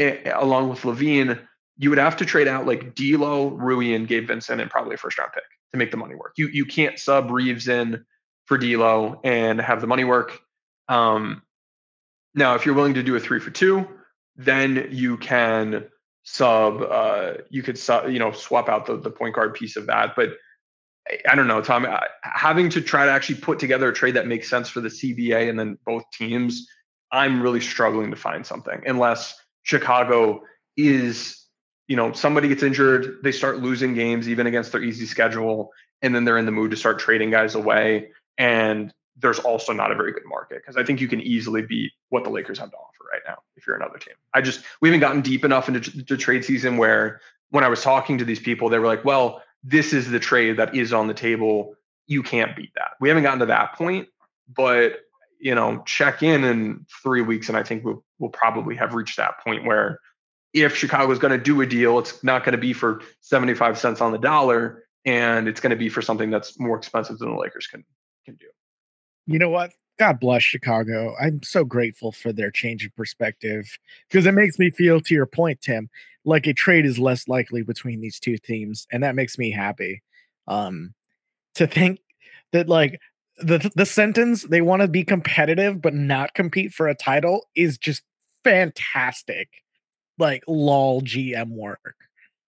Along 0.00 0.70
with 0.70 0.80
LaVine, 0.82 1.38
you 1.76 1.90
would 1.90 1.98
have 1.98 2.16
to 2.18 2.26
trade 2.26 2.48
out 2.48 2.66
like 2.66 2.94
D'Lo, 2.94 3.48
Rui, 3.48 3.94
and 3.94 4.06
Gabe 4.06 4.28
Vincent, 4.28 4.60
and 4.60 4.70
probably 4.70 4.94
a 4.94 4.98
first 4.98 5.18
round 5.18 5.32
pick 5.32 5.44
to 5.72 5.78
make 5.78 5.90
the 5.90 5.96
money 5.96 6.14
work. 6.14 6.34
You 6.36 6.48
you 6.48 6.64
can't 6.64 6.98
sub 6.98 7.30
Reaves 7.30 7.68
in 7.68 8.04
for 8.46 8.58
D'Lo 8.58 9.20
and 9.24 9.60
have 9.60 9.80
the 9.80 9.86
money 9.86 10.04
work. 10.04 10.38
Um, 10.88 11.42
now, 12.34 12.54
if 12.54 12.66
you're 12.66 12.74
willing 12.74 12.94
to 12.94 13.02
do 13.02 13.16
a 13.16 13.20
three 13.20 13.40
for 13.40 13.50
two, 13.50 13.86
then 14.36 14.88
you 14.90 15.16
can 15.16 15.86
sub. 16.22 16.82
Uh, 16.82 17.32
you 17.50 17.62
could 17.62 17.78
sub, 17.78 18.10
you 18.10 18.18
know 18.18 18.32
swap 18.32 18.68
out 18.68 18.86
the 18.86 18.96
the 18.96 19.10
point 19.10 19.34
guard 19.34 19.54
piece 19.54 19.76
of 19.76 19.86
that, 19.86 20.14
but 20.16 20.30
I 21.28 21.34
don't 21.34 21.48
know, 21.48 21.60
Tom. 21.60 21.86
Having 22.22 22.70
to 22.70 22.80
try 22.80 23.06
to 23.06 23.10
actually 23.10 23.36
put 23.36 23.58
together 23.58 23.88
a 23.88 23.94
trade 23.94 24.14
that 24.14 24.26
makes 24.26 24.48
sense 24.48 24.68
for 24.68 24.80
the 24.80 24.88
CBA 24.88 25.48
and 25.48 25.58
then 25.58 25.78
both 25.84 26.04
teams, 26.12 26.68
I'm 27.10 27.42
really 27.42 27.60
struggling 27.60 28.10
to 28.10 28.16
find 28.16 28.46
something 28.46 28.82
unless 28.86 29.34
Chicago 29.62 30.42
is, 30.76 31.44
you 31.88 31.96
know, 31.96 32.12
somebody 32.12 32.48
gets 32.48 32.62
injured, 32.62 33.18
they 33.22 33.32
start 33.32 33.58
losing 33.58 33.94
games 33.94 34.28
even 34.28 34.46
against 34.46 34.72
their 34.72 34.82
easy 34.82 35.06
schedule, 35.06 35.70
and 36.02 36.14
then 36.14 36.24
they're 36.24 36.38
in 36.38 36.46
the 36.46 36.52
mood 36.52 36.70
to 36.70 36.76
start 36.76 36.98
trading 36.98 37.30
guys 37.30 37.54
away. 37.54 38.10
And 38.38 38.92
there's 39.16 39.38
also 39.38 39.72
not 39.72 39.92
a 39.92 39.94
very 39.94 40.12
good 40.12 40.22
market 40.26 40.62
because 40.62 40.76
I 40.76 40.84
think 40.84 41.00
you 41.00 41.08
can 41.08 41.20
easily 41.20 41.62
beat 41.62 41.92
what 42.08 42.24
the 42.24 42.30
Lakers 42.30 42.58
have 42.58 42.70
to 42.70 42.76
offer 42.76 43.04
right 43.12 43.20
now 43.26 43.38
if 43.56 43.66
you're 43.66 43.76
another 43.76 43.98
team. 43.98 44.14
I 44.32 44.40
just 44.40 44.62
we 44.80 44.88
haven't 44.88 45.00
gotten 45.00 45.20
deep 45.20 45.44
enough 45.44 45.68
into 45.68 45.90
the 46.04 46.16
trade 46.16 46.44
season 46.44 46.78
where 46.78 47.20
when 47.50 47.64
I 47.64 47.68
was 47.68 47.82
talking 47.82 48.18
to 48.18 48.24
these 48.24 48.40
people, 48.40 48.70
they 48.70 48.78
were 48.78 48.86
like, 48.86 49.04
well 49.04 49.42
this 49.62 49.92
is 49.92 50.10
the 50.10 50.20
trade 50.20 50.56
that 50.58 50.74
is 50.74 50.92
on 50.92 51.06
the 51.06 51.14
table. 51.14 51.74
You 52.06 52.22
can't 52.22 52.56
beat 52.56 52.72
that. 52.74 52.92
We 53.00 53.08
haven't 53.08 53.24
gotten 53.24 53.40
to 53.40 53.46
that 53.46 53.74
point, 53.74 54.08
but 54.48 55.00
you 55.38 55.54
know, 55.54 55.82
check 55.86 56.22
in 56.22 56.44
in 56.44 56.86
three 57.02 57.22
weeks, 57.22 57.48
and 57.48 57.56
I 57.56 57.62
think 57.62 57.84
we'll, 57.84 58.04
we'll 58.20 58.30
probably 58.30 58.76
have 58.76 58.94
reached 58.94 59.16
that 59.16 59.40
point 59.42 59.64
where 59.64 59.98
if 60.52 60.76
Chicago 60.76 61.10
is 61.10 61.18
going 61.18 61.36
to 61.36 61.42
do 61.42 61.60
a 61.60 61.66
deal, 61.66 61.98
it's 61.98 62.22
not 62.22 62.44
going 62.44 62.52
to 62.52 62.58
be 62.58 62.72
for 62.72 63.00
75 63.20 63.78
cents 63.78 64.00
on 64.00 64.12
the 64.12 64.18
dollar, 64.18 64.84
and 65.04 65.48
it's 65.48 65.60
going 65.60 65.70
to 65.70 65.76
be 65.76 65.88
for 65.88 66.02
something 66.02 66.30
that's 66.30 66.58
more 66.58 66.76
expensive 66.76 67.18
than 67.18 67.30
the 67.32 67.38
Lakers 67.38 67.66
can 67.66 67.84
can 68.24 68.36
do. 68.36 68.46
You 69.26 69.38
know 69.38 69.50
what? 69.50 69.72
God 69.98 70.18
bless 70.18 70.42
Chicago. 70.42 71.14
I'm 71.20 71.42
so 71.42 71.64
grateful 71.64 72.10
for 72.10 72.32
their 72.32 72.50
change 72.50 72.86
of 72.86 72.94
perspective 72.96 73.78
because 74.08 74.26
it 74.26 74.32
makes 74.32 74.58
me 74.58 74.70
feel, 74.70 75.00
to 75.00 75.14
your 75.14 75.26
point, 75.26 75.60
Tim, 75.60 75.90
like 76.24 76.46
a 76.46 76.54
trade 76.54 76.86
is 76.86 76.98
less 76.98 77.28
likely 77.28 77.62
between 77.62 78.00
these 78.00 78.18
two 78.18 78.38
teams, 78.38 78.86
and 78.90 79.02
that 79.02 79.14
makes 79.14 79.38
me 79.38 79.50
happy. 79.50 80.02
Um, 80.46 80.94
to 81.54 81.66
think 81.66 82.00
that 82.52 82.68
like 82.68 82.98
the 83.38 83.70
the 83.74 83.86
sentence 83.86 84.44
they 84.44 84.60
want 84.60 84.82
to 84.82 84.88
be 84.88 85.04
competitive 85.04 85.80
but 85.80 85.94
not 85.94 86.34
compete 86.34 86.72
for 86.72 86.88
a 86.88 86.94
title 86.94 87.46
is 87.54 87.78
just 87.78 88.02
fantastic. 88.44 89.48
Like 90.18 90.42
lol 90.46 91.02
GM 91.02 91.50
work. 91.50 91.94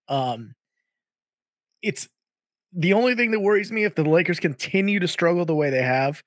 Um, 0.09 0.55
it's 1.83 2.09
the 2.73 2.93
only 2.93 3.15
thing 3.15 3.33
that 3.33 3.41
worries 3.41 3.73
me 3.73 3.85
if 3.85 3.95
the 3.95 4.05
Lakers 4.05 4.41
continue 4.41 4.99
to 5.01 5.09
struggle 5.09 5.45
the 5.45 5.55
way 5.55 5.71
they 5.71 5.83
have 5.83 6.23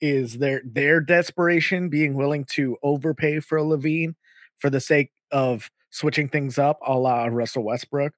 is 0.00 0.38
their 0.38 0.62
their 0.64 1.00
desperation 1.00 1.88
being 1.88 2.14
willing 2.14 2.44
to 2.44 2.76
overpay 2.82 3.40
for 3.40 3.58
a 3.58 3.62
LaVine 3.62 4.14
for 4.58 4.70
the 4.70 4.80
sake 4.80 5.10
of 5.30 5.70
switching 5.90 6.28
things 6.28 6.58
up 6.58 6.78
a 6.86 6.98
la 6.98 7.26
Russell 7.26 7.64
Westbrook. 7.64 8.12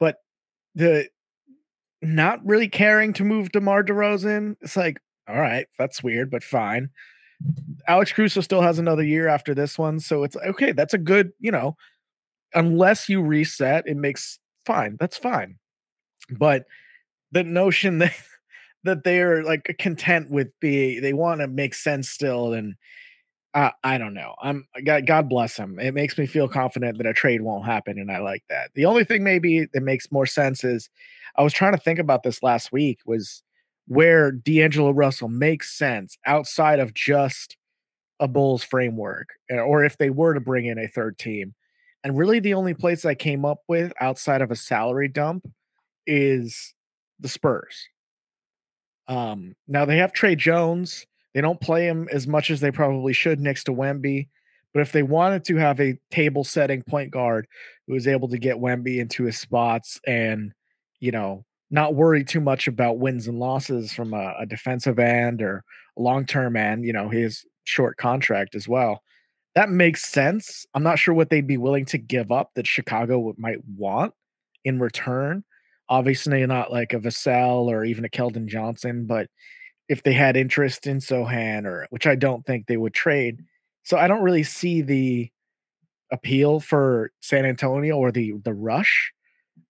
But 0.00 0.16
the 0.74 1.08
not 2.00 2.44
really 2.44 2.68
caring 2.68 3.12
to 3.14 3.24
move 3.24 3.52
DeMar 3.52 3.84
DeRozan, 3.84 4.56
it's 4.60 4.76
like, 4.76 4.98
all 5.28 5.40
right, 5.40 5.66
that's 5.78 6.02
weird, 6.02 6.30
but 6.30 6.42
fine. 6.42 6.90
Alex 7.88 8.12
Caruso 8.12 8.40
still 8.40 8.62
has 8.62 8.78
another 8.78 9.02
year 9.02 9.28
after 9.28 9.54
this 9.54 9.78
one. 9.78 10.00
So 10.00 10.22
it's 10.22 10.36
okay. 10.36 10.72
That's 10.72 10.94
a 10.94 10.98
good, 10.98 11.32
you 11.40 11.50
know, 11.50 11.76
unless 12.54 13.08
you 13.08 13.22
reset, 13.22 13.84
it 13.86 13.96
makes 13.96 14.38
fine. 14.64 14.96
That's 15.00 15.16
fine. 15.16 15.58
But 16.30 16.64
the 17.32 17.44
notion 17.44 17.98
that 17.98 18.14
that 18.84 19.04
they're 19.04 19.42
like 19.44 19.76
content 19.78 20.30
with 20.30 20.48
be 20.60 21.00
they 21.00 21.12
want 21.12 21.40
to 21.40 21.46
make 21.46 21.74
sense 21.74 22.08
still 22.08 22.52
and 22.52 22.74
uh, 23.54 23.70
I 23.84 23.98
don't 23.98 24.14
know. 24.14 24.34
I'm 24.40 24.66
God, 24.84 25.06
God 25.06 25.28
bless 25.28 25.56
him. 25.56 25.78
It 25.78 25.92
makes 25.92 26.16
me 26.16 26.26
feel 26.26 26.48
confident 26.48 26.96
that 26.96 27.06
a 27.06 27.12
trade 27.12 27.42
won't 27.42 27.66
happen, 27.66 27.98
and 27.98 28.10
I 28.10 28.18
like 28.18 28.42
that. 28.48 28.70
The 28.74 28.86
only 28.86 29.04
thing 29.04 29.22
maybe 29.22 29.66
that 29.74 29.82
makes 29.82 30.10
more 30.10 30.24
sense 30.24 30.64
is 30.64 30.88
I 31.36 31.42
was 31.42 31.52
trying 31.52 31.72
to 31.72 31.78
think 31.78 31.98
about 31.98 32.22
this 32.22 32.42
last 32.42 32.72
week 32.72 33.00
was 33.04 33.42
where 33.86 34.32
D'Angelo 34.32 34.90
Russell 34.90 35.28
makes 35.28 35.76
sense 35.76 36.16
outside 36.26 36.78
of 36.78 36.94
just 36.94 37.56
a 38.20 38.28
Bulls 38.28 38.62
framework, 38.62 39.30
eh, 39.50 39.58
or 39.58 39.84
if 39.84 39.98
they 39.98 40.10
were 40.10 40.34
to 40.34 40.40
bring 40.40 40.66
in 40.66 40.78
a 40.78 40.88
third 40.88 41.18
team. 41.18 41.54
And 42.04 42.16
really, 42.16 42.40
the 42.40 42.54
only 42.54 42.74
place 42.74 43.04
I 43.04 43.14
came 43.14 43.44
up 43.44 43.60
with 43.68 43.92
outside 44.00 44.42
of 44.42 44.50
a 44.50 44.56
salary 44.56 45.08
dump 45.08 45.48
is 46.06 46.74
the 47.20 47.28
Spurs. 47.28 47.88
Um, 49.08 49.54
now 49.68 49.84
they 49.84 49.98
have 49.98 50.12
Tre 50.12 50.34
Jones 50.34 51.06
they 51.34 51.40
don't 51.40 51.60
play 51.60 51.86
him 51.86 52.08
as 52.12 52.26
much 52.26 52.50
as 52.50 52.60
they 52.60 52.70
probably 52.70 53.12
should 53.12 53.40
next 53.40 53.64
to 53.64 53.72
Wemby. 53.72 54.28
But 54.74 54.80
if 54.80 54.92
they 54.92 55.02
wanted 55.02 55.44
to 55.46 55.56
have 55.56 55.80
a 55.80 55.98
table 56.10 56.44
setting 56.44 56.82
point 56.82 57.10
guard 57.10 57.46
who 57.86 57.94
was 57.94 58.06
able 58.06 58.28
to 58.28 58.38
get 58.38 58.56
Wemby 58.56 58.98
into 58.98 59.24
his 59.24 59.38
spots 59.38 60.00
and, 60.06 60.52
you 61.00 61.12
know, 61.12 61.44
not 61.72 61.94
worry 61.94 62.22
too 62.22 62.40
much 62.40 62.68
about 62.68 62.98
wins 62.98 63.26
and 63.26 63.38
losses 63.38 63.92
from 63.92 64.12
a, 64.12 64.34
a 64.38 64.46
defensive 64.46 64.98
end 64.98 65.40
or 65.42 65.64
long 65.96 66.26
term 66.26 66.54
end, 66.54 66.84
you 66.84 66.92
know, 66.92 67.08
his 67.08 67.44
short 67.64 67.96
contract 67.96 68.54
as 68.54 68.68
well. 68.68 69.02
That 69.54 69.70
makes 69.70 70.04
sense. 70.04 70.66
I'm 70.74 70.82
not 70.82 70.98
sure 70.98 71.14
what 71.14 71.30
they'd 71.30 71.46
be 71.46 71.56
willing 71.56 71.86
to 71.86 71.98
give 71.98 72.30
up 72.30 72.50
that 72.54 72.66
Chicago 72.66 73.34
might 73.38 73.58
want 73.76 74.12
in 74.64 74.78
return. 74.78 75.44
Obviously, 75.88 76.46
not 76.46 76.70
like 76.70 76.92
a 76.92 76.98
Vassell 76.98 77.66
or 77.66 77.84
even 77.84 78.04
a 78.04 78.08
Keldon 78.08 78.46
Johnson, 78.46 79.06
but 79.06 79.28
if 79.88 80.02
they 80.02 80.12
had 80.12 80.36
interest 80.36 80.86
in 80.86 80.98
Sochan 80.98 81.64
or 81.64 81.86
which 81.90 82.06
I 82.06 82.14
don't 82.14 82.44
think 82.46 82.66
they 82.66 82.76
would 82.76 82.94
trade. 82.94 83.44
So 83.82 83.96
I 83.96 84.08
don't 84.08 84.22
really 84.22 84.44
see 84.44 84.82
the 84.82 85.30
appeal 86.10 86.60
for 86.60 87.10
San 87.20 87.46
Antonio 87.46 87.96
or 87.96 88.12
the 88.12 88.34
the 88.44 88.54
rush. 88.54 89.12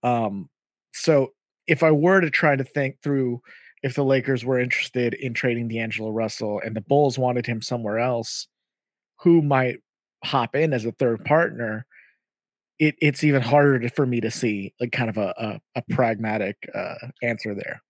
Um 0.03 0.48
so 0.92 1.32
if 1.66 1.82
I 1.82 1.90
were 1.90 2.20
to 2.20 2.30
try 2.30 2.56
to 2.56 2.64
think 2.64 2.96
through 3.02 3.40
if 3.82 3.94
the 3.94 4.04
Lakers 4.04 4.44
were 4.44 4.60
interested 4.60 5.14
in 5.14 5.34
trading 5.34 5.68
D'Angelo 5.68 6.10
Russell 6.10 6.60
and 6.64 6.76
the 6.76 6.80
Bulls 6.80 7.18
wanted 7.18 7.46
him 7.46 7.60
somewhere 7.60 7.98
else, 7.98 8.46
who 9.20 9.42
might 9.42 9.78
hop 10.24 10.54
in 10.54 10.72
as 10.72 10.84
a 10.84 10.92
third 10.92 11.24
partner? 11.24 11.86
It, 12.78 12.96
it's 13.00 13.22
even 13.24 13.42
harder 13.42 13.80
to, 13.80 13.88
for 13.90 14.06
me 14.06 14.20
to 14.20 14.30
see 14.30 14.72
like 14.80 14.92
kind 14.92 15.10
of 15.10 15.16
a, 15.16 15.34
a, 15.36 15.60
a 15.76 15.82
pragmatic 15.94 16.56
uh, 16.74 16.94
answer 17.22 17.55
there. 17.55 17.82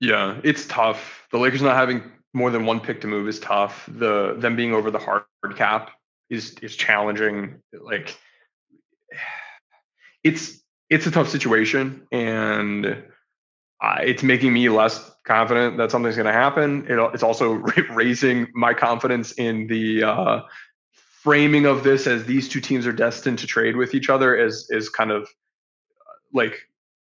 Yeah, 0.00 0.40
it's 0.42 0.66
tough. 0.66 1.26
The 1.30 1.38
Lakers 1.38 1.60
not 1.60 1.76
having 1.76 2.02
more 2.32 2.50
than 2.50 2.64
one 2.64 2.80
pick 2.80 3.00
to 3.02 3.06
move 3.06 3.28
is 3.28 3.40
tough. 3.40 3.88
The 3.92 4.34
them 4.38 4.56
being 4.56 4.72
over 4.72 4.90
the 4.90 4.98
hard 4.98 5.24
cap 5.56 5.90
is 6.30 6.54
is 6.62 6.76
challenging. 6.76 7.56
Like 7.78 8.16
it's 10.24 10.59
it's 10.90 11.06
a 11.06 11.10
tough 11.10 11.28
situation, 11.28 12.06
and 12.12 13.02
it's 14.00 14.22
making 14.22 14.52
me 14.52 14.68
less 14.68 15.10
confident 15.24 15.76
that 15.78 15.90
something's 15.90 16.16
going 16.16 16.26
to 16.26 16.32
happen. 16.32 16.86
It, 16.88 16.98
it's 17.14 17.22
also 17.22 17.52
raising 17.90 18.48
my 18.54 18.74
confidence 18.74 19.32
in 19.32 19.66
the 19.68 20.02
uh, 20.02 20.40
framing 21.22 21.66
of 21.66 21.84
this 21.84 22.06
as 22.06 22.24
these 22.24 22.48
two 22.48 22.60
teams 22.60 22.86
are 22.86 22.92
destined 22.92 23.38
to 23.38 23.46
trade 23.46 23.76
with 23.76 23.94
each 23.94 24.08
other 24.08 24.34
is 24.34 24.66
is 24.70 24.88
kind 24.88 25.10
of 25.10 25.22
uh, 25.22 26.12
like 26.32 26.58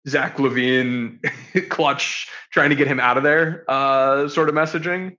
Zach 0.06 0.36
LaVine 0.36 1.18
clutch 1.70 2.28
trying 2.52 2.70
to 2.70 2.76
get 2.76 2.86
him 2.86 3.00
out 3.00 3.16
of 3.16 3.22
there 3.22 3.64
uh, 3.68 4.28
sort 4.28 4.48
of 4.48 4.54
messaging 4.54 5.16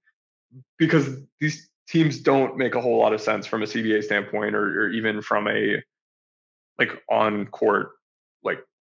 because 0.77 1.17
these 1.39 1.69
teams 1.89 2.19
don't 2.19 2.57
make 2.57 2.75
a 2.75 2.81
whole 2.81 2.99
lot 2.99 3.13
of 3.13 3.21
sense 3.21 3.47
from 3.47 3.63
a 3.63 3.65
CBA 3.65 4.03
standpoint 4.03 4.55
or, 4.55 4.83
or 4.83 4.89
even 4.89 5.21
from 5.21 5.47
a 5.47 5.81
like 6.77 7.01
on 7.09 7.47
court 7.47 7.91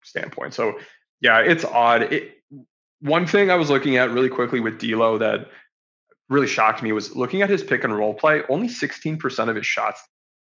standpoint. 0.02 0.54
So 0.54 0.78
yeah, 1.20 1.40
it's 1.40 1.64
odd. 1.64 2.12
It, 2.12 2.32
one 3.00 3.26
thing 3.26 3.50
I 3.50 3.56
was 3.56 3.70
looking 3.70 3.96
at 3.96 4.10
really 4.10 4.28
quickly 4.28 4.60
with 4.60 4.78
D'Lo 4.78 5.18
that 5.18 5.48
really 6.28 6.46
shocked 6.46 6.82
me 6.82 6.92
was 6.92 7.16
looking 7.16 7.42
at 7.42 7.50
his 7.50 7.62
pick 7.62 7.84
and 7.84 7.96
roll 7.96 8.14
play. 8.14 8.42
Only 8.48 8.68
16% 8.68 9.48
of 9.48 9.56
his 9.56 9.66
shots 9.66 10.02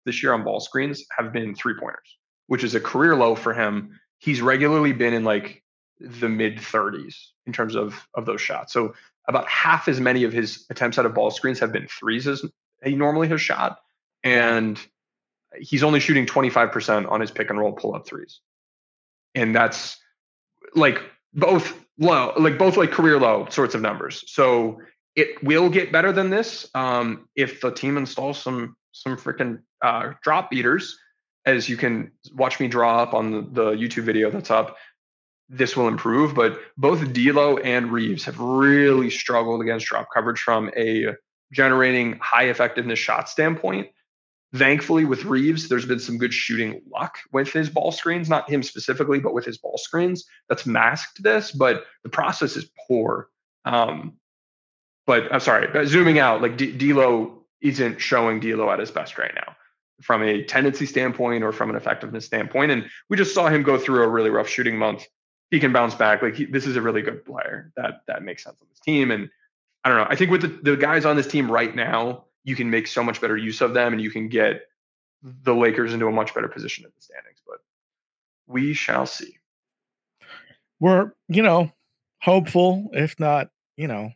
this 0.05 0.21
year 0.21 0.33
on 0.33 0.43
ball 0.43 0.59
screens 0.59 1.03
have 1.17 1.33
been 1.33 1.55
three 1.55 1.73
pointers, 1.79 2.17
which 2.47 2.63
is 2.63 2.75
a 2.75 2.79
career 2.79 3.15
low 3.15 3.35
for 3.35 3.53
him 3.53 3.99
he's 4.19 4.41
regularly 4.41 4.91
been 4.91 5.13
in 5.13 5.23
like 5.23 5.63
the 5.99 6.29
mid 6.29 6.57
30s 6.57 7.15
in 7.45 7.53
terms 7.53 7.75
of 7.75 8.07
of 8.13 8.25
those 8.25 8.41
shots. 8.41 8.73
So 8.73 8.95
about 9.27 9.47
half 9.47 9.87
as 9.87 9.99
many 9.99 10.23
of 10.23 10.33
his 10.33 10.65
attempts 10.69 10.97
out 10.97 11.05
of 11.05 11.13
ball 11.13 11.31
screens 11.31 11.59
have 11.59 11.71
been 11.71 11.87
threes 11.87 12.27
as 12.27 12.43
he 12.83 12.95
normally 12.95 13.27
has 13.29 13.41
shot, 13.41 13.79
and 14.23 14.79
he's 15.57 15.83
only 15.83 15.99
shooting 15.99 16.25
25% 16.25 17.09
on 17.09 17.21
his 17.21 17.31
pick 17.31 17.49
and 17.49 17.57
roll 17.57 17.71
pull 17.71 17.95
up 17.95 18.05
threes, 18.05 18.41
and 19.35 19.55
that's 19.55 19.97
like 20.75 21.01
both 21.33 21.77
low, 21.99 22.33
like 22.37 22.57
both 22.57 22.77
like 22.77 22.91
career 22.91 23.19
low 23.19 23.47
sorts 23.49 23.75
of 23.75 23.81
numbers. 23.81 24.23
So 24.27 24.79
it 25.15 25.41
will 25.43 25.69
get 25.69 25.91
better 25.91 26.11
than 26.11 26.29
this 26.29 26.69
um, 26.73 27.27
if 27.35 27.61
the 27.61 27.71
team 27.71 27.97
installs 27.97 28.41
some 28.41 28.75
some 28.91 29.17
freaking 29.17 29.59
uh, 29.81 30.13
drop 30.23 30.49
beaters, 30.49 30.97
as 31.45 31.67
you 31.67 31.77
can 31.77 32.11
watch 32.33 32.59
me 32.59 32.67
draw 32.67 33.01
up 33.01 33.13
on 33.13 33.31
the, 33.31 33.41
the 33.41 33.71
YouTube 33.71 34.03
video 34.03 34.31
that's 34.31 34.51
up. 34.51 34.77
This 35.47 35.77
will 35.77 35.87
improve, 35.87 36.33
but 36.33 36.59
both 36.75 37.13
D'Lo 37.13 37.57
and 37.57 37.91
Reaves 37.91 38.25
have 38.25 38.39
really 38.39 39.11
struggled 39.11 39.61
against 39.61 39.85
drop 39.85 40.07
coverage 40.11 40.39
from 40.39 40.71
a 40.75 41.13
generating 41.51 42.17
high 42.19 42.45
effectiveness 42.45 42.97
shot 42.97 43.29
standpoint. 43.29 43.89
Thankfully, 44.55 45.05
with 45.05 45.25
Reaves, 45.25 45.67
there's 45.67 45.85
been 45.85 45.99
some 45.99 46.17
good 46.17 46.33
shooting 46.33 46.81
luck 46.91 47.17
with 47.31 47.51
his 47.51 47.69
ball 47.69 47.91
screens, 47.91 48.29
not 48.29 48.49
him 48.49 48.63
specifically, 48.63 49.19
but 49.19 49.33
with 49.33 49.43
his 49.43 49.57
ball 49.57 49.77
screens. 49.77 50.25
That's 50.49 50.65
masked 50.65 51.21
this, 51.23 51.51
but 51.51 51.85
the 52.03 52.09
process 52.09 52.55
is 52.55 52.69
poor. 52.87 53.29
Um, 53.65 54.13
but 55.07 55.31
I'm 55.33 55.39
sorry, 55.39 55.67
but 55.71 55.87
zooming 55.87 56.19
out, 56.19 56.41
like 56.41 56.57
D'Lo 56.57 57.43
isn't 57.61 57.99
showing 57.99 58.39
D'Lo 58.39 58.69
at 58.69 58.79
his 58.79 58.91
best 58.91 59.17
right 59.17 59.33
now 59.35 59.55
from 60.01 60.23
a 60.23 60.43
tendency 60.43 60.85
standpoint 60.85 61.43
or 61.43 61.51
from 61.51 61.69
an 61.69 61.75
effectiveness 61.75 62.25
standpoint. 62.25 62.71
And 62.71 62.89
we 63.09 63.17
just 63.17 63.33
saw 63.33 63.47
him 63.47 63.63
go 63.63 63.77
through 63.77 64.03
a 64.03 64.07
really 64.07 64.29
rough 64.29 64.47
shooting 64.47 64.77
month. 64.77 65.05
He 65.51 65.59
can 65.59 65.71
bounce 65.71 65.95
back. 65.95 66.21
Like 66.21 66.35
he, 66.35 66.45
this 66.45 66.65
is 66.65 66.75
a 66.75 66.81
really 66.81 67.01
good 67.01 67.25
player. 67.25 67.71
That 67.77 68.01
that 68.07 68.23
makes 68.23 68.43
sense 68.43 68.57
on 68.61 68.67
this 68.69 68.79
team. 68.79 69.11
And 69.11 69.29
I 69.83 69.89
don't 69.89 69.97
know. 69.97 70.07
I 70.09 70.15
think 70.15 70.31
with 70.31 70.41
the, 70.41 70.71
the 70.71 70.77
guys 70.77 71.05
on 71.05 71.15
this 71.15 71.27
team 71.27 71.49
right 71.49 71.73
now, 71.73 72.25
you 72.45 72.55
can 72.55 72.69
make 72.69 72.87
so 72.87 73.03
much 73.03 73.19
better 73.19 73.35
use 73.35 73.59
of 73.59 73.73
them, 73.73 73.91
and 73.91 74.01
you 74.01 74.09
can 74.09 74.29
get 74.29 74.61
the 75.21 75.53
Lakers 75.53 75.93
into 75.93 76.07
a 76.07 76.11
much 76.11 76.33
better 76.33 76.47
position 76.47 76.85
in 76.85 76.91
the 76.95 77.01
standings. 77.01 77.41
But 77.45 77.57
we 78.47 78.73
shall 78.73 79.05
see. 79.05 79.37
We're 80.79 81.11
you 81.27 81.43
know 81.43 81.71
hopeful, 82.21 82.89
if 82.93 83.19
not 83.19 83.49
you 83.75 83.87
know 83.87 84.11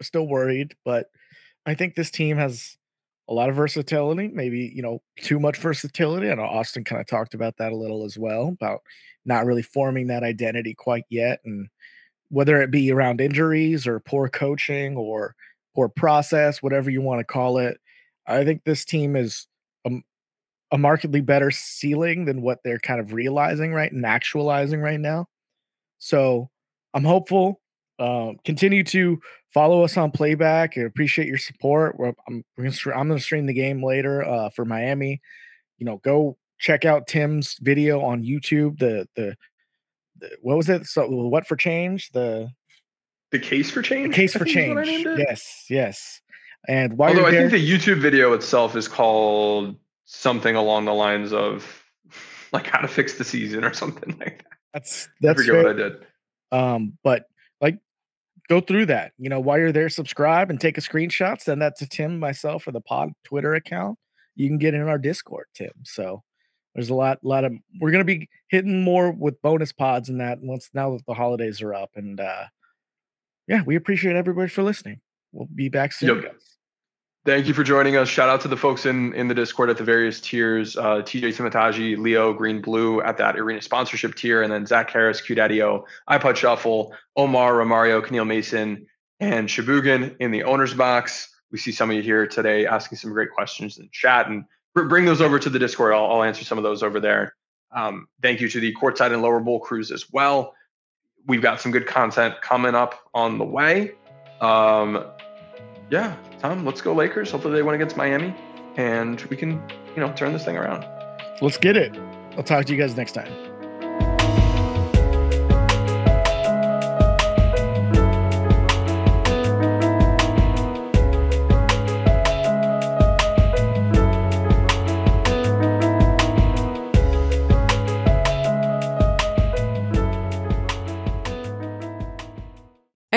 still 0.00 0.28
worried, 0.28 0.74
but 0.84 1.10
I 1.66 1.74
think 1.74 1.94
this 1.94 2.10
team 2.10 2.36
has 2.36 2.76
a 3.28 3.34
lot 3.34 3.48
of 3.48 3.54
versatility, 3.54 4.28
maybe, 4.28 4.72
you 4.74 4.82
know, 4.82 5.00
too 5.16 5.38
much 5.38 5.58
versatility. 5.58 6.30
I 6.30 6.34
know 6.34 6.42
Austin 6.42 6.82
kind 6.82 7.00
of 7.00 7.06
talked 7.06 7.32
about 7.32 7.56
that 7.58 7.70
a 7.70 7.76
little 7.76 8.04
as 8.04 8.18
well, 8.18 8.48
about 8.48 8.80
not 9.24 9.46
really 9.46 9.62
forming 9.62 10.08
that 10.08 10.24
identity 10.24 10.74
quite 10.74 11.04
yet. 11.10 11.40
And 11.44 11.68
whether 12.30 12.60
it 12.60 12.72
be 12.72 12.90
around 12.90 13.20
injuries 13.20 13.86
or 13.86 14.00
poor 14.00 14.28
coaching 14.28 14.96
or 14.96 15.36
poor 15.74 15.88
process, 15.88 16.62
whatever 16.62 16.90
you 16.90 17.02
want 17.02 17.20
to 17.20 17.24
call 17.24 17.58
it, 17.58 17.78
I 18.26 18.44
think 18.44 18.64
this 18.64 18.84
team 18.84 19.16
is 19.16 19.46
a, 19.84 19.90
a 20.72 20.78
markedly 20.78 21.20
better 21.20 21.50
ceiling 21.50 22.24
than 22.24 22.42
what 22.42 22.58
they're 22.64 22.78
kind 22.78 23.00
of 23.00 23.12
realizing 23.12 23.72
right 23.72 23.90
and 23.90 24.06
actualizing 24.06 24.80
right 24.80 25.00
now. 25.00 25.26
So 25.98 26.50
I'm 26.94 27.04
hopeful. 27.04 27.60
Uh, 27.98 28.32
continue 28.44 28.82
to 28.84 29.20
follow 29.52 29.84
us 29.84 29.96
on 29.96 30.10
playback. 30.10 30.78
I 30.78 30.82
appreciate 30.82 31.28
your 31.28 31.38
support. 31.38 31.98
We're, 31.98 32.14
I'm 32.26 32.44
I'm 32.56 32.64
going 32.64 33.08
to 33.08 33.20
stream 33.20 33.46
the 33.46 33.52
game 33.52 33.84
later 33.84 34.24
uh, 34.24 34.48
for 34.50 34.64
Miami. 34.64 35.20
You 35.78 35.86
know, 35.86 35.98
go 35.98 36.38
check 36.58 36.84
out 36.84 37.06
Tim's 37.06 37.58
video 37.60 38.00
on 38.00 38.22
YouTube. 38.22 38.78
The 38.78 39.06
the, 39.16 39.36
the 40.18 40.30
what 40.40 40.56
was 40.56 40.68
it? 40.68 40.86
So 40.86 41.06
what 41.08 41.46
for 41.46 41.56
change? 41.56 42.10
The 42.12 42.50
the 43.30 43.38
case 43.38 43.70
for 43.70 43.82
change. 43.82 44.10
The 44.10 44.14
case 44.14 44.32
for 44.34 44.44
change. 44.44 45.06
Yes, 45.18 45.64
yes. 45.68 46.20
And 46.68 46.98
why? 46.98 47.08
Although 47.08 47.26
I 47.26 47.30
there, 47.30 47.48
think 47.48 47.62
the 47.62 47.78
YouTube 47.78 48.00
video 48.00 48.32
itself 48.32 48.76
is 48.76 48.88
called 48.88 49.76
something 50.04 50.56
along 50.56 50.84
the 50.84 50.94
lines 50.94 51.32
of 51.32 51.84
like 52.52 52.66
how 52.66 52.80
to 52.80 52.88
fix 52.88 53.18
the 53.18 53.24
season 53.24 53.64
or 53.64 53.72
something 53.72 54.16
like 54.18 54.38
that. 54.38 54.58
That's 54.72 55.08
that's 55.20 55.40
I 55.40 55.44
forget 55.44 55.64
what 55.64 55.72
I 55.72 55.72
did. 55.74 56.06
Um, 56.52 56.98
but 57.02 57.24
like 57.60 57.78
go 58.48 58.60
through 58.60 58.86
that. 58.86 59.12
You 59.18 59.30
know, 59.30 59.40
while 59.40 59.58
you're 59.58 59.72
there, 59.72 59.88
subscribe 59.88 60.50
and 60.50 60.60
take 60.60 60.76
a 60.76 60.82
screenshot. 60.82 61.40
Send 61.40 61.62
that 61.62 61.76
to 61.76 61.88
Tim, 61.88 62.18
myself, 62.18 62.66
or 62.66 62.72
the 62.72 62.80
pod 62.80 63.12
Twitter 63.24 63.54
account. 63.54 63.98
You 64.34 64.48
can 64.48 64.58
get 64.58 64.74
in 64.74 64.82
our 64.82 64.98
Discord, 64.98 65.46
Tim. 65.54 65.72
So 65.84 66.22
there's 66.74 66.90
a 66.90 66.94
lot, 66.94 67.18
lot 67.22 67.44
of. 67.44 67.52
We're 67.80 67.90
gonna 67.90 68.04
be 68.04 68.28
hitting 68.48 68.82
more 68.82 69.10
with 69.12 69.40
bonus 69.42 69.72
pods 69.72 70.08
and 70.08 70.20
that 70.20 70.40
once 70.40 70.70
now 70.74 70.90
that 70.92 71.06
the 71.06 71.14
holidays 71.14 71.62
are 71.62 71.74
up. 71.74 71.90
And 71.94 72.20
uh 72.20 72.44
yeah, 73.50 73.62
we 73.66 73.74
appreciate 73.74 74.14
everybody 74.14 74.48
for 74.48 74.62
listening. 74.62 75.00
We'll 75.32 75.48
be 75.52 75.68
back 75.68 75.92
soon, 75.92 76.22
yep. 76.22 76.36
Thank 77.26 77.48
you 77.48 77.52
for 77.52 77.64
joining 77.64 77.96
us. 77.96 78.08
Shout 78.08 78.28
out 78.28 78.40
to 78.42 78.48
the 78.48 78.56
folks 78.56 78.86
in 78.86 79.12
in 79.14 79.26
the 79.26 79.34
Discord 79.34 79.70
at 79.70 79.76
the 79.76 79.84
various 79.84 80.20
tiers. 80.20 80.76
Uh, 80.76 81.02
TJ 81.02 81.36
Timataji, 81.36 81.98
Leo, 81.98 82.32
Green 82.32 82.62
Blue 82.62 83.02
at 83.02 83.18
that 83.18 83.36
arena 83.38 83.60
sponsorship 83.60 84.14
tier, 84.14 84.42
and 84.42 84.52
then 84.52 84.64
Zach 84.66 84.88
Harris, 84.88 85.20
Q 85.20 85.34
iPod 85.34 86.36
Shuffle, 86.36 86.94
Omar, 87.16 87.54
Romario, 87.54 88.00
Keneal 88.00 88.26
Mason, 88.26 88.86
and 89.18 89.48
Shabugan 89.48 90.16
in 90.20 90.30
the 90.30 90.44
owner's 90.44 90.72
box. 90.72 91.28
We 91.50 91.58
see 91.58 91.72
some 91.72 91.90
of 91.90 91.96
you 91.96 92.02
here 92.02 92.26
today 92.28 92.66
asking 92.66 92.98
some 92.98 93.12
great 93.12 93.32
questions 93.32 93.78
in 93.78 93.88
chat, 93.92 94.28
and 94.28 94.44
bring 94.74 95.04
those 95.04 95.20
over 95.20 95.40
to 95.40 95.50
the 95.50 95.58
Discord. 95.58 95.92
I'll, 95.92 96.06
I'll 96.06 96.22
answer 96.22 96.44
some 96.44 96.56
of 96.56 96.64
those 96.64 96.84
over 96.84 97.00
there. 97.00 97.34
Um, 97.72 98.06
thank 98.22 98.40
you 98.40 98.48
to 98.48 98.60
the 98.60 98.74
courtside 98.74 99.12
and 99.12 99.22
lower 99.22 99.40
bowl 99.40 99.58
crews 99.58 99.90
as 99.90 100.10
well. 100.10 100.54
We've 101.26 101.42
got 101.42 101.60
some 101.60 101.72
good 101.72 101.86
content 101.86 102.40
coming 102.42 102.74
up 102.74 102.94
on 103.14 103.38
the 103.38 103.44
way. 103.44 103.92
Um, 104.40 105.04
yeah, 105.90 106.16
Tom, 106.38 106.64
let's 106.64 106.80
go 106.80 106.94
Lakers. 106.94 107.30
Hopefully 107.30 107.54
they 107.54 107.62
win 107.62 107.74
against 107.74 107.96
Miami 107.96 108.34
and 108.76 109.20
we 109.22 109.36
can, 109.36 109.62
you 109.94 110.00
know, 110.00 110.12
turn 110.12 110.32
this 110.32 110.44
thing 110.44 110.56
around. 110.56 110.86
Let's 111.40 111.58
get 111.58 111.76
it. 111.76 111.96
I'll 112.36 112.42
talk 112.42 112.64
to 112.66 112.72
you 112.72 112.78
guys 112.78 112.96
next 112.96 113.12
time. 113.12 113.49